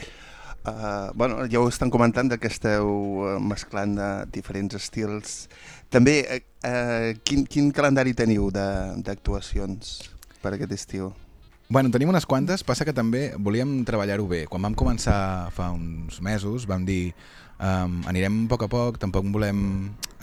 Uh, 0.67 1.13
bueno, 1.15 1.45
ja 1.47 1.61
ho 1.61 1.69
estan 1.69 1.89
comentant 1.89 2.33
que 2.35 2.49
esteu 2.51 2.89
uh, 3.23 3.37
mesclant 3.39 3.95
de 3.95 4.09
diferents 4.35 4.75
estils. 4.75 5.45
També, 5.93 6.17
uh, 6.27 6.41
uh, 6.67 7.13
quin, 7.23 7.45
quin 7.47 7.71
calendari 7.71 8.11
teniu 8.17 8.49
d'actuacions 8.51 10.09
per 10.43 10.57
aquest 10.57 10.75
estiu? 10.75 11.13
Bueno, 11.69 11.91
tenim 11.91 12.11
unes 12.11 12.27
quantes, 12.27 12.63
passa 12.63 12.85
que 12.87 12.95
també 12.95 13.33
volíem 13.35 13.81
treballar-ho 13.87 14.27
bé. 14.27 14.45
Quan 14.47 14.63
vam 14.63 14.75
començar 14.75 15.49
fa 15.55 15.69
uns 15.75 16.21
mesos 16.23 16.67
vam 16.67 16.85
dir 16.87 17.11
um, 17.59 18.01
anirem 18.07 18.45
a 18.45 18.49
poc 18.51 18.63
a 18.63 18.69
poc, 18.71 18.99
tampoc 19.01 19.27
volem 19.33 19.59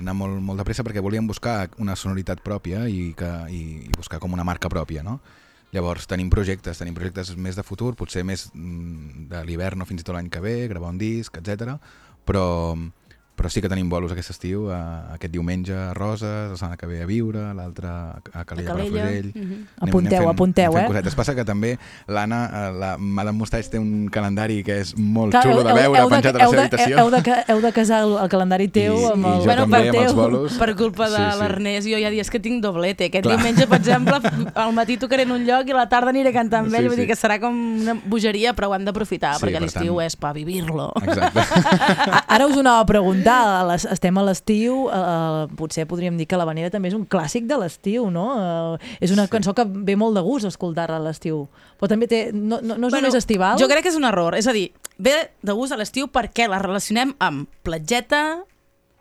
anar 0.00 0.14
molt, 0.16 0.40
molt 0.44 0.60
de 0.60 0.64
pressa 0.64 0.84
perquè 0.86 1.04
volíem 1.04 1.28
buscar 1.28 1.70
una 1.84 1.96
sonoritat 2.00 2.40
pròpia 2.44 2.86
i, 2.88 3.12
que, 3.16 3.32
i, 3.52 3.62
i 3.88 3.92
buscar 3.96 4.20
com 4.20 4.32
una 4.32 4.44
marca 4.44 4.72
pròpia, 4.72 5.04
no? 5.04 5.18
Llavors 5.74 6.06
tenim 6.06 6.30
projectes, 6.30 6.78
tenim 6.78 6.94
projectes 6.94 7.32
més 7.34 7.58
de 7.58 7.64
futur, 7.66 7.94
potser 7.98 8.22
més 8.26 8.46
mm, 8.52 9.26
de 9.32 9.40
l'hivern 9.48 9.82
o 9.82 9.88
fins 9.88 10.04
i 10.04 10.06
tot 10.06 10.14
l'any 10.14 10.30
que 10.30 10.42
ve, 10.44 10.68
gravar 10.70 10.92
un 10.94 11.00
disc, 11.00 11.34
etc. 11.40 11.74
Però, 12.24 12.44
però 13.36 13.50
sí 13.50 13.60
que 13.60 13.68
tenim 13.68 13.88
bolos 13.90 14.12
aquest 14.12 14.30
estiu, 14.30 14.70
eh, 14.70 14.76
aquest 15.14 15.32
diumenge 15.32 15.74
a 15.74 15.92
Roses, 15.94 16.50
la 16.52 16.56
setmana 16.56 16.76
que 16.76 16.86
ve 16.86 17.02
a 17.02 17.06
Viure, 17.06 17.52
l'altre 17.54 17.88
a 17.88 18.20
Calella, 18.22 18.40
A 18.40 18.44
Calella, 18.44 18.72
Palafrugell. 18.74 19.32
mhm. 19.34 19.42
Anem- 19.44 19.88
Apunteu, 19.88 20.18
anem 20.18 20.28
fent- 20.28 20.34
apunteu, 20.34 20.64
anem 20.64 20.74
fent 20.74 20.84
eh? 20.84 20.88
Cosetes. 20.92 21.14
Passa 21.14 21.34
que 21.34 21.44
també 21.44 21.78
l'Anna, 22.06 22.40
eh, 22.68 22.72
la 22.78 22.96
Madame 22.98 23.36
Mustache 23.38 23.68
té 23.70 23.78
un 23.78 24.08
calendari 24.08 24.62
que 24.62 24.78
és 24.80 24.94
molt 24.96 25.32
Clar, 25.32 25.42
xulo 25.44 25.64
de 25.64 25.72
veure, 25.74 26.06
penjat 26.08 26.34
a 26.34 26.38
la 26.38 26.44
heu 26.44 26.50
seva 26.50 26.62
de, 26.62 26.68
habitació. 26.68 26.98
heu, 26.98 27.10
de, 27.10 27.22
ca- 27.22 27.44
heu 27.48 27.60
de 27.60 27.72
casar 27.72 28.02
el, 28.04 28.16
el 28.22 28.28
calendari 28.28 28.68
teu 28.68 28.94
I- 29.00 29.04
amb 29.12 29.26
i 29.26 29.28
el... 29.28 29.40
jo 29.44 29.56
també 29.56 29.88
amb 29.88 29.98
els 30.04 30.14
bolos. 30.14 30.52
Per 30.58 30.76
culpa 30.76 31.08
de 31.10 31.16
Sí, 31.16 31.22
sí. 31.32 31.38
l'Ernest, 31.42 31.88
jo 31.88 31.96
ha 32.06 32.10
dies 32.10 32.30
que 32.30 32.38
tinc 32.40 32.62
doblete. 32.62 33.06
Aquest 33.06 33.24
Clar. 33.24 33.36
diumenge, 33.36 33.66
per 33.66 33.78
exemple, 33.78 34.14
al 34.54 34.72
matí 34.72 34.96
tocaré 34.96 35.22
en 35.24 35.32
un 35.32 35.44
lloc 35.44 35.66
i 35.66 35.72
a 35.72 35.76
la 35.76 35.88
tarda 35.88 36.10
aniré 36.10 36.28
a 36.30 36.32
cantar 36.32 36.60
amb 36.60 36.70
Sí, 36.70 36.76
ell. 36.76 36.86
Vull 36.88 36.94
sí. 36.94 37.00
dir 37.02 37.08
que 37.08 37.16
serà 37.16 37.40
com 37.40 37.52
una 37.82 37.94
bogeria, 38.06 38.54
però 38.54 38.68
ho 38.70 38.74
hem 38.76 38.84
d'aprofitar, 38.84 39.34
Sí, 39.38 39.44
perquè 39.46 39.58
per 39.58 39.62
l'estiu 39.62 39.96
tant- 39.96 40.06
és 40.06 40.16
per 40.16 40.32
vivir-lo. 40.34 40.92
Exacte. 41.02 41.40
A- 42.14 42.24
Ara 42.28 42.46
us 42.46 42.56
ho 42.56 42.60
anava 42.60 42.80
a 42.80 42.86
preguntar, 42.86 43.23
clar, 43.24 43.64
les, 43.70 43.86
estem 43.90 44.20
a 44.20 44.24
l'estiu, 44.26 44.84
eh, 44.92 45.56
potser 45.58 45.86
podríem 45.90 46.18
dir 46.20 46.28
que 46.30 46.38
l'Havanera 46.38 46.70
també 46.72 46.92
és 46.92 46.96
un 46.96 47.06
clàssic 47.10 47.48
de 47.50 47.58
l'estiu, 47.60 48.06
no? 48.14 48.26
Eh, 48.36 48.94
és 49.04 49.14
una 49.14 49.26
sí. 49.26 49.34
cançó 49.34 49.56
que 49.56 49.66
ve 49.66 49.98
molt 50.00 50.18
de 50.18 50.22
gust 50.24 50.48
escoltar-la 50.48 51.00
a 51.00 51.04
l'estiu. 51.04 51.44
Però 51.80 51.90
també 51.90 52.08
té, 52.10 52.26
no, 52.32 52.60
no, 52.60 52.76
no 52.76 52.88
és 52.88 52.94
bueno, 52.94 53.08
només 53.08 53.18
estival? 53.18 53.58
Jo 53.60 53.68
crec 53.70 53.86
que 53.86 53.94
és 53.94 53.98
un 54.00 54.06
error. 54.08 54.36
És 54.38 54.48
a 54.50 54.54
dir, 54.56 54.68
ve 54.98 55.16
de 55.42 55.56
gust 55.56 55.74
a 55.74 55.80
l'estiu 55.80 56.08
perquè 56.12 56.48
la 56.50 56.62
relacionem 56.62 57.16
amb 57.24 57.48
platgeta, 57.66 58.44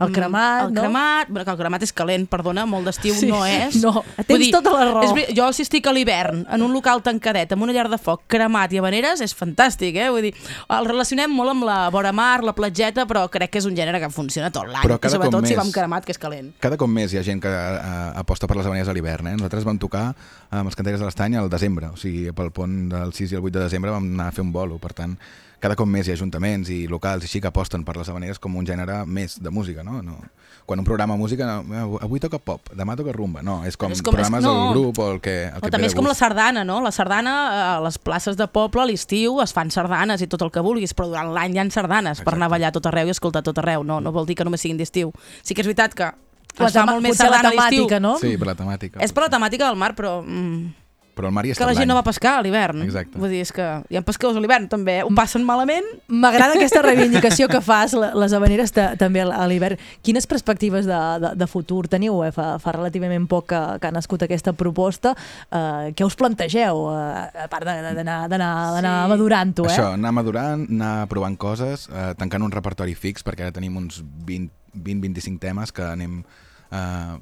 El 0.05 0.11
cremat, 0.13 0.67
el 0.67 0.73
no? 0.73 0.81
cremat, 0.81 1.27
bueno, 1.29 1.45
que 1.45 1.51
el 1.51 1.57
cremat 1.57 1.83
és 1.83 1.93
calent, 1.93 2.27
perdona, 2.27 2.65
molt 2.65 2.85
d'estiu 2.85 3.13
Sí. 3.15 3.27
no 3.31 3.45
és. 3.45 3.75
No, 3.83 4.03
tens 4.27 4.51
tota 4.51 4.71
la 4.73 4.85
raó. 4.91 5.03
És, 5.17 5.33
jo 5.35 5.51
si 5.53 5.61
estic 5.63 5.87
a 5.87 5.93
l'hivern, 5.93 6.45
en 6.49 6.61
un 6.61 6.73
local 6.73 7.01
tancadet, 7.03 7.51
amb 7.51 7.63
una 7.63 7.73
llar 7.73 7.89
de 7.89 7.97
foc, 7.97 8.23
cremat 8.27 8.71
i 8.73 8.77
habaneres, 8.79 9.21
és 9.21 9.35
fantàstic, 9.35 9.95
eh? 9.95 10.09
Vull 10.09 10.21
dir, 10.29 10.33
el 10.69 10.85
relacionem 10.85 11.31
molt 11.31 11.51
amb 11.51 11.63
la 11.67 11.89
vora 11.89 12.11
mar, 12.11 12.43
la 12.43 12.53
platgeta, 12.53 13.05
però 13.05 13.29
crec 13.29 13.51
que 13.51 13.59
és 13.59 13.65
un 13.65 13.75
gènere 13.75 13.99
que 13.99 14.09
funciona 14.09 14.51
tot 14.51 14.67
l'any. 14.67 14.83
I 14.85 15.09
sobretot 15.09 15.45
si 15.45 15.53
més- 15.53 15.57
va 15.57 15.63
amb 15.63 15.73
cremat, 15.73 16.05
que 16.05 16.11
és 16.11 16.17
calent. 16.19 16.53
Cada 16.59 16.77
cop 16.77 16.89
més 16.89 17.13
hi 17.13 17.17
ha 17.17 17.23
gent 17.23 17.41
que 17.41 17.49
eh, 17.49 18.11
aposta 18.15 18.47
per 18.47 18.57
les 18.57 18.65
habaneres 18.65 18.87
a 18.89 18.93
l'hivern. 18.93 19.27
Eh? 19.27 19.33
Nosaltres 19.37 19.63
vam 19.65 19.77
tocar 19.79 20.15
amb 20.49 20.67
els 20.67 20.75
cantaires 20.75 20.99
de 20.99 21.05
l'Estany 21.05 21.35
al 21.35 21.49
desembre, 21.49 21.87
o 21.87 21.97
sigui, 21.97 22.31
pel 22.31 22.51
pont 22.51 22.89
del 22.89 23.13
6 23.13 23.31
i 23.31 23.35
el 23.35 23.41
8 23.43 23.57
de 23.59 23.63
desembre 23.65 23.91
vam 23.91 24.03
anar 24.13 24.27
a 24.27 24.31
fer 24.31 24.43
un 24.43 24.51
bolo, 24.51 24.77
per 24.77 24.93
tant, 24.93 25.17
cada 25.63 25.77
cop 25.79 25.87
més 25.87 26.07
hi 26.07 26.11
ha 26.11 26.17
ajuntaments 26.17 26.67
i 26.73 26.81
locals 26.91 27.23
i 27.23 27.29
així 27.29 27.39
que 27.39 27.47
aposten 27.47 27.85
per 27.87 27.95
les 27.95 28.09
habaneres 28.11 28.39
com 28.43 28.55
un 28.59 28.65
gènere 28.67 29.05
més 29.07 29.37
de 29.39 29.49
música, 29.53 29.83
no? 29.87 30.01
no 30.03 30.17
quan 30.65 30.79
un 30.79 30.85
programa 30.87 31.15
de 31.15 31.19
música, 31.19 31.45
no, 31.59 31.97
avui 31.99 32.21
toca 32.23 32.37
pop, 32.39 32.69
demà 32.71 32.95
toca 32.95 33.11
rumba, 33.11 33.41
no, 33.43 33.65
és 33.67 33.75
com, 33.75 33.91
És 33.91 33.99
com- 34.01 34.13
programes 34.15 34.39
és- 34.39 34.47
del 34.47 34.55
no. 34.59 34.69
grup 34.71 34.99
o 35.03 35.07
el 35.11 35.19
que, 35.19 35.33
el 35.49 35.57
O 35.57 35.65
que 35.65 35.71
també 35.71 35.87
és 35.87 35.95
com 35.95 36.07
la 36.07 36.13
sardana, 36.15 36.63
no? 36.63 36.77
La 36.81 36.91
sardana, 36.95 37.33
eh, 37.51 37.63
a 37.77 37.81
les 37.83 37.97
places 37.99 38.37
de 38.39 38.47
poble, 38.47 38.81
a 38.81 38.85
l'estiu, 38.87 39.41
es 39.43 39.51
fan 39.51 39.71
sardanes 39.75 40.21
i 40.23 40.27
tot 40.31 40.41
el 40.41 40.51
que 40.55 40.63
vulguis, 40.63 40.95
però 40.95 41.09
durant 41.11 41.33
l'any 41.35 41.57
hi 41.57 41.59
ha 41.59 41.65
sardanes 41.69 42.21
per 42.23 42.35
anar 42.37 42.47
a 42.47 42.53
ballar 42.55 42.71
tot 42.71 42.85
arreu 42.87 43.07
i 43.07 43.11
escoltar 43.11 43.43
tot 43.43 43.59
arreu. 43.59 43.83
No, 43.83 43.99
no 43.99 44.13
vol 44.15 44.25
dir 44.25 44.35
que 44.39 44.45
només 44.47 44.61
siguin 44.63 44.77
d'estiu. 44.79 45.11
Sí 45.43 45.53
que 45.53 45.61
és 45.61 45.67
veritat 45.67 45.93
que 45.93 46.07
es 46.07 46.71
fa 46.73 46.85
molt 46.85 47.03
més 47.03 47.17
sardana 47.17 47.49
a 47.49 47.51
l'estiu. 47.51 47.87
no? 47.99 48.17
Sí, 48.19 48.37
per 48.37 48.47
la 48.47 48.55
temàtica. 48.55 49.01
És 49.03 49.11
per 49.11 49.23
la 49.27 49.29
temàtica 49.29 49.67
del 49.67 49.75
mar, 49.75 49.95
però... 49.95 50.21
Mm, 50.23 50.82
Però 51.13 51.27
el 51.29 51.33
mar 51.35 51.43
hi 51.45 51.51
que 51.51 51.53
està 51.53 51.67
la 51.69 51.75
gent 51.77 51.85
no 51.87 51.93
va 51.93 52.01
pescar 52.01 52.39
a 52.39 52.41
l'hivern. 52.41 52.81
Exacte. 52.81 53.19
Vull 53.21 53.29
dir, 53.29 53.41
és 53.45 53.51
que 53.53 53.61
hi 53.93 53.97
ha 53.99 54.01
pescadors 54.01 54.37
a 54.39 54.41
l'hivern 54.41 54.65
també, 54.71 54.95
ho 55.05 55.11
passen 55.13 55.43
malament. 55.45 55.85
M'agrada 56.09 56.55
aquesta 56.57 56.81
reivindicació 56.81 57.45
que 57.51 57.61
fas, 57.61 57.93
les 57.93 58.33
habaneres 58.33 58.73
ta- 58.73 58.95
també 58.97 59.21
a 59.21 59.45
l'hivern. 59.47 59.77
Quines 60.01 60.25
perspectives 60.25 60.87
de, 60.89 60.97
de, 61.21 61.31
de 61.37 61.47
futur 61.47 61.83
teniu? 61.87 62.23
Eh? 62.25 62.31
Fa, 62.33 62.57
fa 62.57 62.73
relativament 62.73 63.27
poc 63.29 63.45
que, 63.53 63.61
que 63.79 63.87
ha 63.87 63.93
nascut 63.93 64.25
aquesta 64.25 64.55
proposta. 64.57 65.13
Eh, 65.53 65.93
què 65.93 66.01
us 66.07 66.17
plantegeu, 66.17 66.87
eh, 66.95 67.45
a 67.45 67.47
part 67.51 67.69
de- 67.69 67.93
d'anar 67.93 68.17
d'anar 68.27 68.51
d'anar 68.73 68.95
Sí. 69.05 69.09
madurant-ho? 69.13 69.65
Eh? 69.67 69.69
Això, 69.69 69.91
anar 69.93 70.11
madurant, 70.17 70.65
anar 70.69 71.07
provant 71.13 71.37
coses, 71.37 71.87
eh, 71.93 72.13
tancant 72.17 72.41
un 72.41 72.51
repertori 72.51 72.95
fix, 72.97 73.21
perquè 73.23 73.45
ara 73.45 73.51
tenim 73.53 73.77
uns 73.77 74.01
20-25 74.25 75.37
temes 75.39 75.71
que 75.71 75.83
anem 75.85 76.23
eh, 76.71 77.19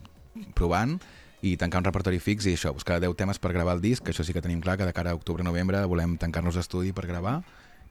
provant 0.55 0.95
i 1.41 1.55
tancar 1.57 1.81
un 1.81 1.87
repertori 1.89 2.19
fix 2.21 2.45
i 2.45 2.55
això, 2.55 2.73
buscar 2.75 2.99
10 3.01 3.17
temes 3.17 3.41
per 3.41 3.53
gravar 3.55 3.77
el 3.77 3.81
disc, 3.81 4.05
això 4.07 4.25
sí 4.25 4.33
que 4.33 4.43
tenim 4.43 4.61
clar 4.61 4.77
que 4.77 4.85
de 4.85 4.93
cara 4.93 5.11
a 5.11 5.17
octubre-novembre 5.17 5.83
volem 5.89 6.17
tancar-nos 6.21 6.57
d'estudi 6.59 6.93
per 6.93 7.07
gravar 7.09 7.41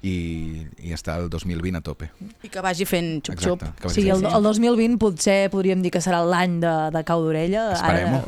i, 0.02 0.66
i 0.80 0.94
estar 0.96 1.18
el 1.20 1.28
2020 1.28 1.76
a 1.76 1.80
tope. 1.84 2.06
I 2.42 2.48
que 2.48 2.62
vagi 2.64 2.86
fent 2.88 3.18
xup-xup. 3.26 3.60
Sigui, 3.92 4.08
el, 4.14 4.22
el 4.24 4.42
2020 4.46 4.96
potser 5.00 5.50
podríem 5.52 5.82
dir 5.84 5.90
que 5.92 6.00
serà 6.00 6.22
l'any 6.24 6.54
de, 6.62 6.70
de 6.94 7.02
cau 7.04 7.20
d'orella. 7.26 7.66
Esperem-ho. 7.74 8.20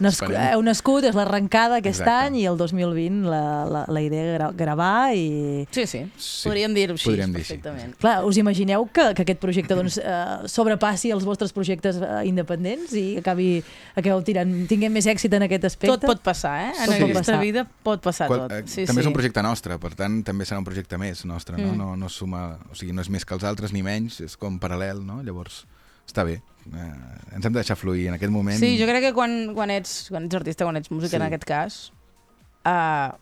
Nasc 0.00 0.22
Esperem. 0.24 0.46
heu 0.54 0.62
nascut, 0.64 1.04
és 1.04 1.16
l'arrencada 1.18 1.82
aquest 1.82 2.00
Exacte. 2.00 2.30
any 2.30 2.38
i 2.40 2.46
el 2.48 2.56
2020 2.56 3.28
la, 3.28 3.42
la, 3.68 3.82
la 3.92 4.02
idea 4.04 4.38
gra 4.38 4.48
gravar 4.56 5.12
i... 5.16 5.66
Sí, 5.74 5.84
sí, 5.86 6.04
Sí, 6.16 6.48
podríem 6.48 6.72
dir-ho 6.76 6.96
així, 6.96 7.10
podríem 7.10 7.34
dir 7.36 7.42
així. 7.44 7.58
perfectament. 7.58 7.92
Clar, 8.00 8.16
us 8.24 8.40
imagineu 8.40 8.86
que, 8.88 9.10
que 9.18 9.26
aquest 9.26 9.40
projecte 9.42 9.76
doncs, 9.76 9.98
eh, 10.00 10.48
sobrepassi 10.48 11.12
els 11.12 11.26
vostres 11.28 11.52
projectes 11.52 12.00
eh, 12.00 12.22
independents 12.30 12.94
i 12.96 13.18
acabi, 13.20 13.50
acabeu 13.94 14.22
tirant, 14.24 14.56
tinguem 14.70 14.92
més 14.96 15.06
èxit 15.10 15.36
en 15.36 15.44
aquest 15.48 15.68
aspecte? 15.68 15.92
Tot 15.98 16.08
pot 16.14 16.24
passar, 16.24 16.56
eh? 16.70 16.72
En 16.86 16.94
pot 16.94 17.10
aquesta 17.12 17.36
vida 17.42 17.66
pot 17.84 18.00
passar 18.04 18.28
Qual, 18.32 18.46
tot. 18.46 18.56
eh, 18.56 18.64
Sí, 18.68 18.86
també 18.88 19.02
sí. 19.02 19.04
és 19.06 19.12
un 19.12 19.16
projecte 19.16 19.44
nostre, 19.44 19.76
per 19.82 19.92
tant 19.98 20.22
també 20.24 20.48
serà 20.48 20.60
un 20.62 20.66
projecte 20.68 20.96
més 21.00 21.17
nostre, 21.26 21.56
no? 21.56 21.72
Mm. 21.72 21.78
No, 21.78 21.96
no 21.96 22.08
suma, 22.08 22.58
o 22.70 22.74
sigui, 22.78 22.92
no 22.92 23.02
és 23.02 23.10
més 23.10 23.24
que 23.24 23.34
els 23.34 23.44
altres 23.44 23.72
ni 23.72 23.82
menys, 23.82 24.20
és 24.20 24.36
com 24.36 24.58
paral·lel, 24.60 25.00
no? 25.06 25.20
Llavors, 25.22 25.64
està 26.06 26.24
bé. 26.24 26.40
Eh, 26.68 27.34
ens 27.34 27.44
hem 27.44 27.52
de 27.52 27.58
deixar 27.58 27.76
fluir 27.80 28.08
en 28.08 28.14
aquest 28.18 28.32
moment. 28.32 28.58
Sí, 28.60 28.76
jo 28.80 28.86
crec 28.86 29.08
que 29.08 29.14
quan, 29.16 29.54
quan, 29.56 29.70
ets, 29.72 30.08
quan 30.12 30.26
ets 30.28 30.36
artista, 30.36 30.64
quan 30.68 30.76
ets 30.76 30.90
músic, 30.90 31.10
Sí. 31.10 31.16
en 31.16 31.22
aquest 31.22 31.44
cas, 31.48 31.78
uh, 32.68 33.16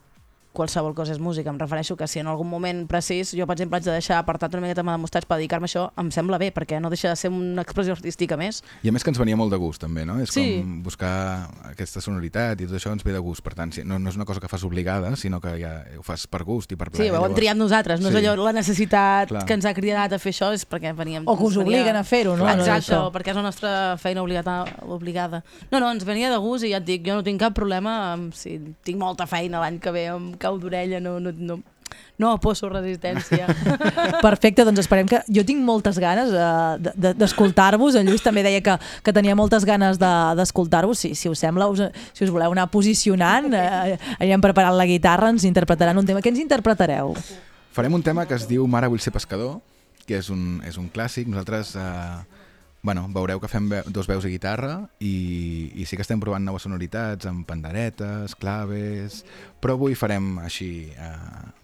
qualsevol 0.57 0.95
cosa 0.97 1.13
és 1.13 1.19
música. 1.21 1.51
Em 1.53 1.59
refereixo 1.61 1.95
que 1.95 2.07
si 2.09 2.19
en 2.19 2.27
algun 2.27 2.49
moment 2.49 2.85
precís 2.89 3.31
jo, 3.37 3.45
per 3.45 3.53
exemple, 3.55 3.77
haig 3.77 3.85
de 3.85 3.93
deixar 3.93 4.17
apartat 4.23 4.53
una 4.57 4.65
miqueta 4.65 4.81
de 4.81 4.97
mostratge 4.97 5.27
per 5.29 5.37
dedicar-me 5.37 5.69
a 5.69 5.69
això, 5.69 5.85
em 6.01 6.09
sembla 6.11 6.39
bé, 6.41 6.49
perquè 6.55 6.79
no 6.81 6.89
deixa 6.89 7.09
de 7.13 7.15
ser 7.19 7.29
una 7.31 7.61
expressió 7.61 7.93
artística 7.93 8.35
més. 8.37 8.63
I 8.83 8.89
a 8.89 8.95
més 8.95 9.03
que 9.05 9.11
ens 9.13 9.19
venia 9.21 9.37
molt 9.37 9.51
de 9.53 9.59
gust, 9.61 9.81
també, 9.85 10.05
no? 10.05 10.17
És 10.19 10.31
Sí. 10.33 10.57
com 10.63 10.81
buscar 10.83 11.49
aquesta 11.69 12.01
sonoritat 12.01 12.59
i 12.61 12.65
tot 12.67 12.75
això 12.79 12.91
ens 12.91 13.03
ve 13.05 13.13
de 13.13 13.19
gust. 13.19 13.43
Per 13.43 13.53
tant, 13.53 13.71
no, 13.85 13.99
no 13.99 14.09
és 14.09 14.15
una 14.15 14.25
cosa 14.25 14.39
que 14.41 14.47
fas 14.49 14.63
obligada, 14.63 15.15
sinó 15.15 15.39
que 15.39 15.53
ja 15.61 15.83
ho 15.99 16.03
fas 16.03 16.25
per 16.27 16.43
gust 16.43 16.71
i 16.71 16.75
per 16.75 16.89
plaer. 16.91 17.11
Sí, 17.11 17.15
ho 17.15 17.25
hem 17.25 17.35
triat 17.35 17.57
nosaltres, 17.57 18.01
no 18.01 18.09
és 18.09 18.15
Sí. 18.15 18.25
allò, 18.25 18.35
la 18.43 18.53
necessitat 18.53 19.29
Clar. 19.29 19.45
que 19.45 19.53
ens 19.53 19.65
ha 19.65 19.73
cridat 19.73 20.13
a 20.13 20.19
fer 20.19 20.31
això 20.33 20.51
és 20.53 20.65
perquè 20.67 20.95
veníem... 20.95 21.23
O 21.27 21.37
que 21.37 21.43
us 21.43 21.55
venia- 21.57 21.67
obliguen 21.81 21.95
a 21.95 22.03
fer-ho, 22.03 22.35
no? 22.35 22.43
No 22.45 22.49
és 22.51 22.67
Exacte, 22.67 22.93
això. 22.95 23.07
o 23.07 23.11
perquè 23.11 23.29
és 23.29 23.35
la 23.35 23.41
nostra 23.43 23.97
feina 23.97 24.21
obligada, 24.23 24.65
obligada. 24.87 25.43
No, 25.71 25.79
no, 25.79 25.91
ens 25.91 26.03
venia 26.05 26.29
de 26.31 26.37
gust 26.37 26.63
i 26.65 26.71
ja 26.71 26.77
et 26.77 26.85
dic, 26.85 27.05
jo 27.05 27.15
no 27.15 27.23
tinc 27.23 27.39
cap 27.39 27.53
problema 27.53 28.13
amb, 28.13 28.33
si 28.33 28.57
tinc 28.83 28.97
molta 28.97 29.27
feina 29.27 29.59
l'any 29.59 29.79
que 29.79 29.91
ve 29.91 30.07
amb 30.07 30.37
cau 30.47 30.57
d'orella, 30.61 30.99
no, 31.03 31.19
no, 31.19 31.31
no, 31.35 31.59
no 32.17 32.31
aposo 32.33 32.67
resistència. 32.71 33.45
Perfecte, 34.25 34.65
doncs 34.67 34.81
esperem 34.83 35.07
que... 35.07 35.19
Jo 35.31 35.43
tinc 35.47 35.61
moltes 35.63 35.99
ganes 36.01 36.31
eh, 36.33 36.47
de- 36.83 36.93
de- 36.95 37.13
d'escoltar-vos. 37.19 37.95
En 37.99 38.07
Lluís 38.09 38.23
també 38.25 38.43
deia 38.45 38.63
que, 38.65 38.75
que 39.05 39.13
tenia 39.15 39.35
moltes 39.37 39.65
ganes 39.67 39.99
de- 40.01 40.13
d'escoltar-vos. 40.39 40.99
Si, 41.05 41.13
si 41.15 41.29
us 41.29 41.39
sembla, 41.45 41.69
us, 41.71 41.83
si 42.17 42.25
us 42.25 42.33
voleu 42.33 42.51
anar 42.55 42.67
posicionant, 42.73 43.51
eh, 43.53 43.97
anirem 44.17 44.41
preparant 44.43 44.75
la 44.79 44.87
guitarra, 44.89 45.29
ens 45.35 45.45
interpretaran 45.47 45.97
un 46.01 46.07
tema. 46.09 46.23
Què 46.25 46.33
ens 46.33 46.41
interpretareu? 46.43 47.13
Farem 47.77 47.93
un 47.93 48.01
tema 48.03 48.25
que 48.25 48.33
es 48.39 48.47
diu 48.49 48.65
Mare 48.67 48.89
vull 48.89 48.99
ser 49.03 49.13
pescador, 49.13 49.59
que 50.07 50.17
és 50.17 50.31
un, 50.33 50.57
és 50.65 50.79
un 50.81 50.89
clàssic. 50.89 51.27
Nosaltres, 51.29 51.75
eh, 51.77 52.43
bueno, 52.87 53.03
veureu 53.13 53.39
que 53.43 53.49
fem 53.51 53.65
ve 53.69 53.83
dos 53.91 54.07
veus 54.07 54.23
i 54.25 54.29
guitarra 54.31 54.79
i, 55.03 55.69
i 55.75 55.85
sí 55.85 55.97
que 55.99 56.05
estem 56.05 56.21
provant 56.23 56.45
noves 56.45 56.63
sonoritats 56.65 57.27
amb 57.27 57.43
panderetes, 57.49 58.33
claves, 58.39 59.23
però 59.61 59.73
avui 59.73 59.95
farem 59.97 60.37
així 60.39 60.91
eh, 60.93 61.11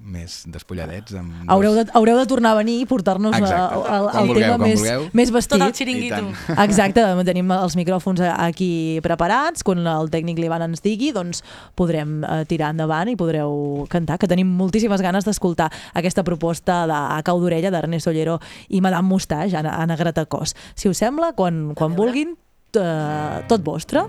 més 0.03 0.43
despulladets. 0.49 1.13
Amb 1.15 1.31
dos- 1.43 1.49
Haureu 1.53 1.75
de, 1.77 1.83
haureu 1.93 2.17
de 2.17 2.25
tornar 2.27 2.51
a 2.53 2.57
venir 2.59 2.79
i 2.81 2.85
portar-nos 2.89 3.35
eh, 3.37 3.41
el, 3.43 3.83
Quan 3.83 4.17
el 4.23 4.27
vulgueu, 4.31 4.43
tema 4.53 4.57
més, 4.65 4.79
vulgueu. 4.81 5.05
més 5.13 5.31
vestit. 5.31 5.53
Tot 5.57 5.67
el 5.67 5.73
xiringuito. 5.77 6.21
Exacte, 6.65 7.03
tenim 7.29 7.51
els 7.55 7.75
micròfons 7.77 8.23
aquí 8.33 8.99
preparats, 9.05 9.63
quan 9.63 9.85
el 9.85 10.09
tècnic 10.13 10.41
l'Ivan 10.41 10.65
ens 10.69 10.81
digui, 10.83 11.11
doncs 11.15 11.43
podrem 11.79 12.23
eh, 12.25 12.41
tirar 12.49 12.71
endavant 12.73 13.09
i 13.13 13.15
podreu 13.19 13.85
cantar, 13.93 14.17
que 14.17 14.27
tenim 14.27 14.49
moltíssimes 14.57 15.01
ganes 15.05 15.23
d'escoltar 15.25 15.69
aquesta 15.93 16.23
proposta 16.25 16.83
de 16.89 16.93
A 17.13 17.21
cau 17.23 17.39
d'orella 17.39 17.69
d'Ernest 17.71 18.07
Ollero 18.09 18.39
i 18.69 18.81
Madame 18.81 19.07
Mustache, 19.07 19.55
Anna, 19.57 19.77
Anna 19.81 19.95
Gratacós. 19.95 20.55
Si 20.75 20.89
us 20.89 20.97
sembla, 20.97 21.33
quan, 21.37 21.73
quan 21.75 21.93
vulguin, 21.95 22.33
eh, 22.75 23.43
tot 23.47 23.61
vostre. 23.63 24.07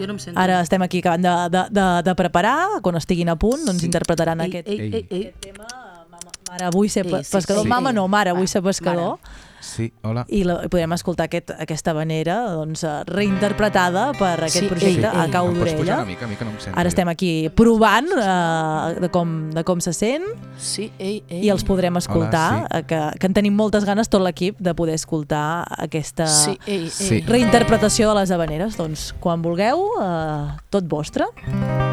Jo 0.00 0.08
no 0.08 0.16
em 0.16 0.22
sento. 0.22 0.38
Ara 0.40 0.60
estem 0.64 0.82
aquí 0.82 1.02
acabant 1.04 1.22
de, 1.26 1.34
de, 1.56 1.62
de, 1.76 1.86
de 2.08 2.14
preparar, 2.18 2.56
quan 2.82 2.96
estiguin 3.00 3.28
a 3.28 3.36
punt, 3.36 3.62
doncs 3.68 3.84
interpretaran 3.86 4.40
Ei, 4.40 4.48
aquest, 4.50 4.68
ei, 4.68 4.80
ei, 4.80 5.06
ei. 5.10 5.20
aquest 5.28 5.40
tema. 5.46 5.66
Mama, 6.10 6.32
mare, 6.50 6.70
vull 6.74 6.88
ser 6.90 7.04
Ei, 7.06 7.12
pe 7.12 7.22
sí, 7.24 7.32
pescador. 7.36 7.62
sí. 7.64 7.68
Mama 7.70 7.92
no, 7.92 8.08
mare, 8.08 8.32
vull 8.36 8.48
ser 8.50 8.62
pescador. 8.64 9.18
Sí, 9.60 9.92
hola. 10.02 10.24
I 10.28 10.42
la, 10.48 10.54
podrem 10.72 10.92
escoltar 10.96 11.26
aquest, 11.28 11.50
aquesta 11.60 11.92
manera 11.94 12.38
doncs, 12.56 12.82
eh, 12.84 12.92
reinterpretada 13.06 14.06
per 14.18 14.32
aquest 14.46 14.64
Sí, 14.64 14.68
projecte 14.70 15.06
ei, 15.10 15.20
a 15.20 15.26
cau 15.30 15.50
d'orella. 15.52 15.98
una 16.00 16.04
mica, 16.08 16.24
a 16.24 16.28
mi 16.28 16.36
que 16.36 16.44
no 16.44 16.50
em 16.52 16.60
sento 16.60 16.78
Ara 16.80 16.88
estem 16.88 17.08
aquí 17.12 17.50
provant 17.54 18.08
eh, 18.16 19.00
de, 19.00 19.10
com, 19.12 19.50
de 19.52 19.64
com 19.64 19.80
se 19.84 19.92
sent 19.92 20.24
Sí, 20.56 20.90
ei, 20.98 21.22
ei. 21.28 21.44
i 21.44 21.50
els 21.52 21.64
podrem 21.64 21.96
escoltar, 22.00 22.64
Hola, 22.64 22.80
eh, 22.80 22.82
que, 22.88 23.00
que 23.20 23.26
en 23.30 23.34
tenim 23.36 23.54
moltes 23.54 23.84
ganes 23.84 24.08
tot 24.08 24.22
l'equip 24.24 24.58
de 24.58 24.74
poder 24.74 24.94
escoltar 24.96 25.64
aquesta 25.78 26.26
Sí, 26.26 26.56
ei, 26.66 26.84
ei. 26.84 26.90
Sí. 26.90 27.20
reinterpretació 27.28 28.08
de 28.14 28.20
les 28.22 28.30
habaneres. 28.30 28.76
Doncs 28.80 29.10
quan 29.20 29.42
vulgueu, 29.42 29.86
eh, 30.00 30.56
tot 30.70 30.84
vostre. 30.88 31.28
A 31.52 31.89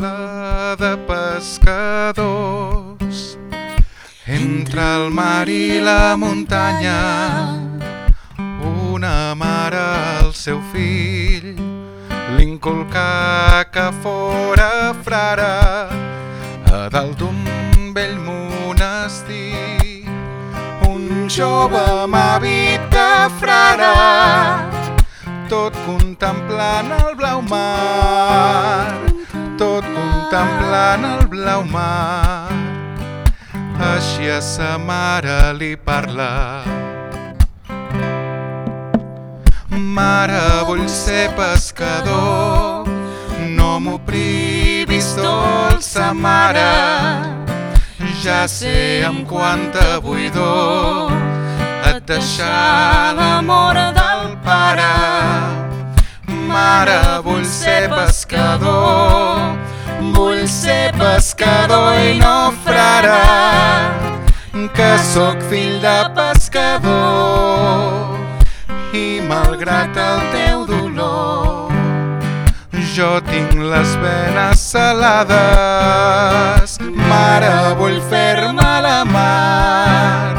poble 0.00 0.76
de 0.78 0.96
pescadors. 1.06 1.98
Entre 4.26 4.80
el 4.80 5.10
mar 5.10 5.48
i 5.48 5.80
la 5.80 6.16
muntanya 6.16 7.58
una 8.60 9.34
mare 9.34 9.76
al 10.22 10.32
seu 10.32 10.60
fill 10.72 11.56
l'inculcà 12.36 13.64
que 13.72 13.92
fora 14.02 14.94
frare 15.02 15.88
a 16.72 16.88
dalt 16.88 17.18
d'un 17.18 17.92
vell 17.94 18.18
monestir. 18.18 20.06
Un 20.88 21.28
jove 21.28 21.80
amb 22.04 22.16
de 22.90 23.28
frare 23.40 23.94
tot 25.50 25.74
contemplant 25.84 26.92
el 26.94 27.14
blau 27.18 27.42
mar, 27.42 29.09
tot 29.60 29.84
contemplant 29.84 31.04
el 31.04 31.26
blau 31.28 31.64
mar. 31.68 32.48
Així 33.90 34.30
a 34.32 34.38
sa 34.40 34.78
mare 34.80 35.52
li 35.58 35.74
parla. 35.88 36.30
Mare, 39.98 40.40
vull 40.68 40.86
ser 40.88 41.28
pescador, 41.36 42.88
no 43.58 43.70
m'ho 43.84 43.98
privis, 44.08 45.12
dolça 45.20 46.10
mare. 46.16 46.68
Ja 48.24 48.42
sé 48.48 49.04
amb 49.04 49.26
quanta 49.28 50.00
buidor 50.04 51.12
et 51.92 52.04
deixar 52.08 53.16
l'amor 53.16 53.76
del 54.00 54.36
pare. 54.44 55.59
Mare, 56.50 57.00
vull 57.22 57.44
ser 57.46 57.88
pescador, 57.92 59.56
vull 60.16 60.46
ser 60.48 60.92
pescador 60.98 61.94
i 62.02 62.18
no 62.18 62.50
frare, 62.64 63.20
que 64.74 64.90
sóc 65.12 65.38
fill 65.50 65.78
de 65.84 65.98
pescador. 66.18 68.16
I 68.92 69.20
malgrat 69.30 69.96
el 70.08 70.20
teu 70.34 70.66
dolor 70.66 71.60
jo 72.94 73.20
tinc 73.30 73.52
les 73.54 73.90
venes 74.02 74.58
salades. 74.72 75.68
Mare 77.10 77.54
vull 77.78 78.00
fer-me 78.10 78.72
la 78.86 78.98
mar. 79.14 80.34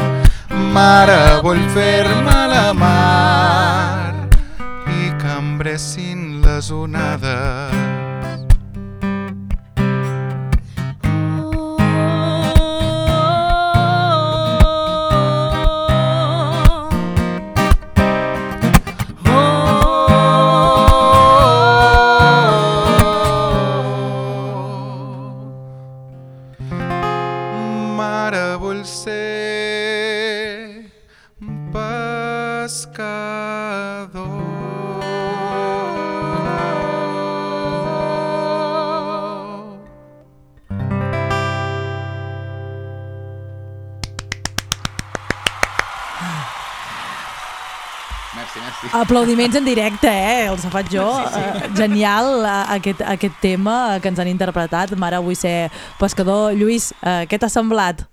Mare 0.76 1.22
vull 1.46 1.64
fer-me 1.76 2.40
la 2.54 2.68
mar 2.84 3.11
bressin 5.72 6.41
les 6.43 6.69
onades 6.69 8.01
Aplaudiments 48.93 49.55
en 49.55 49.63
directe, 49.63 50.09
eh? 50.11 50.47
Els 50.51 50.65
faig 50.72 50.89
jo. 50.91 51.05
Eh, 51.07 51.69
genial 51.77 52.41
eh, 52.43 52.55
aquest, 52.76 52.99
aquest 53.07 53.38
tema 53.43 53.99
que 54.03 54.09
ens 54.11 54.19
han 54.19 54.27
interpretat. 54.27 54.91
Mare, 54.99 55.22
vull 55.23 55.38
ser 55.39 55.69
pescador. 55.99 56.51
Lluís, 56.59 56.89
eh, 56.99 57.23
què 57.31 57.39
t'ha 57.39 57.47
semblat? 57.51 58.03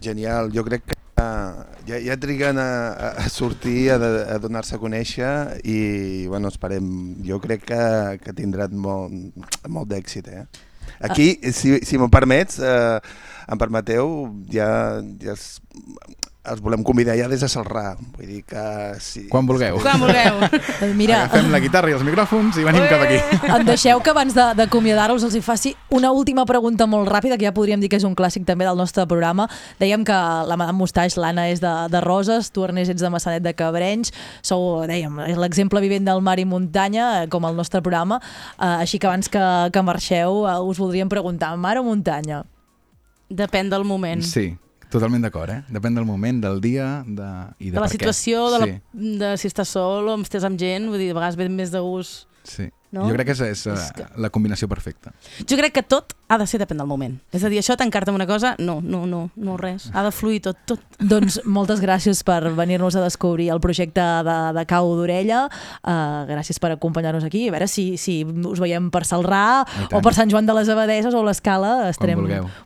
Genial, 0.00 0.48
jo 0.54 0.64
crec 0.64 0.86
que 0.88 0.96
ja, 1.20 1.98
ja 2.00 2.16
triguen 2.16 2.56
a, 2.56 2.64
a- 2.88 3.12
a 3.20 3.28
sortir, 3.28 3.90
a, 3.92 3.98
a 4.32 4.38
donar-se 4.40 4.78
a 4.78 4.80
conèixer 4.80 5.60
i 5.68 6.24
bueno, 6.32 6.48
esperem, 6.48 6.86
jo 7.26 7.36
crec 7.44 7.66
que, 7.68 7.82
que 8.24 8.32
tindran 8.32 8.72
molt, 8.80 9.12
molt 9.68 9.90
d'èxit. 9.92 10.30
Eh? 10.32 10.46
Aquí, 11.04 11.34
si, 11.52 11.76
si 11.84 12.00
m'ho 12.00 12.08
permets, 12.08 12.56
eh, 12.64 12.96
em 13.52 13.60
permeteu, 13.60 14.30
ja, 14.48 14.70
ja 15.20 15.36
els, 15.36 15.58
els 16.42 16.60
volem 16.64 16.80
convidar 16.82 17.12
ja 17.18 17.26
des 17.28 17.42
de 17.44 17.48
Salrà. 17.52 17.90
Vull 18.16 18.26
dir 18.26 18.38
que... 18.48 18.60
Si, 19.04 19.26
Quan 19.28 19.44
vulgueu. 19.44 19.76
Quan 19.84 20.00
vulgueu. 20.00 20.38
Mira, 20.96 21.18
Agafem 21.26 21.50
la 21.52 21.58
guitarra 21.60 21.90
i 21.90 21.92
els 21.92 22.04
micròfons 22.06 22.56
i 22.56 22.64
venim 22.64 22.86
cap 22.88 23.02
aquí. 23.04 23.18
em 23.44 23.64
deixeu 23.68 24.00
que 24.00 24.08
abans 24.14 24.32
de- 24.32 24.46
d'acomiadar-vos 24.56 25.26
els 25.28 25.36
hi 25.36 25.42
faci 25.44 25.74
una 25.92 26.12
última 26.16 26.46
pregunta 26.48 26.86
molt 26.88 27.10
ràpida, 27.12 27.36
que 27.36 27.44
ja 27.44 27.52
podríem 27.52 27.82
dir 27.84 27.90
que 27.92 27.98
és 28.00 28.06
un 28.08 28.16
clàssic 28.16 28.46
també 28.48 28.64
del 28.64 28.78
nostre 28.80 29.04
programa. 29.10 29.50
Dèiem 29.78 30.00
que 30.08 30.16
la 30.48 30.56
Madame 30.56 30.78
Mustaix, 30.80 31.18
l'Anna, 31.20 31.44
és 31.52 31.60
de, 31.60 31.74
de 31.92 32.00
Roses, 32.00 32.48
tu, 32.56 32.64
Ernest, 32.64 32.94
ets 32.96 33.04
de 33.04 33.10
Massanet 33.12 33.44
de 33.44 33.52
Cabrenys, 33.52 34.14
sou, 34.40 34.80
dèiem, 34.88 35.20
és 35.28 35.36
l'exemple 35.36 35.84
vivent 35.84 36.08
del 36.08 36.24
mar 36.24 36.38
i 36.40 36.46
muntanya, 36.48 37.10
eh, 37.20 37.28
com 37.28 37.44
el 37.44 37.54
nostre 37.60 37.82
programa, 37.84 38.16
eh, 38.56 38.78
així 38.80 38.96
que 38.98 39.10
abans 39.12 39.28
que, 39.28 39.44
que 39.76 39.82
marxeu 39.84 40.46
eh, 40.48 40.56
us 40.64 40.80
voldríem 40.80 41.12
preguntar, 41.12 41.52
mar 41.60 41.76
o 41.76 41.84
muntanya? 41.84 42.46
Depèn 43.28 43.68
del 43.70 43.84
moment. 43.84 44.24
Sí, 44.24 44.54
totalment 44.90 45.22
d'acord, 45.24 45.50
eh? 45.54 45.60
Depèn 45.72 45.94
del 45.96 46.04
moment, 46.08 46.40
del 46.42 46.60
dia 46.60 46.88
de... 47.06 47.28
i 47.58 47.70
de, 47.70 47.76
de 47.76 47.80
la 47.80 47.86
què. 47.86 47.94
situació, 47.98 48.44
de, 48.54 48.58
Sí. 48.64 48.74
la, 48.74 49.14
de 49.22 49.30
si 49.40 49.48
estàs 49.50 49.70
sol 49.76 50.08
o 50.10 50.16
estàs 50.24 50.44
amb 50.48 50.58
gent, 50.60 50.88
vull 50.90 50.98
dir, 51.00 51.08
de 51.12 51.16
vegades 51.16 51.38
ve 51.40 51.48
més 51.48 51.70
de 51.74 51.80
gust. 51.84 52.26
Sí. 52.44 52.68
No? 52.92 53.04
Jo 53.08 53.14
crec 53.14 53.26
que 53.28 53.32
és, 53.32 53.40
és, 53.40 53.66
És 53.66 53.92
que- 53.94 54.06
la 54.16 54.30
combinació 54.30 54.66
perfecta. 54.68 55.12
Jo 55.46 55.56
crec 55.56 55.72
que 55.72 55.82
tot 55.82 56.14
ha 56.28 56.38
de 56.38 56.46
ser 56.46 56.58
depèn 56.60 56.78
del 56.78 56.86
moment. 56.86 57.18
És 57.32 57.44
a 57.44 57.48
dir, 57.48 57.58
això 57.60 57.76
tancar-te 57.76 58.10
en 58.10 58.16
una 58.16 58.26
cosa, 58.26 58.54
no, 58.58 58.80
no, 58.82 59.06
no, 59.06 59.30
no 59.36 59.56
res. 59.56 59.90
Ha 59.94 60.02
de 60.02 60.10
fluir 60.10 60.40
tot, 60.42 60.56
tot. 60.66 60.80
Doncs 60.98 61.40
moltes 61.44 61.80
gràcies 61.80 62.22
per 62.26 62.50
venir-nos 62.54 62.96
a 62.96 63.02
descobrir 63.02 63.48
el 63.50 63.60
projecte 63.60 64.00
de, 64.00 64.36
de 64.58 64.64
Cau 64.66 64.90
d'Orella. 64.98 65.44
Uh, 65.82 66.26
gràcies 66.28 66.58
per 66.58 66.72
acompanyar-nos 66.74 67.24
aquí. 67.24 67.48
A 67.48 67.52
veure 67.54 67.68
si, 67.70 67.96
si 67.96 68.24
us 68.24 68.58
veiem 68.62 68.90
per 68.90 69.04
Salrà 69.06 69.62
o 69.92 70.00
per 70.02 70.12
Sant 70.14 70.30
Joan 70.30 70.46
de 70.46 70.54
les 70.54 70.68
Abadeses 70.68 71.14
o 71.14 71.22
l'Escala. 71.26 71.88
Estarem 71.90 72.18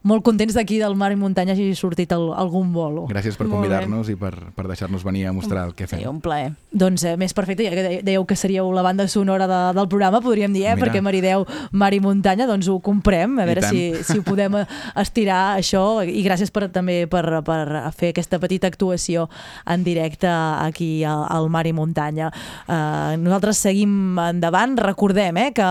molt 0.02 0.24
contents 0.24 0.54
d'aquí 0.56 0.78
del 0.80 0.96
mar 0.96 1.12
i 1.12 1.16
muntanya 1.20 1.52
hagi 1.52 1.70
sortit 1.76 2.12
el, 2.12 2.30
algun 2.36 2.72
bolo. 2.72 3.06
Gràcies 3.08 3.36
per 3.36 3.48
convidar-nos 3.48 4.08
i 4.12 4.16
per, 4.16 4.32
per 4.56 4.66
deixar-nos 4.68 5.04
venir 5.04 5.26
a 5.28 5.32
mostrar 5.36 5.66
el 5.68 5.74
que 5.74 5.86
fem. 5.86 6.00
Sí, 6.00 6.06
un 6.08 6.20
plaer. 6.24 6.52
Doncs 6.72 7.04
eh, 7.04 7.16
més 7.20 7.32
perfecte, 7.36 7.64
ja 7.64 7.70
que 7.76 7.82
de- 7.84 8.02
dèieu 8.04 8.24
que 8.26 8.36
seríeu 8.36 8.72
la 8.74 8.82
banda 8.82 9.06
sonora 9.08 9.46
de, 9.48 9.60
del 9.78 9.88
programa, 9.88 10.13
podríem 10.22 10.52
dir, 10.52 10.64
eh? 10.66 10.74
Mira. 10.74 10.86
perquè 10.86 11.00
marideu 11.02 11.46
mar 11.72 11.92
i 11.94 12.00
muntanya, 12.00 12.46
doncs 12.46 12.68
ho 12.68 12.78
comprem, 12.80 13.38
a 13.38 13.44
veure 13.48 13.62
si, 13.66 13.94
si 14.04 14.18
ho 14.18 14.22
podem 14.26 14.54
eh, 14.60 14.66
estirar 15.02 15.56
això, 15.58 16.02
i 16.04 16.22
gràcies 16.26 16.50
per, 16.54 16.68
també 16.72 17.06
per, 17.10 17.24
per 17.46 17.90
fer 17.96 18.10
aquesta 18.12 18.38
petita 18.38 18.68
actuació 18.70 19.28
en 19.66 19.82
directe 19.84 20.28
aquí 20.28 21.04
al, 21.04 21.24
al 21.30 21.48
mar 21.50 21.66
i 21.66 21.72
muntanya. 21.72 22.30
Uh, 22.68 23.14
nosaltres 23.20 23.58
seguim 23.64 24.18
endavant, 24.18 24.76
recordem 24.78 25.36
eh, 25.38 25.50
que 25.56 25.66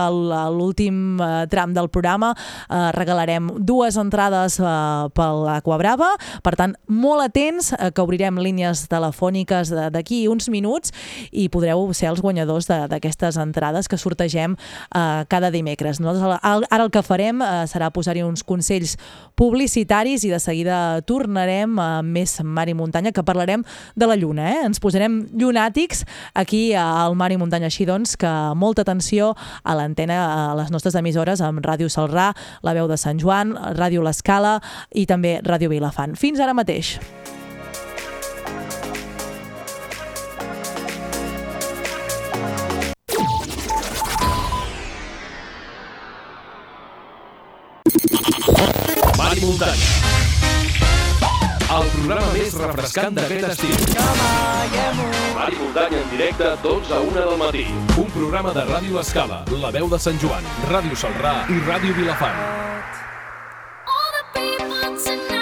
l'últim 0.54 1.18
uh, 1.20 1.44
tram 1.50 1.72
del 1.74 1.88
programa 1.88 2.32
uh, 2.34 2.90
regalarem 2.96 3.50
dues 3.58 3.96
entrades 4.00 4.58
uh, 4.60 5.08
per 5.14 5.30
l'Aquabrava, 5.44 6.12
per 6.42 6.54
tant, 6.58 6.74
molt 6.88 7.22
atents, 7.28 7.72
uh, 7.76 7.90
que 7.94 8.02
obrirem 8.04 8.38
línies 8.42 8.86
telefòniques 8.90 9.70
de- 9.72 9.88
d'aquí 9.94 10.24
uns 10.28 10.48
minuts 10.50 10.92
i 11.32 11.48
podreu 11.48 11.92
ser 11.94 12.08
els 12.10 12.20
guanyadors 12.24 12.66
de- 12.70 12.86
d'aquestes 12.90 13.36
entrades 13.40 13.88
que 13.88 13.98
sortegem 13.98 14.33
uh, 14.42 15.24
cada 15.28 15.50
dimecres. 15.54 16.00
Nosaltres 16.00 16.40
al- 16.42 16.66
ara 16.70 16.84
el 16.84 16.90
que 16.90 17.02
farem 17.06 17.40
uh, 17.40 17.64
serà 17.70 17.90
posar-hi 17.94 18.22
uns 18.26 18.42
consells 18.42 18.96
publicitaris 19.38 20.24
i 20.24 20.30
de 20.30 20.38
seguida 20.42 21.00
tornarem 21.06 21.78
a 21.78 22.02
més 22.02 22.36
Mar 22.44 22.68
i 22.68 22.74
Muntanya, 22.74 23.12
que 23.12 23.24
parlarem 23.26 23.64
de 23.96 24.06
la 24.06 24.16
Lluna. 24.16 24.50
Eh? 24.52 24.62
Ens 24.68 24.80
posarem 24.82 25.22
llunàtics 25.34 26.04
aquí 26.34 26.74
al 26.78 27.16
Mar 27.18 27.32
i 27.32 27.38
Muntanya. 27.40 27.70
Així 27.72 27.86
doncs, 27.88 28.16
que 28.20 28.30
molta 28.54 28.82
atenció 28.84 29.32
a 29.64 29.74
l'antena, 29.74 30.20
a 30.52 30.54
les 30.58 30.70
nostres 30.74 30.94
emissores, 30.94 31.40
amb 31.40 31.64
Ràdio 31.64 31.88
Salrà, 31.90 32.32
La 32.62 32.74
Veu 32.76 32.88
de 32.90 32.98
Sant 33.00 33.18
Joan, 33.22 33.54
Ràdio 33.78 34.04
L'Escala 34.04 34.58
i 34.94 35.06
també 35.06 35.40
Ràdio 35.42 35.72
Vilafant. 35.72 36.14
Fins 36.18 36.40
ara 36.40 36.54
mateix. 36.54 36.98
Muntanya. 49.54 49.88
El 51.74 51.84
programa 51.92 52.30
més 52.34 52.56
refrescant 52.58 53.14
d'aquest 53.14 53.44
estiu. 53.52 53.76
I 55.44 55.58
muntanya 55.60 56.00
en 56.00 56.10
directe, 56.10 56.48
12 56.64 56.96
a 56.96 56.98
1 57.04 57.14
del 57.20 57.38
matí. 57.38 57.62
Un 57.94 58.10
programa 58.16 58.50
de 58.56 58.66
Ràdio 58.66 58.98
Escala, 59.04 59.44
La 59.62 59.70
Veu 59.78 59.86
de 59.94 60.00
Sant 60.02 60.18
Joan, 60.18 60.50
Ràdio 60.72 60.98
Salrà 60.98 61.36
i 61.46 61.60
Ràdio 61.70 61.94
Vilafant. 62.00 62.42
Put 63.86 65.33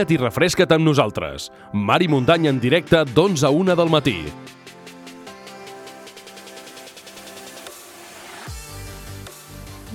Vine't 0.00 0.14
i 0.14 0.16
refresca't 0.16 0.70
amb 0.72 0.86
nosaltres. 0.88 1.50
Mar 1.76 1.98
i 2.00 2.06
muntanya 2.08 2.48
en 2.48 2.60
directe 2.62 3.02
d'11 3.04 3.44
a 3.44 3.50
1 3.52 3.76
del 3.76 3.92
matí. 3.92 4.16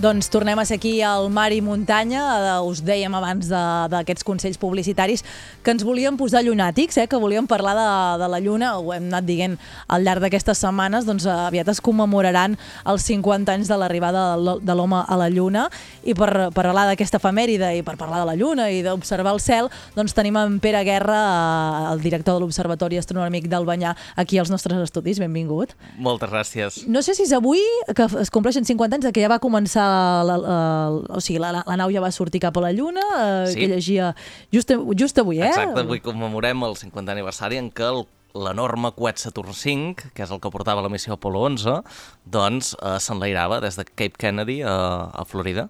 Doncs 0.05 0.27
tornem 0.29 0.59
a 0.59 0.65
ser 0.69 0.75
aquí 0.77 1.01
al 1.01 1.31
Mar 1.33 1.49
i 1.55 1.61
Muntanya. 1.65 2.61
Us 2.61 2.83
dèiem 2.85 3.13
abans 3.17 3.47
de- 3.49 3.87
d'aquests 3.89 4.23
consells 4.27 4.57
publicitaris 4.61 5.23
que 5.63 5.71
ens 5.73 5.81
volíem 5.83 6.13
posar 6.15 6.43
llunàtics, 6.45 6.97
eh? 7.01 7.07
que 7.07 7.17
volíem 7.17 7.47
parlar 7.47 7.73
de, 7.73 7.87
de 8.21 8.27
la 8.29 8.39
Lluna. 8.39 8.75
Ho 8.77 8.93
hem 8.93 9.07
anat 9.09 9.25
dient 9.25 9.55
al 9.87 10.03
llarg 10.05 10.21
d'aquestes 10.21 10.59
setmanes. 10.61 11.07
Doncs 11.09 11.25
aviat 11.25 11.71
es 11.73 11.81
commemoraran 11.81 12.53
els 12.85 13.01
50 13.09 13.49
anys 13.55 13.67
de 13.71 13.77
l'arribada 13.81 14.35
de 14.61 14.75
l'home 14.77 14.99
a 15.07 15.17
la 15.17 15.29
Lluna. 15.33 15.63
I 16.05 16.13
per, 16.13 16.29
per 16.53 16.65
parlar 16.67 16.85
d'aquesta 16.91 17.17
efemèride 17.17 17.71
i 17.79 17.81
per 17.81 17.97
parlar 17.97 18.21
de 18.21 18.29
la 18.29 18.35
Lluna 18.37 18.69
i 18.69 18.83
d'observar 18.85 19.33
el 19.33 19.41
cel, 19.41 19.71
doncs 19.95 20.13
tenim 20.13 20.37
en 20.37 20.59
Pere 20.59 20.83
Guerra, 20.85 21.17
eh, 21.89 21.93
el 21.95 22.01
director 22.05 22.37
de 22.37 22.43
l'Observatori 22.45 23.01
Astronòmic 23.01 23.49
del 23.49 23.65
Banyà, 23.65 23.95
aquí 24.21 24.37
als 24.37 24.53
nostres 24.53 24.77
estudis. 24.85 25.17
Benvingut. 25.23 25.73
Moltes 25.97 26.29
gràcies. 26.29 26.83
No 26.85 27.01
sé 27.01 27.15
si 27.17 27.23
és 27.25 27.33
avui 27.33 27.63
que 27.95 28.05
es 28.21 28.29
compleixen 28.29 28.65
50 28.69 28.99
anys 28.99 29.09
de 29.09 29.11
que 29.15 29.25
ja 29.25 29.31
va 29.33 29.39
començar, 29.41 29.89
la, 30.27 30.35
la, 30.41 30.57
o 31.17 31.21
sigui, 31.23 31.39
la, 31.43 31.51
la 31.65 31.77
nau 31.79 31.91
ja 31.93 32.01
va 32.03 32.11
sortir 32.15 32.41
cap 32.43 32.57
a 32.57 32.63
la 32.67 32.71
Lluna, 32.75 33.03
eh, 33.15 33.47
Sí. 33.53 33.59
que 33.61 33.67
llegia 33.73 34.13
just, 34.53 34.71
just 34.97 35.17
avui, 35.21 35.41
eh? 35.41 35.49
Exacte, 35.49 35.81
avui 35.85 35.99
commemorem 36.03 36.63
el 36.67 36.75
50 36.79 37.11
aniversari 37.15 37.57
en 37.61 37.71
què 37.71 37.87
el 37.91 38.05
l'enorme 38.35 38.89
coet 38.91 39.15
Saturn 39.21 39.53
V, 39.55 40.09
que 40.13 40.25
és 40.25 40.31
el 40.35 40.41
que 40.43 40.49
portava 40.51 40.81
la 40.83 40.89
missió 40.91 41.13
Apollo 41.15 41.45
11, 41.55 41.75
doncs 42.27 42.73
eh, 42.81 42.97
s'enlairava 42.99 43.61
des 43.63 43.77
de 43.79 43.85
Cape 43.87 44.19
Kennedy 44.19 44.57
a, 44.67 44.73
a 45.15 45.23
Florida. 45.23 45.69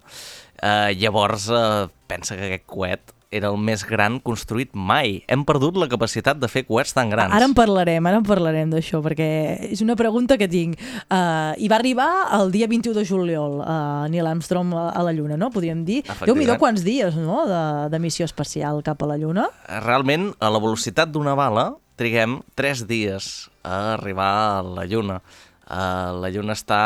Eh, 0.63 0.95
llavors, 0.97 1.45
eh, 1.53 1.85
pensa 2.09 2.33
que 2.35 2.47
aquest 2.49 2.65
coet 2.65 3.13
era 3.35 3.51
el 3.51 3.59
més 3.61 3.83
gran 3.87 4.17
construït 4.23 4.71
mai. 4.73 5.19
Hem 5.31 5.43
perdut 5.47 5.77
la 5.79 5.87
capacitat 5.91 6.39
de 6.41 6.49
fer 6.51 6.65
coets 6.67 6.95
tan 6.95 7.11
grans. 7.11 7.33
Ara 7.35 7.47
en 7.49 7.55
parlarem, 7.57 8.07
ara 8.07 8.21
en 8.21 8.27
parlarem 8.27 8.71
d'això, 8.73 9.01
perquè 9.05 9.29
és 9.69 9.83
una 9.85 9.97
pregunta 9.99 10.39
que 10.41 10.47
tinc. 10.51 10.79
Uh, 11.05 11.53
I 11.59 11.69
va 11.71 11.79
arribar 11.79 12.09
el 12.39 12.53
dia 12.55 12.69
21 12.71 12.95
de 12.97 13.05
juliol 13.07 13.59
uh, 13.61 14.05
Neil 14.11 14.27
Armstrong 14.29 14.73
a 14.75 15.03
la 15.05 15.13
Lluna, 15.15 15.39
no? 15.39 15.51
Podríem 15.53 15.83
dir. 15.87 16.01
Efectivament. 16.03 16.31
Déu-n'hi-do 16.31 16.59
quants 16.61 16.85
dies, 16.85 17.19
no?, 17.19 17.43
de, 17.49 17.63
de 17.91 18.01
missió 18.03 18.27
espacial 18.27 18.83
cap 18.85 19.03
a 19.03 19.11
la 19.13 19.19
Lluna. 19.21 19.49
Realment, 19.85 20.31
a 20.39 20.51
la 20.53 20.61
velocitat 20.63 21.11
d'una 21.11 21.35
bala, 21.37 21.73
triguem 21.99 22.39
3 22.59 22.85
dies 22.89 23.49
a 23.63 23.95
arribar 23.95 24.31
a 24.59 24.63
la 24.65 24.87
Lluna. 24.89 25.21
Uh, 25.65 26.21
la 26.21 26.29
Lluna 26.29 26.53
està, 26.53 26.81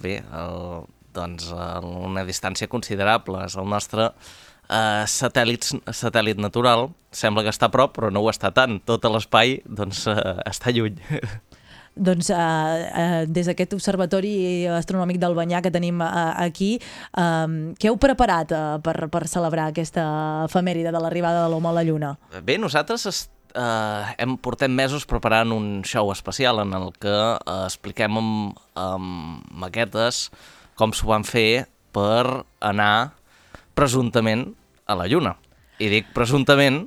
bé, 0.00 0.18
el, 0.20 0.84
doncs, 1.14 1.50
a 1.54 1.78
una 1.80 2.24
distància 2.26 2.68
considerable. 2.70 3.44
És 3.46 3.56
el 3.60 3.68
nostre 3.70 4.10
uh, 4.74 5.04
satèl·lit, 5.06 5.70
satèl·lit 5.94 6.40
natural. 6.42 6.90
Sembla 7.14 7.44
que 7.46 7.52
està 7.54 7.70
a 7.70 7.74
prop, 7.74 7.94
però 7.94 8.10
no 8.10 8.24
ho 8.24 8.30
està 8.32 8.50
tant. 8.54 8.80
Tot 8.82 9.06
l'espai 9.06 9.60
doncs, 9.64 10.06
uh, 10.10 10.40
està 10.50 10.74
lluny. 10.74 10.98
Doncs 11.94 12.26
uh, 12.34 12.34
uh, 12.34 13.20
des 13.30 13.46
d'aquest 13.46 13.76
observatori 13.76 14.66
astronòmic 14.66 15.20
del 15.22 15.36
Banyà 15.38 15.60
que 15.62 15.70
tenim 15.70 16.00
uh, 16.02 16.32
aquí, 16.42 16.72
um, 17.14 17.70
què 17.78 17.86
heu 17.86 18.00
preparat 18.02 18.50
uh, 18.50 18.64
per, 18.82 18.96
per 19.14 19.28
celebrar 19.30 19.68
aquesta 19.70 20.02
efemèride 20.48 20.90
de 20.90 21.02
l'arribada 21.04 21.44
de 21.44 21.52
l'home 21.52 21.70
a 21.70 21.76
la 21.76 21.84
Lluna? 21.86 22.10
Bé, 22.42 22.58
nosaltres 22.58 23.06
es, 23.06 23.20
eh, 23.54 24.14
hem, 24.18 24.36
portem 24.42 24.72
mesos 24.74 25.06
preparant 25.06 25.52
un 25.54 25.82
show 25.86 26.10
especial 26.12 26.60
en 26.62 26.74
el 26.76 26.90
que 27.00 27.14
eh, 27.14 27.60
expliquem 27.64 28.18
amb, 28.20 28.58
amb 28.74 29.46
maquetes 29.64 30.28
com 30.78 30.92
s'ho 30.92 31.08
van 31.10 31.26
fer 31.26 31.66
per 31.94 32.44
anar 32.60 33.14
presumptament 33.78 34.48
a 34.86 34.94
la 34.98 35.06
Lluna. 35.08 35.36
I 35.82 35.88
dic 35.90 36.12
presumptament 36.14 36.84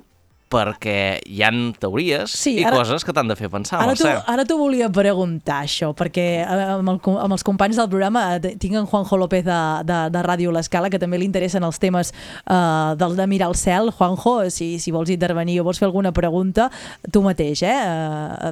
perquè 0.47 1.17
hi 1.27 1.41
han 1.43 1.73
teories 1.75 2.31
Sí, 2.31 2.53
i 2.61 2.63
ara- 2.63 2.77
coses 2.79 3.03
que 3.03 3.11
t'han 3.11 3.27
de 3.27 3.35
fer 3.35 3.49
pensar. 3.51 3.81
Ara 3.83 3.91
Mercè. 3.91 4.13
t'ho 4.15 4.31
ara 4.31 4.45
t'ho 4.47 4.55
volia 4.57 4.87
preguntar, 4.89 5.57
això, 5.65 5.89
perquè 5.93 6.23
eh, 6.45 6.61
amb, 6.77 6.87
el, 6.93 7.01
amb 7.19 7.35
els 7.35 7.43
companys 7.43 7.75
del 7.75 7.89
programa 7.91 8.21
eh, 8.37 8.53
tinc 8.55 8.77
en 8.79 8.85
Juanjo 8.87 9.17
López 9.19 9.43
de, 9.43 9.57
de, 9.83 9.97
de 10.15 10.21
Ràdio 10.23 10.53
L'Escala, 10.55 10.87
que 10.89 11.01
també 11.03 11.19
li 11.19 11.27
interessen 11.27 11.67
els 11.67 11.81
temes 11.83 12.13
eh, 12.13 12.95
del 12.95 13.17
de 13.19 13.27
mirar 13.27 13.49
el 13.51 13.59
cel. 13.59 13.91
Juanjo, 13.91 14.37
si, 14.49 14.77
si 14.79 14.95
vols 14.95 15.11
intervenir 15.11 15.59
o 15.59 15.65
vols 15.67 15.83
fer 15.83 15.89
alguna 15.89 16.13
pregunta, 16.15 16.69
tu 17.11 17.21
mateix, 17.27 17.65
eh? 17.67 17.75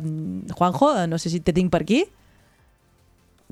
em, 0.02 0.44
Juanjo, 0.52 0.92
no 1.08 1.18
sé 1.18 1.32
si 1.32 1.40
te 1.40 1.54
tinc 1.56 1.72
per 1.72 1.86
aquí. 1.88 2.04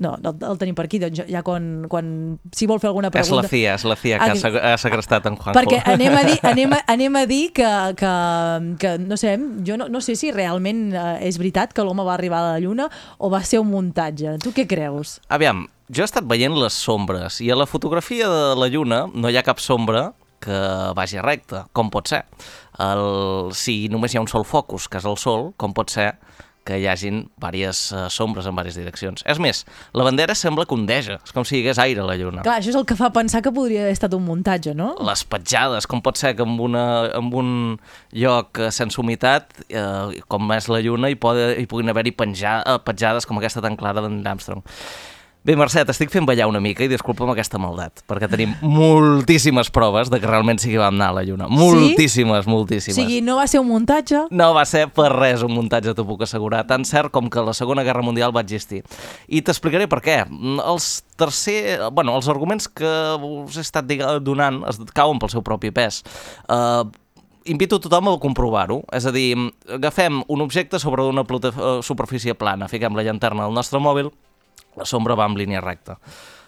No, 0.02 0.16
no 0.18 0.32
el 0.50 0.56
tenim 0.58 0.74
per 0.74 0.88
aquí, 0.88 0.98
doncs 0.98 1.20
ja- 1.30 1.42
quan, 1.46 1.84
quan 1.88 2.06
si 2.50 2.66
vol 2.66 2.80
fer 2.82 2.88
alguna 2.90 3.12
És 3.12 3.14
pregunta... 3.14 3.44
la 3.44 3.48
FIA, 3.52 3.74
és 3.78 3.84
la 3.86 3.94
FIA 3.94 4.16
que 4.18 4.30
Ah, 4.58 4.72
ha 4.72 4.78
segrestat 4.82 5.28
en 5.30 5.36
Juanjo. 5.38 5.54
perquè 5.60 5.78
anem 5.92 6.16
a 6.18 6.22
dir, 6.26 6.38
anem 6.50 6.72
a, 6.74 6.80
anem 6.90 7.16
a 7.20 7.22
dir 7.30 7.52
que, 7.54 7.68
que, 8.00 8.14
que 8.82 8.94
no 8.98 9.16
sé, 9.20 9.36
jo 9.66 9.76
no, 9.78 9.86
no 9.88 10.00
sé 10.02 10.16
si 10.18 10.32
realment 10.34 10.88
eh, 10.98 11.28
és 11.28 11.38
veritat 11.38 11.72
que 11.72 11.84
l'home 11.86 12.02
va 12.02 12.16
arribar 12.16 12.40
a 12.42 12.48
la 12.56 12.58
Lluna 12.64 12.88
o 13.18 13.30
va 13.30 13.44
ser 13.46 13.60
un 13.62 13.70
muntatge. 13.70 14.34
Tu 14.42 14.50
què 14.56 14.66
creus? 14.66 15.20
Aviam, 15.30 15.62
jo 15.86 16.02
he 16.02 16.08
estat 16.10 16.26
veient 16.26 16.58
les 16.58 16.74
sombres 16.74 17.38
i 17.44 17.52
a 17.54 17.56
la 17.62 17.66
fotografia 17.70 18.26
de 18.26 18.42
la 18.58 18.66
Lluna 18.72 19.04
no 19.14 19.30
hi 19.30 19.38
ha 19.38 19.46
cap 19.46 19.62
sombra 19.62 20.08
que 20.42 20.58
vagi 20.98 21.22
recta, 21.22 21.68
com 21.72 21.86
pot 21.94 22.10
ser. 22.10 22.24
El, 22.82 23.54
si 23.54 23.86
només 23.88 24.12
hi 24.12 24.18
ha 24.18 24.24
un 24.26 24.28
sol 24.28 24.42
focus, 24.44 24.90
que 24.90 24.98
és 24.98 25.06
el 25.08 25.14
Sol, 25.16 25.52
com 25.56 25.72
pot 25.72 25.88
ser 25.94 26.10
que 26.64 26.78
hi 26.80 26.86
hagin 26.88 27.24
diverses 27.36 27.92
uh, 27.92 28.06
sombres 28.12 28.48
en 28.48 28.56
diverses 28.56 28.78
direccions. 28.80 29.24
És 29.28 29.40
més, 29.42 29.62
la 29.96 30.06
bandera 30.06 30.36
sembla 30.38 30.66
que 30.68 30.76
ondeja, 30.76 31.18
és 31.20 31.34
com 31.36 31.46
si 31.46 31.58
hi 31.58 31.62
hagués 31.62 31.80
aire 31.82 32.02
a 32.02 32.08
la 32.08 32.16
Lluna. 32.20 32.44
Clar, 32.46 32.58
això 32.60 32.72
és 32.72 32.78
el 32.80 32.86
que 32.88 32.96
fa 32.98 33.10
pensar 33.14 33.42
que 33.44 33.52
podria 33.54 33.84
haver 33.84 33.94
estat 33.96 34.16
un 34.16 34.24
muntatge, 34.26 34.74
no? 34.76 34.94
Les 35.04 35.24
petjades, 35.28 35.88
com 35.90 36.02
pot 36.04 36.20
ser 36.20 36.34
que 36.38 36.46
en, 36.46 36.58
una, 36.60 36.84
en 37.14 37.32
un 37.34 37.50
lloc 38.16 38.60
eh, 38.60 38.70
sense 38.74 39.00
humitat, 39.00 39.52
eh, 39.68 40.22
com 40.30 40.54
és 40.56 40.70
la 40.72 40.80
Lluna, 40.84 41.12
hi, 41.12 41.18
pode, 41.20 41.50
hi 41.60 41.66
puguin 41.70 41.92
haver-hi 41.92 42.14
eh, 42.14 42.78
petjades 42.84 43.28
com 43.28 43.40
aquesta 43.40 43.64
tan 43.64 43.76
clara 43.80 44.04
d'en 44.04 44.22
Armstrong. 44.26 44.64
Bé, 45.44 45.52
Mercè, 45.60 45.82
t'estic 45.84 46.08
fent 46.08 46.24
ballar 46.24 46.46
una 46.48 46.60
mica 46.64 46.86
i 46.86 46.88
disculpa'm 46.88 47.28
aquesta 47.34 47.58
maldat, 47.60 48.00
perquè 48.08 48.30
tenim 48.32 48.54
moltíssimes 48.64 49.68
proves 49.68 50.08
de 50.08 50.16
que 50.16 50.28
realment 50.30 50.56
sí 50.62 50.70
que 50.72 50.78
vam 50.80 50.96
anar 50.96 51.10
a 51.12 51.16
la 51.18 51.24
Lluna. 51.28 51.50
Moltíssimes, 51.52 52.46
O 52.48 52.50
moltíssimes. 52.50 52.96
sigui, 52.96 53.20
no 53.20 53.36
va 53.36 53.44
ser 53.46 53.60
un 53.60 53.68
muntatge? 53.68 54.22
No 54.32 54.54
va 54.56 54.64
ser 54.64 54.86
per 54.88 55.10
res 55.12 55.44
un 55.44 55.52
muntatge, 55.52 55.92
t'ho 55.92 56.06
puc 56.08 56.24
assegurar. 56.24 56.62
Tan 56.64 56.88
cert 56.88 57.12
com 57.12 57.28
que 57.28 57.44
la 57.44 57.52
Segona 57.52 57.84
Guerra 57.84 58.00
Mundial 58.00 58.32
va 58.32 58.40
existir. 58.40 58.80
I 59.28 59.44
t'explicaré 59.44 59.84
per 59.84 60.00
què. 60.00 60.16
Els 60.64 61.04
tercer... 61.20 61.76
Bueno, 61.92 62.16
els 62.16 62.32
arguments 62.32 62.64
que 62.72 62.96
us 63.20 63.60
he 63.60 63.68
estat 63.68 63.84
donant 64.24 64.62
es 64.72 64.80
cauen 64.96 65.20
pel 65.20 65.28
seu 65.28 65.44
propi 65.44 65.68
pes. 65.76 66.00
Uh, 66.48 66.88
invito 67.44 67.82
tothom 67.84 68.14
a 68.14 68.18
comprovar-ho. 68.18 68.80
És 68.96 69.04
a 69.04 69.12
dir, 69.12 69.34
agafem 69.68 70.22
un 70.26 70.40
objecte 70.40 70.80
sobre 70.80 71.04
una 71.04 71.28
eh, 71.28 71.80
superfície 71.84 72.32
plana, 72.32 72.72
fiquem 72.72 72.96
la 72.96 73.04
llanterna 73.04 73.44
del 73.44 73.52
nostre 73.52 73.78
mòbil, 73.78 74.08
la 74.76 74.86
sombra 74.88 75.16
va 75.18 75.26
en 75.30 75.36
línia 75.38 75.62
recta. 75.64 75.98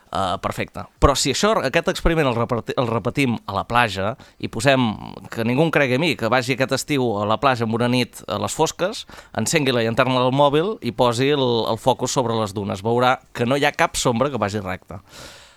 Uh, 0.07 0.39
perfecte. 0.41 0.85
Però 1.03 1.17
si 1.19 1.33
això, 1.35 1.51
aquest 1.67 1.89
experiment 1.91 2.29
el, 2.31 2.37
repeti, 2.39 2.77
el 2.79 2.87
repetim 2.87 3.35
a 3.51 3.57
la 3.57 3.65
platja 3.69 4.13
i 4.39 4.49
posem, 4.49 4.85
que 5.33 5.45
ningú 5.45 5.65
em 5.67 5.73
cregui 5.75 5.99
a 5.99 6.01
mi, 6.01 6.13
que 6.17 6.31
vagi 6.33 6.55
aquest 6.55 6.77
estiu 6.77 7.09
a 7.19 7.27
la 7.29 7.37
platja 7.43 7.67
amb 7.67 7.75
una 7.77 7.89
nit 7.91 8.23
a 8.31 8.39
les 8.41 8.55
fosques, 8.55 9.03
encengui 9.37 9.75
la 9.75 9.83
llanterna 9.85 10.23
del 10.23 10.33
mòbil 10.33 10.77
i 10.87 10.95
posi 10.97 11.33
el, 11.35 11.45
el 11.73 11.81
focus 11.83 12.15
sobre 12.17 12.39
les 12.39 12.55
dunes. 12.57 12.85
Veurà 12.87 13.17
que 13.35 13.49
no 13.51 13.59
hi 13.59 13.67
ha 13.67 13.75
cap 13.75 13.99
sombra 13.99 14.31
que 14.31 14.41
vagi 14.41 14.63
recta. 14.63 15.03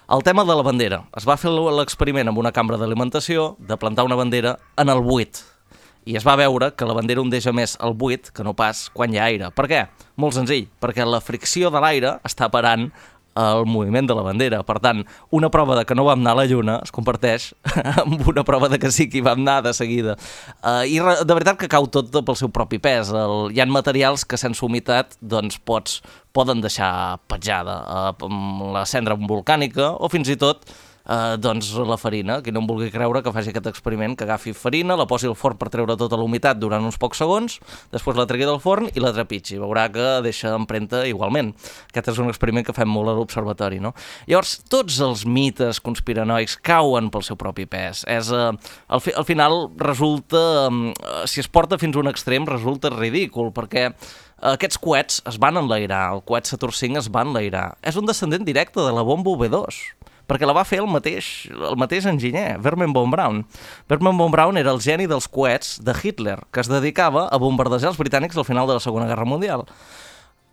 El 0.09 0.25
tema 0.25 0.41
de 0.43 0.57
la 0.57 0.65
bandera. 0.65 1.03
Es 1.15 1.29
va 1.29 1.37
fer 1.37 1.53
l'experiment 1.53 2.31
amb 2.31 2.41
una 2.41 2.51
cambra 2.51 2.81
d'alimentació 2.81 3.51
de 3.61 3.77
plantar 3.77 4.07
una 4.09 4.17
bandera 4.17 4.57
en 4.81 4.89
el 4.89 5.05
buit. 5.05 5.37
I 6.05 6.15
es 6.17 6.26
va 6.26 6.38
veure 6.39 6.71
que 6.76 6.88
la 6.88 6.95
bandera 6.97 7.21
ondeja 7.21 7.53
més 7.55 7.76
al 7.80 7.95
buit 7.97 8.31
que 8.34 8.43
no 8.45 8.55
pas 8.57 8.88
quan 8.93 9.13
hi 9.13 9.19
ha 9.19 9.30
aire. 9.30 9.51
Per 9.55 9.67
què? 9.69 9.85
Molt 10.19 10.38
senzill, 10.38 10.69
perquè 10.81 11.05
la 11.05 11.21
fricció 11.23 11.71
de 11.73 11.81
l'aire 11.84 12.17
està 12.27 12.49
parant 12.51 12.89
el 13.39 13.65
moviment 13.65 14.07
de 14.07 14.15
la 14.15 14.23
bandera. 14.26 14.61
Per 14.67 14.77
tant, 14.84 15.03
una 15.35 15.49
prova 15.53 15.77
de 15.80 15.85
que 15.88 15.95
no 15.95 16.05
vam 16.07 16.21
anar 16.21 16.34
a 16.35 16.39
la 16.41 16.45
Lluna 16.49 16.80
es 16.84 16.91
converteix 16.95 17.51
en 18.03 18.17
una 18.27 18.43
prova 18.43 18.69
de 18.71 18.80
que 18.81 18.91
sí 18.91 19.09
que 19.09 19.19
hi 19.19 19.26
vam 19.26 19.43
anar 19.43 19.61
de 19.67 19.73
seguida. 19.73 20.17
Uh, 20.59 20.84
I 20.84 20.99
de 20.99 21.38
veritat 21.38 21.59
que 21.59 21.69
cau 21.71 21.88
tot 21.88 22.11
pel 22.11 22.39
seu 22.39 22.51
propi 22.53 22.81
pes. 22.84 23.13
El, 23.13 23.53
hi 23.53 23.61
ha 23.61 23.69
materials 23.69 24.26
que 24.26 24.39
sense 24.39 24.63
humitat 24.65 25.15
doncs, 25.21 25.59
pots, 25.59 25.99
poden 26.35 26.63
deixar 26.65 27.19
petjada. 27.31 27.80
Uh, 27.85 28.30
amb 28.30 28.69
la 28.76 28.85
cendra 28.89 29.17
volcànica 29.19 29.93
o 29.95 30.11
fins 30.11 30.31
i 30.31 30.38
tot 30.39 30.67
eh, 31.10 31.38
doncs 31.41 31.72
la 31.88 31.98
farina, 31.99 32.40
qui 32.45 32.53
no 32.53 32.61
em 32.64 32.69
vulgui 32.69 32.91
creure 32.94 33.23
que 33.26 33.34
faci 33.34 33.52
aquest 33.53 33.69
experiment, 33.72 34.15
que 34.18 34.27
agafi 34.27 34.53
farina, 34.53 34.98
la 34.99 35.07
posi 35.10 35.30
al 35.30 35.38
forn 35.40 35.57
per 35.60 35.72
treure 35.73 35.98
tota 35.99 36.19
la 36.19 36.26
humitat 36.26 36.60
durant 36.61 36.86
uns 36.86 36.99
pocs 37.02 37.22
segons, 37.23 37.57
després 37.94 38.18
la 38.18 38.27
tregui 38.30 38.48
del 38.48 38.61
forn 38.64 38.90
i 38.94 39.03
la 39.03 39.14
trepitgi. 39.15 39.60
Veurà 39.61 39.88
que 39.94 40.07
deixa 40.26 40.53
empremta 40.57 41.06
igualment. 41.10 41.53
Aquest 41.90 42.14
és 42.14 42.22
un 42.22 42.30
experiment 42.31 42.68
que 42.68 42.76
fem 42.77 42.90
molt 42.90 43.11
a 43.11 43.18
l'observatori, 43.18 43.81
no? 43.84 43.94
Llavors, 44.30 44.60
tots 44.69 44.99
els 45.06 45.26
mites 45.26 45.81
conspiranoics 45.84 46.60
cauen 46.65 47.10
pel 47.14 47.26
seu 47.26 47.40
propi 47.40 47.65
pes. 47.69 48.06
És, 48.10 48.31
eh, 48.31 48.52
al, 48.88 49.03
fi, 49.03 49.15
al 49.18 49.27
final 49.27 49.69
resulta, 49.77 50.69
eh, 50.69 51.27
si 51.30 51.41
es 51.44 51.49
porta 51.49 51.80
fins 51.81 51.95
a 51.95 52.03
un 52.03 52.11
extrem, 52.11 52.48
resulta 52.49 52.94
ridícul, 52.94 53.53
perquè 53.56 53.90
aquests 54.40 54.80
coets 54.80 55.19
es 55.27 55.38
van 55.41 55.60
enlairar, 55.60 56.14
el 56.14 56.22
coet 56.23 56.48
Saturn 56.48 56.72
V 56.72 56.99
es 56.99 57.10
va 57.11 57.26
enlairar. 57.27 57.77
És 57.84 57.98
un 57.99 58.07
descendent 58.07 58.45
directe 58.48 58.80
de 58.80 58.94
la 58.95 59.03
bomba 59.03 59.36
V2. 59.36 59.80
Perquè 60.30 60.47
la 60.47 60.56
va 60.56 60.65
fer 60.68 60.80
el 60.84 60.88
mateix, 60.91 61.49
el 61.49 61.77
mateix 61.80 62.06
enginyer, 62.10 62.60
Vernon 62.61 62.93
von 62.93 63.10
Braun. 63.11 63.41
Vernon 63.89 64.18
von 64.19 64.31
Braun 64.31 64.61
era 64.61 64.72
el 64.76 64.81
geni 64.84 65.10
dels 65.10 65.27
coets 65.27 65.77
de 65.81 65.95
Hitler, 65.97 66.38
que 66.53 66.61
es 66.61 66.69
dedicava 66.69 67.27
a 67.27 67.41
bombardejar 67.41 67.91
els 67.91 67.99
britànics 67.99 68.38
al 68.38 68.47
final 68.47 68.69
de 68.69 68.77
la 68.77 68.84
Segona 68.84 69.10
Guerra 69.10 69.26
Mundial. 69.26 69.65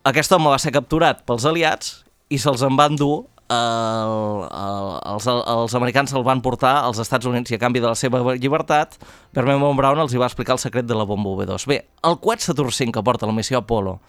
Aquest 0.07 0.33
home 0.33 0.51
va 0.51 0.59
ser 0.63 0.73
capturat 0.75 1.25
pels 1.27 1.45
aliats 1.45 1.99
i 2.33 2.39
se'ls 2.41 2.65
en 2.67 2.77
van 2.79 2.97
dur 2.99 3.27
el, 3.47 4.47
el, 4.51 4.89
els, 5.13 5.27
els 5.31 5.75
americans 5.79 6.11
se'l 6.11 6.25
van 6.27 6.41
portar 6.43 6.81
als 6.83 6.99
Estats 7.03 7.29
Units 7.31 7.53
i 7.53 7.59
a 7.59 7.63
canvi 7.63 7.83
de 7.83 7.87
la 7.87 7.95
seva 7.99 8.35
llibertat, 8.35 8.97
Vernon 9.37 9.63
von 9.63 9.79
Braun 9.79 10.03
els 10.03 10.15
hi 10.15 10.23
va 10.23 10.27
explicar 10.27 10.57
el 10.57 10.63
secret 10.63 10.89
de 10.89 10.97
la 10.99 11.07
bomba 11.07 11.37
V2. 11.39 11.67
Bé, 11.71 11.83
el 12.03 12.19
coet 12.23 12.43
Saturn 12.43 12.73
V 12.75 12.95
que 12.95 13.05
porta 13.07 13.29
la 13.29 13.37
missió 13.37 13.63
Apollo 13.63 14.01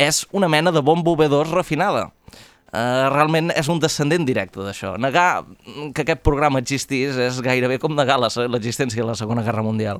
és 0.00 0.24
una 0.32 0.48
mena 0.48 0.72
de 0.72 0.82
bomba 0.82 1.12
V2 1.12 1.52
refinada. 1.52 2.08
Uh, 2.70 3.08
realment 3.10 3.50
és 3.58 3.66
un 3.68 3.80
descendent 3.82 4.22
directe 4.24 4.60
d'això. 4.62 4.92
Negar 5.02 5.42
que 5.94 6.04
aquest 6.04 6.20
programa 6.22 6.60
existís 6.62 7.16
és 7.18 7.40
gairebé 7.42 7.80
com 7.82 7.96
negar 7.98 8.20
la- 8.22 8.30
l'existència 8.46 9.02
de 9.02 9.08
la 9.08 9.16
Segona 9.18 9.42
Guerra 9.42 9.62
Mundial. 9.66 9.98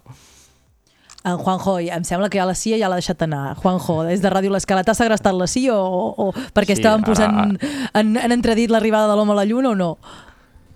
En 1.25 1.37
Juanjo, 1.37 1.75
em 1.81 2.05
sembla 2.05 2.31
que 2.33 2.39
ja 2.39 2.47
la 2.49 2.55
CIA 2.55 2.79
ja 2.81 2.89
l'ha 2.89 2.97
deixat 2.97 3.21
anar. 3.27 3.57
Juanjo, 3.61 4.05
des 4.09 4.23
de 4.23 4.31
Ràdio 4.33 4.51
L'Escala, 4.55 4.85
t'ha 4.87 4.95
segrestat 4.97 5.35
la 5.37 5.47
CIA 5.51 5.75
o, 5.77 5.83
o, 6.15 6.29
o 6.29 6.33
perquè 6.55 6.73
Sí, 6.77 6.81
estàvem 6.81 7.03
posant 7.05 7.35
ara- 7.43 7.91
en, 8.01 8.15
en 8.17 8.33
entredit 8.39 8.71
l'arribada 8.73 9.11
de 9.11 9.19
l'home 9.19 9.35
a 9.35 9.41
la 9.43 9.45
Lluna 9.45 9.75
o 9.75 9.75
no? 9.77 9.91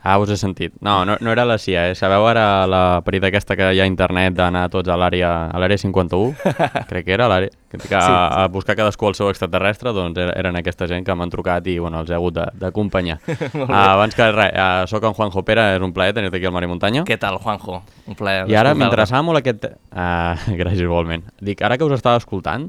Ah, 0.05 0.19
us 0.21 0.29
he 0.29 0.37
sentit. 0.37 0.75
No, 0.85 0.99
no, 1.09 1.15
no 1.19 1.33
era 1.33 1.47
la 1.49 1.57
CIA, 1.57 1.87
eh? 1.91 1.95
Sabeu 1.97 2.27
ara 2.29 2.67
la 2.69 3.01
perita 3.07 3.31
aquesta 3.31 3.57
que 3.57 3.71
hi 3.73 3.79
ha 3.81 3.87
a 3.87 3.89
internet 3.89 4.35
d'anar 4.37 4.67
tots 4.69 4.91
a 4.93 4.99
l'àrea 5.01 5.31
a 5.49 5.59
l'àrea 5.63 5.81
51? 5.81 6.35
Crec 6.91 7.07
que 7.07 7.15
era 7.17 7.25
l'àrea. 7.33 7.49
Que, 7.73 7.79
que 7.81 7.95
a, 7.97 8.03
Sí. 8.05 8.13
a 8.13 8.43
buscar 8.53 8.77
cadascú 8.77 9.09
el 9.09 9.17
seu 9.17 9.31
extraterrestre, 9.33 9.95
doncs 9.97 10.21
eren 10.37 10.61
aquesta 10.61 10.87
gent 10.87 11.07
que 11.09 11.17
m'han 11.17 11.33
trucat 11.33 11.67
i 11.73 11.79
bueno, 11.81 12.03
els 12.05 12.11
he 12.13 12.15
hagut 12.19 12.37
de- 12.37 12.51
d'acompanyar. 12.61 13.17
Uh, 13.27 13.65
abans 13.97 14.15
que 14.15 14.29
res, 14.31 14.53
uh, 14.53 14.85
soc 14.93 15.09
en 15.09 15.17
Juanjo 15.17 15.43
Pera, 15.43 15.71
és 15.79 15.83
un 15.83 15.97
plaer 15.97 16.13
tenir-te 16.15 16.37
aquí 16.37 16.47
al 16.47 16.53
Mar 16.53 16.63
i 16.69 16.71
Muntanya. 16.71 17.07
Què 17.09 17.17
tal, 17.19 17.41
Juanjo? 17.41 17.81
Un 18.07 18.15
plaer. 18.21 18.45
I 18.53 18.55
ara 18.61 18.75
m'interessava 18.77 19.25
molt 19.25 19.41
aquest... 19.41 19.65
Uh, 19.89 20.37
gràcies, 20.61 20.85
igualment. 20.85 21.25
Dic, 21.41 21.65
ara 21.65 21.81
que 21.81 21.89
us 21.89 21.97
estava 21.97 22.21
escoltant, 22.21 22.69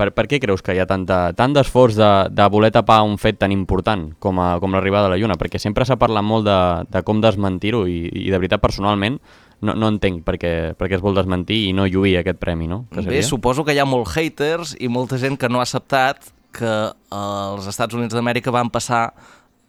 per, 0.00 0.08
per 0.16 0.24
què 0.30 0.40
creus 0.40 0.64
que 0.64 0.72
hi 0.72 0.80
ha 0.80 0.88
tanta, 0.88 1.18
tant 1.36 1.52
d'esforç 1.52 1.98
de, 1.98 2.10
de 2.32 2.48
voler 2.52 2.72
tapar 2.72 3.02
un 3.04 3.18
fet 3.20 3.36
tan 3.42 3.52
important 3.52 4.08
com, 4.22 4.40
a, 4.40 4.54
com 4.62 4.72
l'arribada 4.72 5.10
a 5.10 5.12
la 5.12 5.20
Lluna? 5.20 5.36
Perquè 5.40 5.60
sempre 5.60 5.84
s'ha 5.84 5.98
parlat 6.00 6.24
molt 6.24 6.48
de, 6.48 6.58
de 6.88 7.04
com 7.04 7.20
desmentir-ho 7.20 7.84
i, 7.90 8.02
i 8.08 8.28
de 8.32 8.38
veritat, 8.38 8.62
personalment, 8.64 9.20
no, 9.60 9.76
no 9.76 9.90
entenc 9.92 10.22
per 10.24 10.38
què, 10.40 10.52
per 10.78 10.88
què 10.88 10.96
es 10.96 11.04
vol 11.04 11.18
desmentir 11.18 11.66
i 11.68 11.74
no 11.76 11.88
lluir 11.90 12.16
aquest 12.20 12.40
premi, 12.40 12.70
no? 12.70 12.86
Que 12.94 13.04
Bé, 13.04 13.20
suposo 13.26 13.66
que 13.66 13.76
hi 13.76 13.82
ha 13.82 13.88
molt 13.88 14.08
haters 14.14 14.76
i 14.80 14.88
molta 14.88 15.20
gent 15.20 15.36
que 15.40 15.52
no 15.52 15.60
ha 15.60 15.68
acceptat 15.68 16.32
que 16.56 16.70
eh, 16.70 17.20
els 17.20 17.68
Estats 17.70 17.94
Units 17.94 18.16
d'Amèrica 18.16 18.54
van 18.54 18.72
passar 18.72 19.10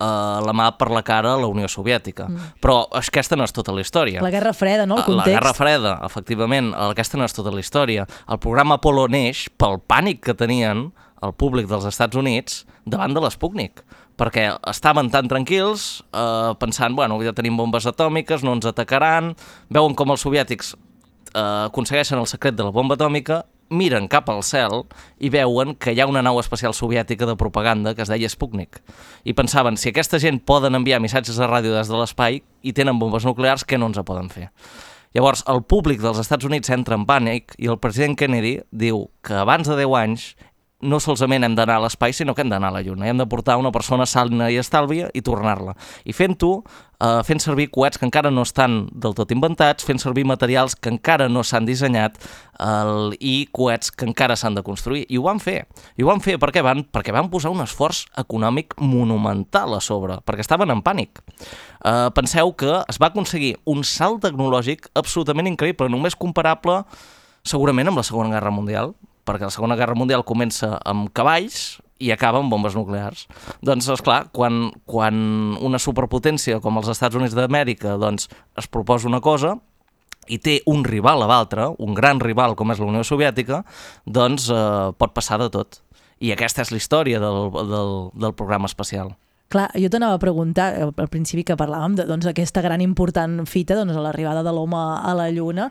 eh, 0.02 0.42
la 0.48 0.56
mà 0.58 0.72
per 0.80 0.90
la 0.92 1.04
cara 1.06 1.36
a 1.36 1.40
la 1.42 1.50
Unió 1.52 1.70
Soviètica. 1.70 2.28
Mm. 2.30 2.58
Però 2.64 2.82
aquesta 2.98 3.38
no 3.38 3.46
és 3.48 3.54
tota 3.56 3.76
la 3.76 3.84
història. 3.86 4.24
La 4.26 4.34
Guerra 4.34 4.54
Freda, 4.58 4.88
no? 4.90 4.98
El 4.98 5.06
La 5.06 5.08
context. 5.10 5.32
Guerra 5.36 5.54
Freda, 5.58 5.96
efectivament, 6.08 6.74
aquesta 6.90 7.22
no 7.22 7.30
és 7.30 7.38
tota 7.38 7.54
la 7.54 7.64
història. 7.64 8.08
El 8.28 8.42
programa 8.44 8.80
Apollo 8.82 9.08
neix 9.14 9.48
pel 9.62 9.80
pànic 9.88 10.24
que 10.26 10.38
tenien 10.38 10.90
el 11.22 11.34
públic 11.38 11.70
dels 11.70 11.86
Estats 11.86 12.18
Units 12.18 12.64
davant 12.90 13.14
de 13.14 13.22
l'Sputnik 13.22 13.84
perquè 14.22 14.52
estaven 14.70 15.10
tan 15.10 15.30
tranquils 15.32 16.04
eh, 16.14 16.54
pensant, 16.62 16.94
bueno, 16.98 17.18
ja 17.26 17.34
tenim 17.34 17.58
bombes 17.58 17.88
atòmiques, 17.90 18.44
no 18.46 18.54
ens 18.58 18.68
atacaran, 18.70 19.32
veuen 19.74 19.96
com 19.98 20.14
els 20.14 20.22
soviètics 20.22 20.76
eh, 21.34 21.68
aconsegueixen 21.70 22.20
el 22.22 22.30
secret 22.30 22.58
de 22.58 22.68
la 22.68 22.74
bomba 22.76 22.98
atòmica, 23.00 23.42
miren 23.72 24.10
cap 24.12 24.30
al 24.30 24.44
cel 24.44 24.84
i 25.18 25.32
veuen 25.34 25.74
que 25.80 25.96
hi 25.96 26.04
ha 26.04 26.10
una 26.10 26.22
nau 26.22 26.38
espacial 26.42 26.76
soviètica 26.78 27.26
de 27.26 27.38
propaganda 27.40 27.96
que 27.96 28.04
es 28.04 28.12
deia 28.12 28.30
Sputnik. 28.30 28.82
I 29.24 29.34
pensaven, 29.34 29.80
si 29.80 29.90
aquesta 29.90 30.20
gent 30.20 30.44
poden 30.46 30.76
enviar 30.76 31.02
missatges 31.02 31.40
de 31.40 31.48
ràdio 31.48 31.74
des 31.74 31.90
de 31.90 31.98
l'espai 31.98 32.42
i 32.62 32.76
tenen 32.76 33.00
bombes 33.00 33.26
nuclears, 33.26 33.66
què 33.66 33.80
no 33.80 33.90
ens 33.90 34.02
poden 34.06 34.30
fer? 34.30 34.52
Llavors, 35.16 35.42
el 35.52 35.60
públic 35.68 36.00
dels 36.00 36.22
Estats 36.22 36.48
Units 36.48 36.72
entra 36.72 36.96
en 36.96 37.04
pànic 37.08 37.56
i 37.60 37.68
el 37.72 37.80
president 37.84 38.16
Kennedy 38.20 38.62
diu 38.72 39.10
que 39.26 39.36
abans 39.36 39.68
de 39.68 39.76
10 39.76 39.98
anys 40.00 40.30
no 40.82 41.00
solament 41.00 41.46
hem 41.46 41.56
d'anar 41.58 41.80
a 41.80 41.84
l'espai, 41.86 42.14
sinó 42.14 42.36
que 42.36 42.44
hem 42.44 42.52
d'anar 42.52 42.72
a 42.72 42.78
la 42.78 42.82
Lluna. 42.86 43.08
Hem 43.10 43.20
de 43.22 43.28
portar 43.30 43.58
una 43.62 43.72
persona 43.72 44.06
salna 44.10 44.50
i 44.52 44.60
estàlvia 44.62 45.10
i 45.14 45.22
tornar-la. 45.26 45.76
I 46.06 46.14
fent-ho, 46.14 46.52
eh, 47.00 47.22
fent 47.28 47.42
servir 47.44 47.70
coets 47.72 48.00
que 48.00 48.06
encara 48.06 48.32
no 48.32 48.44
estan 48.48 48.88
del 48.92 49.16
tot 49.18 49.32
inventats, 49.32 49.86
fent 49.86 50.02
servir 50.02 50.26
materials 50.26 50.76
que 50.76 50.90
encara 50.90 51.30
no 51.30 51.44
s'han 51.44 51.66
dissenyat 51.66 52.18
el, 52.60 53.16
i 53.20 53.48
coets 53.52 53.92
que 53.92 54.06
encara 54.10 54.36
s'han 54.36 54.58
de 54.58 54.64
construir. 54.64 55.06
I 55.10 55.18
ho 55.18 55.24
van 55.28 55.40
fer. 55.40 55.66
I 55.98 56.04
ho 56.04 56.10
van 56.12 56.22
fer 56.22 56.38
perquè 56.42 56.64
van, 56.66 56.84
perquè 56.84 57.14
van 57.14 57.30
posar 57.30 57.54
un 57.54 57.62
esforç 57.62 58.06
econòmic 58.18 58.76
monumental 58.80 59.78
a 59.78 59.82
sobre, 59.82 60.20
perquè 60.26 60.46
estaven 60.46 60.72
en 60.74 60.84
pànic. 60.86 61.22
Uh, 61.82 62.12
penseu 62.14 62.54
que 62.54 62.84
es 62.88 63.00
va 63.02 63.10
aconseguir 63.10 63.56
un 63.66 63.82
salt 63.84 64.22
tecnològic 64.26 64.92
absolutament 64.94 65.50
increïble, 65.50 65.90
només 65.90 66.16
comparable 66.16 66.84
segurament 67.44 67.90
amb 67.90 67.98
la 67.98 68.06
Segona 68.06 68.36
Guerra 68.36 68.54
Mundial, 68.54 68.94
perquè 69.26 69.48
la 69.48 69.54
Segona 69.54 69.78
Guerra 69.80 69.98
Mundial 69.98 70.26
comença 70.28 70.76
amb 70.88 71.12
cavalls 71.16 71.80
i 72.02 72.10
acaba 72.12 72.42
amb 72.42 72.52
bombes 72.52 72.76
nuclears. 72.76 73.28
Doncs, 73.62 73.90
és 73.94 74.02
clar, 74.06 74.24
quan, 74.34 74.72
quan 74.90 75.18
una 75.62 75.80
superpotència 75.82 76.60
com 76.64 76.82
els 76.82 76.90
Estats 76.92 77.18
Units 77.20 77.38
d'Amèrica 77.38 77.98
doncs, 78.02 78.28
es 78.58 78.68
proposa 78.68 79.10
una 79.10 79.22
cosa 79.22 79.56
i 80.28 80.38
té 80.42 80.60
un 80.70 80.84
rival 80.86 81.24
a 81.24 81.30
l'altre, 81.30 81.70
un 81.82 81.96
gran 81.98 82.22
rival 82.22 82.56
com 82.58 82.74
és 82.74 82.82
la 82.82 82.90
Unió 82.90 83.06
Soviètica, 83.06 83.64
doncs 84.06 84.50
eh, 84.54 84.92
pot 84.98 85.14
passar 85.14 85.40
de 85.42 85.50
tot. 85.54 85.82
I 86.22 86.34
aquesta 86.34 86.62
és 86.66 86.72
la 86.74 86.78
història 86.78 87.22
del, 87.22 87.50
del, 87.70 87.94
del 88.14 88.36
programa 88.38 88.70
espacial. 88.70 89.16
Clar, 89.52 89.68
jo 89.76 89.90
t'anava 89.92 90.16
a 90.16 90.20
preguntar, 90.22 90.70
eh, 90.80 90.86
al 90.88 91.10
principi 91.12 91.44
que 91.44 91.58
parlàvem 91.60 91.98
de, 92.00 92.06
doncs, 92.08 92.24
aquesta 92.30 92.62
gran 92.64 92.80
important 92.80 93.42
fita 93.50 93.76
doncs, 93.76 93.98
a 93.98 94.04
l'arribada 94.04 94.46
de 94.46 94.52
l'home 94.56 94.80
a 94.80 95.12
la 95.18 95.28
Lluna, 95.30 95.66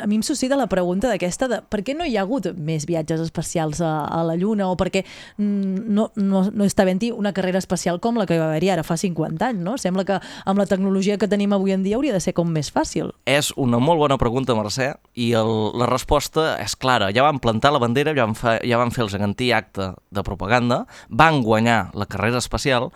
a 0.00 0.06
mi 0.08 0.16
em 0.16 0.22
suscita 0.24 0.56
la 0.56 0.70
pregunta 0.72 1.10
d'aquesta 1.10 1.48
de 1.50 1.58
per 1.68 1.82
què 1.84 1.92
no 1.96 2.06
hi 2.08 2.16
ha 2.16 2.22
hagut 2.24 2.48
més 2.56 2.86
viatges 2.88 3.20
espacials 3.20 3.82
a, 3.84 3.90
a 4.08 4.22
la 4.24 4.38
Lluna 4.40 4.70
o 4.72 4.76
perquè 4.80 5.02
mm, 5.36 5.84
no, 5.92 6.08
no, 6.16 6.46
no 6.48 6.64
està 6.64 6.86
havent-hi 6.86 7.10
una 7.12 7.34
carrera 7.36 7.60
espacial 7.60 8.00
com 8.00 8.16
la 8.16 8.24
que 8.24 8.38
va 8.40 8.48
haver-hi 8.48 8.72
ara 8.72 8.86
fa 8.88 8.96
50 8.96 9.50
anys, 9.50 9.60
no? 9.68 9.76
Sembla 9.76 10.06
que 10.08 10.16
amb 10.20 10.62
la 10.62 10.68
tecnologia 10.70 11.18
que 11.20 11.28
tenim 11.28 11.52
avui 11.52 11.76
en 11.76 11.84
dia 11.84 12.00
hauria 12.00 12.16
de 12.16 12.22
ser 12.24 12.32
com 12.32 12.48
més 12.48 12.72
fàcil. 12.72 13.12
És 13.28 13.52
una 13.60 13.82
molt 13.84 14.00
bona 14.00 14.16
pregunta, 14.16 14.56
Mercè, 14.56 14.94
i 15.20 15.32
el, 15.36 15.52
la 15.76 15.90
resposta 15.92 16.54
és 16.64 16.72
clara. 16.72 17.12
Ja 17.12 17.28
van 17.28 17.42
plantar 17.44 17.74
la 17.76 17.84
bandera, 17.84 18.16
ja 18.16 18.24
van, 18.24 18.38
fa, 18.38 18.56
ja 18.64 18.80
van 18.80 18.96
fer 18.96 19.04
el 19.04 19.12
gegantí 19.12 19.52
acte 19.52 19.92
de 20.08 20.24
propaganda, 20.24 20.86
van 21.10 21.44
guanyar 21.44 21.90
la 21.92 22.08
carrera 22.08 22.40
espacial 22.40 22.88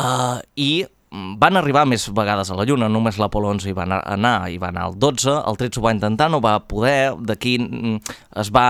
uh, 0.00 0.38
i 0.56 0.70
mm, 0.84 1.36
van 1.42 1.60
arribar 1.60 1.86
més 1.88 2.08
vegades 2.14 2.50
a 2.50 2.56
la 2.58 2.66
Lluna, 2.68 2.90
només 2.92 3.20
l'Apolo 3.20 3.50
11 3.54 3.70
hi 3.70 3.76
va 3.76 3.86
anar, 3.86 4.34
hi 4.50 4.58
va 4.62 4.72
anar 4.72 4.90
el 4.90 4.98
12, 5.02 5.38
el 5.42 5.60
13 5.60 5.80
ho 5.80 5.86
va 5.86 5.94
intentar, 5.96 6.30
no 6.32 6.42
va 6.44 6.58
poder, 6.68 7.14
d'aquí 7.18 7.58
mm, 7.60 8.18
es 8.42 8.52
va 8.54 8.66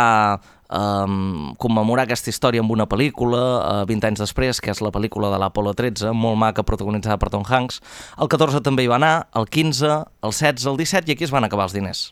um, 0.71 1.55
commemorar 1.63 2.07
aquesta 2.07 2.31
història 2.33 2.63
amb 2.65 2.73
una 2.75 2.87
pel·lícula 2.91 3.43
uh, 3.83 3.85
20 3.89 4.11
anys 4.11 4.23
després, 4.25 4.61
que 4.63 4.73
és 4.73 4.83
la 4.85 4.93
pel·lícula 4.95 5.31
de 5.33 5.41
l'Apolo 5.43 5.75
13, 5.77 6.13
molt 6.17 6.39
maca, 6.41 6.67
protagonitzada 6.67 7.19
per 7.23 7.31
Tom 7.35 7.47
Hanks. 7.47 7.81
El 8.21 8.31
14 8.33 8.63
també 8.67 8.87
hi 8.87 8.93
va 8.93 9.01
anar, 9.01 9.15
el 9.39 9.49
15, 9.51 9.93
el 10.27 10.35
16, 10.35 10.71
el 10.73 10.81
17, 10.83 11.11
i 11.11 11.17
aquí 11.17 11.27
es 11.29 11.35
van 11.35 11.47
acabar 11.47 11.69
els 11.69 11.77
diners. 11.77 12.09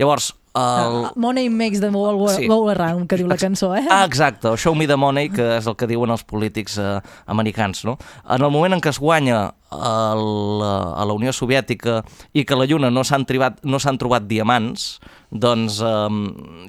Llavors, 0.00 0.32
el... 0.58 0.96
Uh, 1.04 1.10
Money 1.16 1.48
makes 1.48 1.80
the 1.80 1.90
world 1.90 2.18
go, 2.20 2.28
Sí. 2.34 2.46
go 2.50 2.68
around, 2.70 3.06
que 3.08 3.16
diu 3.20 3.28
la 3.30 3.36
cançó, 3.36 3.74
eh? 3.76 3.86
Ah, 3.90 4.04
exacte, 4.04 4.54
show 4.56 4.74
me 4.74 4.86
the 4.86 4.96
money, 4.96 5.28
que 5.30 5.56
és 5.58 5.66
el 5.66 5.76
que 5.76 5.86
diuen 5.86 6.10
els 6.10 6.24
polítics 6.24 6.78
eh, 6.78 7.00
americans. 7.26 7.84
No? 7.84 7.98
En 8.28 8.42
el 8.42 8.50
moment 8.50 8.74
en 8.74 8.80
què 8.84 8.90
es 8.90 8.98
guanya 8.98 9.54
el, 9.72 10.62
a 10.62 11.04
la 11.04 11.16
Unió 11.16 11.32
Soviètica 11.32 12.00
i 12.32 12.44
que 12.44 12.56
a 12.56 12.58
la 12.58 12.66
Lluna 12.68 12.90
no 12.90 13.04
s'han 13.04 13.26
no 13.28 13.80
trobat 14.00 14.28
diamants, 14.28 14.98
doncs 15.30 15.80
eh, 15.84 16.08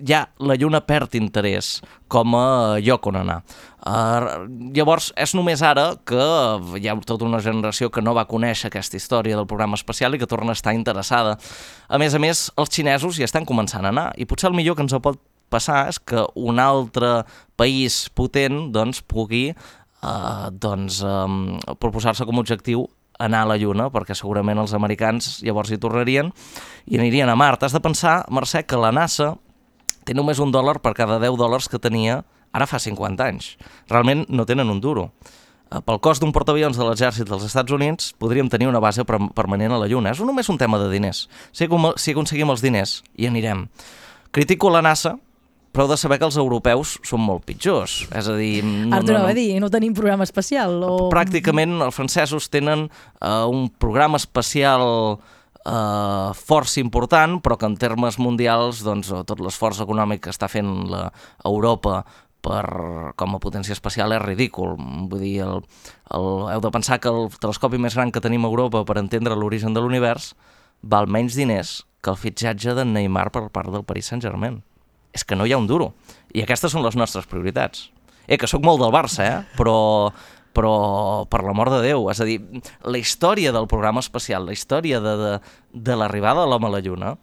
ja 0.07 0.25
la 0.39 0.57
Lluna 0.59 0.81
perd 0.81 1.15
interès 1.15 1.79
com 2.07 2.35
a 2.35 2.79
lloc 2.83 3.07
on 3.07 3.21
anar. 3.21 3.41
Uh, 3.79 4.43
llavors, 4.75 5.13
és 5.15 5.31
només 5.37 5.61
ara 5.63 5.93
que 6.03 6.19
hi 6.75 6.89
ha 6.89 6.97
tota 7.07 7.23
una 7.23 7.39
generació 7.39 7.87
que 7.89 8.03
no 8.03 8.11
va 8.17 8.27
conèixer 8.27 8.67
aquesta 8.67 8.99
història 8.99 9.37
del 9.39 9.47
programa 9.47 9.79
espacial 9.79 10.15
i 10.15 10.19
que 10.19 10.27
torna 10.27 10.51
a 10.51 10.57
estar 10.57 10.75
interessada. 10.75 11.37
A 11.87 11.97
més 12.01 12.13
a 12.13 12.19
més, 12.19 12.49
els 12.59 12.73
xinesos 12.75 13.19
hi 13.19 13.27
estan 13.27 13.47
començant 13.47 13.85
a 13.85 13.93
anar 13.93 14.09
i 14.17 14.27
potser 14.27 14.49
el 14.49 14.57
millor 14.57 14.75
que 14.75 14.83
ens 14.83 14.97
pot 14.99 15.21
passar 15.49 15.87
és 15.89 15.99
que 15.99 16.23
un 16.37 16.59
altre 16.61 17.23
país 17.59 18.07
potent 18.15 18.69
doncs, 18.73 19.01
pugui 19.01 19.49
eh, 20.03 20.49
doncs, 20.51 21.01
eh, 21.03 21.75
proposar-se 21.79 22.25
com 22.25 22.37
a 22.37 22.43
objectiu 22.43 22.87
anar 23.19 23.43
a 23.43 23.49
la 23.51 23.57
Lluna, 23.59 23.89
perquè 23.91 24.15
segurament 24.15 24.61
els 24.61 24.73
americans 24.73 25.41
llavors 25.43 25.71
hi 25.71 25.77
tornarien 25.77 26.31
i 26.87 26.97
anirien 26.97 27.29
a 27.29 27.35
Mart. 27.35 27.63
Has 27.63 27.75
de 27.75 27.83
pensar, 27.83 28.23
Mercè, 28.31 28.63
que 28.65 28.79
la 28.79 28.93
NASA 28.95 29.33
té 30.07 30.15
només 30.15 30.39
un 30.39 30.53
dòlar 30.55 30.79
per 30.81 30.95
cada 30.95 31.19
10 31.19 31.35
dòlars 31.37 31.67
que 31.69 31.81
tenia 31.83 32.23
ara 32.55 32.65
fa 32.65 32.79
50 32.79 33.27
anys. 33.27 33.57
Realment 33.91 34.25
no 34.29 34.47
tenen 34.47 34.71
un 34.71 34.79
duro. 34.79 35.09
Eh, 35.69 35.81
Pel 35.85 35.99
cost 35.99 36.23
d'un 36.23 36.31
portaavions 36.33 36.79
de 36.79 36.87
l'exèrcit 36.87 37.27
dels 37.29 37.43
Estats 37.45 37.75
Units 37.75 38.13
podríem 38.17 38.49
tenir 38.49 38.71
una 38.71 38.79
base 38.79 39.03
per 39.05 39.19
permanent 39.35 39.75
a 39.75 39.81
la 39.83 39.87
Lluna. 39.91 40.15
És 40.15 40.23
només 40.23 40.49
un 40.49 40.57
tema 40.57 40.79
de 40.79 40.89
diners. 40.89 41.27
Si 41.51 41.67
aconseguim 41.67 42.49
els 42.49 42.63
diners, 42.63 43.03
hi 43.19 43.27
anirem. 43.27 43.67
Critico 44.31 44.71
la 44.71 44.81
NASA 44.81 45.17
però 45.71 45.85
heu 45.85 45.91
de 45.91 45.97
saber 46.01 46.17
que 46.19 46.27
els 46.27 46.37
europeus 46.39 46.97
són 47.05 47.21
molt 47.23 47.45
pitjors. 47.47 48.01
És 48.15 48.29
a 48.29 48.37
dir... 48.37 48.61
No, 48.65 48.95
Artur, 48.97 49.17
no, 49.17 49.25
no, 49.27 49.33
dir, 49.37 49.49
no 49.61 49.69
tenim 49.73 49.93
programa 49.97 50.25
especial? 50.27 50.79
O... 50.85 51.09
Pràcticament 51.13 51.77
els 51.85 51.97
francesos 51.97 52.49
tenen 52.53 52.87
uh, 52.89 53.45
un 53.49 53.67
programa 53.69 54.17
especial 54.17 54.85
uh, 55.17 56.31
força 56.37 56.81
important, 56.81 57.37
però 57.43 57.59
que 57.59 57.69
en 57.69 57.77
termes 57.79 58.17
mundials 58.21 58.81
doncs, 58.85 59.11
tot 59.29 59.43
l'esforç 59.43 59.83
econòmic 59.85 60.25
que 60.25 60.33
està 60.33 60.49
fent 60.51 60.89
la 60.89 61.07
Europa 61.45 62.01
per, 62.45 62.65
com 63.19 63.35
a 63.35 63.41
potència 63.43 63.75
espacial 63.75 64.15
és 64.15 64.23
ridícul. 64.23 64.77
Vull 65.11 65.21
dir, 65.21 65.35
el, 65.45 65.61
el, 66.15 66.29
heu 66.55 66.63
de 66.63 66.71
pensar 66.73 66.99
que 67.03 67.11
el 67.11 67.29
telescopi 67.41 67.81
més 67.81 67.97
gran 67.97 68.13
que 68.15 68.23
tenim 68.23 68.45
a 68.45 68.51
Europa 68.51 68.85
per 68.87 68.99
entendre 69.01 69.37
l'origen 69.37 69.75
de 69.75 69.83
l'univers 69.83 70.33
val 70.81 71.09
menys 71.11 71.35
diners 71.35 71.83
que 72.01 72.13
el 72.13 72.19
fitxatge 72.19 72.73
de 72.77 72.85
Neymar 72.87 73.29
per 73.35 73.49
part 73.51 73.71
del 73.73 73.83
Paris 73.83 74.11
Saint-Germain. 74.11 74.61
És 75.15 75.25
que 75.25 75.37
no 75.37 75.47
hi 75.47 75.53
ha 75.53 75.61
un 75.61 75.67
duro. 75.69 75.93
I 76.33 76.43
aquestes 76.43 76.73
són 76.75 76.85
les 76.85 76.97
nostres 76.99 77.27
prioritats. 77.29 77.89
Eh, 78.27 78.37
que 78.37 78.47
sóc 78.47 78.61
molt 78.65 78.81
del 78.83 78.93
Barça, 78.93 79.25
eh? 79.25 79.37
Però, 79.57 80.11
però 80.53 80.73
per 81.29 81.41
l'amor 81.45 81.71
de 81.73 81.81
Déu, 81.87 82.09
és 82.13 82.21
a 82.21 82.27
dir, 82.29 82.37
la 82.85 83.01
història 83.01 83.53
del 83.55 83.67
programa 83.71 84.03
espacial, 84.05 84.45
la 84.45 84.53
història 84.53 85.01
de, 85.01 85.15
de, 85.17 85.31
de 85.73 85.97
l'arribada 85.97 86.45
de 86.45 86.51
l'home 86.51 86.69
a 86.69 86.73
la 86.75 86.83
Lluna, 86.85 87.15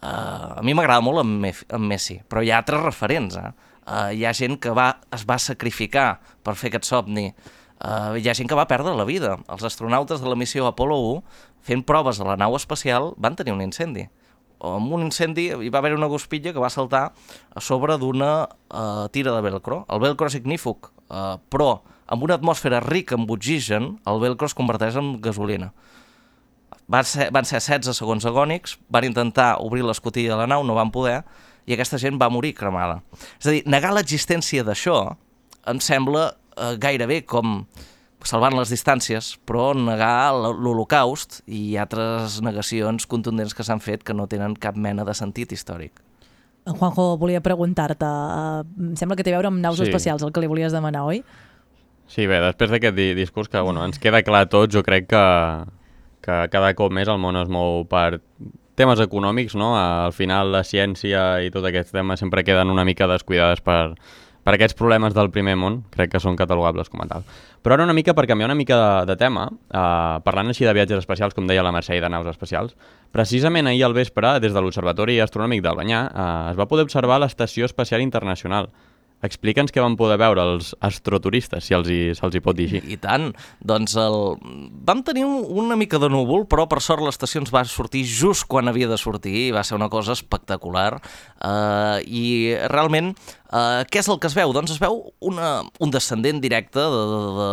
eh, 0.00 0.08
a 0.08 0.64
mi 0.64 0.72
m'agrada 0.72 1.04
molt 1.04 1.20
en, 1.20 1.36
Mef 1.44 1.66
en 1.68 1.84
Messi, 1.84 2.22
però 2.24 2.40
hi 2.40 2.54
ha 2.54 2.62
altres 2.62 2.84
referents, 2.86 3.36
eh? 3.36 3.52
Uh, 3.86 4.10
hi 4.10 4.24
ha 4.26 4.32
gent 4.34 4.56
que 4.58 4.72
va, 4.74 4.88
es 5.14 5.22
va 5.28 5.36
sacrificar 5.38 6.16
per 6.42 6.56
fer 6.58 6.72
aquest 6.72 6.88
somni. 6.88 7.28
Uh, 7.76 8.16
hi 8.18 8.26
ha 8.26 8.34
gent 8.34 8.48
que 8.50 8.56
va 8.58 8.66
perdre 8.66 8.96
la 8.98 9.06
vida. 9.06 9.36
Els 9.46 9.62
astronautes 9.68 10.18
de 10.24 10.26
la 10.26 10.34
missió 10.34 10.66
Apollo 10.66 10.96
1, 11.12 11.20
fent 11.68 11.84
proves 11.86 12.18
a 12.18 12.26
la 12.26 12.34
nau 12.40 12.56
espacial, 12.58 13.12
van 13.22 13.38
tenir 13.38 13.54
un 13.54 13.62
incendi. 13.62 14.08
Amb 14.64 14.92
un 14.96 15.04
incendi 15.04 15.50
hi 15.50 15.70
va 15.72 15.82
haver 15.82 15.94
una 15.96 16.08
guspilla 16.08 16.52
que 16.54 16.62
va 16.62 16.70
saltar 16.72 17.10
a 17.54 17.60
sobre 17.60 17.98
d'una 18.00 18.30
uh, 18.46 19.08
tira 19.12 19.34
de 19.34 19.42
velcro. 19.44 19.84
El 19.92 20.00
velcro 20.00 20.30
és 20.30 20.38
ignífug, 20.38 20.90
uh, 21.10 21.36
però 21.52 21.82
amb 22.06 22.22
una 22.22 22.38
atmosfera 22.38 22.80
rica 22.80 23.16
en 23.18 23.26
oxigen, 23.28 23.96
el 24.06 24.22
velcro 24.22 24.46
es 24.46 24.54
converteix 24.54 24.96
en 24.96 25.16
gasolina. 25.20 25.72
Van 26.86 27.04
ser, 27.04 27.28
van 27.34 27.44
ser 27.44 27.58
16 27.60 27.98
segons 27.98 28.24
agònics, 28.28 28.76
van 28.88 29.04
intentar 29.08 29.56
obrir 29.60 29.82
l'escotilla 29.82 30.34
de 30.34 30.40
la 30.40 30.46
nau, 30.46 30.62
no 30.62 30.78
van 30.78 30.92
poder, 30.94 31.20
i 31.66 31.74
aquesta 31.74 31.98
gent 31.98 32.18
va 32.20 32.30
morir 32.30 32.54
cremada. 32.54 33.00
És 33.40 33.48
a 33.48 33.54
dir, 33.56 33.64
negar 33.66 33.90
l'existència 33.94 34.62
d'això 34.64 35.00
em 35.66 35.82
sembla 35.82 36.28
eh, 36.30 36.76
gairebé 36.78 37.24
com 37.26 37.64
salvant 38.28 38.56
les 38.58 38.70
distàncies, 38.72 39.34
però 39.46 39.70
negar 39.76 40.32
l'Holocaust 40.34 41.40
i 41.46 41.76
altres 41.80 42.40
negacions 42.44 43.06
contundents 43.06 43.54
que 43.54 43.64
s'han 43.66 43.80
fet 43.80 44.02
que 44.06 44.14
no 44.14 44.26
tenen 44.30 44.56
cap 44.58 44.76
mena 44.76 45.04
de 45.06 45.14
sentit 45.14 45.52
històric. 45.52 46.02
En 46.66 46.74
Juanjo 46.74 47.16
volia 47.16 47.40
preguntar-te, 47.40 48.06
uh, 48.06 48.64
em 48.82 48.96
sembla 48.98 49.14
que 49.16 49.22
té 49.22 49.30
a 49.30 49.36
veure 49.38 49.52
amb 49.52 49.62
naus 49.62 49.78
Sí. 49.78 49.86
espacials, 49.86 50.22
el 50.26 50.32
que 50.32 50.40
li 50.42 50.48
volies 50.50 50.72
demanar, 50.74 51.04
oi? 51.06 51.22
Sí, 52.08 52.26
bé, 52.26 52.40
després 52.40 52.70
d'aquest 52.70 52.94
di 52.94 53.14
discurs 53.14 53.48
que 53.48 53.60
bueno, 53.60 53.84
ens 53.84 53.98
queda 53.98 54.22
clar 54.22 54.42
a 54.46 54.48
tots, 54.50 54.74
jo 54.74 54.82
crec 54.82 55.06
que, 55.10 55.24
que 56.22 56.48
cada 56.50 56.74
cop 56.74 56.92
més 56.92 57.08
el 57.08 57.18
món 57.18 57.36
es 57.36 57.48
mou 57.48 57.84
per 57.86 58.20
temes 58.76 59.00
econòmics, 59.00 59.54
no? 59.56 59.72
Al 59.78 60.12
final 60.12 60.52
la 60.52 60.62
ciència 60.62 61.40
i 61.42 61.50
tots 61.50 61.66
aquests 61.66 61.92
temes 61.92 62.20
sempre 62.20 62.44
queden 62.44 62.70
una 62.70 62.84
mica 62.84 63.06
descuidades 63.06 63.62
per, 63.64 63.94
per 64.46 64.54
aquests 64.54 64.76
problemes 64.78 65.14
del 65.16 65.32
primer 65.34 65.56
món, 65.58 65.80
crec 65.90 66.12
que 66.12 66.20
són 66.22 66.36
catalogables 66.38 66.86
com 66.92 67.00
a 67.02 67.08
tal. 67.10 67.24
Però 67.66 67.74
ara 67.74 67.82
una 67.82 67.96
mica 67.96 68.14
per 68.14 68.28
canviar 68.30 68.46
una 68.46 68.54
mica 68.54 68.76
de, 68.78 68.90
de 69.10 69.16
tema, 69.18 69.48
eh, 69.50 70.20
parlant 70.22 70.52
així 70.52 70.62
de 70.68 70.74
viatges 70.76 71.02
espacials, 71.02 71.34
com 71.34 71.48
deia 71.50 71.64
la 71.66 71.72
Mercè, 71.74 71.96
i 71.98 72.02
de 72.04 72.10
naus 72.12 72.28
espacials, 72.30 72.76
precisament 73.10 73.66
ahir 73.66 73.82
al 73.88 73.96
vespre, 73.96 74.36
des 74.44 74.54
de 74.54 74.62
l'Observatori 74.62 75.18
Astronòmic 75.24 75.64
d'Albanyà, 75.66 76.04
eh, 76.06 76.28
es 76.52 76.60
va 76.60 76.68
poder 76.70 76.86
observar 76.86 77.18
l'Estació 77.18 77.66
Espacial 77.66 78.06
Internacional. 78.06 78.70
Explica'ns 79.26 79.74
què 79.74 79.82
van 79.82 79.96
poder 79.98 80.18
veure 80.20 80.44
els 80.52 80.72
astroturistes, 80.84 81.66
si 81.66 81.74
els 81.76 81.90
hi, 81.90 82.00
se'ls 82.16 82.36
hi 82.36 82.42
pot 82.44 82.56
dir 82.58 82.68
així. 82.70 82.82
I 82.94 82.98
tant. 83.02 83.32
Doncs 83.66 83.96
el... 84.00 84.18
vam 84.86 85.02
tenir 85.06 85.26
un, 85.26 85.40
una 85.64 85.78
mica 85.78 86.00
de 86.02 86.10
núvol, 86.12 86.46
però 86.50 86.68
per 86.70 86.82
sort 86.84 87.04
l'estació 87.04 87.42
ens 87.42 87.52
va 87.54 87.64
sortir 87.68 88.04
just 88.06 88.46
quan 88.50 88.70
havia 88.70 88.90
de 88.90 88.98
sortir 89.00 89.34
i 89.48 89.54
va 89.54 89.64
ser 89.66 89.78
una 89.78 89.90
cosa 89.92 90.14
espectacular. 90.16 91.00
Uh, 91.40 91.98
I 92.06 92.54
realment, 92.72 93.12
uh, 93.50 93.82
què 93.90 94.02
és 94.02 94.10
el 94.12 94.20
que 94.22 94.30
es 94.30 94.36
veu? 94.38 94.54
Doncs 94.54 94.76
es 94.76 94.80
veu 94.82 95.02
una, 95.20 95.50
un 95.82 95.92
descendent 95.94 96.40
directe 96.44 96.80
de, 96.80 97.02
de, 97.12 97.20
de, 97.40 97.50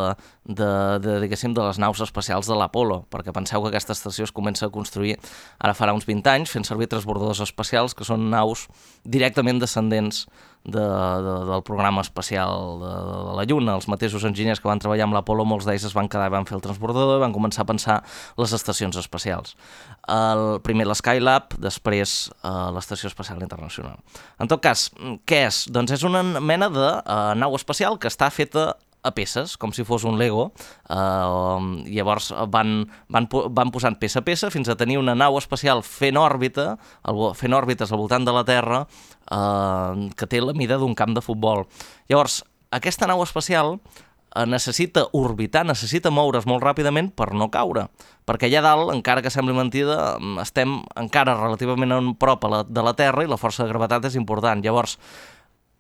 de, 0.61 0.69
de, 1.03 1.17
diguéssim, 1.25 1.55
de 1.57 1.65
les 1.65 1.81
naus 1.81 2.01
espacials 2.05 2.49
de 2.49 2.57
l'Apolo, 2.59 3.03
perquè 3.13 3.33
penseu 3.35 3.63
que 3.63 3.73
aquesta 3.73 3.97
estació 3.97 4.27
es 4.27 4.35
comença 4.35 4.67
a 4.67 4.73
construir 4.73 5.17
ara 5.59 5.75
farà 5.77 5.95
uns 5.95 6.07
20 6.09 6.33
anys, 6.33 6.53
fent 6.53 6.67
servir 6.67 6.89
transbordadors 6.91 7.43
espacials, 7.45 7.95
que 7.97 8.07
són 8.07 8.29
naus 8.33 8.67
directament 9.03 9.61
descendents 9.63 10.25
de, 10.65 10.79
de, 10.79 11.33
del 11.49 11.63
programa 11.63 12.01
espacial 12.01 12.79
de, 12.79 12.91
de 12.91 13.35
la 13.37 13.45
Lluna. 13.49 13.75
Els 13.75 13.87
mateixos 13.91 14.23
enginyers 14.27 14.61
que 14.63 14.69
van 14.69 14.81
treballar 14.81 15.07
amb 15.07 15.17
l'Apolo, 15.17 15.45
molts 15.47 15.67
d'ells 15.67 15.87
es 15.89 15.95
van 15.95 16.09
quedar 16.11 16.29
i 16.29 16.33
van 16.33 16.47
fer 16.47 16.55
el 16.57 16.63
transbordador 16.63 17.19
i 17.19 17.23
van 17.23 17.35
començar 17.35 17.65
a 17.65 17.69
pensar 17.69 17.97
les 18.39 18.55
estacions 18.55 18.97
espacials. 18.99 19.57
El, 20.07 20.59
primer 20.63 20.87
la 20.87 20.95
Skylab, 20.99 21.57
després 21.63 22.31
uh, 22.41 22.71
l'Estació 22.75 23.11
Espacial 23.11 23.43
Internacional. 23.43 23.99
En 24.39 24.51
tot 24.51 24.63
cas, 24.63 24.87
què 25.27 25.43
és? 25.49 25.65
Doncs 25.73 25.97
és 25.99 26.07
una 26.07 26.23
mena 26.23 26.71
de 26.71 26.89
uh, 27.01 27.33
nau 27.39 27.55
espacial 27.59 27.99
que 27.99 28.11
està 28.11 28.31
feta 28.31 28.73
a 29.03 29.11
peces, 29.13 29.57
com 29.59 29.73
si 29.75 29.83
fos 29.83 30.05
un 30.07 30.17
Lego. 30.17 30.51
Uh, 30.89 31.83
llavors 31.91 32.31
van, 32.51 32.85
van, 33.11 33.27
po- 33.27 33.45
van 33.51 33.71
posant 33.73 33.99
peça 33.99 34.21
a 34.23 34.25
peça 34.25 34.49
fins 34.53 34.69
a 34.71 34.77
tenir 34.79 34.97
una 35.01 35.15
nau 35.15 35.37
espacial 35.37 35.83
fent 35.83 36.17
òrbita, 36.17 36.77
fent 37.37 37.53
òrbites 37.53 37.91
al 37.91 38.01
voltant 38.01 38.25
de 38.25 38.33
la 38.35 38.45
Terra, 38.47 38.85
uh, 39.31 40.07
que 40.15 40.27
té 40.29 40.41
la 40.41 40.55
mida 40.57 40.79
d'un 40.81 40.95
camp 40.95 41.13
de 41.15 41.21
futbol. 41.21 41.67
Llavors, 42.09 42.41
aquesta 42.73 43.05
nau 43.05 43.21
espacial 43.21 43.75
eh, 44.33 44.45
necessita 44.49 45.03
orbitar, 45.13 45.61
necessita 45.67 46.09
moure's 46.09 46.47
molt 46.49 46.63
ràpidament 46.65 47.11
per 47.13 47.27
no 47.37 47.51
caure, 47.53 47.83
perquè 48.25 48.47
allà 48.49 48.63
dalt, 48.65 48.93
encara 48.95 49.21
que 49.21 49.29
sembli 49.29 49.53
mentida, 49.53 50.15
mm, 50.17 50.39
estem 50.41 50.79
encara 50.97 51.35
relativament 51.37 51.93
a 51.93 51.99
prop 52.17 52.47
de 52.65 52.85
la 52.87 52.95
Terra 52.97 53.21
i 53.21 53.29
la 53.29 53.37
força 53.37 53.61
de 53.63 53.69
gravetat 53.69 54.09
és 54.09 54.17
important. 54.17 54.63
Llavors, 54.65 54.97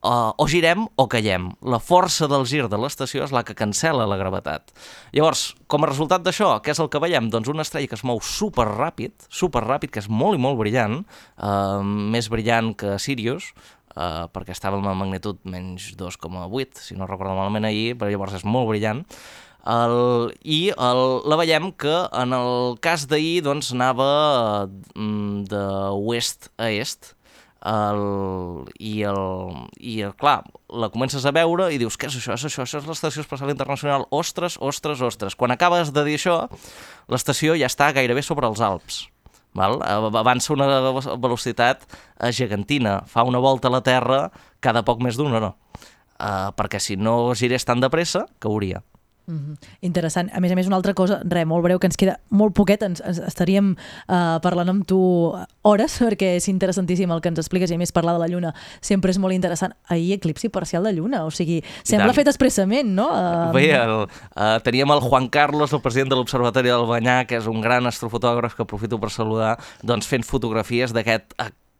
uh, 0.03 0.31
o 0.37 0.47
girem 0.47 0.85
o 0.95 1.07
callem. 1.09 1.49
La 1.65 1.79
força 1.79 2.27
del 2.31 2.45
gir 2.49 2.67
de 2.69 2.79
l'estació 2.79 3.23
és 3.25 3.33
la 3.35 3.43
que 3.47 3.55
cancela 3.57 4.07
la 4.09 4.19
gravetat. 4.19 4.73
Llavors, 5.15 5.51
com 5.71 5.83
a 5.83 5.89
resultat 5.89 6.25
d'això, 6.25 6.57
què 6.63 6.73
és 6.75 6.81
el 6.83 6.91
que 6.93 7.01
veiem? 7.03 7.29
Doncs 7.33 7.51
una 7.51 7.65
estrella 7.65 7.89
que 7.89 7.97
es 7.99 8.05
mou 8.07 8.21
super 8.23 8.67
ràpid, 8.69 9.15
super 9.29 9.63
ràpid, 9.65 9.93
que 9.93 10.03
és 10.03 10.09
molt 10.11 10.37
i 10.37 10.43
molt 10.43 10.59
brillant, 10.59 11.01
uh, 11.37 11.79
més 11.83 12.29
brillant 12.31 12.73
que 12.77 12.97
Sirius, 13.01 13.53
uh, 13.95 14.27
perquè 14.33 14.53
estava 14.55 14.79
amb 14.81 14.91
magnitud 14.99 15.41
menys 15.47 15.93
2,8, 15.99 16.83
si 16.83 16.99
no 16.99 17.09
recordo 17.09 17.37
malament 17.39 17.71
ahir, 17.71 17.95
però 17.97 18.11
llavors 18.11 18.37
és 18.41 18.45
molt 18.45 18.69
brillant. 18.73 19.07
El, 19.63 20.33
I 20.43 20.73
el, 20.75 21.01
la 21.31 21.37
veiem 21.39 21.69
que 21.79 21.93
en 22.19 22.35
el 22.35 22.73
cas 22.83 23.05
d'ahir 23.07 23.45
doncs, 23.45 23.71
anava 23.71 24.67
de 25.47 25.61
oest 25.95 26.49
a 26.59 26.67
est, 26.67 27.13
el, 27.63 28.65
i, 28.79 28.93
el, 29.07 29.19
i 29.79 30.01
el, 30.03 30.13
clar, 30.19 30.41
la 30.67 30.89
comences 30.91 31.23
a 31.25 31.31
veure 31.35 31.69
i 31.71 31.79
dius, 31.81 31.95
què 31.99 32.09
és 32.09 32.17
això? 32.19 32.35
És 32.35 32.45
això? 32.49 32.65
Això 32.65 32.81
és 32.81 32.89
l'Estació 32.89 33.23
Espacial 33.23 33.53
Internacional. 33.53 34.07
Ostres, 34.11 34.57
ostres, 34.59 35.01
ostres. 35.01 35.37
Quan 35.39 35.55
acabes 35.55 35.93
de 35.95 36.03
dir 36.07 36.17
això, 36.19 36.37
l'estació 37.11 37.55
ja 37.59 37.71
està 37.71 37.91
gairebé 37.95 38.25
sobre 38.25 38.49
els 38.51 38.63
Alps. 38.63 39.05
Val? 39.53 39.77
Avança 39.85 40.53
una 40.55 40.67
velocitat 41.21 41.85
gegantina, 42.33 43.03
fa 43.07 43.23
una 43.23 43.39
volta 43.39 43.69
a 43.69 43.75
la 43.75 43.83
Terra 43.85 44.23
cada 44.63 44.81
poc 44.83 45.03
més 45.05 45.19
d'una, 45.19 45.39
no? 45.43 45.53
Uh, 46.23 46.49
perquè 46.57 46.79
si 46.81 46.95
no 46.97 47.33
girés 47.37 47.65
tan 47.67 47.81
de 47.83 47.89
pressa, 47.93 48.25
cauria. 48.41 48.81
Mm 49.25 49.37
-hmm. 49.37 49.67
Interessant. 49.81 50.29
A 50.33 50.39
més 50.39 50.51
a 50.51 50.55
més, 50.55 50.67
una 50.67 50.75
altra 50.75 50.93
cosa, 50.93 51.21
res, 51.23 51.45
molt 51.45 51.63
breu, 51.63 51.79
que 51.79 51.87
ens 51.87 51.97
queda 51.97 52.19
molt 52.29 52.53
poquet, 52.53 52.81
ens, 52.83 53.01
ens 53.05 53.19
estaríem 53.19 53.75
uh, 54.07 54.39
parlant 54.41 54.69
amb 54.69 54.85
tu 54.85 55.33
hores, 55.61 56.01
perquè 56.01 56.35
és 56.35 56.47
interessantíssim 56.47 57.11
el 57.11 57.21
que 57.21 57.29
ens 57.29 57.39
expliques, 57.39 57.71
i 57.71 57.75
a 57.75 57.77
més 57.77 57.91
parlar 57.91 58.13
de 58.13 58.19
la 58.19 58.27
Lluna 58.27 58.53
sempre 58.81 59.11
és 59.11 59.17
molt 59.17 59.33
interessant. 59.33 59.73
Ahir 59.87 60.13
eclipsi 60.13 60.49
parcial 60.49 60.83
de 60.83 60.93
Lluna, 60.93 61.25
o 61.25 61.31
sigui, 61.31 61.63
sembla 61.83 62.13
fet 62.13 62.27
expressament, 62.27 62.93
no? 62.95 63.07
Uh, 63.07 63.53
Bé, 63.53 63.71
el, 63.71 64.07
uh, 64.35 64.59
teníem 64.63 64.91
el 64.91 64.99
Juan 64.99 65.29
Carlos, 65.29 65.73
el 65.73 65.81
president 65.81 66.09
de 66.09 66.15
l'Observatori 66.15 66.69
del 66.69 66.85
Banyà, 66.85 67.25
que 67.25 67.37
és 67.37 67.47
un 67.47 67.61
gran 67.61 67.85
astrofotògraf 67.85 68.55
que 68.55 68.63
aprofito 68.63 68.99
per 68.99 69.09
saludar, 69.09 69.57
doncs 69.81 70.07
fent 70.07 70.23
fotografies 70.23 70.91
d'aquest 70.91 71.33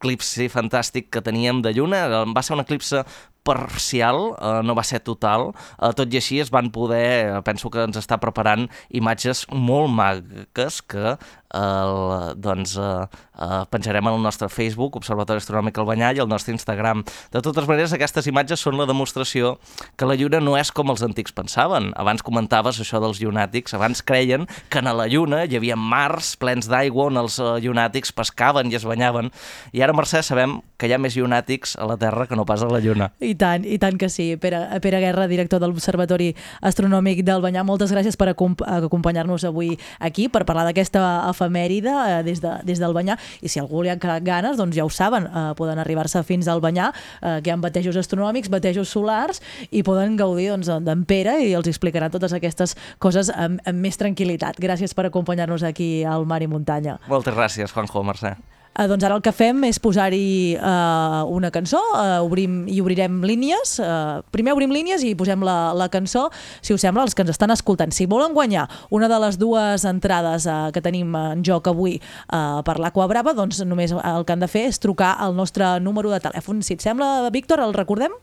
eclipsi 0.04 0.50
fantàstic 0.52 1.10
que 1.10 1.22
teníem 1.24 1.62
de 1.64 1.72
lluna. 1.74 2.26
Va 2.36 2.44
ser 2.44 2.58
un 2.58 2.64
eclipse 2.64 3.04
parcial, 3.44 4.34
eh, 4.40 4.62
no 4.64 4.76
va 4.76 4.84
ser 4.88 5.02
total, 5.04 5.52
eh, 5.80 5.92
tot 5.96 6.12
i 6.14 6.18
així 6.18 6.40
es 6.40 6.52
van 6.52 6.72
poder, 6.72 7.28
eh, 7.28 7.42
penso 7.44 7.70
que 7.70 7.84
ens 7.84 7.98
està 8.00 8.20
preparant 8.20 8.70
imatges 8.90 9.46
molt 9.52 9.92
maques 9.92 10.82
que 10.82 11.18
el, 11.54 12.34
doncs, 12.42 12.76
eh, 12.78 13.06
eh, 13.38 13.64
penjarem 13.70 14.08
al 14.08 14.20
nostre 14.22 14.50
Facebook, 14.50 14.96
Observatori 14.98 15.42
Astronòmic 15.42 15.78
Albanyà, 15.78 16.14
i 16.16 16.20
al 16.20 16.28
nostre 16.28 16.54
Instagram. 16.54 17.04
De 17.32 17.42
totes 17.46 17.68
maneres, 17.70 17.94
aquestes 17.94 18.28
imatges 18.28 18.64
són 18.64 18.78
la 18.80 18.88
demostració 18.90 19.58
que 19.96 20.10
la 20.10 20.18
Lluna 20.18 20.42
no 20.42 20.58
és 20.58 20.72
com 20.74 20.90
els 20.90 21.04
antics 21.06 21.36
pensaven. 21.36 21.92
Abans 22.00 22.26
comentaves 22.26 22.82
això 22.82 23.02
dels 23.04 23.22
llunàtics, 23.22 23.76
abans 23.78 24.02
creien 24.02 24.48
que 24.70 24.82
a 24.82 24.94
la 24.94 25.08
Lluna 25.08 25.44
hi 25.46 25.58
havia 25.60 25.78
mars 25.78 26.36
plens 26.42 26.68
d'aigua 26.72 27.12
on 27.12 27.22
els 27.22 27.38
eh, 27.40 27.54
llunàtics 27.64 28.14
pescaven 28.18 28.72
i 28.72 28.80
es 28.80 28.88
banyaven, 28.90 29.32
i 29.74 29.82
ara, 29.86 29.94
Mercè, 29.94 30.24
sabem 30.26 30.60
que 30.78 30.90
hi 30.90 30.96
ha 30.96 31.02
més 31.02 31.16
llunàtics 31.16 31.78
a 31.78 31.86
la 31.88 31.98
Terra 32.02 32.26
que 32.28 32.36
no 32.36 32.48
pas 32.50 32.64
a 32.66 32.72
la 32.72 32.82
Lluna. 32.84 33.12
I 33.22 33.33
tant, 33.40 33.66
i 33.66 33.78
tant 33.82 33.98
que 34.00 34.10
sí. 34.10 34.34
Pere, 34.42 34.64
Pere 34.84 35.00
Guerra, 35.04 35.28
director 35.28 35.62
de 35.62 35.70
l'Observatori 35.70 36.32
Astronòmic 36.62 37.24
del 37.26 37.44
Banyà, 37.44 37.64
moltes 37.68 37.94
gràcies 37.94 38.18
per 38.20 38.30
acomp 38.32 38.62
acompanyar-nos 38.66 39.46
avui 39.50 39.74
aquí 40.00 40.28
per 40.32 40.44
parlar 40.48 40.66
d'aquesta 40.70 41.04
efemèride 41.32 41.94
eh, 41.94 42.22
des, 42.26 42.42
de, 42.44 42.54
des 42.68 42.82
del 42.82 42.96
Banyà. 42.96 43.18
I 43.42 43.52
si 43.52 43.62
algú 43.62 43.84
li 43.84 43.92
ha 43.92 43.98
quedat 44.00 44.24
ganes, 44.26 44.58
doncs 44.60 44.78
ja 44.78 44.86
ho 44.86 44.92
saben, 44.94 45.28
eh, 45.28 45.46
poden 45.60 45.82
arribar-se 45.82 46.24
fins 46.28 46.50
al 46.52 46.64
Banyà, 46.64 46.92
eh, 47.22 47.40
que 47.44 47.52
hi 47.52 47.56
ha 47.56 47.60
batejos 47.64 47.98
astronòmics, 48.00 48.52
batejos 48.54 48.92
solars, 48.94 49.42
i 49.72 49.84
poden 49.84 50.18
gaudir 50.20 50.50
doncs, 50.54 50.72
d'en 50.84 51.06
Pere 51.10 51.40
i 51.44 51.54
els 51.58 51.70
explicarà 51.70 52.10
totes 52.14 52.34
aquestes 52.36 52.78
coses 53.04 53.32
amb, 53.34 53.62
amb 53.68 53.84
més 53.84 54.00
tranquil·litat. 54.00 54.60
Gràcies 54.64 54.96
per 54.96 55.08
acompanyar-nos 55.10 55.66
aquí 55.68 56.04
al 56.08 56.28
Mar 56.30 56.42
i 56.44 56.50
Muntanya. 56.50 57.00
Moltes 57.12 57.36
gràcies, 57.36 57.74
Juanjo, 57.74 58.04
Mercè. 58.08 58.36
Uh, 58.74 58.88
doncs 58.90 59.06
ara 59.06 59.18
el 59.18 59.22
que 59.22 59.34
fem 59.36 59.62
és 59.68 59.78
posar-hi 59.78 60.56
uh, 60.58 61.22
una 61.30 61.52
cançó, 61.54 61.78
uh, 61.94 62.24
obrim 62.26 62.64
i 62.66 62.80
obrirem 62.82 63.22
línies. 63.22 63.76
Uh, 63.78 64.24
primer 64.34 64.56
obrim 64.56 64.74
línies 64.74 65.06
i 65.06 65.14
posem 65.18 65.46
la, 65.46 65.74
la 65.78 65.90
cançó, 65.94 66.26
si 66.62 66.74
us 66.74 66.82
sembla, 66.82 67.06
els 67.06 67.14
que 67.14 67.22
ens 67.22 67.34
estan 67.36 67.54
escoltant. 67.54 67.94
Si 67.94 68.08
volen 68.10 68.34
guanyar 68.34 68.66
una 68.90 69.10
de 69.12 69.20
les 69.22 69.38
dues 69.38 69.86
entrades 69.86 70.48
uh, 70.50 70.72
que 70.74 70.82
tenim 70.82 71.14
en 71.20 71.46
joc 71.46 71.70
avui 71.70 72.00
uh, 72.00 72.62
per 72.66 72.80
l'Aqua 72.82 73.06
Brava, 73.12 73.36
doncs 73.38 73.62
només 73.68 73.94
el 73.94 74.26
que 74.26 74.34
han 74.34 74.42
de 74.42 74.50
fer 74.50 74.66
és 74.72 74.82
trucar 74.82 75.14
al 75.22 75.38
nostre 75.38 75.76
número 75.84 76.10
de 76.14 76.22
telèfon. 76.24 76.66
Si 76.66 76.74
et 76.74 76.82
sembla, 76.82 77.30
Víctor, 77.34 77.62
el 77.62 77.78
recordem? 77.78 78.18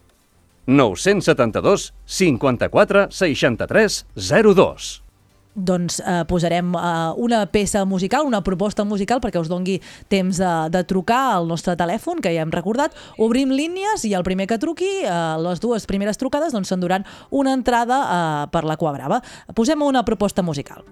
972 0.67 1.93
54 2.07 3.07
63 3.11 4.05
02. 4.17 5.10
Doncs 5.55 6.01
eh, 6.01 6.25
posarem 6.29 6.75
eh, 6.75 7.13
una 7.17 7.47
peça 7.51 7.85
musical, 7.85 8.27
una 8.27 8.43
proposta 8.47 8.85
musical 8.85 9.21
perquè 9.21 9.41
us 9.41 9.49
dongui 9.51 9.81
temps 10.09 10.39
de, 10.39 10.69
de 10.71 10.85
trucar 10.87 11.35
al 11.37 11.49
nostre 11.51 11.77
telèfon, 11.77 12.21
que 12.23 12.33
ja 12.35 12.43
hem 12.45 12.53
recordat. 12.55 12.95
Obrim 13.19 13.51
línies 13.55 14.05
i 14.09 14.15
el 14.15 14.25
primer 14.27 14.47
que 14.51 14.59
truqui, 14.63 15.05
eh, 15.05 15.37
les 15.43 15.61
dues 15.61 15.87
primeres 15.91 16.19
trucades, 16.21 16.53
doncs 16.55 16.69
s'enduran 16.71 17.05
una 17.31 17.53
entrada 17.57 18.01
eh, 18.05 18.47
per 18.53 18.65
la 18.65 18.77
Qua 18.81 18.93
Brava. 18.97 19.23
Posem 19.55 19.83
una 19.83 20.05
proposta 20.05 20.43
musical. 20.43 20.85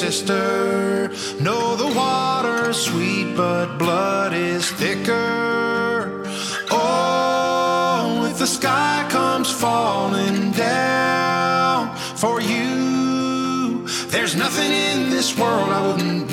sister, 0.00 1.10
know 1.42 1.76
the 1.76 1.92
water's 1.94 2.78
sweet, 2.78 3.36
but 3.36 3.76
blood 3.76 4.32
is 4.32 4.70
thicker. 4.70 6.24
Oh, 6.70 8.26
if 8.30 8.38
the 8.38 8.46
sky 8.46 9.06
comes 9.10 9.50
falling 9.52 10.52
down 10.52 11.94
for 12.16 12.40
you, 12.40 13.86
there's 14.08 14.34
nothing 14.34 14.72
in 14.72 15.10
this 15.10 15.36
world 15.36 15.68
I 15.68 15.86
wouldn't 15.86 16.29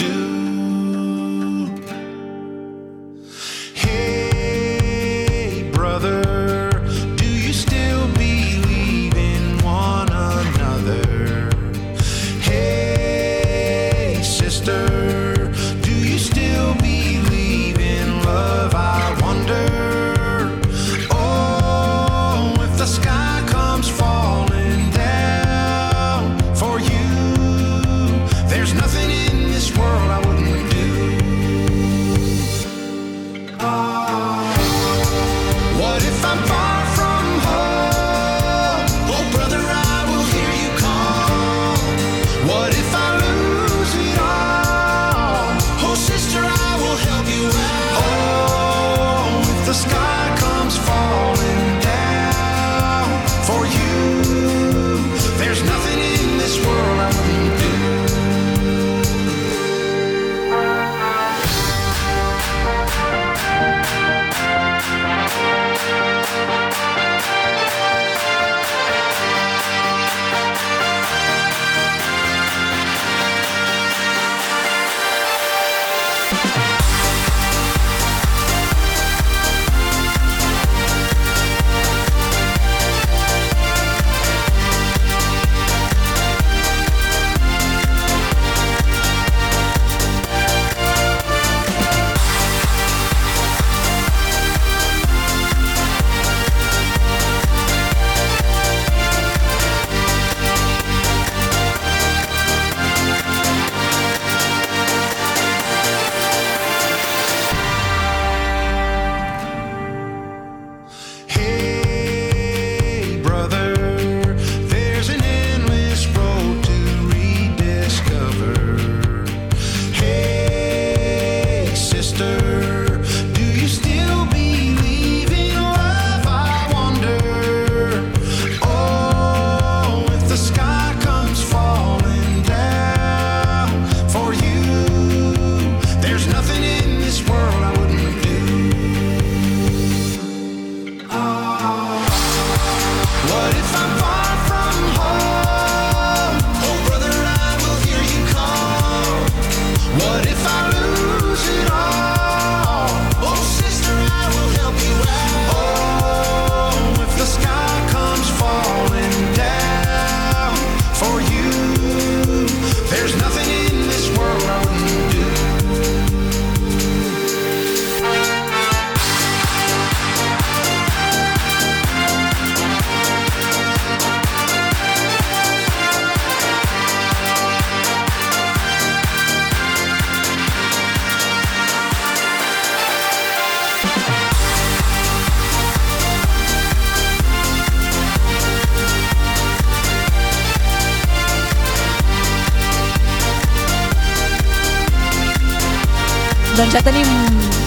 ja 196.78 196.84
tenim, 196.86 197.08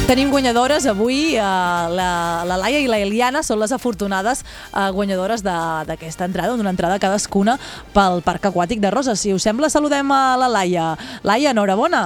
tenim 0.06 0.30
guanyadores 0.30 0.84
avui. 0.86 1.34
Eh, 1.34 1.42
la, 1.42 2.10
la 2.46 2.58
Laia 2.60 2.78
i 2.78 2.86
la 2.86 3.00
Eliana 3.02 3.42
són 3.42 3.58
les 3.58 3.72
afortunades 3.74 4.44
eh, 4.44 4.86
guanyadores 4.94 5.42
d'aquesta 5.42 6.28
entrada, 6.28 6.54
d'una 6.54 6.70
entrada 6.70 7.00
cadascuna 7.02 7.56
pel 7.94 8.22
Parc 8.22 8.46
Aquàtic 8.52 8.78
de 8.78 8.92
Roses. 8.94 9.18
Si 9.18 9.34
us 9.34 9.42
sembla, 9.42 9.70
saludem 9.72 10.14
a 10.14 10.36
la 10.38 10.50
Laia. 10.52 10.92
Laia, 11.26 11.50
enhorabona. 11.50 12.04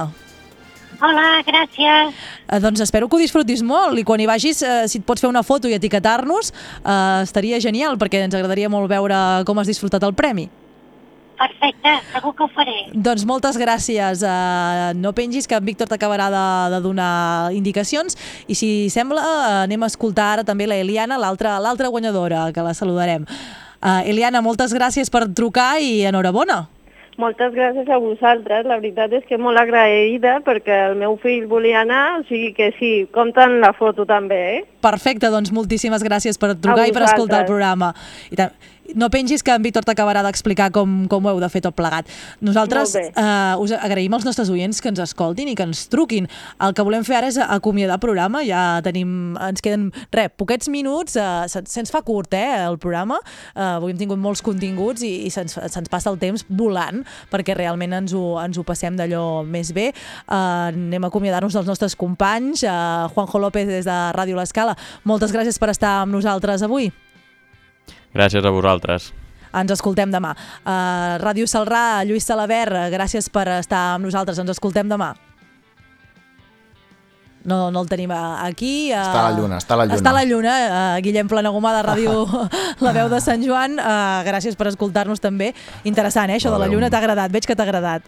Hola, 0.97 1.29
gràcies. 1.45 2.17
Eh, 2.49 2.59
doncs 2.63 2.81
espero 2.81 3.11
que 3.11 3.19
ho 3.19 3.21
disfrutis 3.21 3.61
molt 3.61 4.01
i 4.01 4.07
quan 4.07 4.23
hi 4.23 4.29
vagis, 4.31 4.65
eh, 4.65 4.85
si 4.89 5.03
et 5.03 5.05
pots 5.05 5.21
fer 5.21 5.29
una 5.29 5.45
foto 5.45 5.69
i 5.69 5.77
etiquetar-nos, 5.77 6.53
eh, 6.81 7.21
estaria 7.21 7.61
genial 7.61 8.01
perquè 8.01 8.25
ens 8.25 8.33
agradaria 8.33 8.71
molt 8.71 8.89
veure 8.89 9.43
com 9.45 9.61
has 9.61 9.69
disfrutat 9.69 10.01
el 10.01 10.17
premi. 10.17 10.49
Perfecte, 11.35 11.91
segur 12.13 12.31
que 12.35 12.43
ho 12.45 12.49
faré. 12.55 12.75
Doncs 12.93 13.25
moltes 13.27 13.57
gràcies. 13.59 14.21
Uh, 14.23 14.93
no 14.95 15.11
pengis 15.17 15.47
que 15.47 15.57
en 15.57 15.65
Víctor 15.67 15.89
t'acabarà 15.91 16.29
de, 16.31 16.43
de 16.75 16.79
donar 16.85 17.51
indicacions 17.55 18.15
i 18.47 18.55
si 18.55 18.69
sembla 18.93 19.19
uh, 19.23 19.49
anem 19.65 19.83
a 19.83 19.89
escoltar 19.91 20.29
ara 20.37 20.45
també 20.47 20.67
la 20.67 20.77
Eliana, 20.79 21.17
l'altra 21.19 21.57
l'altra 21.59 21.91
guanyadora, 21.91 22.47
que 22.55 22.63
la 22.63 22.73
saludarem. 22.73 23.27
Uh, 23.83 23.99
Eliana, 24.07 24.41
moltes 24.41 24.71
gràcies 24.73 25.11
per 25.11 25.27
trucar 25.35 25.75
i 25.83 26.05
enhorabona. 26.07 26.63
Moltes 27.15 27.53
gràcies 27.55 27.87
a 27.87 27.95
vosaltres, 28.03 28.65
la 28.67 28.75
veritat 28.75 29.13
és 29.15 29.23
que 29.23 29.37
molt 29.39 29.55
agraïda 29.61 30.41
perquè 30.43 30.81
el 30.89 30.97
meu 30.99 31.13
fill 31.23 31.45
volia 31.47 31.79
anar, 31.85 32.19
o 32.19 32.25
sigui 32.27 32.49
que 32.57 32.73
sí, 32.75 32.89
compta 33.15 33.45
amb 33.47 33.61
la 33.63 33.69
foto 33.77 34.03
també, 34.09 34.39
eh? 34.57 34.63
Perfecte, 34.83 35.29
doncs 35.31 35.53
moltíssimes 35.55 36.03
gràcies 36.03 36.35
per 36.41 36.57
trucar 36.59 36.89
i 36.89 36.91
per 36.95 37.05
escoltar 37.07 37.45
el 37.45 37.47
programa. 37.47 37.93
I 38.35 38.39
ta- 38.41 38.49
no 38.93 39.09
pengis 39.09 39.41
que 39.43 39.51
en 39.51 39.63
Víctor 39.65 39.83
t'acabarà 39.83 40.21
d'explicar 40.23 40.69
com, 40.71 41.07
com 41.07 41.25
ho 41.25 41.29
heu 41.33 41.39
de 41.41 41.49
fer 41.49 41.61
tot 41.65 41.75
plegat. 41.75 42.05
Nosaltres 42.41 42.93
eh, 43.17 43.55
us 43.59 43.71
agraïm 43.73 44.13
als 44.13 44.25
nostres 44.27 44.49
oients 44.53 44.81
que 44.81 44.89
ens 44.91 44.99
escoltin 44.99 45.49
i 45.49 45.55
que 45.55 45.63
ens 45.65 45.87
truquin. 45.89 46.27
El 46.61 46.73
que 46.77 46.83
volem 46.85 47.03
fer 47.07 47.17
ara 47.17 47.27
és 47.31 47.37
acomiadar 47.41 47.95
el 47.97 48.03
programa. 48.03 48.43
Ja 48.45 48.81
tenim, 48.85 49.35
ens 49.41 49.61
queden, 49.65 49.89
res, 50.13 50.29
poquets 50.37 50.69
minuts. 50.69 51.15
Eh, 51.15 51.47
se- 51.51 51.63
se'ns 51.65 51.91
fa 51.91 52.01
curt, 52.05 52.33
eh, 52.33 52.65
el 52.67 52.77
programa. 52.77 53.17
Eh, 53.55 53.61
avui 53.61 53.91
hem 53.91 53.97
tingut 53.97 54.19
molts 54.19 54.41
continguts 54.45 55.01
i, 55.01 55.25
i 55.25 55.29
se'ns 55.33 55.55
se'ns 55.55 55.89
passa 55.89 56.09
el 56.11 56.17
temps 56.19 56.43
volant 56.49 57.01
perquè 57.31 57.55
realment 57.55 57.93
ens 57.93 58.13
ho, 58.13 58.35
ens 58.43 58.57
ho 58.57 58.63
passem 58.67 58.95
d'allò 58.97 59.43
més 59.45 59.71
bé. 59.73 59.87
Eh, 59.89 60.35
anem 60.35 61.03
a 61.03 61.07
acomiadar-nos 61.07 61.53
dels 61.53 61.67
nostres 61.67 61.95
companys. 61.95 62.63
Eh, 62.63 62.69
Juanjo 63.15 63.39
López 63.39 63.67
des 63.67 63.85
de 63.85 63.97
Ràdio 64.15 64.35
L'Escala, 64.35 64.75
moltes 65.03 65.31
gràcies 65.33 65.57
per 65.59 65.69
estar 65.73 66.01
amb 66.03 66.13
nosaltres 66.13 66.61
avui. 66.65 66.91
Gràcies 68.15 68.45
a 68.45 68.51
vosaltres. 68.55 69.11
Ens 69.55 69.71
escoltem 69.71 70.11
demà. 70.11 70.33
Uh, 70.63 71.15
Ràdio 71.21 71.47
Salrà, 71.47 72.03
Lluís 72.07 72.25
Salaver, 72.27 72.67
eh, 72.75 72.89
gràcies 72.91 73.29
per 73.31 73.47
estar 73.59 73.95
amb 73.95 74.07
nosaltres. 74.07 74.39
Ens 74.39 74.51
escoltem 74.51 74.89
demà. 74.91 75.13
No, 77.45 77.69
no 77.71 77.83
el 77.85 77.87
tenim 77.87 78.11
aquí. 78.11 78.89
Uh, 78.91 78.97
Està 78.99 79.21
a 79.21 79.29
la 79.29 79.37
lluna, 79.37 79.59
està 79.61 79.75
a 79.75 79.77
la 79.77 79.85
lluna. 79.85 79.99
Està 79.99 80.11
a 80.11 80.17
la 80.17 80.25
lluna. 80.25 80.55
Uh, 80.65 81.01
Guillem 81.05 81.29
Planagumà 81.29 81.75
de 81.77 81.83
Ràdio 81.85 82.15
La 82.87 82.91
Veu 82.95 83.11
de 83.11 83.21
Sant 83.21 83.43
Joan. 83.45 83.77
Uh, 83.77 84.23
gràcies 84.27 84.57
per 84.59 84.71
escoltar-nos 84.73 85.21
també. 85.23 85.53
Interessant, 85.85 86.33
eh? 86.33 86.39
Això 86.39 86.51
de 86.51 86.59
la 86.59 86.67
lluna 86.71 86.89
t'ha 86.89 87.03
agradat. 87.03 87.31
Veig 87.31 87.45
que 87.45 87.55
t'ha 87.55 87.67
agradat. 87.67 88.07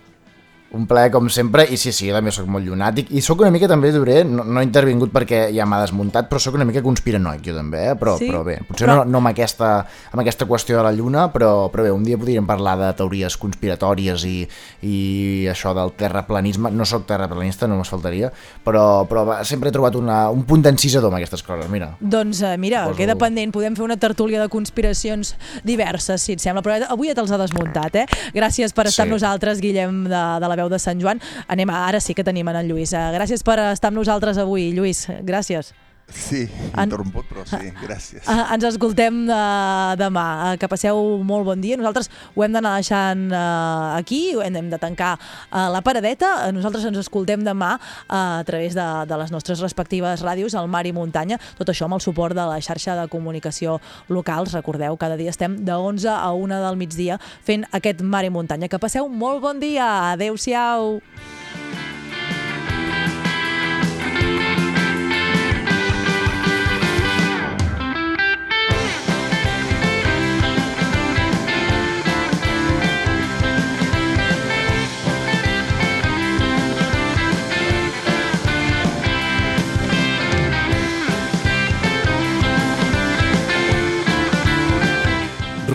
Un 0.76 0.84
plaer 0.86 1.10
com 1.14 1.30
sempre, 1.32 1.64
i 1.72 1.78
sí, 1.80 1.94
sí, 1.96 2.10
també 2.12 2.30
sóc 2.36 2.46
molt 2.52 2.66
llunàtic, 2.68 3.08
i 3.16 3.22
sóc 3.24 3.40
una 3.40 3.50
mica 3.56 3.70
també, 3.72 3.88
duré, 3.96 4.18
no, 4.28 4.44
no 4.44 4.60
he 4.60 4.66
intervingut 4.68 5.14
perquè 5.16 5.46
ja 5.56 5.64
m'ha 5.66 5.78
desmuntat, 5.80 6.28
però 6.28 6.42
sóc 6.44 6.58
una 6.60 6.66
mica 6.68 6.82
conspiranoic 6.84 7.40
jo 7.46 7.54
també, 7.56 7.86
eh? 7.92 7.96
però, 7.96 8.18
Sí? 8.20 8.28
però 8.28 8.42
bé, 8.44 8.58
potser 8.68 8.84
Però- 8.86 8.98
no, 9.00 9.06
no 9.06 9.22
amb, 9.22 9.30
aquesta, 9.32 9.70
amb 10.12 10.20
aquesta 10.26 10.46
qüestió 10.46 10.76
de 10.76 10.84
la 10.84 10.92
lluna, 10.92 11.30
però, 11.32 11.70
però 11.72 11.86
bé, 11.88 11.92
un 11.96 12.04
dia 12.04 12.18
podríem 12.20 12.46
parlar 12.46 12.76
de 12.82 12.90
teories 13.00 13.38
conspiratòries 13.40 14.26
i, 14.28 14.42
i 14.84 15.48
això 15.48 15.72
del 15.74 15.94
terraplanisme, 15.96 16.70
no 16.76 16.84
sóc 16.86 17.08
terraplanista, 17.08 17.66
no 17.72 17.80
m'es 17.80 17.88
faltaria, 17.88 18.34
però, 18.68 19.06
però 19.08 19.24
sempre 19.48 19.72
he 19.72 19.76
trobat 19.76 19.96
una, 19.96 20.26
un 20.36 20.44
punt 20.44 20.68
d'encisador 20.68 21.08
amb 21.14 21.22
aquestes 21.22 21.44
coses, 21.48 21.72
mira. 21.72 21.94
Doncs 22.02 22.44
uh, 22.44 22.58
mira, 22.60 22.84
Poso- 22.90 23.00
queda 23.00 23.16
pendent, 23.16 23.56
podem 23.56 23.80
fer 23.80 23.88
una 23.88 23.96
tertúlia 23.96 24.44
de 24.44 24.50
conspiracions 24.52 25.34
diverses, 25.64 26.28
si 26.28 26.36
et 26.36 26.44
sembla, 26.44 26.62
però 26.66 26.76
avui 26.92 27.08
ja 27.08 27.16
te'ls 27.16 27.32
ha 27.32 27.40
desmuntat, 27.40 27.96
eh? 28.04 28.06
Gràcies 28.36 28.76
per 28.76 28.90
estar 28.92 29.06
Sí. 29.06 29.08
amb 29.08 29.16
nosaltres, 29.16 29.60
Guillem, 29.64 30.04
de, 30.12 30.24
de 30.44 30.48
la 30.52 30.57
veu 30.58 30.72
de 30.72 30.80
Sant 30.82 31.02
Joan. 31.02 31.22
Anem, 31.48 31.72
a, 31.72 31.86
ara 31.88 32.02
sí 32.04 32.18
que 32.18 32.26
tenim 32.28 32.48
en, 32.52 32.62
en 32.64 32.72
Lluís. 32.72 32.96
Uh, 32.96 33.12
gràcies 33.16 33.46
per 33.46 33.60
estar 33.72 33.94
amb 33.94 34.02
nosaltres 34.02 34.42
avui, 34.42 34.72
Lluís, 34.76 35.06
gràcies. 35.26 35.74
Sí, 36.08 36.48
En- 36.72 36.86
interromput, 36.86 37.26
però 37.28 37.44
sí, 37.44 37.68
gràcies. 37.84 38.24
Uh, 38.24 38.46
ens 38.56 38.64
escoltem 38.70 39.26
uh, 39.28 39.92
demà. 40.00 40.56
Que 40.60 40.70
passeu 40.72 40.96
molt 41.28 41.44
bon 41.46 41.60
dia. 41.60 41.76
Nosaltres 41.76 42.08
ho 42.34 42.46
hem 42.46 42.54
d'anar 42.56 42.78
deixant 42.80 43.26
uh, 43.28 43.98
aquí, 43.98 44.32
hem, 44.40 44.56
hem 44.56 44.70
de 44.72 44.80
tancar 44.80 45.18
uh, 45.20 45.68
la 45.74 45.82
paradeta. 45.84 46.48
Nosaltres 46.56 46.86
ens 46.88 47.02
escoltem 47.04 47.44
demà 47.44 47.74
uh, 47.76 48.40
a 48.40 48.44
través 48.48 48.78
de, 48.78 48.86
de 49.10 49.20
les 49.20 49.34
nostres 49.36 49.60
respectives 49.60 50.24
ràdios, 50.24 50.56
al 50.56 50.72
Mar 50.72 50.86
i 50.88 50.94
Muntanya. 50.96 51.42
Tot 51.60 51.74
això 51.74 51.90
amb 51.90 52.00
el 52.00 52.04
suport 52.06 52.38
de 52.38 52.46
la 52.48 52.62
xarxa 52.64 52.96
de 53.02 53.08
comunicació 53.12 53.82
locals. 54.08 54.56
Recordeu, 54.56 54.96
cada 54.98 55.20
dia 55.20 55.34
estem 55.36 55.60
de 55.68 55.76
11 55.76 56.08
a 56.16 56.32
1 56.32 56.62
del 56.70 56.80
migdia 56.80 57.20
fent 57.44 57.68
aquest 57.76 58.00
Mar 58.02 58.24
i 58.24 58.32
Muntanya. 58.32 58.72
Que 58.72 58.80
passeu 58.80 59.12
molt 59.12 59.44
bon 59.44 59.60
dia. 59.60 60.14
Adéu-siau. 60.16 61.02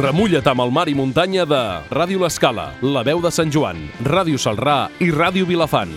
Remulla't 0.03 0.49
amb 0.51 0.63
el 0.65 0.73
mar 0.75 0.89
i 0.91 0.97
muntanya 0.99 1.45
de 1.47 1.61
Ràdio 1.95 2.25
L'Escala, 2.25 2.65
La 2.83 3.05
Veu 3.07 3.23
de 3.23 3.31
Sant 3.31 3.53
Joan, 3.55 3.85
Ràdio 4.03 4.41
Salrà 4.41 4.81
i 4.99 5.13
Ràdio 5.15 5.47
Vilafant. 5.47 5.95